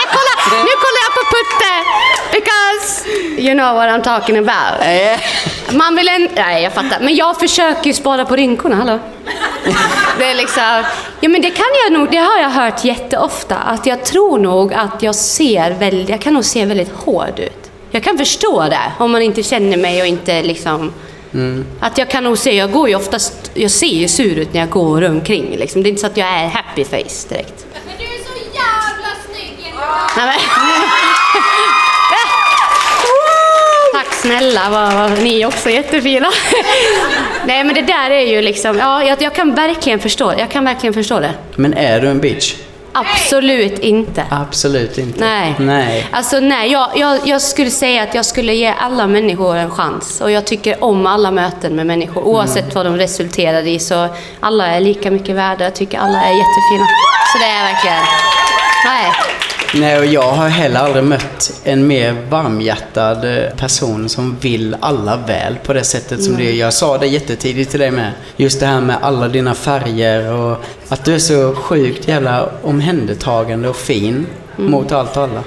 jag 0.00 0.08
kollar, 0.14 0.64
nu 0.64 0.70
kollar 0.82 1.02
jag 1.06 1.14
på 1.14 1.22
Putte. 1.30 1.72
Because 2.32 3.04
you 3.36 3.54
know 3.54 3.74
what 3.74 3.88
I'm 3.88 4.02
talking 4.02 4.36
about. 4.36 4.80
Eh, 4.82 5.18
Man 5.76 5.96
vill 5.96 6.08
en... 6.08 6.28
Nej, 6.36 6.62
jag 6.62 6.72
fattar. 6.72 7.00
Men 7.00 7.14
jag 7.16 7.38
försöker 7.40 7.86
ju 7.86 7.92
spara 7.94 8.24
på 8.24 8.36
rynkorna, 8.36 8.76
hallå? 8.76 8.98
Det 10.18 10.24
är 10.24 10.34
liksom... 10.34 10.82
Ja, 11.20 11.28
men 11.28 11.42
det 11.42 11.50
kan 11.50 11.66
jag 11.84 11.92
nog... 11.98 12.10
Det 12.10 12.16
har 12.16 12.38
jag 12.38 12.50
hört 12.50 12.84
jätteofta. 12.84 13.56
Att 13.56 13.86
jag 13.86 14.04
tror 14.04 14.38
nog 14.38 14.74
att 14.74 15.02
jag 15.02 15.14
ser 15.14 15.70
väldigt... 15.70 16.08
Jag 16.08 16.20
kan 16.20 16.34
nog 16.34 16.44
se 16.44 16.64
väldigt 16.64 16.92
hård 16.96 17.38
ut. 17.38 17.70
Jag 17.90 18.02
kan 18.02 18.18
förstå 18.18 18.62
det, 18.70 18.92
om 18.98 19.12
man 19.12 19.22
inte 19.22 19.42
känner 19.42 19.76
mig 19.76 20.00
och 20.00 20.06
inte 20.06 20.42
liksom... 20.42 20.92
Att 21.80 21.98
jag 21.98 22.10
kan 22.10 22.24
nog 22.24 22.38
se... 22.38 22.56
Jag 22.56 22.72
går 22.72 22.88
ju 22.88 22.94
oftast... 22.94 23.50
Jag 23.54 23.70
ser 23.70 23.86
ju 23.86 24.08
sur 24.08 24.38
ut 24.38 24.52
när 24.52 24.60
jag 24.60 24.70
går 24.70 25.04
omkring. 25.04 25.56
Liksom. 25.56 25.82
Det 25.82 25.88
är 25.88 25.90
inte 25.90 26.00
så 26.00 26.06
att 26.06 26.16
jag 26.16 26.28
är 26.28 26.46
happy 26.48 26.84
face 26.84 27.28
direkt. 27.28 27.66
Men 27.86 27.94
du 27.98 28.04
är 28.04 28.24
så 28.24 28.32
jävla 28.54 29.08
snygg! 29.26 29.74
Nej, 30.16 30.26
men... 30.56 30.82
Tack 33.92 34.14
snälla, 34.26 34.70
vad, 34.70 34.94
vad, 34.94 35.22
ni 35.22 35.42
är 35.42 35.46
också 35.46 35.70
jättefina. 35.70 36.28
Nej 37.46 37.64
men 37.64 37.74
det 37.74 37.82
där 37.82 38.10
är 38.10 38.26
ju 38.26 38.42
liksom, 38.42 38.78
ja 38.78 39.04
jag, 39.04 39.22
jag 39.22 39.34
kan 39.34 39.54
verkligen 39.54 39.98
förstå. 39.98 40.34
Jag 40.38 40.50
kan 40.50 40.64
verkligen 40.64 40.94
förstå 40.94 41.20
det. 41.20 41.32
Men 41.56 41.74
är 41.74 42.00
du 42.00 42.08
en 42.08 42.20
bitch? 42.20 42.54
Absolut 42.92 43.78
inte. 43.78 44.24
Absolut 44.30 44.98
inte. 44.98 45.20
Nej. 45.20 45.54
Nej. 45.58 46.06
Alltså 46.10 46.40
nej, 46.40 46.72
jag, 46.72 46.90
jag, 46.96 47.20
jag 47.24 47.42
skulle 47.42 47.70
säga 47.70 48.02
att 48.02 48.14
jag 48.14 48.24
skulle 48.24 48.54
ge 48.54 48.74
alla 48.78 49.06
människor 49.06 49.56
en 49.56 49.70
chans. 49.70 50.20
Och 50.20 50.30
jag 50.30 50.44
tycker 50.44 50.84
om 50.84 51.06
alla 51.06 51.30
möten 51.30 51.76
med 51.76 51.86
människor, 51.86 52.22
oavsett 52.22 52.74
vad 52.74 52.86
de 52.86 52.96
resulterar 52.96 53.66
i. 53.66 53.78
Så 53.78 54.08
alla 54.40 54.66
är 54.66 54.80
lika 54.80 55.10
mycket 55.10 55.36
värda. 55.36 55.64
Jag 55.64 55.74
tycker 55.74 55.98
alla 55.98 56.22
är 56.22 56.32
jättefina. 56.32 56.86
Så 57.32 57.38
det 57.38 57.44
är 57.44 57.64
verkligen... 57.72 58.02
Nej. 58.86 59.12
Nej, 59.74 59.98
och 59.98 60.06
jag 60.06 60.22
har 60.32 60.48
heller 60.48 60.80
aldrig 60.80 61.04
mött 61.04 61.60
en 61.64 61.86
mer 61.86 62.16
varmhjärtad 62.30 63.24
eh, 63.24 63.50
person 63.56 64.08
som 64.08 64.36
vill 64.40 64.76
alla 64.80 65.16
väl 65.16 65.56
på 65.64 65.72
det 65.72 65.84
sättet 65.84 66.22
som 66.24 66.36
du 66.36 66.44
gör. 66.44 66.52
Jag 66.52 66.72
sa 66.74 66.98
det 66.98 67.06
jättetidigt 67.06 67.70
till 67.70 67.80
dig 67.80 67.90
med. 67.90 68.12
Just 68.36 68.60
det 68.60 68.66
här 68.66 68.80
med 68.80 68.96
alla 69.02 69.28
dina 69.28 69.54
färger 69.54 70.32
och 70.32 70.64
att 70.88 71.04
du 71.04 71.14
är 71.14 71.18
så 71.18 71.54
sjukt 71.54 72.08
jävla 72.08 72.48
omhändertagande 72.62 73.68
och 73.68 73.76
fin 73.76 74.26
mot 74.56 74.92
allt 74.92 75.16
och 75.16 75.22
alla. 75.22 75.42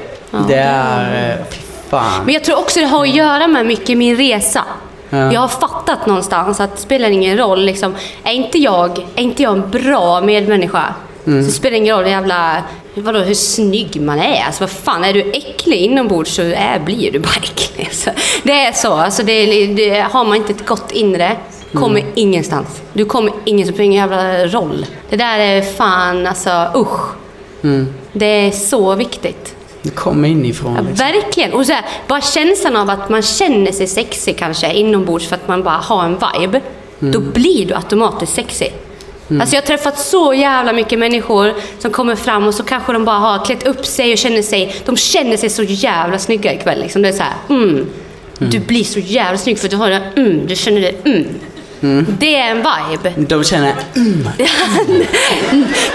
det 0.48 0.56
är... 0.60 1.30
eh, 1.32 1.46
Fy 1.50 1.60
fan. 1.90 2.26
Men 2.26 2.34
jag 2.34 2.44
tror 2.44 2.58
också 2.60 2.80
det 2.80 2.86
har 2.86 3.02
att 3.04 3.16
göra 3.16 3.48
med 3.48 3.66
mycket 3.66 3.98
min 3.98 4.18
resa. 4.18 4.64
Ja. 5.10 5.34
Jag 5.34 5.42
har 5.42 5.48
fattat 5.48 6.06
någonstans 6.08 6.60
att 6.60 6.76
det 6.76 6.82
spelar 6.82 7.10
ingen 7.10 7.38
roll. 7.38 7.66
Liksom, 7.66 7.96
är, 8.24 8.32
inte 8.32 8.58
jag, 8.58 8.98
är 9.16 9.22
inte 9.24 9.44
jag 9.44 9.54
en 9.54 9.70
bra 9.70 10.22
medmänniska 10.22 10.94
Mm. 11.28 11.46
så 11.46 11.52
spelar 11.52 11.72
det 11.72 11.78
ingen 11.78 11.98
roll 11.98 12.08
jävla, 12.08 12.64
vadå, 12.94 13.20
hur 13.20 13.34
snygg 13.34 14.02
man 14.02 14.20
är. 14.20 14.44
Alltså, 14.44 14.64
vad 14.64 14.70
fan, 14.70 15.04
är 15.04 15.14
du 15.14 15.32
äcklig 15.32 15.78
inombords 15.78 16.36
så 16.36 16.42
är, 16.42 16.80
blir 16.86 17.12
du 17.12 17.20
bara 17.20 17.36
äcklig. 17.44 17.86
Alltså, 17.86 18.10
det 18.44 18.52
är 18.52 18.72
så. 18.72 18.94
Alltså, 18.94 19.24
det, 19.24 19.68
det, 19.68 20.00
har 20.12 20.26
man 20.26 20.36
inte 20.38 20.54
ett 20.54 20.66
gott 20.66 20.92
inre 20.92 21.38
kommer 21.74 22.00
Mm. 22.00 22.12
ingenstans. 22.16 22.82
Du 22.94 23.06
kommer 23.06 23.34
ingenstans. 23.46 23.76
Spelar 23.76 23.86
ingen 23.86 24.10
jävla 24.10 24.46
roll. 24.48 24.86
Det 25.10 25.16
där 25.16 25.40
är 25.40 25.62
fan, 25.62 26.28
alltså 26.28 26.68
usch. 26.76 27.02
Mm. 27.64 27.94
Det 28.14 28.26
är 28.26 28.52
så 28.52 28.96
viktigt. 28.96 29.56
Det 29.82 29.90
kommer 29.90 30.28
inifrån. 30.28 30.76
Ja, 30.76 30.82
liksom. 30.82 31.08
verkligen. 31.08 31.54
Och 31.54 31.66
så 31.66 31.74
här, 31.74 31.86
bara 32.08 32.22
känslan 32.22 32.76
av 32.76 32.90
att 32.90 33.10
man 33.10 33.22
känner 33.22 33.72
sig 33.72 33.88
sexig 33.88 34.38
kanske 34.38 34.74
inombords 34.74 35.28
för 35.28 35.36
att 35.36 35.48
man 35.48 35.64
bara 35.64 35.78
har 35.78 36.04
en 36.04 36.18
vibe. 36.40 36.62
Då 37.00 37.20
blir 37.20 37.66
du 37.66 37.74
automatiskt 37.74 38.34
sexig. 38.34 38.74
Alltså 39.42 39.56
jag 39.56 39.62
har 39.62 39.68
träffat 39.68 40.00
så 40.00 40.34
jävla 40.34 40.74
mycket 40.74 41.00
människor 41.00 41.54
som 41.80 41.92
kommer 41.92 42.16
fram 42.16 42.48
och 42.48 42.54
så 42.56 42.64
kanske 42.64 42.94
de 42.94 43.06
bara 43.06 43.18
har 43.18 43.46
klätt 43.46 43.68
upp 43.68 43.86
sig 43.86 44.12
och 44.12 44.18
känner 44.18 44.42
sig, 44.42 44.76
de 44.86 44.98
känner 44.98 45.38
sig 45.38 45.50
så 45.50 45.64
jävla 45.64 46.20
snygga 46.20 46.54
ikväll. 46.54 46.80
Liksom. 46.82 47.02
Det 47.02 47.08
är 47.08 47.14
så 47.14 47.24
här, 47.24 47.34
mm, 47.50 47.88
du 48.38 48.60
blir 48.60 48.84
så 48.84 49.00
jävla 49.00 49.38
snygg 49.38 49.60
för 49.60 49.68
att 49.68 49.72
du 49.72 49.78
har 49.78 49.90
det, 49.90 50.02
mm, 50.16 50.48
du 50.48 50.56
känner 50.56 50.82
det, 50.82 51.06
mm. 51.06 51.28
Det 52.20 52.36
är 52.36 52.52
en 52.52 52.58
vibe. 52.58 53.14
De 53.18 53.44
känner... 53.44 53.74
Mm. 53.96 54.28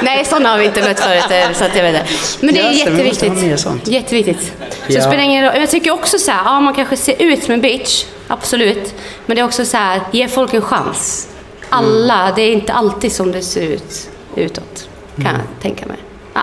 Nej, 0.03 0.24
sådana 0.24 0.49
har 0.49 0.59
vi 0.59 0.64
inte 0.64 0.80
mött 0.82 1.01
förut. 1.01 1.24
eh, 1.30 1.53
Så 1.53 1.64
att 1.64 1.76
jag 1.76 1.82
vet 1.82 1.95
inte. 1.95 2.07
Men 2.41 2.55
det 2.55 2.61
är 2.61 2.68
måste 2.68 2.78
jätteviktigt. 2.91 3.89
Jätteviktigt. 3.89 4.43
Så 4.43 4.49
Ja. 4.87 4.95
det 4.97 5.03
spelar 5.03 5.22
ingen 5.22 5.45
roll. 5.45 5.53
Jag 5.61 5.70
tycker 5.70 5.91
också 5.91 6.18
så 6.18 6.30
här, 6.30 6.41
ja 6.45 6.61
man 6.61 6.74
kanske 6.74 6.97
ser 6.97 7.22
ut 7.22 7.45
som 7.45 7.55
en 7.55 7.61
bitch. 7.61 8.05
Absolut. 8.28 8.95
Men 9.26 9.37
det 9.37 9.41
är 9.41 9.45
också 9.47 9.64
så 9.64 9.76
här, 9.76 10.01
ge 10.12 10.28
folk 10.28 10.55
en 10.55 10.62
chans. 10.62 11.28
Alla, 11.74 12.32
det 12.36 12.42
är 12.42 12.52
inte 12.52 12.72
alltid 12.72 13.12
som 13.12 13.32
det 13.32 13.42
ser 13.42 13.62
ut 13.62 14.10
utåt. 14.36 14.88
Kan 15.16 15.26
Mm. 15.26 15.36
jag 15.54 15.62
tänka 15.62 15.86
mig. 15.86 15.96
Ja. 16.34 16.40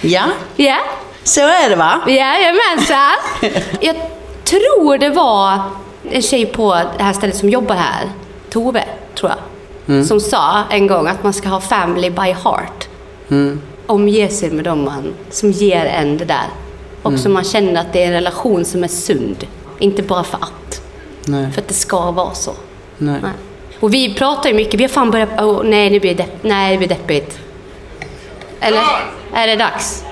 Ja, 0.00 0.22
Ja, 0.56 0.76
så 1.24 1.40
är 1.40 1.70
det 1.70 1.76
va? 1.76 2.00
jajamensan. 2.06 3.16
Jag 3.80 3.96
tror 4.44 4.98
det 4.98 5.10
var 5.10 5.60
en 6.10 6.22
tjej 6.22 6.46
på 6.46 6.74
det 6.98 7.02
här 7.04 7.12
stället 7.12 7.36
som 7.36 7.48
jobbar 7.48 7.74
här, 7.74 8.08
Tove, 8.50 8.84
tror 9.18 9.32
jag, 9.86 10.06
som 10.06 10.20
sa 10.20 10.62
en 10.70 10.86
gång 10.86 11.06
att 11.08 11.22
man 11.24 11.32
ska 11.32 11.48
ha 11.48 11.60
family 11.60 12.10
by 12.10 12.20
heart. 12.44 12.88
Omge 13.86 14.28
sig 14.28 14.50
med 14.50 14.64
dem 14.64 14.84
man, 14.84 15.14
som 15.30 15.50
ger 15.50 15.84
en 15.86 16.18
det 16.18 16.24
där. 16.24 16.46
Och 17.02 17.18
så 17.18 17.28
man 17.28 17.44
känner 17.44 17.80
att 17.80 17.92
det 17.92 18.02
är 18.02 18.06
en 18.06 18.12
relation 18.12 18.64
som 18.64 18.84
är 18.84 18.88
sund. 18.88 19.46
Inte 19.78 20.02
bara 20.02 20.24
för 20.24 20.36
att. 20.38 20.82
Nej. 21.24 21.52
För 21.52 21.60
att 21.60 21.68
det 21.68 21.74
ska 21.74 22.10
vara 22.10 22.34
så. 22.34 22.52
Nej. 22.98 23.18
Nej. 23.22 23.32
Och 23.80 23.94
vi 23.94 24.14
pratar 24.14 24.48
ju 24.50 24.54
mycket, 24.54 24.80
vi 24.80 24.84
har 24.84 24.88
fan 24.88 25.10
börjat... 25.10 25.40
Oh, 25.40 25.64
nej, 25.64 25.90
nu 25.90 26.00
blir 26.00 26.14
det, 26.14 26.22
depp, 26.22 26.32
nej, 26.42 26.72
det 26.72 26.78
blir 26.78 26.88
deppigt. 26.88 27.38
Eller? 28.60 28.82
Är 29.34 29.46
det 29.46 29.56
dags? 29.56 30.04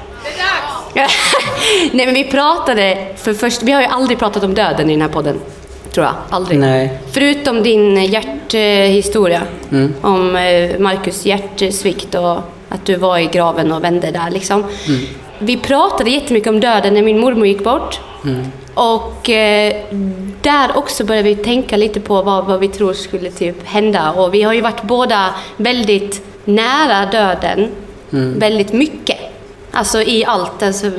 Nej 1.92 2.06
men 2.06 2.14
vi 2.14 2.24
pratade, 2.24 3.06
för 3.16 3.34
först, 3.34 3.62
vi 3.62 3.72
har 3.72 3.80
ju 3.80 3.86
aldrig 3.86 4.18
pratat 4.18 4.44
om 4.44 4.54
döden 4.54 4.90
i 4.90 4.92
den 4.92 5.02
här 5.02 5.08
podden. 5.08 5.40
Tror 5.90 6.06
jag. 6.06 6.14
Aldrig. 6.30 6.58
Nej. 6.58 6.98
Förutom 7.12 7.62
din 7.62 8.04
hjärthistoria. 8.04 9.42
Om 10.00 10.36
eh, 10.36 10.78
Marcus 10.78 11.26
hjärtsvikt 11.26 12.14
och 12.14 12.38
att 12.68 12.86
du 12.86 12.96
var 12.96 13.18
i 13.18 13.26
graven 13.26 13.72
och 13.72 13.84
vände 13.84 14.10
där 14.10 14.30
liksom. 14.30 14.64
Vi 15.38 15.56
pratade 15.56 16.10
jättemycket 16.10 16.48
om 16.48 16.60
döden 16.60 16.94
när 16.94 17.02
min 17.02 17.20
mormor 17.20 17.46
gick 17.46 17.64
bort. 17.64 18.00
Och 18.78 19.30
eh, 19.30 19.76
där 20.42 20.76
också 20.76 21.04
började 21.04 21.28
vi 21.28 21.36
tänka 21.36 21.76
lite 21.76 22.00
på 22.00 22.22
vad, 22.22 22.44
vad 22.44 22.60
vi 22.60 22.68
tror 22.68 22.92
skulle 22.92 23.30
typ 23.30 23.66
hända. 23.66 24.12
Och 24.12 24.34
vi 24.34 24.42
har 24.42 24.52
ju 24.52 24.60
varit 24.60 24.82
båda 24.82 25.34
väldigt 25.56 26.22
nära 26.44 27.06
döden. 27.06 27.70
Väldigt 28.10 28.72
mycket. 28.72 29.18
Alltså 29.72 30.02
i 30.02 30.24
allt, 30.24 30.62
alltså, 30.62 30.90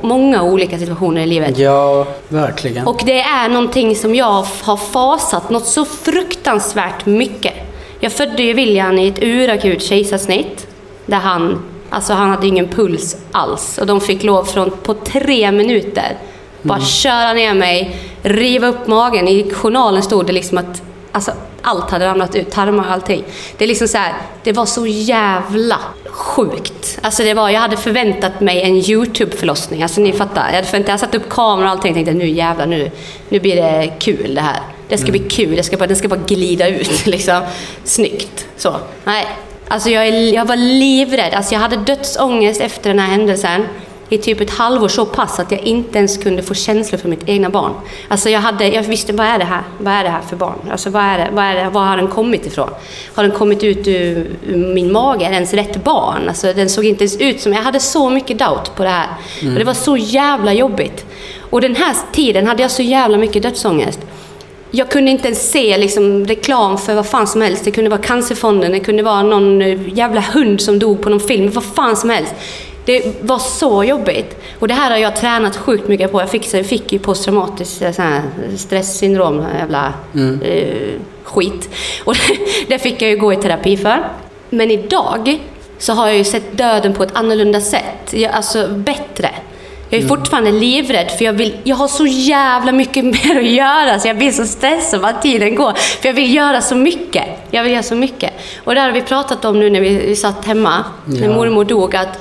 många 0.00 0.42
olika 0.42 0.78
situationer 0.78 1.22
i 1.22 1.26
livet. 1.26 1.58
Ja, 1.58 2.06
verkligen. 2.28 2.86
Och 2.86 3.02
det 3.06 3.20
är 3.20 3.48
någonting 3.48 3.96
som 3.96 4.14
jag 4.14 4.44
har 4.62 4.76
fasat 4.76 5.50
något 5.50 5.66
så 5.66 5.84
fruktansvärt 5.84 7.06
mycket. 7.06 7.54
Jag 8.00 8.12
födde 8.12 8.42
ju 8.42 8.52
William 8.52 8.98
i 8.98 9.08
ett 9.08 9.22
urakut 9.22 9.82
kejsarsnitt. 9.82 10.66
Där 11.06 11.18
han, 11.18 11.62
alltså 11.90 12.12
han 12.12 12.30
hade 12.30 12.46
ingen 12.46 12.68
puls 12.68 13.16
alls. 13.32 13.78
Och 13.78 13.86
de 13.86 14.00
fick 14.00 14.22
lov 14.22 14.44
från, 14.44 14.70
på 14.70 14.94
tre 14.94 15.52
minuter, 15.52 16.16
bara 16.64 16.80
köra 16.80 17.32
ner 17.32 17.54
mig, 17.54 17.96
riva 18.22 18.66
upp 18.66 18.86
magen. 18.86 19.28
I 19.28 19.50
journalen 19.50 20.02
stod 20.02 20.26
det 20.26 20.32
liksom 20.32 20.58
att 20.58 20.82
alltså, 21.12 21.32
allt 21.62 21.90
hade 21.90 22.06
ramlat 22.06 22.34
ut, 22.34 22.50
tarmar 22.50 22.84
och 22.84 22.92
allting. 22.92 23.24
Det 23.58 23.64
är 23.64 23.68
liksom 23.68 23.88
så 23.88 23.98
här, 23.98 24.12
det 24.42 24.52
var 24.52 24.66
så 24.66 24.86
jävla 24.86 25.78
sjukt. 26.06 26.98
Alltså 27.02 27.22
det 27.22 27.34
var, 27.34 27.50
jag 27.50 27.60
hade 27.60 27.76
förväntat 27.76 28.40
mig 28.40 28.62
en 28.62 28.76
YouTube-förlossning. 28.76 29.82
Alltså 29.82 30.00
ni 30.00 30.12
fattar. 30.12 30.46
Jag 30.46 30.54
hade 30.54 30.66
förväntat, 30.66 30.88
jag 30.88 31.00
satt 31.00 31.14
upp 31.14 31.28
kameran 31.28 31.64
och 31.64 31.70
allting 31.70 31.90
och 31.90 31.96
tänkte 31.96 32.14
nu 32.14 32.28
jävlar, 32.28 32.66
nu, 32.66 32.90
nu 33.28 33.40
blir 33.40 33.56
det 33.56 33.92
kul 33.98 34.34
det 34.34 34.40
här. 34.40 34.60
Det 34.88 34.98
ska 34.98 35.10
bli 35.10 35.20
kul, 35.20 35.56
jag 35.56 35.64
ska 35.64 35.76
bara, 35.76 35.86
den 35.86 35.96
ska 35.96 36.08
bara 36.08 36.20
glida 36.26 36.68
ut 36.68 37.06
liksom. 37.06 37.42
Snyggt. 37.84 38.46
Så. 38.56 38.76
Nej. 39.04 39.26
Alltså 39.68 39.90
jag, 39.90 40.22
jag 40.22 40.44
var 40.44 40.56
livrädd. 40.56 41.34
Alltså 41.34 41.54
jag 41.54 41.60
hade 41.60 41.76
dödsångest 41.76 42.60
efter 42.60 42.90
den 42.90 42.98
här 42.98 43.06
händelsen 43.06 43.66
i 44.08 44.18
typ 44.18 44.40
ett 44.40 44.50
halvår 44.50 44.88
så 44.88 45.06
pass 45.06 45.40
att 45.40 45.50
jag 45.50 45.60
inte 45.60 45.98
ens 45.98 46.16
kunde 46.16 46.42
få 46.42 46.54
känslor 46.54 46.98
för 46.98 47.08
mitt 47.08 47.28
egna 47.28 47.50
barn. 47.50 47.72
Alltså 48.08 48.30
jag, 48.30 48.40
hade, 48.40 48.68
jag 48.68 48.82
visste, 48.82 49.12
vad 49.12 49.26
är 49.26 49.38
det 49.38 49.44
här? 49.44 49.62
Vad 49.78 49.94
är 49.94 50.04
det 50.04 50.10
här 50.10 50.20
för 50.28 50.36
barn? 50.36 50.58
Alltså 50.70 50.90
vad, 50.90 51.02
är 51.02 51.18
det, 51.18 51.28
vad, 51.32 51.44
är 51.44 51.54
det, 51.54 51.70
var 51.70 51.84
har 51.84 51.96
den 51.96 52.08
kommit 52.08 52.46
ifrån? 52.46 52.70
Har 53.14 53.22
den 53.22 53.32
kommit 53.32 53.64
ut 53.64 53.88
ur, 53.88 54.30
ur 54.46 54.74
min 54.74 54.92
mage? 54.92 55.24
Är 55.24 55.28
det 55.28 55.34
ens 55.34 55.54
rätt 55.54 55.84
barn? 55.84 56.28
Alltså 56.28 56.52
den 56.52 56.70
såg 56.70 56.84
inte 56.84 57.04
ens 57.04 57.16
ut 57.16 57.40
som... 57.40 57.52
Jag 57.52 57.62
hade 57.62 57.80
så 57.80 58.10
mycket 58.10 58.38
doubt 58.38 58.76
på 58.76 58.82
det 58.82 58.88
här. 58.88 59.08
Och 59.40 59.58
det 59.58 59.64
var 59.64 59.74
så 59.74 59.96
jävla 59.96 60.52
jobbigt. 60.52 61.06
Och 61.50 61.60
den 61.60 61.76
här 61.76 61.96
tiden 62.12 62.46
hade 62.46 62.62
jag 62.62 62.70
så 62.70 62.82
jävla 62.82 63.16
mycket 63.18 63.42
dödsångest. 63.42 64.00
jag 64.70 64.90
kunde 64.90 65.10
inte 65.10 65.28
ens 65.28 65.50
se 65.50 65.78
liksom, 65.78 66.26
reklam 66.26 66.78
för 66.78 66.94
vad 66.94 67.06
fan 67.06 67.26
som 67.26 67.40
helst. 67.40 67.64
Det 67.64 67.70
kunde 67.70 67.90
vara 67.90 68.02
Cancerfonden, 68.02 68.72
det 68.72 68.80
kunde 68.80 69.02
vara 69.02 69.22
någon 69.22 69.62
eh, 69.62 69.98
jävla 69.98 70.20
hund 70.20 70.60
som 70.60 70.78
dog 70.78 71.02
på 71.02 71.10
någon 71.10 71.20
film, 71.20 71.50
vad 71.50 71.64
fan 71.64 71.96
som 71.96 72.10
helst. 72.10 72.34
Det 72.84 73.22
var 73.22 73.38
så 73.38 73.84
jobbigt. 73.84 74.36
Och 74.58 74.68
det 74.68 74.74
här 74.74 74.90
har 74.90 74.98
jag 74.98 75.16
tränat 75.16 75.56
sjukt 75.56 75.88
mycket 75.88 76.12
på. 76.12 76.20
Jag 76.20 76.30
fick, 76.30 76.54
jag 76.54 76.66
fick 76.66 76.92
ju 76.92 76.98
posttraumatiskt 76.98 77.82
eh, 77.82 78.20
stresssyndrom, 78.56 79.44
jävla 79.58 79.92
eh, 80.42 81.00
skit. 81.24 81.68
Och 82.04 82.16
det 82.68 82.78
fick 82.78 83.02
jag 83.02 83.10
ju 83.10 83.16
gå 83.16 83.32
i 83.32 83.36
terapi 83.36 83.76
för. 83.76 84.08
Men 84.50 84.70
idag 84.70 85.38
så 85.78 85.92
har 85.92 86.06
jag 86.06 86.16
ju 86.16 86.24
sett 86.24 86.58
döden 86.58 86.94
på 86.94 87.02
ett 87.02 87.16
annorlunda 87.16 87.60
sätt. 87.60 88.12
Jag, 88.12 88.32
alltså 88.32 88.68
bättre. 88.68 89.30
Jag 89.90 90.02
är 90.02 90.08
fortfarande 90.08 90.52
livrädd 90.52 91.10
för 91.18 91.24
jag, 91.24 91.32
vill, 91.32 91.56
jag 91.64 91.76
har 91.76 91.88
så 91.88 92.06
jävla 92.06 92.72
mycket 92.72 93.04
mer 93.24 93.38
att 93.38 93.46
göra 93.46 93.98
så 93.98 94.08
jag 94.08 94.18
blir 94.18 94.32
så 94.32 94.44
stressad 94.46 95.00
vad 95.00 95.22
tiden 95.22 95.54
går. 95.54 95.72
För 95.72 96.08
jag 96.08 96.14
vill 96.14 96.34
göra 96.34 96.60
så 96.60 96.74
mycket. 96.74 97.24
Jag 97.50 97.62
vill 97.62 97.72
göra 97.72 97.82
så 97.82 97.94
mycket. 97.94 98.30
Och 98.64 98.74
det 98.74 98.80
har 98.80 98.92
vi 98.92 99.02
pratat 99.02 99.44
om 99.44 99.60
nu 99.60 99.70
när 99.70 99.80
vi, 99.80 99.94
vi 100.06 100.16
satt 100.16 100.44
hemma, 100.44 100.84
när 101.06 101.28
Ja. 101.28 101.34
mormor 101.34 101.64
dog, 101.64 101.96
att 101.96 102.18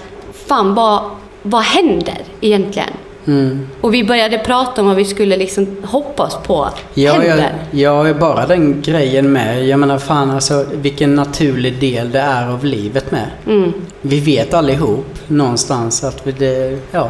fan 0.54 0.74
vad, 0.74 1.02
vad 1.44 1.62
händer 1.64 2.18
egentligen? 2.42 2.90
Mm. 3.28 3.68
Och 3.82 3.94
vi 3.94 4.04
började 4.04 4.38
prata 4.38 4.82
om 4.82 4.88
vad 4.88 4.96
vi 4.96 5.06
skulle 5.06 5.38
liksom 5.38 5.78
hoppas 5.84 6.38
på 6.48 6.70
Ja, 6.94 7.14
jag, 7.14 7.22
händer. 7.22 7.54
ja, 7.72 8.14
bara 8.14 8.48
den 8.48 8.82
grejen 8.82 9.32
med. 9.32 9.66
Jag 9.68 9.80
menar 9.80 9.98
fan 9.98 10.32
alltså 10.32 10.66
vilken 10.74 11.16
naturlig 11.16 11.80
del 11.80 12.12
det 12.12 12.20
är 12.20 12.48
av 12.50 12.66
livet 12.66 13.12
med. 13.12 13.28
Mm. 13.48 13.74
Vi 14.02 14.20
vet 14.20 14.54
allihop 14.54 15.06
någonstans 15.28 16.04
att 16.04 16.28
vi- 16.28 16.32
det, 16.32 16.80
ja, 16.92 17.10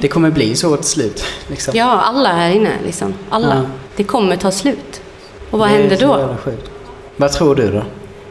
det 0.00 0.08
kommer 0.08 0.30
bli 0.30 0.54
så 0.54 0.76
till 0.76 0.86
slut. 0.86 1.24
Liksom. 1.48 1.70
Mm. 1.74 1.86
Ja, 1.88 2.00
alla 2.00 2.28
här 2.32 2.50
inne 2.50 2.70
liksom. 2.86 3.14
Alla. 3.30 3.54
Ja. 3.56 3.62
Det 3.96 4.04
kommer 4.04 4.36
ta 4.36 4.50
slut. 4.50 5.00
Och 5.50 5.58
vad 5.58 5.68
Det 5.68 5.74
händer 5.74 5.96
då? 6.00 6.36
Vad 7.16 7.32
tror 7.32 7.54
du 7.54 7.70
då? 7.72 7.82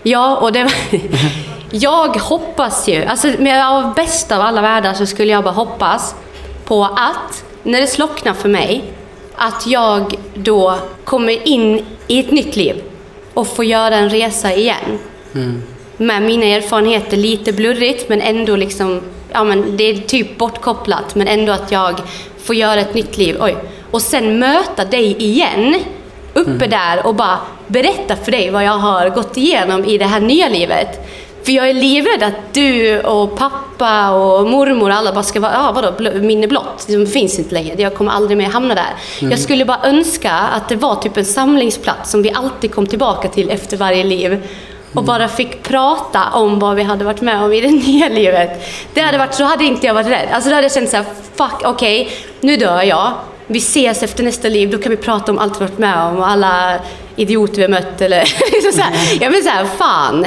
Ja, 0.03 0.37
och 0.37 0.51
det 0.51 0.67
Jag 1.71 2.17
hoppas 2.17 2.87
ju, 2.89 3.05
alltså 3.05 3.27
med 3.39 3.67
av 3.67 3.93
bästa 3.93 4.35
av 4.35 4.41
alla 4.41 4.61
världar 4.61 4.93
så 4.93 5.05
skulle 5.05 5.31
jag 5.31 5.43
bara 5.43 5.53
hoppas 5.53 6.15
på 6.65 6.83
att, 6.83 7.43
när 7.63 7.81
det 7.81 7.87
slocknar 7.87 8.33
för 8.33 8.49
mig, 8.49 8.83
att 9.35 9.67
jag 9.67 10.15
då 10.33 10.75
kommer 11.03 11.47
in 11.47 11.85
i 12.07 12.19
ett 12.19 12.31
nytt 12.31 12.55
liv 12.55 12.83
och 13.33 13.47
får 13.47 13.65
göra 13.65 13.95
en 13.95 14.09
resa 14.09 14.53
igen. 14.53 14.99
Med 15.97 16.21
mina 16.21 16.45
erfarenheter, 16.45 17.17
lite 17.17 17.53
blurrigt 17.53 18.09
men 18.09 18.21
ändå 18.21 18.55
liksom, 18.55 19.01
ja 19.31 19.43
men 19.43 19.77
det 19.77 19.83
är 19.83 19.97
typ 19.97 20.37
bortkopplat 20.37 21.15
men 21.15 21.27
ändå 21.27 21.51
att 21.51 21.71
jag 21.71 22.01
får 22.43 22.55
göra 22.55 22.79
ett 22.79 22.93
nytt 22.93 23.17
liv. 23.17 23.37
Oj. 23.39 23.55
Och 23.91 24.01
sen 24.01 24.39
möta 24.39 24.85
dig 24.85 25.23
igen 25.23 25.75
uppe 26.33 26.67
där 26.67 27.05
och 27.05 27.15
bara 27.15 27.39
berätta 27.67 28.15
för 28.15 28.31
dig 28.31 28.49
vad 28.49 28.63
jag 28.63 28.77
har 28.77 29.09
gått 29.09 29.37
igenom 29.37 29.85
i 29.85 29.97
det 29.97 30.05
här 30.05 30.19
nya 30.19 30.49
livet. 30.49 31.07
För 31.43 31.51
jag 31.51 31.69
är 31.69 31.73
livrädd 31.73 32.23
att 32.23 32.53
du 32.53 32.99
och 32.99 33.37
pappa 33.37 34.09
och 34.11 34.47
mormor 34.47 34.89
och 34.89 34.95
alla 34.95 35.13
bara 35.13 35.23
ska 35.23 35.39
vara, 35.39 35.51
ja 35.53 35.71
vadå, 35.75 35.91
bl- 35.97 36.21
minne 36.21 36.47
blott, 36.47 36.85
det 36.87 37.07
finns 37.07 37.39
inte 37.39 37.53
längre, 37.53 37.81
jag 37.81 37.95
kommer 37.95 38.11
aldrig 38.11 38.37
mer 38.37 38.49
hamna 38.49 38.75
där. 38.75 38.93
Jag 39.19 39.39
skulle 39.39 39.65
bara 39.65 39.79
önska 39.83 40.31
att 40.31 40.69
det 40.69 40.75
var 40.75 40.95
typ 40.95 41.17
en 41.17 41.25
samlingsplats 41.25 42.11
som 42.11 42.21
vi 42.21 42.31
alltid 42.31 42.73
kom 42.75 42.87
tillbaka 42.87 43.27
till 43.27 43.49
efter 43.49 43.77
varje 43.77 44.03
liv. 44.03 44.47
Och 44.93 45.03
bara 45.03 45.27
fick 45.27 45.63
prata 45.63 46.23
om 46.33 46.59
vad 46.59 46.75
vi 46.75 46.83
hade 46.83 47.05
varit 47.05 47.21
med 47.21 47.43
om 47.43 47.53
i 47.53 47.61
det 47.61 47.71
nya 47.87 48.09
livet. 48.09 48.67
Det 48.93 49.01
hade 49.01 49.17
varit, 49.17 49.33
så 49.33 49.43
hade 49.43 49.63
inte 49.65 49.87
jag 49.87 49.93
varit 49.93 50.07
rädd. 50.07 50.27
Alltså 50.31 50.49
då 50.49 50.55
hade 50.55 50.65
jag 50.65 50.73
känt 50.73 50.89
såhär, 50.89 51.05
fuck, 51.35 51.61
okej, 51.63 52.09
nu 52.39 52.57
dör 52.57 52.81
jag. 52.81 53.11
Vi 53.47 53.57
ses 53.57 54.03
efter 54.03 54.23
nästa 54.23 54.47
liv, 54.47 54.69
då 54.69 54.77
kan 54.77 54.89
vi 54.89 54.97
prata 54.97 55.31
om 55.31 55.39
allt 55.39 55.61
vi 55.61 55.65
varit 55.65 55.77
med 55.77 55.97
om 56.03 56.17
och 56.17 56.27
alla 56.29 56.75
idioter 57.15 57.55
vi 57.55 57.61
har 57.61 57.69
mött 57.69 58.01
eller 58.01 58.19
liksom 58.51 58.71
så 58.73 58.81
här. 58.81 58.93
Jag 59.21 59.31
menar 59.31 59.43
såhär, 59.43 59.65
fan. 59.65 60.25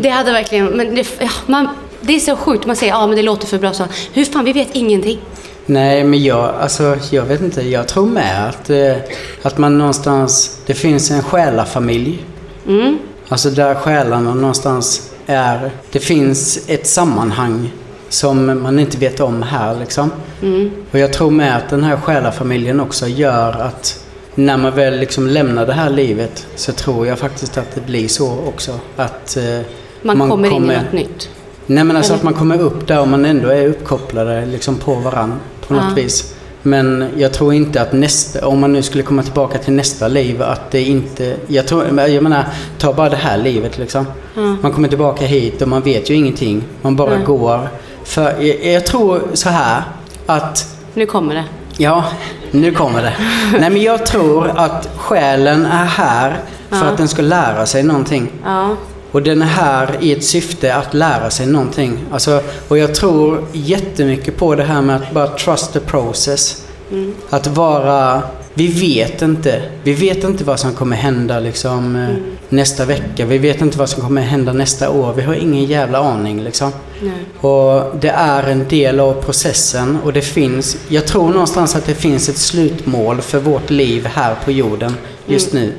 Det 0.00 0.08
hade 0.08 0.32
verkligen, 0.32 0.66
men 0.66 0.94
det, 0.94 1.06
ja, 1.20 1.30
man, 1.46 1.68
det 2.00 2.14
är 2.14 2.20
så 2.20 2.36
sjukt, 2.36 2.66
man 2.66 2.76
säger 2.76 2.92
ja 2.92 3.06
men 3.06 3.16
det 3.16 3.22
låter 3.22 3.46
för 3.46 3.58
bra 3.58 3.72
så. 3.72 3.84
Hur 4.12 4.24
fan, 4.24 4.44
vi 4.44 4.52
vet 4.52 4.68
ingenting. 4.72 5.20
Nej, 5.66 6.04
men 6.04 6.24
jag, 6.24 6.54
alltså, 6.60 6.96
jag 7.10 7.22
vet 7.22 7.40
inte. 7.40 7.62
Jag 7.62 7.88
tror 7.88 8.06
med 8.06 8.48
att, 8.48 8.70
eh, 8.70 8.96
att 9.42 9.58
man 9.58 9.78
någonstans... 9.78 10.60
Det 10.66 10.74
finns 10.74 11.10
en 11.10 11.22
själafamilj. 11.22 12.24
Mm. 12.66 12.98
Alltså 13.28 13.50
där 13.50 13.74
själarna 13.74 14.34
någonstans 14.34 15.10
är... 15.26 15.70
Det 15.92 15.98
finns 15.98 16.68
ett 16.68 16.86
sammanhang 16.86 17.72
som 18.08 18.62
man 18.62 18.78
inte 18.78 18.98
vet 18.98 19.20
om 19.20 19.42
här 19.42 19.76
liksom. 19.80 20.10
Mm. 20.42 20.70
Och 20.90 20.98
jag 20.98 21.12
tror 21.12 21.30
med 21.30 21.56
att 21.56 21.68
den 21.68 21.84
här 21.84 21.96
själafamiljen 21.96 22.80
också 22.80 23.06
gör 23.06 23.52
att 23.52 24.03
när 24.34 24.56
man 24.56 24.74
väl 24.74 24.98
liksom 24.98 25.26
lämnar 25.26 25.66
det 25.66 25.72
här 25.72 25.90
livet 25.90 26.46
så 26.56 26.72
tror 26.72 27.06
jag 27.06 27.18
faktiskt 27.18 27.58
att 27.58 27.74
det 27.74 27.86
blir 27.86 28.08
så 28.08 28.38
också. 28.46 28.80
Att 28.96 29.36
eh, 29.36 29.60
Man, 30.02 30.30
kommer 30.30 30.50
in 30.52 30.70
i 30.70 30.76
något 30.76 30.92
nytt. 30.92 31.28
Nej 31.66 31.84
men 31.84 31.96
alltså 31.96 32.12
Eller? 32.12 32.18
att 32.18 32.24
man 32.24 32.34
kommer 32.34 32.60
upp 32.60 32.86
där 32.86 33.00
och 33.00 33.08
man 33.08 33.24
ändå 33.24 33.48
är 33.48 33.66
uppkopplade 33.68 34.46
liksom 34.46 34.76
på 34.76 34.94
varann 34.94 35.34
på 35.66 35.74
något 35.74 35.84
Ja. 35.88 35.94
vis. 35.94 36.34
Men 36.62 37.08
jag 37.16 37.32
tror 37.32 37.54
inte 37.54 37.82
att 37.82 37.92
nästa, 37.92 38.46
om 38.46 38.60
man 38.60 38.72
nu 38.72 38.82
skulle 38.82 39.02
komma 39.02 39.22
tillbaka 39.22 39.58
till 39.58 39.72
nästa 39.72 40.08
liv, 40.08 40.42
att 40.42 40.70
det 40.70 40.82
inte... 40.82 41.36
Jag, 41.46 41.66
tror, 41.66 42.00
jag 42.00 42.22
menar, 42.22 42.44
ta 42.78 42.92
bara 42.92 43.08
det 43.08 43.16
här 43.16 43.38
livet 43.38 43.78
liksom. 43.78 44.06
Man 44.34 44.72
kommer 44.72 44.88
tillbaka 44.88 45.24
hit 45.24 45.62
och 45.62 45.68
man 45.68 45.82
vet 45.82 46.10
ju 46.10 46.14
ingenting. 46.14 46.62
Man 46.82 46.96
bara 46.96 47.16
Nej. 47.16 47.24
går. 47.24 47.68
För 48.04 48.22
jag, 48.42 48.64
jag 48.74 48.86
tror 48.86 49.22
så 49.34 49.48
här 49.48 49.82
att 50.26 50.76
Nu 50.94 51.06
kommer 51.06 51.34
det. 51.34 51.44
Ja, 51.76 52.04
nu 52.54 52.72
kommer 52.72 53.02
det. 53.02 53.12
Nej 53.60 53.70
men 53.70 53.82
jag 53.82 54.06
tror 54.06 54.52
att 54.56 54.88
själen 54.96 55.66
är 55.66 55.84
här 55.84 56.36
för 56.68 56.76
Ja. 56.76 56.84
att 56.84 56.96
den 56.96 57.08
ska 57.08 57.22
lära 57.22 57.66
sig 57.66 57.82
någonting. 57.82 58.28
Ja. 58.44 58.76
Och 59.12 59.22
den 59.22 59.42
är 59.42 59.46
här 59.46 59.88
i 60.00 60.12
ett 60.12 60.24
syfte 60.24 60.74
att 60.74 60.94
lära 60.94 61.30
sig 61.30 61.46
någonting. 61.46 61.98
Alltså, 62.12 62.40
och 62.68 62.78
jag 62.78 62.94
tror 62.94 63.44
jättemycket 63.52 64.36
på 64.36 64.54
det 64.54 64.62
här 64.64 64.82
med 64.82 64.96
att 64.96 65.12
bara 65.12 65.26
trust 65.26 65.72
the 65.72 65.80
process. 65.80 66.62
Att 67.30 67.46
vara... 67.46 68.22
Vi 68.56 68.66
vet 68.66 69.22
inte. 69.22 69.62
Vi 69.82 69.92
vet 69.92 70.24
inte 70.24 70.44
vad 70.44 70.60
som 70.60 70.72
kommer 70.74 70.96
hända 70.96 71.40
liksom, 71.40 71.96
eh, 71.96 72.08
nästa 72.48 72.84
vecka. 72.84 73.26
Vi 73.26 73.38
vet 73.38 73.60
inte 73.60 73.78
vad 73.78 73.88
som 73.88 74.02
kommer 74.02 74.22
hända 74.22 74.52
nästa 74.52 74.90
år. 74.90 75.12
Vi 75.16 75.22
har 75.22 75.34
ingen 75.34 75.64
jävla 75.64 75.98
aning 75.98 76.42
liksom. 76.44 76.72
Nej. 77.02 77.12
Och 77.40 77.96
det 78.00 78.08
är 78.08 78.42
en 78.42 78.68
del 78.68 79.00
av 79.00 79.14
processen 79.14 79.98
och 80.04 80.12
det 80.12 80.22
finns, 80.22 80.76
jag 80.88 81.06
tror 81.06 81.28
någonstans 81.28 81.76
att 81.76 81.86
det 81.86 81.94
finns 81.94 82.28
ett 82.28 82.38
slutmål 82.38 83.20
för 83.20 83.38
vårt 83.38 83.70
liv 83.70 84.06
här 84.06 84.34
på 84.44 84.50
jorden 84.52 84.94
just 85.26 85.52
nu. 85.52 85.72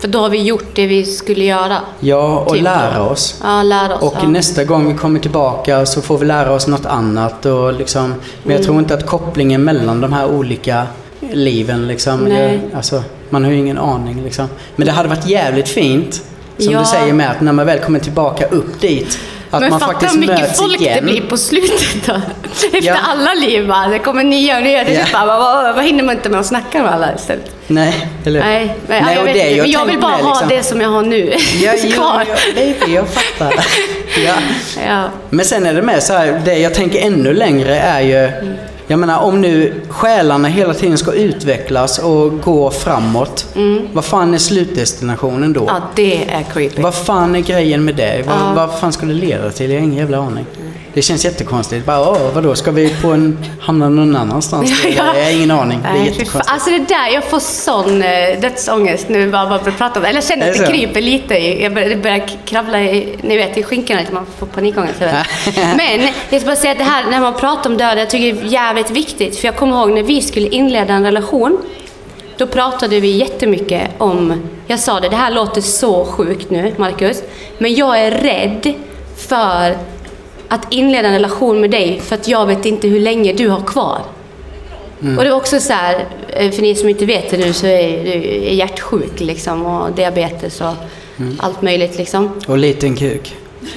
För 0.00 0.08
då 0.08 0.18
har 0.18 0.28
vi 0.30 0.42
gjort 0.42 0.64
det 0.74 0.86
vi 0.86 1.04
skulle 1.04 1.44
göra. 1.44 1.76
Ja, 2.00 2.38
och 2.38 2.52
Typ 2.54 2.62
lära 2.62 3.02
oss. 3.02 3.40
Ja, 3.42 3.62
lära 3.62 3.94
oss. 3.96 4.02
Och 4.02 4.14
ja. 4.22 4.28
nästa 4.28 4.64
gång 4.64 4.88
vi 4.92 4.94
kommer 4.98 5.20
tillbaka 5.20 5.86
så 5.86 6.02
får 6.02 6.18
vi 6.18 6.26
lära 6.26 6.52
oss 6.52 6.66
något 6.66 6.86
annat. 6.86 7.46
Och 7.46 7.72
liksom, 7.72 8.02
men 8.08 8.18
Mm. 8.44 8.56
jag 8.56 8.62
tror 8.62 8.78
inte 8.78 8.94
att 8.94 9.06
kopplingen 9.06 9.64
mellan 9.64 10.00
de 10.00 10.12
här 10.12 10.26
olika 10.26 10.86
liven 11.32 11.88
liksom, 11.88 12.30
jag, 12.32 12.60
alltså, 12.76 13.02
man 13.30 13.44
har 13.44 13.50
ju 13.50 13.58
ingen 13.58 13.78
aning 13.78 14.24
liksom. 14.24 14.48
Men 14.76 14.86
det 14.86 14.92
hade 14.92 15.08
varit 15.08 15.26
jävligt 15.26 15.68
fint, 15.68 16.14
som 16.58 16.72
Ja. 16.72 16.78
du 16.78 16.84
säger 16.84 17.12
med 17.12 17.30
att 17.30 17.40
när 17.40 17.52
man 17.52 17.66
väl 17.66 17.78
kommer 17.78 17.98
tillbaka 17.98 18.46
upp 18.46 18.80
dit, 18.80 19.18
att 19.50 19.60
Men 19.60 19.70
man 19.70 19.80
fatta 19.80 19.92
faktiskt 19.92 20.14
hur 20.14 20.20
mycket 20.20 20.40
möts 20.40 20.60
folk 20.60 20.80
igen. 20.80 20.96
det 21.06 21.12
blir 21.12 21.20
på 21.20 21.36
slutet 21.36 22.06
då. 22.06 22.12
Efter 22.52 22.82
Ja. 22.82 22.96
alla 23.04 23.34
liv 23.34 23.68
bara, 23.68 23.88
det 23.88 23.98
kommer 23.98 24.24
nya 24.24 24.56
och 24.56 24.62
nya. 24.62 24.84
Det 24.84 24.92
Ja. 24.92 25.04
typ 25.04 25.12
bara, 25.12 25.26
vad, 25.26 25.74
vad 25.74 25.84
hinner 25.84 26.02
man 26.04 26.16
inte 26.16 26.28
med 26.28 26.40
att 26.40 26.46
snacka 26.46 26.82
med 26.82 26.92
alla 26.92 27.14
istället? 27.14 27.50
Nej, 27.66 28.08
eller 28.24 28.40
Nej, 28.40 28.66
men, 28.86 29.02
Nej, 29.02 29.14
ja, 29.14 29.18
jag, 29.18 29.24
vet 29.24 29.34
det 29.34 29.40
inte, 29.40 29.56
jag 29.56 29.62
men 29.64 29.70
jag 29.70 29.86
vill 29.86 30.00
bara 30.00 30.16
med, 30.16 30.20
ha 30.24 30.30
liksom. 30.32 30.48
det 30.48 30.62
som 30.62 30.80
jag 30.80 30.88
har 30.88 31.02
nu. 31.02 31.34
Ja, 31.62 31.72
Kvar. 31.94 32.24
ja, 32.28 32.34
baby, 32.54 32.94
jag 32.94 33.08
fattar. 33.08 33.54
ja. 34.26 34.34
Ja. 34.86 35.04
Men 35.30 35.44
sen 35.44 35.66
är 35.66 35.74
det 35.74 35.82
med 35.82 36.02
så 36.02 36.12
här, 36.12 36.42
det 36.44 36.58
jag 36.58 36.74
tänker 36.74 37.00
ännu 37.00 37.34
längre 37.34 37.76
är 37.78 38.00
ju, 38.00 38.30
jag 38.86 38.98
menar 38.98 39.18
om 39.18 39.40
nu 39.40 39.80
själarna 39.88 40.48
hela 40.48 40.74
tiden 40.74 40.98
ska 40.98 41.12
utvecklas 41.12 41.98
och 41.98 42.40
gå 42.40 42.70
framåt, 42.70 43.46
vad 43.92 44.04
fan 44.04 44.34
är 44.34 44.38
slutdestinationen 44.38 45.52
då? 45.52 45.60
Mm. 45.62 45.74
ja, 45.74 45.80
det 45.94 46.30
är 46.30 46.42
creepy. 46.42 46.82
Vad 46.82 46.94
fan 46.94 47.34
är 47.36 47.40
grejen 47.40 47.84
med 47.84 47.94
det? 47.96 48.22
Vad, 48.26 48.36
Ja. 48.36 48.52
vad 48.66 48.78
fan 48.80 48.92
ska 48.92 49.06
det 49.06 49.12
leda 49.14 49.50
till? 49.50 49.70
Jag 49.70 49.80
har 49.80 49.84
ingen 49.84 49.98
jävla 49.98 50.18
aning. 50.18 50.46
Det 50.94 51.02
känns 51.02 51.24
jättekonstigt. 51.24 51.86
Bara, 51.86 52.10
åh, 52.10 52.30
vadå, 52.34 52.54
ska 52.54 52.70
vi 52.70 52.94
på 53.02 53.08
en, 53.08 53.38
hamna 53.60 53.88
någon 53.88 54.16
annanstans? 54.16 54.72
Ja, 54.84 54.90
ja. 54.96 55.16
Jag 55.16 55.24
har 55.24 55.30
ingen 55.30 55.50
aning. 55.50 55.78
Det 55.82 55.88
är 55.88 56.04
jättekonstigt. 56.04 56.44
Alltså 56.46 56.70
det 56.70 56.78
där, 56.78 57.08
jag 57.14 57.24
får 57.24 57.40
sån 57.40 58.02
eh, 58.02 58.40
dödsångest 58.40 59.08
nu 59.08 59.30
bara 59.30 59.48
bara 59.48 59.58
prata 59.58 59.98
om 59.98 60.02
det. 60.02 60.08
Eller 60.08 60.20
jag 60.20 60.28
känner 60.28 60.50
att 60.50 60.58
det 60.58 60.66
kryper 60.66 61.00
lite. 61.00 61.34
Jag 61.34 61.74
börjar, 61.74 61.88
det 61.88 61.96
börjar 61.96 62.28
kravla 62.44 62.82
i, 62.82 63.18
ni 63.22 63.36
vet, 63.36 63.58
i 63.58 63.62
skinkorna 63.62 64.00
lite. 64.00 64.12
Man 64.12 64.26
får 64.38 64.46
panikångest. 64.46 65.00
Men 65.76 66.08
jag 66.30 66.40
ska 66.40 66.46
bara 66.46 66.56
säga 66.56 66.72
att 66.72 66.78
det 66.78 66.84
här 66.84 67.10
när 67.10 67.20
man 67.20 67.34
pratar 67.34 67.70
om 67.70 67.76
döden, 67.76 67.98
jag 67.98 68.10
tycker 68.10 68.32
det 68.32 68.48
är 68.48 68.52
jävligt 68.52 68.90
viktigt. 68.90 69.38
För 69.38 69.48
jag 69.48 69.56
kommer 69.56 69.76
ihåg 69.76 69.90
när 69.90 70.02
vi 70.02 70.22
skulle 70.22 70.48
inleda 70.48 70.94
en 70.94 71.04
relation. 71.04 71.58
Då 72.36 72.46
pratade 72.46 73.00
vi 73.00 73.16
jättemycket 73.16 73.90
om, 73.98 74.42
jag 74.66 74.78
sa 74.78 75.00
det, 75.00 75.08
det 75.08 75.16
här 75.16 75.30
låter 75.30 75.60
så 75.60 76.04
sjukt 76.04 76.50
nu 76.50 76.74
Marcus. 76.76 77.22
Men 77.58 77.74
jag 77.74 77.98
är 77.98 78.10
rädd 78.10 78.74
för 79.16 79.76
att 80.52 80.72
inleda 80.72 81.08
en 81.08 81.14
relation 81.14 81.60
med 81.60 81.70
dig 81.70 82.00
för 82.00 82.14
att 82.14 82.28
jag 82.28 82.46
vet 82.46 82.66
inte 82.66 82.88
hur 82.88 83.00
länge 83.00 83.32
du 83.32 83.48
har 83.48 83.60
kvar. 83.60 84.00
Och 85.18 85.24
det 85.24 85.30
var 85.30 85.36
också 85.36 85.60
så 85.60 85.72
här, 85.72 86.06
eh, 86.28 86.50
för 86.50 86.62
ni 86.62 86.74
som 86.74 86.88
inte 86.88 87.06
vet 87.06 87.30
det 87.30 87.36
nu 87.36 87.52
så 87.52 87.66
är 87.66 88.04
du 88.04 88.10
är 88.48 88.54
hjärtsjuk 88.54 89.20
liksom 89.20 89.66
och 89.66 89.92
diabetes 89.92 90.60
och 90.60 90.74
allt 91.38 91.62
möjligt 91.62 91.98
liksom. 91.98 92.40
Och 92.46 92.58
liten 92.58 92.96
kuk. 92.96 93.36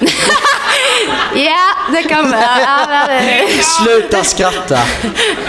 Ja, 1.34 1.92
det 1.92 2.02
kan 2.02 2.30
man. 2.30 2.40
Ja, 2.40 3.06
Sluta 3.60 4.24
skratta. 4.24 4.78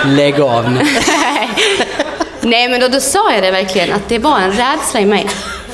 Lägg 0.06 0.42
av 0.42 0.72
nu. 0.72 0.80
Nej, 2.42 2.70
men 2.70 2.80
då, 2.80 2.88
då 2.88 3.00
sa 3.00 3.34
jag 3.34 3.44
det 3.44 3.52
verkligen, 3.52 3.94
att 3.94 4.10
det 4.10 4.20
var 4.20 4.40
en 4.40 4.52
rädsla 4.52 5.00
i 5.00 5.06
mig. 5.06 5.30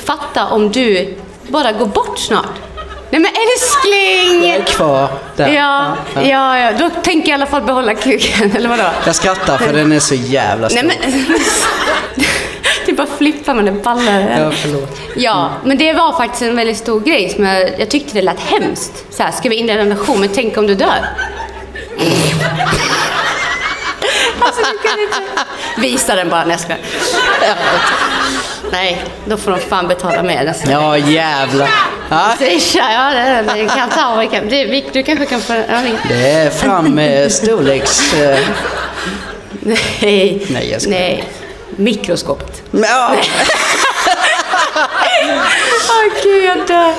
Fatta 0.05 0.47
om 0.47 0.71
du 0.71 1.15
bara 1.47 1.71
går 1.71 1.85
bort 1.85 2.19
snart. 2.19 2.72
Nej 3.13 3.21
men 3.21 3.31
älskling! 3.31 4.49
Jag 4.49 4.59
är 4.59 4.63
kvar 4.63 5.09
där. 5.35 5.47
Ja, 5.47 5.97
ja, 6.15 6.59
ja, 6.59 6.71
då 6.79 6.89
tänker 6.89 7.29
jag 7.29 7.39
i 7.39 7.41
alla 7.41 7.45
fall 7.45 7.61
behålla 7.61 7.93
kuken, 7.93 8.51
eller 8.55 8.69
vadå? 8.69 8.89
Jag 9.05 9.15
skrattar 9.15 9.57
för 9.57 9.73
den 9.73 9.91
är 9.91 9.99
så 9.99 10.15
jävla 10.15 10.69
stor. 10.69 10.83
Nej 10.83 10.99
men... 11.03 11.13
Det 12.85 12.93
bara 12.93 13.07
flippar 13.17 13.53
man, 13.55 13.65
det 13.65 13.71
ballar. 13.71 14.39
Ja, 14.39 14.51
förlåt. 14.51 14.99
Ja, 15.15 15.51
men 15.63 15.77
det 15.77 15.93
var 15.93 16.17
faktiskt 16.17 16.41
en 16.41 16.55
väldigt 16.55 16.77
stor 16.77 16.99
grej 16.99 17.29
som 17.29 17.43
jag, 17.43 17.79
jag 17.79 17.89
tyckte 17.89 18.13
det 18.13 18.21
lät 18.21 18.39
hemskt. 18.39 19.05
Så 19.09 19.23
här, 19.23 19.31
ska 19.31 19.49
vi 19.49 19.55
inleda 19.55 19.81
en 19.81 19.89
relation, 19.89 20.19
men 20.19 20.29
tänk 20.29 20.57
om 20.57 20.67
du 20.67 20.75
dör? 20.75 20.87
alltså, 24.39 24.61
du 24.61 24.77
kan 24.89 24.99
inte... 24.99 25.21
Visa 25.77 26.15
den 26.15 26.29
bara, 26.29 26.45
nej 26.45 26.51
jag 26.51 26.59
skojar. 26.59 26.79
Nej, 28.73 29.03
då 29.25 29.37
får 29.37 29.51
de 29.51 29.59
fan 29.59 29.87
betala 29.87 30.23
mer 30.23 30.43
nästa 30.45 30.71
Ja, 30.71 30.97
jävlar. 30.97 31.69
Ja, 32.09 32.35
Swisha, 32.39 32.91
ja 32.93 33.13
det, 33.13 33.53
det 33.53 33.65
kan 33.67 33.89
ta. 33.89 34.15
Vi 34.19 34.27
kan, 34.27 34.49
du, 34.49 34.65
vi- 34.67 34.85
du 34.93 35.03
kanske 35.03 35.25
kan 35.25 35.41
få... 35.41 35.53
Ja, 35.53 35.81
det 36.09 36.29
är 36.31 36.49
fram 36.49 36.95
med 36.95 37.31
storleks... 37.31 38.13
eh, 38.13 38.39
nej, 39.59 40.45
Nej, 40.49 40.71
jag 40.71 40.81
skojar. 40.81 40.99
nej. 40.99 41.23
Mikroskopet. 41.75 42.61
Ja. 42.71 43.15
Gud, 46.23 46.43
jag 46.43 46.67
dör. 46.67 46.93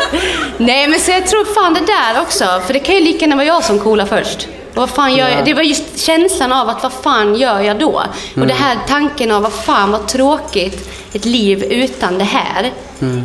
Nej, 0.58 0.88
men 0.88 1.00
så 1.00 1.10
jag 1.10 1.26
tror 1.26 1.54
fan 1.54 1.74
det 1.74 1.80
där 1.80 2.20
också. 2.22 2.62
För 2.66 2.72
det 2.72 2.78
kan 2.78 2.94
ju 2.94 3.00
lika 3.00 3.18
gärna 3.20 3.36
vara 3.36 3.46
jag 3.46 3.64
som 3.64 3.78
coolar 3.78 4.06
först. 4.06 4.48
Vad 4.74 4.90
fan 4.90 5.16
gör 5.16 5.28
jag? 5.28 5.44
Det 5.44 5.54
var 5.54 5.62
just 5.62 5.98
känslan 5.98 6.52
av 6.52 6.68
att 6.68 6.82
vad 6.82 6.92
fan 6.92 7.34
gör 7.34 7.60
jag 7.60 7.78
då? 7.78 8.02
Och 8.36 8.46
det 8.46 8.54
här 8.54 8.78
tanken 8.88 9.30
av 9.30 9.42
vad 9.42 9.52
fan 9.52 9.90
vad 9.90 10.08
tråkigt 10.08 10.90
ett 11.12 11.24
liv 11.24 11.64
utan 11.64 12.18
det 12.18 12.24
här. 12.24 12.72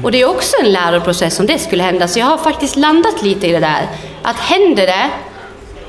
Och 0.04 0.12
det 0.12 0.22
är 0.22 0.30
också 0.30 0.56
en 0.64 0.72
läroprocess 0.72 1.40
om 1.40 1.46
det 1.46 1.60
skulle 1.60 1.84
hända. 1.84 2.08
Så 2.08 2.20
jag 2.20 2.26
har 2.26 2.38
faktiskt 2.38 2.76
landat 2.76 3.22
lite 3.22 3.48
i 3.48 3.52
det 3.52 3.60
där. 3.60 3.88
Att 4.24 4.36
händer 4.36 4.88
det, 4.88 5.10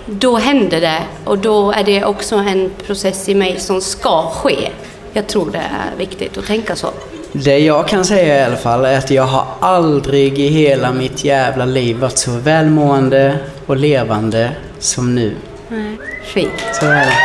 då 0.07 0.37
händer 0.37 0.81
det. 0.81 1.03
Och 1.25 1.39
då 1.39 1.73
är 1.73 1.85
det 1.85 2.05
också 2.05 2.37
en 2.37 2.71
process 2.87 3.29
i 3.29 3.35
mig 3.35 3.61
som 3.61 3.81
ska 3.81 4.31
ske. 4.31 4.71
Jag 5.13 5.27
tror 5.27 5.51
det 5.51 5.59
är 5.59 5.99
viktigt 5.99 6.39
att 6.39 6.47
tänka 6.47 6.77
så. 6.77 6.89
Det 7.33 7.59
jag 7.59 7.89
kan 7.89 8.05
säga 8.05 8.39
i 8.39 8.45
alla 8.45 8.57
fall 8.57 8.85
är 8.85 8.99
att 8.99 9.11
jag 9.11 9.23
har 9.23 9.47
aldrig 9.61 10.39
i 10.39 10.49
hela 10.49 10.93
mitt 10.93 11.25
jävla 11.25 11.65
liv 11.65 11.97
varit 11.99 12.19
så 12.19 12.31
välmående 12.31 13.39
och 13.67 13.77
levande 13.77 14.51
som 14.79 15.15
nu. 15.15 15.37
Nej. 15.71 15.99
Fint. 16.35 16.63
Så 16.73 16.87
är 16.87 17.05
det. 17.07 17.17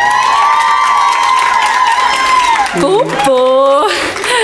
Bobo! 2.81 3.89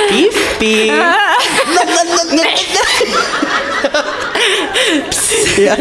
Pippi! 0.09 0.87
Ja. 5.57 5.75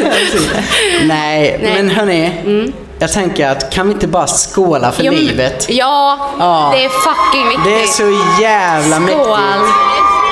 Nej, 1.05 1.59
Nej. 1.63 1.73
men 1.75 1.91
hörni. 1.91 2.73
Jag 2.99 3.13
tänker 3.13 3.49
att 3.51 3.73
kan 3.73 3.87
vi 3.89 3.93
inte 3.95 4.07
bara 4.07 4.27
skåla 4.27 4.93
för 4.93 5.05
men- 5.05 5.15
livet? 5.15 5.67
Ja, 5.69 6.19
Ja. 6.39 6.73
det 6.77 6.85
är 6.85 6.89
fucking 6.89 7.49
viktigt. 7.49 7.65
Det 7.65 7.83
är 7.83 7.87
så 7.87 8.43
jävla 8.43 9.01
mäktigt. 9.01 9.25
Skål! 9.25 9.39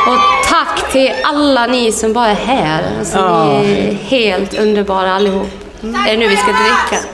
Och 0.06 0.18
tack 0.50 0.92
till 0.92 1.12
alla 1.24 1.66
ni 1.66 1.92
som 1.92 2.12
bara 2.12 2.26
är 2.28 2.34
här. 2.34 2.82
Alltså, 2.98 3.18
Ja. 3.18 3.44
Ni 3.62 3.88
är 3.88 4.08
helt 4.08 4.54
underbara 4.54 5.14
allihop. 5.14 5.48
Är 5.82 6.10
det 6.10 6.16
nu 6.16 6.28
vi 6.28 6.36
ska 6.36 6.46
dricka? 6.46 7.04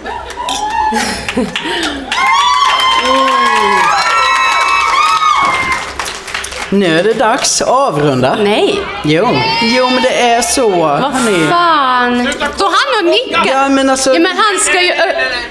Nu 6.70 6.98
är 6.98 7.02
det 7.04 7.12
dags 7.12 7.62
att 7.62 7.68
avrunda. 7.68 8.36
Nej, 8.42 8.78
Jo, 9.04 9.28
jo 9.62 9.90
men 9.90 10.02
det 10.02 10.20
är 10.20 10.42
så. 10.42 10.68
vad 10.70 11.00
hörni. 11.12 11.48
fan. 11.50 12.28
Står 12.56 12.66
han 12.66 13.04
och 13.06 13.10
nickar? 13.10 13.52
Ja 13.52 13.68
men 13.68 13.90
alltså, 13.90 14.12
Ja, 14.14 14.18
men 14.20 14.36
han 14.36 14.60
ska 14.60 14.80
ju... 14.82 14.92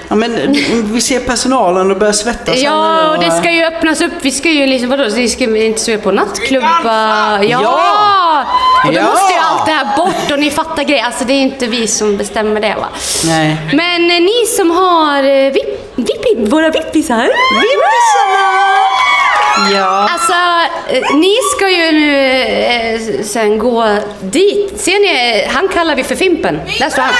ja, 0.08 0.14
men, 0.14 0.52
vi 0.92 1.00
ser 1.00 1.20
personalen 1.20 1.90
och 1.90 1.96
börjar 1.98 2.12
svettas. 2.12 2.56
Ja, 2.58 3.08
och 3.10 3.18
det 3.24 3.30
ska 3.30 3.50
ju 3.50 3.64
öppnas 3.64 4.00
upp. 4.00 4.12
Vi 4.22 4.30
ska 4.30 4.48
ju 4.48 4.66
liksom, 4.66 4.90
vadå, 4.90 5.04
vi 5.14 5.28
ska 5.28 5.44
inte 5.44 5.80
se 5.80 5.98
på 5.98 6.12
nattklubbar. 6.12 7.42
Ja! 7.42 7.60
Ja! 7.62 8.44
Och 8.86 8.92
då 8.92 8.98
Ja! 9.00 9.04
måste 9.04 9.32
ju 9.34 9.38
och 10.34 10.40
ni 10.40 10.50
fattar 10.50 10.82
grejer. 10.82 11.04
Alltså 11.04 11.24
det 11.24 11.32
är 11.32 11.42
inte 11.42 11.66
vi 11.66 11.86
som 11.86 12.16
bestämmer 12.16 12.60
det 12.60 12.74
va. 12.78 12.88
Nej. 13.24 13.56
Men 13.72 14.10
eh, 14.10 14.20
ni 14.20 14.46
som 14.56 14.70
har 14.70 15.22
eh, 15.22 15.52
VIP, 15.52 15.96
VIP, 15.96 16.52
våra 16.52 16.70
vippisar. 16.70 17.30
Ja. 19.72 20.08
Alltså, 20.12 20.32
eh, 20.88 21.16
ni 21.16 21.36
ska 21.56 21.70
ju 21.70 21.92
nu 21.92 22.30
eh, 22.42 23.00
sen 23.24 23.58
gå 23.58 23.98
dit. 24.20 24.80
Ser 24.80 25.00
ni, 25.00 25.40
eh, 25.40 25.52
han 25.54 25.68
kallar 25.68 25.96
vi 25.96 26.04
för 26.04 26.14
Fimpen. 26.16 26.60
Där 26.78 26.90
står 26.90 27.02
han. 27.02 27.14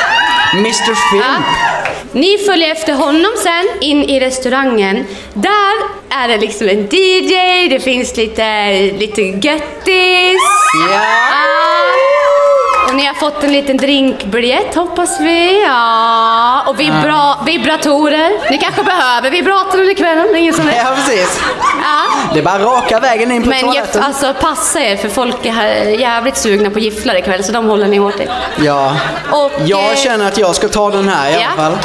Mr 0.59 1.11
Film. 1.11 1.23
Ja. 1.23 1.75
Ni 2.13 2.39
följer 2.39 2.73
efter 2.73 2.93
honom 2.93 3.31
sen 3.43 3.69
in 3.81 4.05
i 4.05 4.21
restaurangen. 4.21 5.07
Där 5.35 5.75
är 6.11 6.29
det 6.29 6.37
liksom 6.37 6.69
en 6.69 6.89
DJ, 6.91 7.69
det 7.69 7.81
finns 7.81 8.17
lite, 8.17 8.73
lite 8.99 9.23
göttis. 9.23 10.41
Ja. 10.91 11.01
Ni 12.95 13.07
har 13.07 13.15
fått 13.15 13.45
en 13.45 13.53
liten 13.53 13.77
drinkbiljett 13.77 14.75
hoppas 14.75 15.21
vi. 15.21 15.63
Ja. 15.63 16.63
Och 16.67 16.81
vibra, 16.81 17.35
vibratorer. 17.47 18.51
Ni 18.51 18.59
kanske 18.59 18.83
behöver 18.83 19.31
vibrator 19.31 19.81
under 19.81 19.95
kvällen, 19.95 20.37
ingen 20.37 20.55
som 20.55 20.67
vet. 20.67 20.77
Ja, 20.77 20.93
precis. 20.95 21.41
Ja. 21.83 22.05
Det 22.35 22.39
är 22.39 22.43
bara 22.45 22.59
raka 22.59 23.01
vägen 23.01 23.31
in 23.33 23.43
på 23.43 23.49
Men 23.49 23.61
toaletten. 23.61 24.03
alltså 24.03 24.35
passa 24.41 24.81
er 24.81 24.97
för 24.97 25.09
folk 25.09 25.47
är 25.47 25.51
här 25.53 25.75
jävligt 25.85 26.37
sugna 26.37 26.71
på 26.71 26.79
gifflar 26.79 27.15
ikväll 27.15 27.45
så 27.45 27.53
de 27.53 27.65
håller 27.67 27.87
ni 27.89 27.97
hårt 27.97 28.21
i. 28.21 28.29
Ja. 28.65 28.93
Och, 29.31 29.53
Jag 29.67 29.91
eh, 29.91 29.97
känner 29.97 30.27
att 30.29 30.39
jag 30.39 30.55
ska 30.55 30.69
ta 30.69 30.91
den 30.91 31.09
här 31.09 31.31
i 31.31 31.33
Ja. 31.33 31.39
alla 31.57 31.71
fall. 31.71 31.79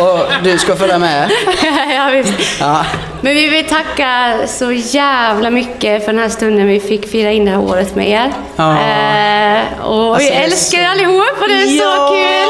Och 0.08 0.26
du 0.44 0.58
ska 0.58 0.76
följa 0.76 0.98
med. 0.98 1.30
ja, 1.96 2.08
visst. 2.12 2.60
Ja. 2.60 2.84
Men 3.20 3.34
vi 3.34 3.48
vill 3.48 3.64
tacka 3.68 4.34
så 4.46 4.72
jävla 4.72 5.50
mycket 5.50 6.04
för 6.04 6.12
den 6.12 6.22
här 6.22 6.28
stunden 6.28 6.66
vi 6.66 6.80
fick 6.80 7.10
fira 7.10 7.30
in 7.32 7.44
det 7.44 7.50
här 7.50 7.60
året 7.60 7.94
med 7.96 8.08
er. 8.08 8.32
Ja. 8.56 8.70
Eh, 8.78 9.84
och 9.84 10.14
Alltså, 10.14 10.30
vi 10.32 10.36
älskar 10.44 10.78
er 10.78 10.88
allihop 10.88 11.40
och 11.40 11.48
det 11.48 11.54
är 11.54 11.76
ja. 11.76 11.84
så 11.84 12.14
kul! 12.14 12.48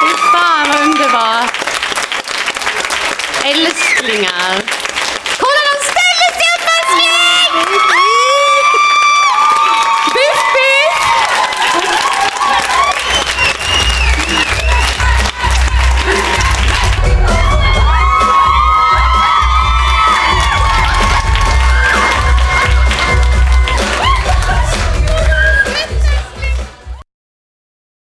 Fy 0.00 0.16
Fan 0.32 0.68
vad 0.68 0.80
underbart! 0.86 1.58
Älsklingar! 3.44 4.81